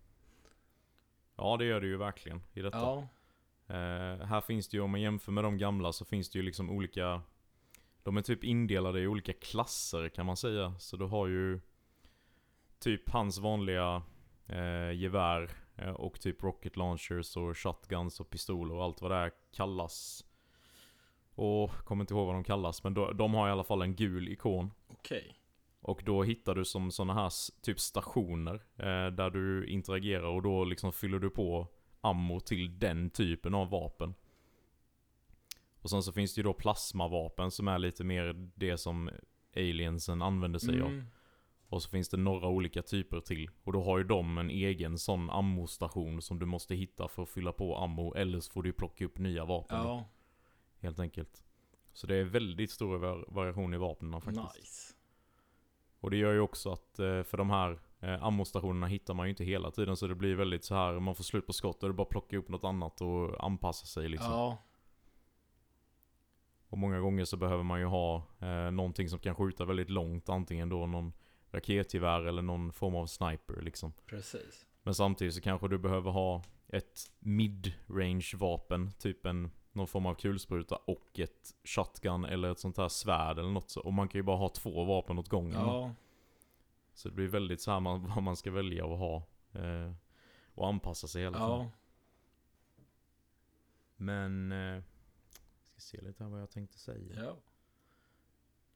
Ja 1.36 1.56
det 1.56 1.64
gör 1.64 1.80
det 1.80 1.86
ju 1.86 1.96
verkligen 1.96 2.42
i 2.52 2.62
detta. 2.62 2.78
Ja. 2.78 3.08
Eh, 3.66 4.26
här 4.26 4.40
finns 4.40 4.68
det 4.68 4.76
ju, 4.76 4.82
om 4.82 4.90
man 4.90 5.00
jämför 5.00 5.32
med 5.32 5.44
de 5.44 5.58
gamla 5.58 5.92
så 5.92 6.04
finns 6.04 6.30
det 6.30 6.38
ju 6.38 6.42
liksom 6.42 6.70
olika 6.70 7.22
De 8.02 8.16
är 8.16 8.22
typ 8.22 8.44
indelade 8.44 9.00
i 9.00 9.06
olika 9.06 9.32
klasser 9.32 10.08
kan 10.08 10.26
man 10.26 10.36
säga. 10.36 10.74
Så 10.78 10.96
du 10.96 11.04
har 11.04 11.26
ju 11.26 11.60
Typ 12.82 13.10
hans 13.10 13.38
vanliga 13.38 14.02
eh, 14.46 14.92
gevär 14.92 15.50
eh, 15.76 15.90
och 15.90 16.20
typ 16.20 16.42
rocket 16.42 16.76
launchers 16.76 17.36
och 17.36 17.58
shotguns 17.58 18.20
och 18.20 18.30
pistoler 18.30 18.74
och 18.74 18.84
allt 18.84 19.02
vad 19.02 19.10
det 19.10 19.16
är 19.16 19.32
kallas. 19.52 20.24
Och 21.34 21.70
kommer 21.70 22.02
inte 22.02 22.14
ihåg 22.14 22.26
vad 22.26 22.34
de 22.34 22.44
kallas 22.44 22.84
men 22.84 22.94
då, 22.94 23.12
de 23.12 23.34
har 23.34 23.48
i 23.48 23.50
alla 23.50 23.64
fall 23.64 23.82
en 23.82 23.96
gul 23.96 24.28
ikon. 24.28 24.70
Okej. 24.88 25.38
Och 25.80 26.02
då 26.04 26.22
hittar 26.22 26.54
du 26.54 26.64
som 26.64 26.90
såna 26.90 27.14
här 27.14 27.32
typ 27.62 27.80
stationer 27.80 28.54
eh, 28.76 29.06
där 29.14 29.30
du 29.30 29.66
interagerar 29.66 30.26
och 30.26 30.42
då 30.42 30.64
liksom 30.64 30.92
fyller 30.92 31.18
du 31.18 31.30
på 31.30 31.68
ammo 32.00 32.40
till 32.40 32.78
den 32.78 33.10
typen 33.10 33.54
av 33.54 33.70
vapen. 33.70 34.14
Och 35.80 35.90
sen 35.90 36.02
så 36.02 36.12
finns 36.12 36.34
det 36.34 36.38
ju 36.38 36.42
då 36.42 36.52
plasmavapen 36.52 37.50
som 37.50 37.68
är 37.68 37.78
lite 37.78 38.04
mer 38.04 38.50
det 38.54 38.78
som 38.78 39.10
aliensen 39.56 40.22
använder 40.22 40.58
sig 40.58 40.80
av. 40.80 40.88
Mm. 40.88 41.06
Och 41.68 41.82
så 41.82 41.90
finns 41.90 42.08
det 42.08 42.16
några 42.16 42.48
olika 42.48 42.82
typer 42.82 43.20
till. 43.20 43.50
Och 43.64 43.72
då 43.72 43.82
har 43.82 43.98
ju 43.98 44.04
de 44.04 44.38
en 44.38 44.50
egen 44.50 44.98
sån 44.98 45.30
ammostation 45.30 46.22
som 46.22 46.38
du 46.38 46.46
måste 46.46 46.74
hitta 46.74 47.08
för 47.08 47.22
att 47.22 47.28
fylla 47.28 47.52
på 47.52 47.76
ammo. 47.76 48.14
Eller 48.14 48.40
så 48.40 48.52
får 48.52 48.62
du 48.62 48.72
plocka 48.72 49.04
upp 49.04 49.18
nya 49.18 49.44
vapen. 49.44 49.78
Ja, 49.78 50.08
Helt 50.82 50.98
enkelt. 50.98 51.44
Så 51.92 52.06
det 52.06 52.16
är 52.16 52.24
väldigt 52.24 52.70
stor 52.70 52.98
var- 52.98 53.24
variation 53.28 53.74
i 53.74 53.76
vapnen 53.78 54.20
faktiskt. 54.20 54.56
nice. 54.56 54.94
Och 56.00 56.10
det 56.10 56.16
gör 56.16 56.32
ju 56.32 56.40
också 56.40 56.72
att 56.72 56.98
eh, 56.98 57.22
för 57.22 57.36
de 57.36 57.50
här 57.50 57.80
eh, 58.00 58.24
ammostationerna 58.24 58.86
hittar 58.86 59.14
man 59.14 59.26
ju 59.26 59.30
inte 59.30 59.44
hela 59.44 59.70
tiden 59.70 59.96
så 59.96 60.06
det 60.06 60.14
blir 60.14 60.34
väldigt 60.34 60.64
så 60.64 60.74
här 60.74 61.00
man 61.00 61.14
får 61.14 61.24
slut 61.24 61.46
på 61.46 61.52
skott 61.52 61.82
och 61.82 61.88
det 61.88 61.94
bara 61.94 62.04
plocka 62.06 62.36
upp 62.36 62.48
något 62.48 62.64
annat 62.64 63.00
och 63.00 63.44
anpassa 63.44 63.86
sig 63.86 64.08
liksom. 64.08 64.30
Ja, 64.30 64.58
Och 66.68 66.78
många 66.78 67.00
gånger 67.00 67.24
så 67.24 67.36
behöver 67.36 67.62
man 67.62 67.80
ju 67.80 67.86
ha 67.86 68.26
eh, 68.40 68.70
någonting 68.70 69.08
som 69.08 69.18
kan 69.18 69.34
skjuta 69.34 69.64
väldigt 69.64 69.90
långt, 69.90 70.28
antingen 70.28 70.68
då 70.68 70.86
någon 70.86 71.12
raketgevär 71.50 72.22
eller 72.24 72.42
någon 72.42 72.72
form 72.72 72.94
av 72.94 73.06
sniper 73.06 73.60
liksom. 73.62 73.92
precis. 74.06 74.66
Men 74.82 74.94
samtidigt 74.94 75.34
så 75.34 75.40
kanske 75.40 75.68
du 75.68 75.78
behöver 75.78 76.10
ha 76.10 76.42
ett 76.68 76.98
mid-range 77.18 78.30
vapen, 78.34 78.90
typ 78.98 79.26
en 79.26 79.50
någon 79.72 79.86
form 79.86 80.06
av 80.06 80.14
kulspruta 80.14 80.76
och 80.76 81.20
ett 81.20 81.54
shotgun 81.64 82.24
eller 82.24 82.50
ett 82.50 82.58
sånt 82.58 82.76
här 82.76 82.88
svärd 82.88 83.38
eller 83.38 83.50
något 83.50 83.70
så. 83.70 83.80
Och 83.80 83.92
man 83.92 84.08
kan 84.08 84.18
ju 84.18 84.22
bara 84.22 84.36
ha 84.36 84.48
två 84.48 84.84
vapen 84.84 85.18
åt 85.18 85.28
gången. 85.28 85.60
Ja, 85.60 85.94
Så 86.94 87.08
det 87.08 87.14
blir 87.14 87.28
väldigt 87.28 87.60
så 87.60 87.70
här 87.70 87.80
man, 87.80 88.06
vad 88.14 88.22
man 88.22 88.36
ska 88.36 88.50
välja 88.50 88.84
att 88.84 88.98
ha. 88.98 89.16
Eh, 89.52 89.92
och 90.54 90.68
anpassa 90.68 91.08
sig 91.08 91.22
hela 91.22 91.38
tiden. 91.38 91.50
ja. 91.50 91.70
Men... 93.96 94.52
Eh, 94.52 94.82
ska 95.66 95.80
se 95.80 96.00
lite 96.00 96.24
här 96.24 96.30
vad 96.30 96.40
jag 96.40 96.50
tänkte 96.50 96.78
säga. 96.78 97.24
Ja. 97.24 97.36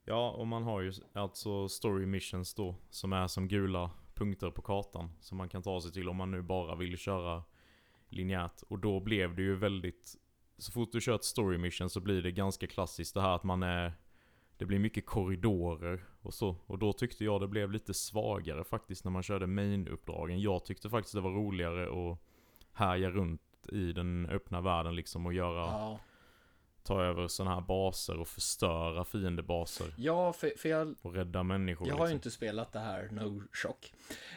Ja, 0.09 0.31
och 0.31 0.47
man 0.47 0.63
har 0.63 0.81
ju 0.81 0.93
alltså 1.13 1.69
story 1.69 2.07
missions 2.07 2.55
då, 2.55 2.75
som 2.91 3.13
är 3.13 3.27
som 3.27 3.49
gula 3.49 3.91
punkter 4.15 4.51
på 4.51 4.63
kartan. 4.63 5.11
Som 5.21 5.39
man 5.39 5.49
kan 5.49 5.63
ta 5.63 5.81
sig 5.81 5.93
till 5.93 6.09
om 6.09 6.17
man 6.17 6.31
nu 6.31 6.43
bara 6.43 6.75
vill 6.75 6.97
köra 6.97 7.45
linjärt. 8.09 8.63
Och 8.63 8.79
då 8.79 9.01
blev 9.01 9.37
det 9.37 9.43
ju 9.43 9.57
väldigt... 9.57 10.17
Så 10.59 10.73
fort 10.73 10.93
du 10.93 11.01
kör 11.01 11.15
ett 11.15 11.25
story 11.25 11.59
mission 11.59 11.91
så 11.91 12.01
blir 12.01 12.23
det 12.23 12.33
ganska 12.33 12.67
klassiskt 12.67 13.15
det 13.15 13.21
här 13.21 13.35
att 13.35 13.45
man 13.45 13.63
är... 13.63 13.93
Det 14.59 14.65
blir 14.65 14.79
mycket 14.79 15.07
korridorer 15.07 16.05
och 16.23 16.35
så. 16.35 16.57
Och 16.67 16.79
då 16.79 16.93
tyckte 16.93 17.25
jag 17.25 17.41
det 17.41 17.49
blev 17.49 17.73
lite 17.73 17.95
svagare 17.95 18.65
faktiskt 18.65 19.05
när 19.05 19.11
man 19.11 19.23
körde 19.23 19.47
main-uppdragen. 19.47 20.41
Jag 20.41 20.65
tyckte 20.65 20.91
faktiskt 20.91 21.15
det 21.15 21.21
var 21.21 21.31
roligare 21.31 22.11
att 22.13 22.19
härja 22.73 23.11
runt 23.11 23.43
i 23.73 23.93
den 23.93 24.27
öppna 24.31 24.61
världen 24.61 24.95
liksom 24.97 25.27
och 25.27 25.33
göra... 25.33 25.61
Ja, 25.61 26.01
Ta 26.83 27.03
över 27.03 27.29
sådana 27.29 27.55
här 27.55 27.61
baser 27.61 28.19
och 28.21 28.29
förstöra 28.29 29.05
fiendebaser. 29.05 29.95
ja 29.97 30.33
för, 30.33 30.53
för 30.57 30.69
jag, 30.69 30.95
Och 31.03 31.15
rädda 31.15 31.43
människor 31.43 31.89
jag 31.89 31.95
har 31.95 32.07
ju 32.07 32.13
liksom. 32.13 32.17
inte 32.17 32.31
spelat 32.31 32.73
det 32.73 32.79
här, 32.79 33.09
no 33.13 33.43
shock. 33.53 33.93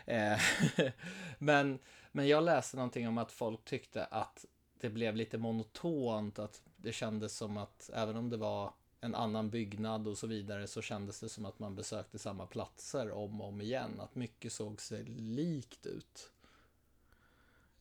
Eh, 0.05 0.39
men, 1.37 1.79
men 2.11 2.27
jag 2.27 2.43
läste 2.43 2.77
någonting 2.77 3.07
om 3.07 3.17
att 3.17 3.31
folk 3.31 3.65
tyckte 3.65 4.05
att 4.05 4.45
det 4.79 4.89
blev 4.89 5.15
lite 5.15 5.37
monotont, 5.37 6.39
att 6.39 6.61
det 6.77 6.91
kändes 6.91 7.37
som 7.37 7.57
att 7.57 7.89
även 7.93 8.15
om 8.15 8.29
det 8.29 8.37
var 8.37 8.73
en 9.01 9.15
annan 9.15 9.49
byggnad 9.49 10.07
och 10.07 10.17
så 10.17 10.27
vidare 10.27 10.67
så 10.67 10.81
kändes 10.81 11.19
det 11.19 11.29
som 11.29 11.45
att 11.45 11.59
man 11.59 11.75
besökte 11.75 12.19
samma 12.19 12.45
platser 12.45 13.11
om 13.11 13.41
och 13.41 13.47
om 13.47 13.61
igen. 13.61 13.99
Att 13.99 14.15
mycket 14.15 14.51
såg 14.53 14.81
sig 14.81 15.03
likt 15.05 15.85
ut. 15.85 16.31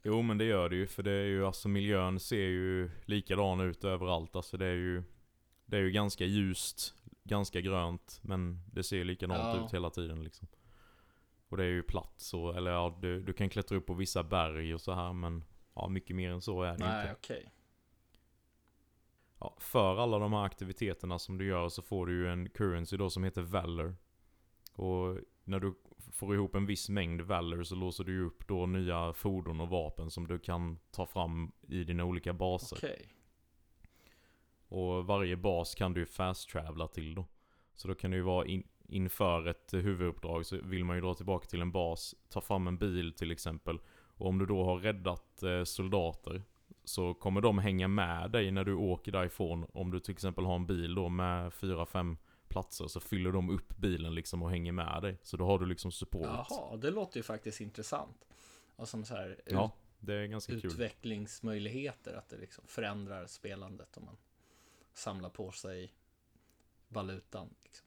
Jo 0.02 0.22
men 0.22 0.38
det 0.38 0.44
gör 0.44 0.68
det 0.68 0.76
ju, 0.76 0.86
för 0.86 1.02
det 1.02 1.10
är 1.12 1.24
ju 1.26 1.46
alltså 1.46 1.68
miljön 1.68 2.20
ser 2.20 2.36
ju 2.48 2.90
likadan 3.04 3.60
ut 3.60 3.84
överallt. 3.84 4.36
Alltså 4.36 4.56
det 4.56 4.66
är 4.66 4.74
ju 4.74 5.02
Det 5.66 5.76
är 5.76 5.80
ju 5.80 5.90
ganska 5.90 6.24
ljust, 6.24 6.94
ganska 7.24 7.60
grönt, 7.60 8.20
men 8.22 8.62
det 8.72 8.82
ser 8.82 9.04
likadant 9.04 9.56
Ja. 9.58 9.64
ut 9.66 9.74
hela 9.74 9.90
tiden 9.90 10.22
liksom. 10.24 10.48
Och 11.48 11.56
det 11.56 11.64
är 11.64 11.68
ju 11.68 11.82
platt 11.82 12.14
så, 12.16 12.52
eller 12.52 12.70
ja, 12.70 12.98
du, 13.02 13.20
du 13.20 13.32
kan 13.32 13.48
klättra 13.48 13.76
upp 13.78 13.86
på 13.86 13.94
vissa 13.94 14.22
berg 14.22 14.74
och 14.74 14.80
så 14.80 14.92
här 14.92 15.12
men 15.12 15.44
Ja, 15.78 15.88
mycket 15.88 16.16
mer 16.16 16.30
än 16.30 16.40
så 16.40 16.62
är 16.62 16.72
det 16.72 16.84
Nej, 16.84 17.02
inte. 17.02 17.14
okej. 17.18 17.52
Ja, 19.40 19.56
för 19.60 19.96
alla 19.96 20.18
de 20.18 20.32
här 20.32 20.44
aktiviteterna 20.44 21.18
som 21.18 21.38
du 21.38 21.46
gör 21.46 21.68
så 21.68 21.82
får 21.82 22.06
du 22.06 22.12
ju 22.12 22.28
en 22.28 22.50
currency 22.50 22.96
då 22.96 23.10
som 23.10 23.24
heter 23.24 23.42
Valor. 23.42 23.96
Och 24.72 25.18
när 25.44 25.60
du 25.60 25.74
får 26.12 26.34
ihop 26.34 26.54
en 26.54 26.66
viss 26.66 26.88
mängd 26.88 27.20
Valor 27.20 27.62
så 27.62 27.74
låser 27.74 28.04
du 28.04 28.12
ju 28.12 28.26
upp 28.26 28.48
då 28.48 28.66
nya 28.66 29.12
fordon 29.12 29.60
och 29.60 29.68
vapen 29.68 30.10
som 30.10 30.26
du 30.26 30.38
kan 30.38 30.78
ta 30.90 31.06
fram 31.06 31.52
i 31.68 31.84
dina 31.84 32.04
olika 32.04 32.32
baser. 32.32 32.76
Okej. 32.76 33.08
Och 34.68 35.06
varje 35.06 35.36
bas 35.36 35.74
kan 35.74 35.94
du 35.94 36.00
ju 36.00 36.06
fast 36.06 36.48
travela 36.48 36.88
till 36.88 37.14
då. 37.14 37.26
Så 37.74 37.88
då 37.88 37.94
kan 37.94 38.10
det 38.10 38.16
ju 38.16 38.22
vara 38.22 38.46
in, 38.46 38.68
inför 38.88 39.46
ett 39.46 39.74
huvuduppdrag 39.74 40.46
så 40.46 40.58
vill 40.62 40.84
man 40.84 40.96
ju 40.96 41.02
dra 41.02 41.14
tillbaka 41.14 41.46
till 41.46 41.60
en 41.60 41.72
bas, 41.72 42.14
ta 42.28 42.40
fram 42.40 42.66
en 42.66 42.78
bil 42.78 43.12
till 43.12 43.30
exempel. 43.30 43.78
Och 44.18 44.26
om 44.26 44.38
du 44.38 44.46
då 44.46 44.64
har 44.64 44.78
räddat 44.78 45.42
eh, 45.42 45.64
soldater 45.64 46.42
så 46.84 47.14
kommer 47.14 47.40
de 47.40 47.58
hänga 47.58 47.88
med 47.88 48.30
dig 48.30 48.50
när 48.50 48.64
du 48.64 48.74
åker 48.74 49.12
därifrån. 49.12 49.66
Om 49.72 49.90
du 49.90 50.00
till 50.00 50.12
exempel 50.12 50.44
har 50.44 50.54
en 50.56 50.66
bil 50.66 50.94
då 50.94 51.08
med 51.08 51.52
fyra 51.54 51.86
fem 51.86 52.16
platser 52.48 52.86
så 52.86 53.00
fyller 53.00 53.32
de 53.32 53.50
upp 53.50 53.76
bilen 53.76 54.14
liksom 54.14 54.42
och 54.42 54.50
hänger 54.50 54.72
med 54.72 55.02
dig. 55.02 55.18
Så 55.22 55.36
då 55.36 55.46
har 55.46 55.58
du 55.58 55.66
liksom 55.66 55.92
support. 55.92 56.46
Jaha, 56.50 56.76
det 56.76 56.90
låter 56.90 57.16
ju 57.16 57.22
faktiskt 57.22 57.60
intressant. 57.60 58.26
Och 58.76 58.88
som 58.88 59.04
så 59.04 59.14
här 59.14 59.40
Ja, 59.46 59.72
det 59.98 60.14
är 60.14 60.26
ganska 60.26 60.52
kul. 60.52 60.66
utvecklingsmöjligheter, 60.66 62.14
att 62.14 62.28
det 62.28 62.36
liksom 62.36 62.64
förändrar 62.66 63.26
spelandet 63.26 63.96
om 63.96 64.04
man 64.04 64.16
samlar 64.94 65.30
på 65.30 65.50
sig 65.50 65.92
valutan. 66.88 67.54
Liksom. 67.62 67.86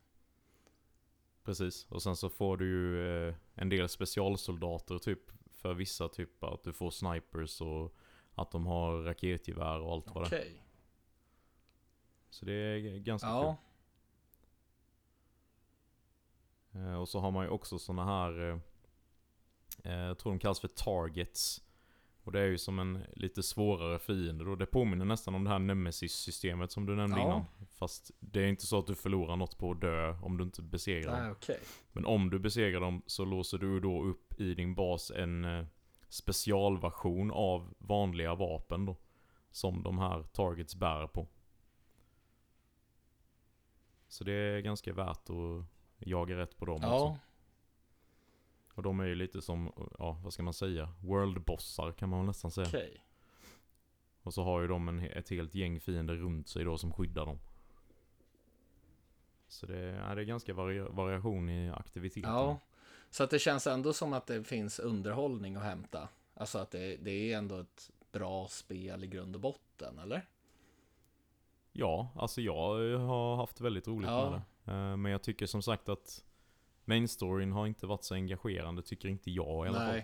Precis, 1.43 1.87
och 1.89 2.03
sen 2.03 2.15
så 2.15 2.29
får 2.29 2.57
du 2.57 2.65
ju 2.65 3.27
eh, 3.27 3.35
en 3.55 3.69
del 3.69 3.89
specialsoldater 3.89 4.97
typ 4.97 5.19
för 5.61 5.73
vissa 5.73 6.09
typ 6.09 6.43
att 6.43 6.63
du 6.63 6.73
får 6.73 6.91
snipers 6.91 7.61
och 7.61 7.95
att 8.35 8.51
de 8.51 8.65
har 8.67 9.01
raketgevär 9.03 9.79
och 9.79 9.93
allt 9.93 10.07
vad 10.07 10.29
det 10.29 10.35
är. 10.37 10.41
Okej. 10.41 10.63
Så 12.29 12.45
det 12.45 12.53
är 12.53 12.99
ganska 12.99 13.27
Ja, 13.27 13.57
kul. 16.71 16.81
Eh, 16.81 16.93
och 16.93 17.09
så 17.09 17.19
har 17.19 17.31
man 17.31 17.45
ju 17.45 17.49
också 17.49 17.79
såna 17.79 18.05
här, 18.05 18.49
eh, 18.49 18.59
eh, 19.83 19.99
jag 19.99 20.17
tror 20.19 20.31
de 20.31 20.39
kallas 20.39 20.59
för 20.59 20.67
targets. 20.67 21.61
Och 22.23 22.31
det 22.31 22.39
är 22.39 22.45
ju 22.45 22.57
som 22.57 22.79
en 22.79 23.03
lite 23.15 23.43
svårare 23.43 23.99
fiende 23.99 24.43
då. 24.45 24.55
Det 24.55 24.65
påminner 24.65 25.05
nästan 25.05 25.35
om 25.35 25.43
det 25.43 25.49
här 25.49 25.59
Nemesis-systemet 25.59 26.71
som 26.71 26.85
du 26.85 26.95
nämnde 26.95 27.17
Ja. 27.17 27.23
innan. 27.25 27.45
Fast 27.79 28.11
det 28.19 28.41
är 28.43 28.47
inte 28.47 28.65
så 28.65 28.79
att 28.79 28.87
du 28.87 28.95
förlorar 28.95 29.35
något 29.35 29.57
på 29.57 29.71
att 29.71 29.81
dö 29.81 30.17
om 30.21 30.37
du 30.37 30.43
inte 30.43 30.61
besegrar 30.61 31.21
dem. 31.23 31.31
okej. 31.31 31.59
Men 31.91 32.05
om 32.05 32.29
du 32.29 32.39
besegrar 32.39 32.81
dem 32.81 33.01
så 33.05 33.25
låser 33.25 33.57
du 33.57 33.79
då 33.79 34.03
upp 34.03 34.39
i 34.41 34.53
din 34.53 34.75
bas 34.75 35.11
en 35.11 35.45
eh, 35.45 35.65
specialversion 36.09 37.31
av 37.31 37.73
vanliga 37.77 38.35
vapen 38.35 38.85
då. 38.85 38.97
Som 39.51 39.83
de 39.83 39.99
här 39.99 40.23
targets 40.23 40.75
bär 40.75 41.07
på. 41.07 41.27
Så 44.07 44.23
det 44.23 44.33
är 44.33 44.59
ganska 44.59 44.93
värt 44.93 45.29
att 45.29 45.65
jaga 45.99 46.37
rätt 46.37 46.57
på 46.57 46.65
dem 46.65 46.79
Ja, 46.81 47.09
också. 47.09 47.19
Och 48.73 48.83
de 48.83 48.99
är 48.99 49.05
ju 49.05 49.15
lite 49.15 49.41
som, 49.41 49.71
ja 49.99 50.17
vad 50.23 50.33
ska 50.33 50.43
man 50.43 50.53
säga? 50.53 50.93
World-bossar 51.01 51.91
kan 51.91 52.09
man 52.09 52.19
väl 52.19 52.27
nästan 52.27 52.51
säga. 52.51 52.67
okej. 52.67 53.05
Och 54.23 54.33
så 54.33 54.43
har 54.43 54.61
ju 54.61 54.67
de 54.67 54.87
en, 54.87 54.99
ett 54.99 55.29
helt 55.29 55.55
gäng 55.55 55.79
fiender 55.79 56.15
runt 56.15 56.47
sig 56.47 56.63
då 56.63 56.77
som 56.77 56.93
skyddar 56.93 57.25
dem. 57.25 57.39
Så 59.47 59.65
det, 59.65 59.77
är 59.79 60.15
det 60.15 60.21
är 60.21 60.25
ganska 60.25 60.53
vari 60.53 60.79
variation 60.79 61.49
i 61.49 61.69
aktiviteterna. 61.71 62.33
Ja, 62.33 62.59
så 63.09 63.23
att 63.23 63.29
det 63.29 63.39
känns 63.39 63.67
ändå 63.67 63.93
som 63.93 64.13
att 64.13 64.27
det 64.27 64.43
finns 64.43 64.79
underhållning 64.79 65.55
att 65.55 65.63
hämta. 65.63 66.09
Alltså 66.33 66.57
att 66.59 66.71
det, 66.71 66.97
det 66.97 67.11
är 67.33 67.37
ändå 67.37 67.57
ett 67.59 67.91
bra 68.11 68.47
spel 68.47 69.03
i 69.03 69.07
grund 69.07 69.35
och 69.35 69.41
botten, 69.41 69.99
eller? 69.99 70.27
Ja, 71.71 72.09
alltså 72.15 72.41
jag 72.41 72.97
har 72.99 73.35
haft 73.35 73.61
väldigt 73.61 73.87
roligt 73.87 74.09
Ja. 74.09 74.29
med 74.29 74.41
det. 74.65 74.71
Eh, 74.71 74.97
Men 74.97 75.11
jag 75.11 75.21
tycker 75.23 75.45
som 75.45 75.61
sagt 75.61 75.89
att 75.89 76.23
main 76.91 77.07
storyn 77.07 77.51
har 77.51 77.67
inte 77.67 77.87
varit 77.87 78.03
så 78.03 78.13
engagerande, 78.13 78.81
tycker 78.81 79.09
inte 79.09 79.31
jag 79.31 79.65
i 79.65 79.69
alla 79.69 79.79
fall. 79.79 80.01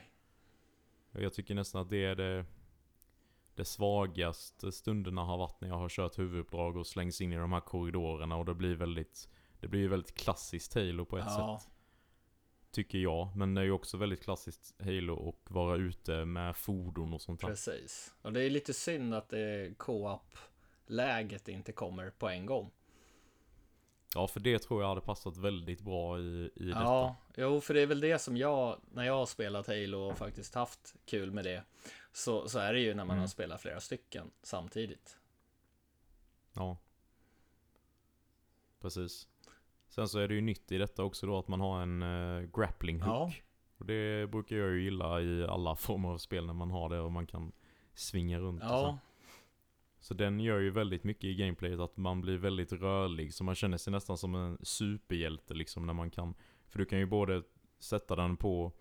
Nej, 1.11 1.23
Jag 1.23 1.33
tycker 1.33 1.55
nästan 1.55 1.81
att 1.81 1.89
det 1.89 2.05
är 2.05 2.15
det, 2.15 2.45
det 3.55 3.65
svagaste 3.65 4.71
stunderna 4.71 5.23
har 5.23 5.37
varit 5.37 5.61
när 5.61 5.67
jag 5.67 5.77
har 5.77 5.89
kört 5.89 6.19
huvuduppdrag 6.19 6.77
och 6.77 6.87
slängs 6.87 7.21
in 7.21 7.33
i 7.33 7.35
de 7.35 7.53
här 7.53 7.59
korridorerna 7.59 8.35
och 8.35 8.45
det 8.45 8.53
blir 8.55 8.75
väldigt 8.75 9.29
Det 9.59 9.67
blir 9.67 9.79
ju 9.79 9.87
väldigt 9.87 10.15
klassiskt 10.15 10.73
Halo 10.75 11.05
på 11.05 11.17
ett 11.17 11.25
ja, 11.27 11.59
sätt. 11.59 11.71
Tycker 12.71 12.97
jag. 12.97 13.35
Men 13.35 13.53
det 13.53 13.61
är 13.61 13.65
ju 13.65 13.71
också 13.71 13.97
väldigt 13.97 14.23
klassiskt 14.23 14.75
Halo 14.79 15.29
att 15.29 15.51
vara 15.51 15.75
ute 15.75 16.25
med 16.25 16.55
fordon 16.55 17.13
och 17.13 17.21
sånt 17.21 17.41
där. 17.41 17.47
precis. 17.47 18.15
Och 18.21 18.33
det 18.33 18.41
är 18.41 18.49
lite 18.49 18.73
synd 18.73 19.13
att 19.13 19.29
det 19.29 19.73
co-op-läget 19.77 21.47
inte 21.47 21.71
kommer 21.71 22.09
på 22.09 22.29
en 22.29 22.45
gång. 22.45 22.71
Ja, 24.17 24.27
för 24.27 24.39
det 24.39 24.59
tror 24.59 24.81
jag 24.81 24.89
hade 24.89 25.01
passat 25.01 25.37
väldigt 25.37 25.81
bra 25.81 26.19
i, 26.19 26.51
i 26.55 26.63
detta. 26.65 26.79
Ja, 26.79 27.15
jo, 27.35 27.61
för 27.61 27.73
det 27.73 27.81
är 27.81 27.85
väl 27.87 27.99
det 27.99 28.19
som 28.19 28.37
jag, 28.37 28.79
när 28.91 29.03
jag 29.03 29.13
har 29.13 29.25
spelat 29.25 29.67
Halo 29.67 29.97
och 29.97 30.17
faktiskt 30.17 30.55
haft 30.55 30.95
kul 31.05 31.31
med 31.31 31.43
det, 31.45 31.63
så, 32.11 32.49
så 32.49 32.59
är 32.59 32.73
det 32.73 32.79
ju 32.79 32.93
när 32.93 33.05
man 33.05 33.13
Mm. 33.13 33.19
har 33.21 33.27
spelat 33.27 33.61
flera 33.61 33.79
stycken 33.79 34.31
samtidigt. 34.43 35.17
Ja. 36.53 36.77
Precis. 38.81 39.27
Sen 39.89 40.07
så 40.07 40.19
är 40.19 40.27
det 40.27 40.33
ju 40.33 40.41
nytt 40.41 40.71
i 40.71 40.77
detta 40.77 41.03
också 41.03 41.27
då 41.27 41.39
att 41.39 41.47
man 41.47 41.61
har 41.61 41.81
en 41.81 42.03
uh, 42.03 42.49
grappling 42.53 43.01
hook. 43.01 43.13
Ja. 43.13 43.31
Och 43.77 43.85
det 43.85 44.31
brukar 44.31 44.55
jag 44.55 44.69
ju 44.69 44.83
gilla 44.83 45.21
i 45.21 45.43
alla 45.43 45.75
former 45.85 46.09
av 46.09 46.17
spel 46.17 46.45
när 46.45 46.53
man 46.53 46.71
har 46.71 46.89
det 46.89 46.99
och 46.99 47.11
man 47.11 47.27
kan 47.27 47.51
svinga 47.93 48.39
runt. 48.39 48.63
Ja, 48.63 48.97
Så 49.99 50.13
den 50.13 50.39
gör 50.39 50.59
ju 50.59 50.69
väldigt 50.69 51.03
mycket 51.03 51.23
i 51.23 51.35
gameplayet 51.35 51.79
att 51.79 51.97
man 51.97 52.21
blir 52.21 52.37
väldigt 52.37 52.71
rörlig. 52.71 53.33
Så 53.33 53.43
man 53.43 53.55
känner 53.55 53.77
sig 53.77 53.91
nästan 53.91 54.17
som 54.17 54.35
en 54.35 54.57
superhjälte 54.61 55.53
liksom 55.53 55.85
när 55.85 55.93
man 55.93 56.11
kan. 56.11 56.35
För 56.67 56.79
du 56.79 56.85
kan 56.85 56.99
ju 56.99 57.05
både 57.05 57.43
sätta 57.79 58.15
den 58.15 58.37
på 58.37 58.71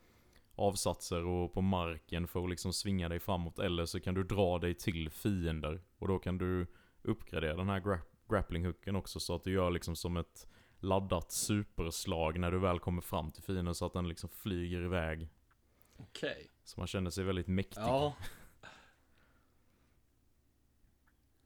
avsatser 0.55 1.25
och 1.25 1.53
på 1.53 1.61
marken 1.61 2.29
för 2.29 2.45
att 2.45 2.51
liksom 2.51 2.73
svinga 2.73 3.09
dig 3.09 3.21
framåt. 3.21 3.59
Eller 3.59 3.87
så 3.87 4.01
kan 4.01 4.15
du 4.15 4.25
dra 4.25 4.59
dig 4.59 4.75
till 4.75 5.11
fiender. 5.11 5.81
Och 5.99 6.09
då 6.09 6.19
kan 6.19 6.39
du 6.39 6.67
uppgradera 7.03 7.57
den 7.57 7.69
här 7.69 7.81
gra 7.81 7.99
grappling-hooken 8.29 8.97
också 8.97 9.21
så 9.21 9.35
att 9.35 9.45
du 9.45 9.53
gör 9.53 9.71
liksom 9.71 9.97
som 9.97 10.17
ett 10.17 10.47
laddat 10.79 11.33
superslag 11.33 12.39
när 12.39 12.51
du 12.51 12.59
väl 12.59 12.79
kommer 12.79 13.03
fram 13.03 13.31
till 13.31 13.43
fienden 13.43 13.75
så 13.75 13.87
att 13.87 13.93
den 13.93 14.09
liksom 14.09 14.29
flyger 14.29 14.81
iväg. 14.81 15.29
okej. 15.97 16.51
Så 16.65 16.81
man 16.81 16.87
känner 16.87 17.11
sig 17.11 17.25
väldigt 17.25 17.47
mäktig. 17.47 17.81
Ja, 17.81 18.17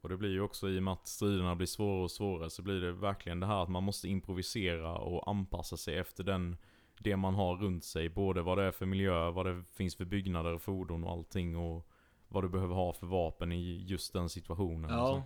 Och 0.00 0.08
det 0.08 0.16
blir 0.16 0.30
ju 0.30 0.40
också 0.40 0.68
i 0.70 0.78
och 0.78 0.82
med 0.82 0.92
att 0.92 1.06
striderna 1.06 1.56
blir 1.56 1.66
svårare 1.66 2.02
och 2.02 2.10
svårare 2.10 2.50
så 2.50 2.62
blir 2.62 2.80
det 2.80 2.92
verkligen 2.92 3.40
det 3.40 3.46
här 3.46 3.62
att 3.62 3.68
man 3.68 3.82
måste 3.82 4.08
improvisera 4.08 4.98
och 4.98 5.28
anpassa 5.30 5.76
sig 5.76 5.98
efter 5.98 6.24
den 6.24 6.56
det 6.98 7.16
man 7.16 7.34
har 7.34 7.56
runt 7.56 7.84
sig. 7.84 8.08
Både 8.08 8.42
vad 8.42 8.58
det 8.58 8.64
är 8.64 8.72
för 8.72 8.86
miljö, 8.86 9.30
vad 9.30 9.46
det 9.46 9.64
finns 9.74 9.96
för 9.96 10.04
byggnader, 10.04 10.58
fordon 10.58 11.04
och 11.04 11.10
allting. 11.12 11.56
Och 11.56 11.86
vad 12.28 12.44
du 12.44 12.48
behöver 12.48 12.74
ha 12.74 12.92
för 12.92 13.06
vapen 13.06 13.52
i 13.52 13.84
just 13.86 14.12
den 14.12 14.28
situationen. 14.28 14.84
och 14.84 14.96
Ja, 14.96 15.22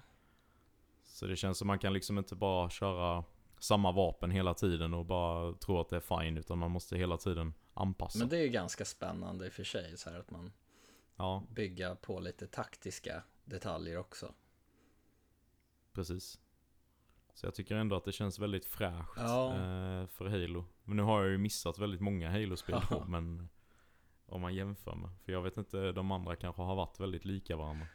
Så. 1.02 1.16
så 1.18 1.26
det 1.26 1.36
känns 1.36 1.58
som 1.58 1.66
man 1.66 1.78
kan 1.78 1.92
liksom 1.92 2.18
inte 2.18 2.34
bara 2.34 2.70
köra 2.70 3.24
samma 3.58 3.92
vapen 3.92 4.30
hela 4.30 4.54
tiden 4.54 4.94
och 4.94 5.04
bara 5.06 5.52
tro 5.52 5.80
att 5.80 5.88
det 5.88 5.96
är 5.96 6.20
fine, 6.20 6.36
utan 6.38 6.58
man 6.58 6.70
måste 6.70 6.96
hela 6.96 7.16
tiden 7.16 7.54
anpassa. 7.74 8.18
men 8.18 8.28
det 8.28 8.36
är 8.36 8.42
ju 8.42 8.48
ganska 8.48 8.84
spännande 8.84 9.46
i 9.46 9.48
och 9.48 9.52
för 9.52 9.64
sig, 9.64 9.96
så 9.96 10.10
här 10.10 10.18
att 10.18 10.30
man 10.30 10.52
Ja, 11.16 11.42
bygger 11.50 11.94
på 11.94 12.20
lite 12.20 12.46
taktiska 12.46 13.22
detaljer 13.44 13.98
också. 13.98 14.34
Precis. 15.94 16.40
Så 17.34 17.46
jag 17.46 17.54
tycker 17.54 17.74
ändå 17.74 17.96
att 17.96 18.04
det 18.04 18.12
känns 18.12 18.38
väldigt 18.38 18.64
fräscht 18.64 19.12
Ja. 19.16 19.48
eh, 19.50 20.06
för 20.06 20.28
Halo. 20.28 20.64
Men 20.84 20.96
nu 20.96 21.02
har 21.02 21.22
jag 21.22 21.30
ju 21.30 21.38
missat 21.38 21.78
väldigt 21.78 22.00
många 22.00 22.30
Halo-spel 22.30 22.80
då, 22.90 22.96
Ja. 22.96 23.04
men 23.08 23.48
om 24.26 24.40
man 24.40 24.54
jämför 24.54 24.94
med. 24.94 25.10
För 25.24 25.32
jag 25.32 25.42
vet 25.42 25.56
inte, 25.56 25.92
de 25.92 26.10
andra 26.12 26.36
kanske 26.36 26.62
har 26.62 26.74
varit 26.74 27.00
väldigt 27.00 27.24
lika 27.24 27.56
varandra. 27.56 27.86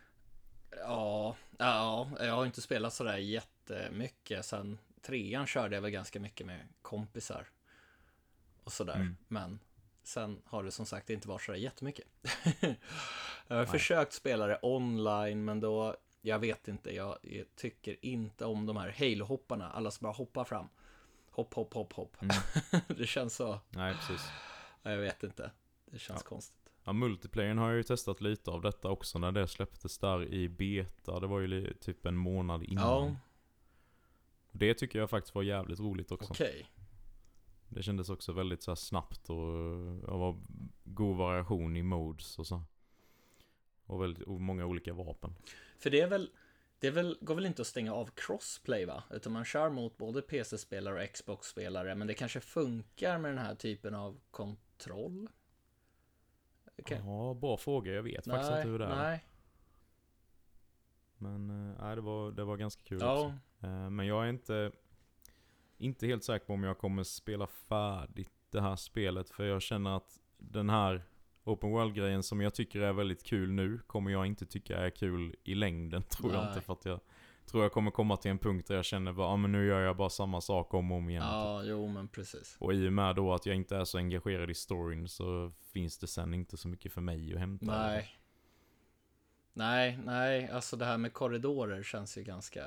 Ja, 0.78 1.36
ja, 1.58 2.10
jag 2.20 2.34
har 2.36 2.46
inte 2.46 2.62
spelat 2.62 2.94
sådär 2.94 3.18
jättemycket. 3.18 4.46
Sen 4.46 4.78
trean 5.02 5.46
körde 5.48 5.76
jag 5.76 5.82
väl 5.82 5.92
ganska 5.92 6.20
mycket 6.20 6.46
med 6.48 6.68
kompisar. 6.82 7.48
Och 8.64 8.72
sådär. 8.72 8.96
Mm. 8.96 9.18
Men 9.28 9.60
sen 10.04 10.42
har 10.46 10.64
det 10.64 10.72
som 10.72 10.86
sagt 10.86 11.10
inte 11.10 11.28
varit 11.28 11.42
sådär 11.42 11.60
jättemycket. 11.60 12.06
jag 13.48 13.56
har 13.56 13.66
försökt 13.66 14.14
spela 14.14 14.48
det 14.48 14.60
online, 14.62 15.46
men 15.46 15.60
då, 15.60 15.96
jag 16.22 16.40
vet 16.40 16.68
inte, 16.68 16.96
jag, 16.96 17.18
jag 17.22 17.46
tycker 17.56 18.06
inte 18.06 18.46
om 18.46 18.66
de 18.66 18.78
här 18.78 18.96
Halo-hopparna. 19.00 19.72
Alla 19.72 19.92
som 19.92 20.04
bara 20.06 20.14
hoppar 20.14 20.44
fram. 20.44 20.68
Hopp, 21.32 21.54
hopp, 21.54 21.74
hopp, 21.74 21.94
hopp. 21.94 22.18
Mm. 22.22 22.36
det 22.98 23.06
känns 23.08 23.36
så, 23.36 23.60
Nej, 23.70 23.94
precis. 23.94 24.28
ja, 24.84 24.92
jag 24.92 24.98
vet 24.98 25.24
inte. 25.24 25.52
Det 25.86 26.00
känns 26.00 26.24
konstigt. 26.24 26.56
Ja, 26.84 26.94
multiplayern 26.94 27.58
har 27.58 27.68
jag 27.68 27.78
ju 27.78 27.84
testat 27.84 28.22
lite 28.22 28.52
av 28.52 28.62
detta 28.62 28.90
också 28.90 29.20
när 29.20 29.32
det 29.32 29.48
släpptes 29.48 29.98
där 29.98 30.34
i 30.34 30.50
beta. 30.50 31.20
Det 31.20 31.28
var 31.28 31.40
ju 31.40 31.74
typ 31.74 32.06
en 32.06 32.16
månad 32.16 32.64
innan. 32.64 32.86
Ja, 33.06 33.16
Det 34.52 34.74
tycker 34.74 35.00
jag 35.00 35.10
faktiskt 35.10 35.36
var 35.36 35.44
jävligt 35.44 35.80
roligt 35.80 36.12
också. 36.12 36.34
okej. 36.34 36.70
Det 37.70 37.84
kändes 37.84 38.10
också 38.10 38.32
väldigt 38.34 38.64
så 38.64 38.76
snabbt 38.76 39.30
och, 39.30 39.38
och 40.04 40.20
var 40.20 40.40
god 40.84 41.18
variation 41.18 41.78
i 41.78 41.84
modes 41.84 42.40
och 42.40 42.48
så. 42.48 42.62
Och 43.90 44.02
väldigt 44.04 44.24
och 44.24 44.42
många 44.42 44.66
olika 44.66 44.94
vapen. 44.94 45.36
För 45.80 45.90
det 45.90 46.02
är 46.02 46.08
väl, 46.08 46.30
det 46.80 46.88
är 46.88 46.92
väl, 46.92 47.18
går 47.22 47.36
väl 47.36 47.46
inte 47.46 47.62
att 47.62 47.68
stänga 47.68 47.94
av 47.94 48.10
crossplay 48.16 48.86
va? 48.86 49.04
Utan 49.12 49.34
man 49.34 49.46
kör 49.46 49.70
mot 49.70 49.98
både 49.98 50.22
PC-spelare 50.22 51.04
och 51.04 51.14
Xbox-spelare, 51.14 51.96
men 51.96 52.08
det 52.08 52.14
kanske 52.14 52.40
funkar 52.40 53.18
med 53.18 53.32
den 53.32 53.38
här 53.38 53.56
typen 53.56 53.96
av 53.96 54.20
kontroll? 54.32 55.30
Okej. 56.80 57.02
Ja, 57.06 57.34
bra 57.42 57.58
fråga. 57.58 57.92
Jag 57.92 58.04
vet 58.04 58.26
faktiskt 58.26 58.52
inte 58.52 58.70
hur 58.70 58.80
det 58.80 58.86
är. 58.86 58.96
nej. 58.96 59.26
Men 61.18 61.74
nej, 61.74 61.96
det, 61.96 62.02
var, 62.02 62.32
det 62.32 62.44
var 62.44 62.58
ganska 62.58 62.84
kul 62.84 62.98
Ja, 63.02 63.14
också. 63.14 63.68
Eh, 63.68 63.90
Men 63.90 64.08
jag 64.08 64.26
är 64.26 64.30
inte, 64.30 64.72
inte 65.78 66.08
helt 66.08 66.24
säker 66.24 66.46
på 66.46 66.54
om 66.54 66.64
jag 66.64 66.78
kommer 66.78 67.04
spela 67.04 67.48
färdigt 67.48 68.32
det 68.50 68.62
här 68.62 68.76
spelet. 68.76 69.30
För 69.30 69.44
jag 69.44 69.62
känner 69.62 69.98
att 69.98 70.20
den 70.38 70.70
här 70.70 71.04
Open 71.44 71.72
World-grejen 71.72 72.24
som 72.24 72.42
jag 72.42 72.54
tycker 72.54 72.82
är 72.82 72.94
väldigt 72.94 73.24
kul 73.24 73.52
nu, 73.52 73.80
kommer 73.88 74.12
jag 74.12 74.26
inte 74.26 74.46
tycka 74.46 74.78
är 74.78 74.90
kul 74.90 75.36
i 75.44 75.56
längden. 75.56 76.04
Tror 76.10 76.34
jag 76.34 76.42
Nej. 76.42 76.50
inte. 76.50 76.62
För 76.62 76.74
att 76.74 76.86
jag 76.86 77.00
tror 77.46 77.64
jag 77.64 77.72
kommer 77.72 77.92
komma 77.92 78.18
till 78.18 78.32
en 78.32 78.40
punkt 78.40 78.68
där 78.68 78.76
jag 78.76 78.86
känner 78.86 79.14
bara, 79.14 79.28
ah, 79.28 79.38
men 79.38 79.52
nu 79.52 79.68
gör 79.68 79.82
jag 79.82 79.98
bara 79.98 80.10
samma 80.10 80.42
sak 80.42 80.74
om 80.74 80.92
och 80.92 80.98
om 80.98 81.10
igen. 81.10 81.22
typ. 81.22 81.32
ja, 81.32 81.64
jo 81.64 81.88
men 81.88 82.08
precis. 82.08 82.58
Och 82.60 82.74
i 82.74 82.88
och 82.88 82.94
med 82.94 83.16
då 83.16 83.34
att 83.34 83.46
jag 83.46 83.56
inte 83.56 83.76
är 83.76 83.86
så 83.86 83.98
engagerad 83.98 84.50
i 84.50 84.54
storyn 84.54 85.08
så 85.08 85.52
finns 85.74 85.98
det 85.98 86.08
sen 86.08 86.34
inte 86.34 86.58
så 86.58 86.68
mycket 86.68 86.94
för 86.94 87.02
mig 87.02 87.34
att 87.34 87.40
hämta. 87.40 87.66
Nej. 87.66 88.16
Nej, 89.54 90.00
nej, 90.06 90.50
alltså 90.50 90.76
det 90.76 90.86
här 90.86 90.98
med 90.98 91.14
korridorer 91.14 91.84
känns 91.84 92.18
ju 92.18 92.24
ganska, 92.24 92.66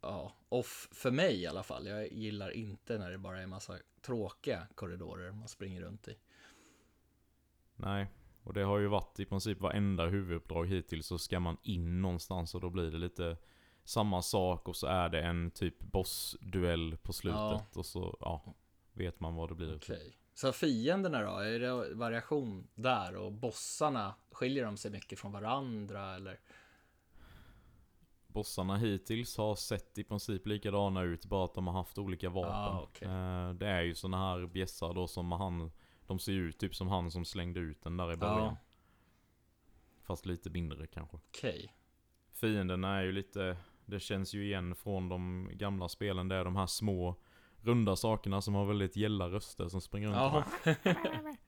ja, 0.00 0.32
off 0.48 0.88
för 0.92 1.10
mig 1.10 1.42
i 1.42 1.46
alla 1.46 1.62
fall. 1.62 1.86
Jag 1.86 2.12
gillar 2.12 2.50
inte 2.50 2.98
när 2.98 3.10
det 3.10 3.18
bara 3.18 3.42
är 3.42 3.46
massa 3.46 3.78
tråkiga 4.02 4.66
korridorer 4.74 5.32
man 5.32 5.48
springer 5.48 5.82
runt 5.82 6.08
i. 6.08 6.16
Nej, 7.76 8.06
och 8.42 8.52
det 8.52 8.62
har 8.62 8.78
ju 8.78 8.86
varit 8.86 9.20
i 9.20 9.24
princip 9.24 9.60
varenda 9.60 10.06
huvuduppdrag 10.06 10.66
hittills 10.66 11.06
så 11.06 11.18
ska 11.18 11.40
man 11.40 11.56
in 11.62 12.02
någonstans 12.02 12.54
och 12.54 12.60
då 12.60 12.70
blir 12.70 12.90
det 12.90 12.98
lite 12.98 13.36
samma 13.84 14.22
sak 14.22 14.68
och 14.68 14.76
så 14.76 14.86
är 14.86 15.08
det 15.08 15.20
en 15.22 15.50
typ 15.50 15.78
bossduell 15.80 16.96
på 17.02 17.12
slutet 17.12 17.38
Ja. 17.40 17.66
och 17.74 17.86
så 17.86 18.16
ja, 18.20 18.54
vet 18.92 19.20
man 19.20 19.34
vad 19.34 19.48
det 19.48 19.54
blir. 19.54 19.76
Okej. 19.76 20.16
Så 20.34 20.52
fienderna 20.52 21.20
då, 21.22 21.38
är 21.38 21.58
det 21.60 21.94
variation 21.94 22.68
där 22.74 23.16
och 23.16 23.32
bossarna, 23.32 24.14
skiljer 24.32 24.64
de 24.64 24.76
sig 24.76 24.90
mycket 24.90 25.18
från 25.18 25.32
varandra 25.32 26.14
eller? 26.14 26.40
Bossarna 28.26 28.76
hittills 28.76 29.36
har 29.36 29.54
sett 29.54 29.98
i 29.98 30.04
princip 30.04 30.46
likadana 30.46 31.02
ut, 31.02 31.26
bara 31.26 31.44
att 31.44 31.54
de 31.54 31.66
har 31.66 31.74
haft 31.74 31.98
olika 31.98 32.30
vapen. 32.30 32.52
Ah, 32.52 32.80
okej. 32.82 33.08
Eh, 33.08 33.50
Det 33.50 33.66
är 33.66 33.82
ju 33.82 33.94
såna 33.94 34.18
här 34.18 34.46
bjässar 34.46 34.94
då 34.94 35.06
som 35.06 35.32
han, 35.32 35.70
de 36.06 36.18
ser 36.18 36.32
ju 36.32 36.48
ut 36.48 36.58
typ 36.58 36.74
som 36.74 36.88
han 36.88 37.10
som 37.10 37.24
slängde 37.24 37.60
ut 37.60 37.82
den 37.82 37.96
där 37.96 38.12
i 38.12 38.16
början. 38.16 38.44
Ja. 38.44 38.56
Fast 40.02 40.26
lite 40.26 40.50
mindre 40.50 40.86
kanske. 40.86 41.16
Okej. 41.16 41.72
Fienderna 42.32 42.96
är 42.96 43.02
ju 43.02 43.12
lite, 43.12 43.56
det 43.86 44.00
känns 44.00 44.34
ju 44.34 44.44
igen 44.44 44.74
från 44.74 45.08
de 45.08 45.50
gamla 45.52 45.88
spelen. 45.88 46.28
Det 46.28 46.34
är 46.36 46.44
de 46.44 46.56
här 46.56 46.66
små 46.66 47.16
runda 47.60 47.96
sakerna 47.96 48.42
som 48.42 48.54
har 48.54 48.66
väldigt 48.66 48.96
gälla 48.96 49.28
röster 49.28 49.68
som 49.68 49.80
springer 49.80 50.08
runt. 50.08 50.46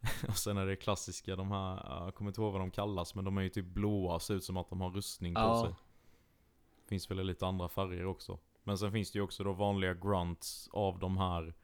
Och 0.28 0.36
sen 0.36 0.56
är 0.56 0.66
det 0.66 0.76
klassiska, 0.76 1.36
de 1.36 1.50
här, 1.50 2.04
jag 2.04 2.14
kommer 2.14 2.30
inte 2.30 2.40
ihåg 2.40 2.52
vad 2.52 2.60
de 2.60 2.70
kallas, 2.70 3.14
men 3.14 3.24
de 3.24 3.38
är 3.38 3.42
ju 3.42 3.48
typ 3.48 3.66
blåa, 3.66 4.20
ser 4.20 4.34
ut 4.34 4.44
som 4.44 4.56
att 4.56 4.68
de 4.70 4.80
har 4.80 4.90
rustning 4.90 5.34
på 5.34 5.40
Ja. 5.40 5.64
sig. 5.64 5.74
Finns 6.88 7.10
väl 7.10 7.26
lite 7.26 7.46
andra 7.46 7.68
färger 7.68 8.06
också. 8.06 8.38
Men 8.62 8.78
sen 8.78 8.92
finns 8.92 9.12
det 9.12 9.18
ju 9.18 9.22
också 9.22 9.44
då 9.44 9.52
vanliga 9.52 9.94
grunts 9.94 10.68
av 10.72 10.98
de 10.98 11.16
här 11.16 11.54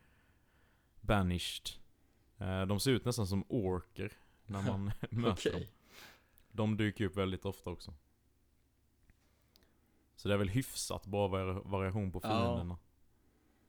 banished. 1.00 1.68
Eh, 2.38 2.66
De 2.66 2.80
ser 2.80 2.90
ut 2.90 3.04
nästan 3.04 3.26
som 3.26 3.44
orker 3.48 4.12
när 4.46 4.62
man 4.62 4.84
möter 5.10 5.50
dem. 5.52 5.60
Okej. 5.60 5.72
De 6.52 6.76
dyker 6.76 7.04
upp 7.04 7.16
väldigt 7.16 7.44
ofta 7.44 7.70
också. 7.70 7.94
Så 10.16 10.28
det 10.28 10.34
är 10.34 10.38
väl 10.38 10.48
hyfsat 10.48 11.06
bra 11.06 11.28
vari- 11.28 11.62
variation 11.64 12.12
på 12.12 12.20
Ja. 12.22 12.28
fienderna. 12.28 12.78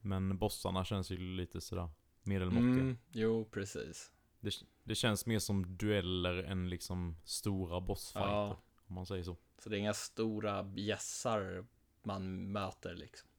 Men 0.01 0.37
bossarna 0.37 0.85
känns 0.85 1.11
ju 1.11 1.17
lite 1.17 1.61
sådär 1.61 1.89
medelmåttiga. 2.23 2.63
Mm, 2.83 2.97
jo, 3.11 3.45
precis. 3.45 4.11
Det, 4.39 4.51
det 4.83 4.95
känns 4.95 5.25
mer 5.25 5.39
som 5.39 5.77
dueller 5.77 6.43
än 6.43 6.69
liksom 6.69 7.15
stora 7.23 7.81
bossfighter. 7.81 8.29
Ja. 8.31 8.57
Om 8.87 8.95
man 8.95 9.05
säger 9.05 9.23
så. 9.23 9.35
Så 9.59 9.69
det 9.69 9.75
är 9.77 9.79
inga 9.79 9.93
stora 9.93 10.63
bjässar 10.63 11.65
man 12.03 12.51
möter 12.51 12.95
liksom. 12.95 13.29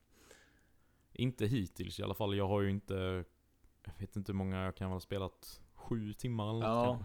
Inte 1.12 1.46
hittills 1.46 2.00
i 2.00 2.02
alla 2.02 2.14
fall. 2.14 2.36
Jag 2.36 2.48
har 2.48 2.60
ju 2.60 2.70
inte... 2.70 3.24
Jag 3.84 3.92
vet 3.98 4.16
inte 4.16 4.32
hur 4.32 4.36
många 4.36 4.64
jag 4.64 4.76
kan 4.76 4.90
ha 4.90 5.00
spelat. 5.00 5.60
Sju 5.74 6.12
timmar 6.12 6.50
eller 6.50 6.66
Ja. 6.66 7.04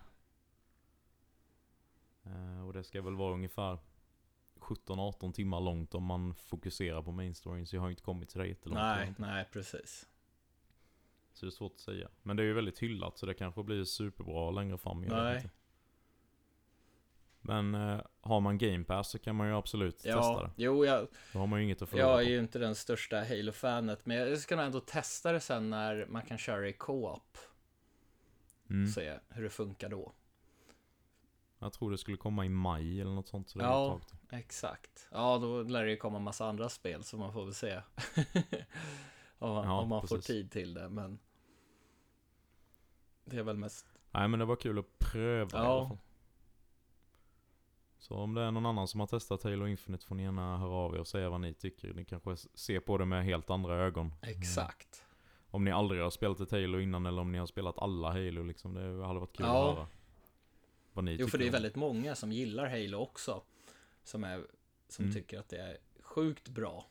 Eh, 2.23 2.67
och 2.67 2.73
det 2.73 2.83
ska 2.83 3.01
väl 3.01 3.15
vara 3.15 3.33
ungefär 3.33 3.79
17-18 4.55 5.33
timmar 5.33 5.61
långt 5.61 5.95
om 5.95 6.03
man 6.03 6.35
fokuserar 6.35 7.01
på 7.01 7.11
main 7.11 7.35
storyn. 7.35 7.67
Så 7.67 7.75
jag 7.75 7.81
har 7.81 7.89
inte 7.89 8.01
kommit 8.01 8.29
till 8.29 8.39
det 8.39 8.47
jättelångt. 8.47 8.79
Nej, 8.79 9.13
nej, 9.17 9.45
precis. 9.51 10.09
Så 11.33 11.45
det 11.45 11.49
är 11.49 11.51
svårt 11.51 11.73
att 11.73 11.79
säga. 11.79 12.09
Men 12.21 12.37
det 12.37 12.43
är 12.43 12.45
ju 12.47 12.53
väldigt 12.53 12.79
hyllat 12.79 13.17
så 13.17 13.25
det 13.25 13.33
kanske 13.33 13.63
blir 13.63 13.83
superbra 13.83 14.51
längre 14.51 14.77
fram. 14.77 15.01
Nej. 15.01 15.35
inte. 15.35 15.49
Men 17.45 17.75
eh, 17.75 18.01
har 18.21 18.39
man 18.39 18.57
game 18.57 18.83
pass 18.83 19.09
så 19.09 19.19
kan 19.19 19.35
man 19.35 19.47
ju 19.47 19.53
absolut 19.55 19.95
testa 19.97 20.09
Ja, 20.09 20.41
det. 20.55 20.63
jo, 20.63 20.85
jag, 20.85 21.07
Då 21.33 21.39
har 21.39 21.47
man 21.47 21.59
ju 21.59 21.65
inget 21.65 21.81
att 21.81 21.89
förlora 21.89 22.07
jag 22.09 22.21
är 22.21 22.25
på. 22.25 22.29
ju 22.31 22.39
inte 22.39 22.59
den 22.59 22.75
största 22.75 23.17
Halo-fanet, 23.23 24.05
men 24.05 24.17
jag 24.17 24.39
ska 24.39 24.55
nog 24.55 24.65
ändå 24.65 24.79
testa 24.79 25.31
det 25.31 25.39
sen 25.39 25.69
när 25.69 26.05
man 26.09 26.21
kan 26.21 26.37
köra 26.37 26.67
i 26.67 26.73
co-op. 26.73 27.37
Mm. 28.69 28.87
Se 28.87 29.19
hur 29.29 29.43
det 29.43 29.49
funkar 29.49 29.89
då. 29.89 30.13
Jag 31.59 31.73
tror 31.73 31.91
det 31.91 31.97
skulle 31.97 32.17
komma 32.17 32.45
i 32.45 32.49
maj 32.49 33.01
eller 33.01 33.11
något 33.11 33.27
sånt. 33.27 33.49
Så 33.49 33.59
det 33.59 33.65
Ja. 33.65 33.99
Exakt. 34.31 35.07
Ja, 35.11 35.37
då 35.37 35.61
lär 35.63 35.83
det 35.85 35.91
ju 35.91 35.97
komma 35.97 36.19
massa 36.19 36.45
andra 36.45 36.69
spel 36.69 37.03
som 37.03 37.19
man 37.19 37.33
får 37.33 37.45
väl 37.45 37.53
se. 37.53 37.73
om 39.39 39.49
man, 39.53 39.65
Ja, 39.65 39.79
om 39.81 39.89
man 39.89 40.07
får 40.07 40.17
tid 40.17 40.51
till 40.51 40.73
det, 40.73 40.89
men 40.89 41.19
det 43.25 43.37
är 43.37 43.43
väl 43.43 43.57
mest 43.57 43.85
Nej 44.11 44.27
men 44.27 44.39
det 44.39 44.45
var 44.45 44.55
kul 44.55 44.79
att 44.79 44.99
pröva 44.99 45.45
i 45.59 45.61
Ja. 45.61 45.79
alla 45.79 45.87
fall. 45.87 45.97
Så 48.03 48.15
om 48.15 48.34
det 48.34 48.41
är 48.41 48.51
någon 48.51 48.65
annan 48.65 48.88
som 48.88 48.99
har 48.99 49.07
testat 49.07 49.43
Halo 49.43 49.67
Infinite 49.67 50.05
får 50.05 50.15
ni 50.15 50.23
gärna 50.23 50.57
höra 50.57 50.71
av 50.71 50.95
er 50.95 50.99
och 50.99 51.07
säga 51.07 51.30
vad 51.30 51.41
ni 51.41 51.53
tycker. 51.53 51.93
Ni 51.93 52.05
kanske 52.05 52.35
ser 52.53 52.80
på 52.80 52.97
det 52.97 53.05
med 53.05 53.23
helt 53.25 53.49
andra 53.49 53.75
ögon. 53.75 54.13
exakt. 54.21 55.05
Om 55.49 55.63
ni 55.63 55.71
aldrig 55.71 56.01
har 56.01 56.09
spelat 56.09 56.39
ett 56.39 56.51
Halo 56.51 56.80
innan 56.80 57.05
eller 57.05 57.21
om 57.21 57.31
ni 57.31 57.38
har 57.38 57.45
spelat 57.45 57.77
alla 57.77 58.07
Halo 58.11 58.43
liksom. 58.43 58.73
Det 58.73 59.05
hade 59.05 59.19
varit 59.19 59.34
kul 59.38 59.45
Ja. 59.45 59.69
att 59.71 59.75
höra. 59.77 59.88
Vad 60.93 61.03
ni 61.05 61.11
Jo, 61.11 61.17
tycker 61.17 61.30
för 61.31 61.38
det 61.38 61.47
är 61.47 61.51
väldigt 61.51 61.75
många 61.75 62.15
som 62.15 62.31
gillar 62.31 62.67
Halo 62.69 62.97
också. 62.97 63.43
Som, 64.03 64.23
är, 64.23 64.47
som 64.88 65.05
Mm. 65.05 65.15
tycker 65.15 65.39
att 65.39 65.49
det 65.49 65.57
är 65.57 65.77
sjukt 65.99 66.49
bra. 66.49 66.85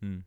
Mm. 0.00 0.24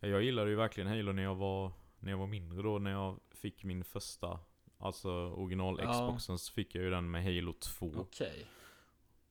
Ja, 0.00 0.08
Jag 0.08 0.22
gillade 0.22 0.50
ju 0.50 0.56
verkligen 0.56 0.88
Halo 0.90 1.12
när 1.12 1.22
jag 1.22 1.34
var, 1.34 1.72
när 1.98 2.10
jag 2.10 2.18
var 2.18 2.26
mindre 2.26 2.62
då, 2.62 2.78
när 2.78 2.90
jag 2.90 3.20
fick 3.30 3.64
min 3.64 3.84
första 3.84 4.38
Alltså 4.78 5.10
original 5.10 5.80
Ja. 5.82 5.92
Xboxen 5.92 6.38
så 6.38 6.52
fick 6.52 6.74
jag 6.74 6.84
ju 6.84 6.90
den 6.90 7.10
med 7.10 7.24
Halo 7.24 7.52
2. 7.52 7.92
Okej. 7.96 8.46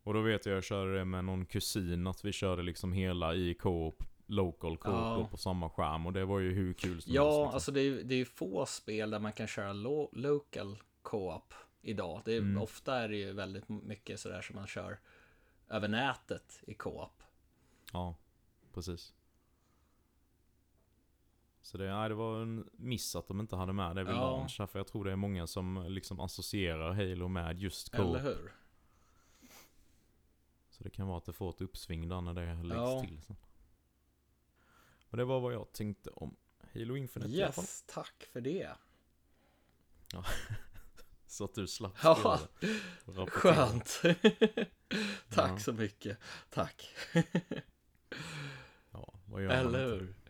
Och 0.03 0.13
då 0.13 0.21
vet 0.21 0.45
jag 0.45 0.55
jag 0.55 0.63
körde 0.63 0.97
det 0.97 1.05
med 1.05 1.25
någon 1.25 1.45
kusin, 1.45 2.07
att 2.07 2.25
vi 2.25 2.31
körde 2.31 2.63
liksom 2.63 2.93
hela 2.93 3.35
i 3.35 3.53
co-op, 3.53 4.03
local 4.25 4.77
co-op 4.77 5.19
Ja. 5.19 5.27
på 5.31 5.37
samma 5.37 5.69
skärm. 5.69 6.05
Och 6.05 6.13
det 6.13 6.25
var 6.25 6.39
ju 6.39 6.53
hur 6.53 6.73
kul 6.73 6.89
som 6.89 6.93
helst. 6.93 7.07
Ja, 7.07 7.39
liksom. 7.41 7.53
alltså 7.53 7.71
det 7.71 7.81
är, 7.81 8.03
det 8.03 8.15
är 8.15 8.25
få 8.25 8.65
spel 8.65 9.09
där 9.09 9.19
man 9.19 9.33
kan 9.33 9.47
köra 9.47 9.73
lo 9.73 10.09
local 10.13 10.77
co-op 11.01 11.53
idag. 11.81 12.21
Det 12.25 12.33
är, 12.33 12.39
Mm. 12.39 12.61
Ofta 12.61 12.95
är 12.95 13.09
det 13.09 13.15
ju 13.17 13.33
väldigt 13.33 13.69
mycket 13.69 14.19
sådär 14.19 14.41
som 14.41 14.55
man 14.55 14.67
kör 14.67 14.99
över 15.69 15.87
nätet 15.87 16.63
i 16.67 16.73
co-op. 16.73 17.23
Ja, 17.93 18.15
precis. 18.73 19.13
Så 21.65 21.77
det, 21.77 21.93
nej, 21.95 22.09
det 22.09 22.15
var 22.15 22.41
en 22.41 22.69
miss 22.71 23.15
att 23.15 23.27
de 23.27 23.39
inte 23.39 23.55
hade 23.55 23.73
med 23.73 23.95
det 23.95 24.03
vid 24.03 24.13
Ja. 24.13 24.19
launch. 24.37 24.55
För 24.71 24.79
jag 24.79 24.87
tror 24.87 25.05
det 25.05 25.11
är 25.11 25.15
många 25.15 25.47
som 25.47 25.85
liksom 25.89 26.19
associerar 26.19 26.93
Halo 26.93 27.27
med 27.27 27.59
just 27.59 27.93
Eller 27.93 28.03
co-op. 28.05 28.21
hur? 28.23 28.51
Så 30.69 30.83
det 30.83 30.89
kan 30.89 31.07
vara 31.07 31.17
att 31.17 31.25
det 31.25 31.33
får 31.33 31.49
ett 31.49 31.61
uppsving 31.61 32.09
där 32.09 32.21
när 32.21 32.33
det 32.33 32.53
läggs 32.63 32.79
Ja. 32.79 33.01
till 33.01 33.21
sen. 33.21 33.35
Men 35.09 35.17
det 35.17 35.25
var 35.25 35.39
vad 35.39 35.53
jag 35.53 35.71
tänkte 35.73 36.09
om 36.09 36.35
Halo 36.73 36.95
Infinite 36.97 37.31
i 37.31 37.43
alla 37.43 37.51
fall. 37.51 37.63
Yes, 37.63 37.83
tack 37.87 38.23
för 38.33 38.41
det. 38.41 38.69
Så 41.27 41.45
att 41.45 41.53
du 41.53 41.67
slapp 41.67 41.93
Ja. 42.03 42.39
Skönt. 43.27 44.01
tack 45.29 45.51
Ja. 45.51 45.59
så 45.59 45.73
mycket. 45.73 46.17
Tack. 46.49 46.87
Ja, 48.91 49.13
vad 49.25 49.43
gör 49.43 49.49
Eller 49.49 49.85
hur? 49.85 50.15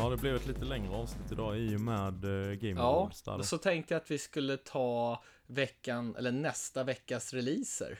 Ja, 0.00 0.08
det 0.10 0.16
blev 0.16 0.36
ett 0.36 0.46
lite 0.46 0.64
längre 0.64 0.96
avsnitt 0.96 1.32
idag 1.32 1.58
i 1.58 1.76
och 1.76 1.80
med 1.80 2.24
uh, 2.24 2.52
Game 2.54 2.80
Ja, 2.80 2.86
Awards. 2.86 3.26
Och 3.28 3.44
så 3.44 3.58
tänkte 3.58 3.94
jag 3.94 4.00
att 4.00 4.10
vi 4.10 4.18
skulle 4.18 4.56
ta 4.56 5.22
veckan, 5.46 6.16
eller 6.16 6.32
nästa 6.32 6.84
veckas 6.84 7.32
releaser. 7.34 7.98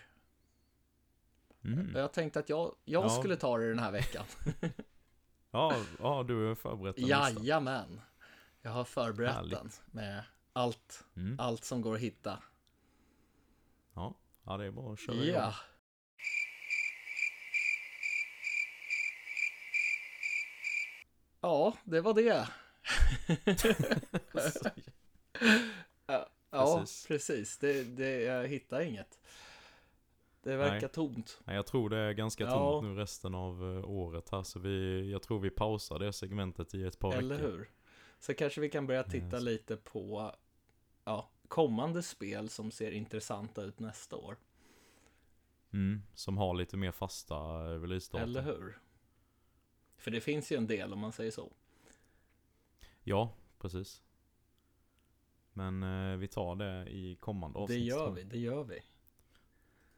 Och 1.95 2.01
jag 2.01 2.13
tänkte 2.13 2.39
att 2.39 2.49
jag, 2.49 2.75
jag 2.85 3.05
Ja. 3.05 3.09
skulle 3.09 3.37
ta 3.37 3.59
det 3.59 3.69
den 3.69 3.79
här 3.79 3.93
veckan. 3.93 4.25
Ja, 5.53 5.77
ja, 6.01 6.23
du 6.29 6.47
har 6.49 6.55
förberett 6.55 6.97
en 6.99 7.03
lista. 7.03 7.31
Jajamän. 7.31 8.01
Jag 8.63 8.71
har 8.71 8.85
förberett 8.85 9.35
Härligt. 9.35 9.53
den 9.59 9.71
med 9.91 10.23
allt, 10.53 11.05
Mm. 11.17 11.41
allt 11.41 11.65
som 11.65 11.83
går 11.83 11.95
att 11.95 12.01
hitta. 12.01 12.43
Ja. 13.95 14.15
ja, 14.45 14.57
det 14.57 14.65
är 14.67 14.71
bara 14.71 14.93
att 14.93 14.99
köra 15.01 15.17
igång. 15.17 15.53
Ja. 21.41 21.75
Det 21.85 22.01
var 22.01 22.15
det. 22.15 22.49
Ja, 26.53 26.79
Precis. 26.81 27.07
precis. 27.07 27.59
Det, 27.59 27.85
det, 27.85 28.21
jag 28.23 28.49
hittar 28.49 28.81
inget. 28.81 29.19
Det 30.43 30.57
verkar 30.57 30.81
Nej. 30.81 30.89
tomt. 30.89 31.41
Nej, 31.45 31.57
jag 31.57 31.67
tror 31.67 31.91
det 31.91 31.97
är 31.99 32.13
ganska 32.13 32.45
Ja. 32.45 32.51
tomt 32.51 32.87
nu 32.87 32.95
resten 32.95 33.35
av 33.35 33.77
eh, 33.79 33.91
året 33.91 34.29
här. 34.31 34.43
Så 34.43 34.59
vi, 34.59 35.11
jag 35.11 35.23
tror 35.23 35.41
vi 35.41 35.51
pausar 35.51 35.99
det 35.99 36.13
segmentet 36.13 36.75
i 36.75 36.85
ett 36.85 36.99
par 36.99 37.13
Eller 37.15 37.35
veckor. 37.37 37.49
hur? 37.51 37.71
Så 38.21 38.35
kanske 38.35 38.61
vi 38.61 38.69
kan 38.71 38.87
börja 38.87 39.03
titta 39.03 39.37
Yes. 39.37 39.43
lite 39.43 39.77
på 39.77 40.35
ja, 41.05 41.31
kommande 41.49 42.03
spel 42.03 42.49
som 42.49 42.71
ser 42.71 42.91
intressanta 42.91 43.63
ut 43.63 43.79
nästa 43.79 44.17
år. 44.17 44.37
Mm, 45.73 46.03
som 46.15 46.39
har 46.39 46.55
lite 46.55 46.77
mer 46.77 46.93
fasta 46.93 47.35
eh, 47.35 47.81
releasedatum. 47.81 48.29
Eller 48.31 48.43
hur? 48.43 48.79
För 50.01 50.11
det 50.11 50.21
finns 50.21 50.53
ju 50.53 50.57
en 50.57 50.67
del 50.67 50.93
om 50.93 50.99
man 50.99 51.13
säger 51.13 51.31
så. 51.31 51.53
Ja, 53.03 53.33
precis. 53.59 54.03
Men 55.53 55.83
eh, 55.83 56.17
vi 56.17 56.29
tar 56.29 56.57
det 56.57 56.91
i 56.91 57.17
kommande 57.21 57.59
Det 57.59 57.63
avsnitt. 57.63 57.85
gör 57.85 57.97
tror 57.97 58.09
jag. 58.09 58.15
vi, 58.15 58.23
det 58.23 58.39
gör 58.39 58.65
vi. 58.65 58.81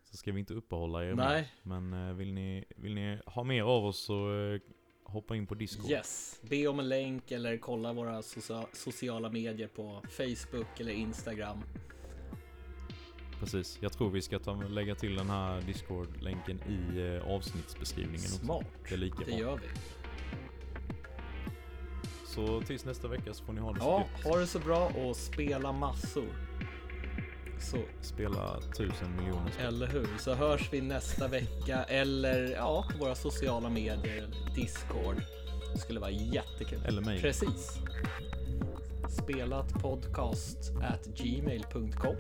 Så 0.05 0.17
ska 0.17 0.33
vi 0.33 0.41
inte 0.41 0.55
uppehålla 0.55 1.05
er 1.05 1.15
Nej. 1.15 1.43
mer. 1.63 1.79
Men 1.81 2.09
eh, 2.09 2.15
vill, 2.15 2.33
ni, 2.33 2.65
vill 2.77 2.95
ni 2.95 3.21
ha 3.27 3.45
mer 3.45 3.63
av 3.63 3.85
oss 3.85 3.99
så 3.99 4.35
eh, 4.55 4.61
hoppa 5.05 5.37
in 5.37 5.47
på 5.47 5.55
Discord. 5.55 5.91
Yes, 5.91 6.41
be 6.43 6.67
om 6.67 6.79
en 6.79 6.89
länk 6.89 7.31
eller 7.31 7.59
kolla 7.59 7.93
våra 7.93 8.21
socia- 8.23 8.67
sociala 8.73 9.29
medier 9.31 9.69
på 9.69 10.03
Facebook 10.11 10.81
eller 10.81 10.93
Instagram. 10.93 11.59
Precis. 13.45 13.79
Jag 13.81 13.93
tror 13.93 14.11
vi 14.11 14.23
ska 14.23 14.39
ta, 14.39 14.55
lägga 14.55 14.95
till 14.95 15.17
den 15.17 15.31
här 15.31 15.61
Discord-länken 15.61 16.61
i 16.69 17.01
eh, 17.17 17.35
avsnittsbeskrivningen 17.35 18.21
också. 18.25 18.45
Smart. 18.45 18.65
Det 18.89 18.95
är 18.95 18.99
lika 18.99 19.25
Det 19.27 19.33
gör 19.33 19.57
vi. 19.63 19.69
Så 22.27 22.61
tills 22.61 22.85
nästa 22.85 23.09
vecka 23.09 23.35
så 23.35 23.45
får 23.45 23.53
ni 23.53 23.61
ha 23.61 23.73
det 23.73 23.81
så 23.81 23.87
Ja, 23.87 23.99
gött. 24.17 24.25
ha 24.25 24.37
det 24.39 24.47
så 24.47 24.59
bra 24.59 24.87
och 24.89 25.17
spela 25.17 25.73
massor. 25.73 26.29
Så, 27.61 27.79
Spela 28.01 28.61
tusen 28.61 29.17
miljoner 29.17 29.51
spel. 29.51 29.67
eller 29.67 29.87
hur? 29.87 30.09
Så 30.19 30.35
hörs 30.35 30.69
vi 30.73 30.81
nästa 30.81 31.29
vecka 31.29 31.83
eller 31.89 32.51
ja, 32.53 32.85
på 32.93 32.99
våra 32.99 33.15
sociala 33.15 33.69
medier, 33.69 34.29
Discord. 34.55 35.23
Det 35.75 35.79
skulle 35.79 36.01
vara 36.01 36.11
jättekul. 36.11 36.83
Eller 36.85 37.03
mig. 37.03 37.21
Precis. 37.21 37.79
Spelat 39.23 39.73
podcast 39.83 40.59
at 40.83 41.07
gmail.com. 41.07 42.17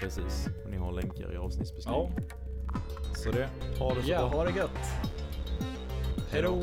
Precis. 0.00 0.48
Och 0.64 0.70
ni 0.70 0.76
har 0.76 0.92
länkar 0.92 1.32
i 1.32 1.34
Ja, 1.34 1.40
avsnittsbeskrivningen. 1.40 2.12
Så 3.14 3.30
det, 3.30 3.48
ha 3.78 3.94
det 3.94 4.02
så 4.02 4.10
ja, 4.10 4.28
bra. 4.28 4.38
ha 4.38 4.44
det 4.44 4.56
gött. 4.56 4.78
Hej 6.30 6.42
då! 6.42 6.62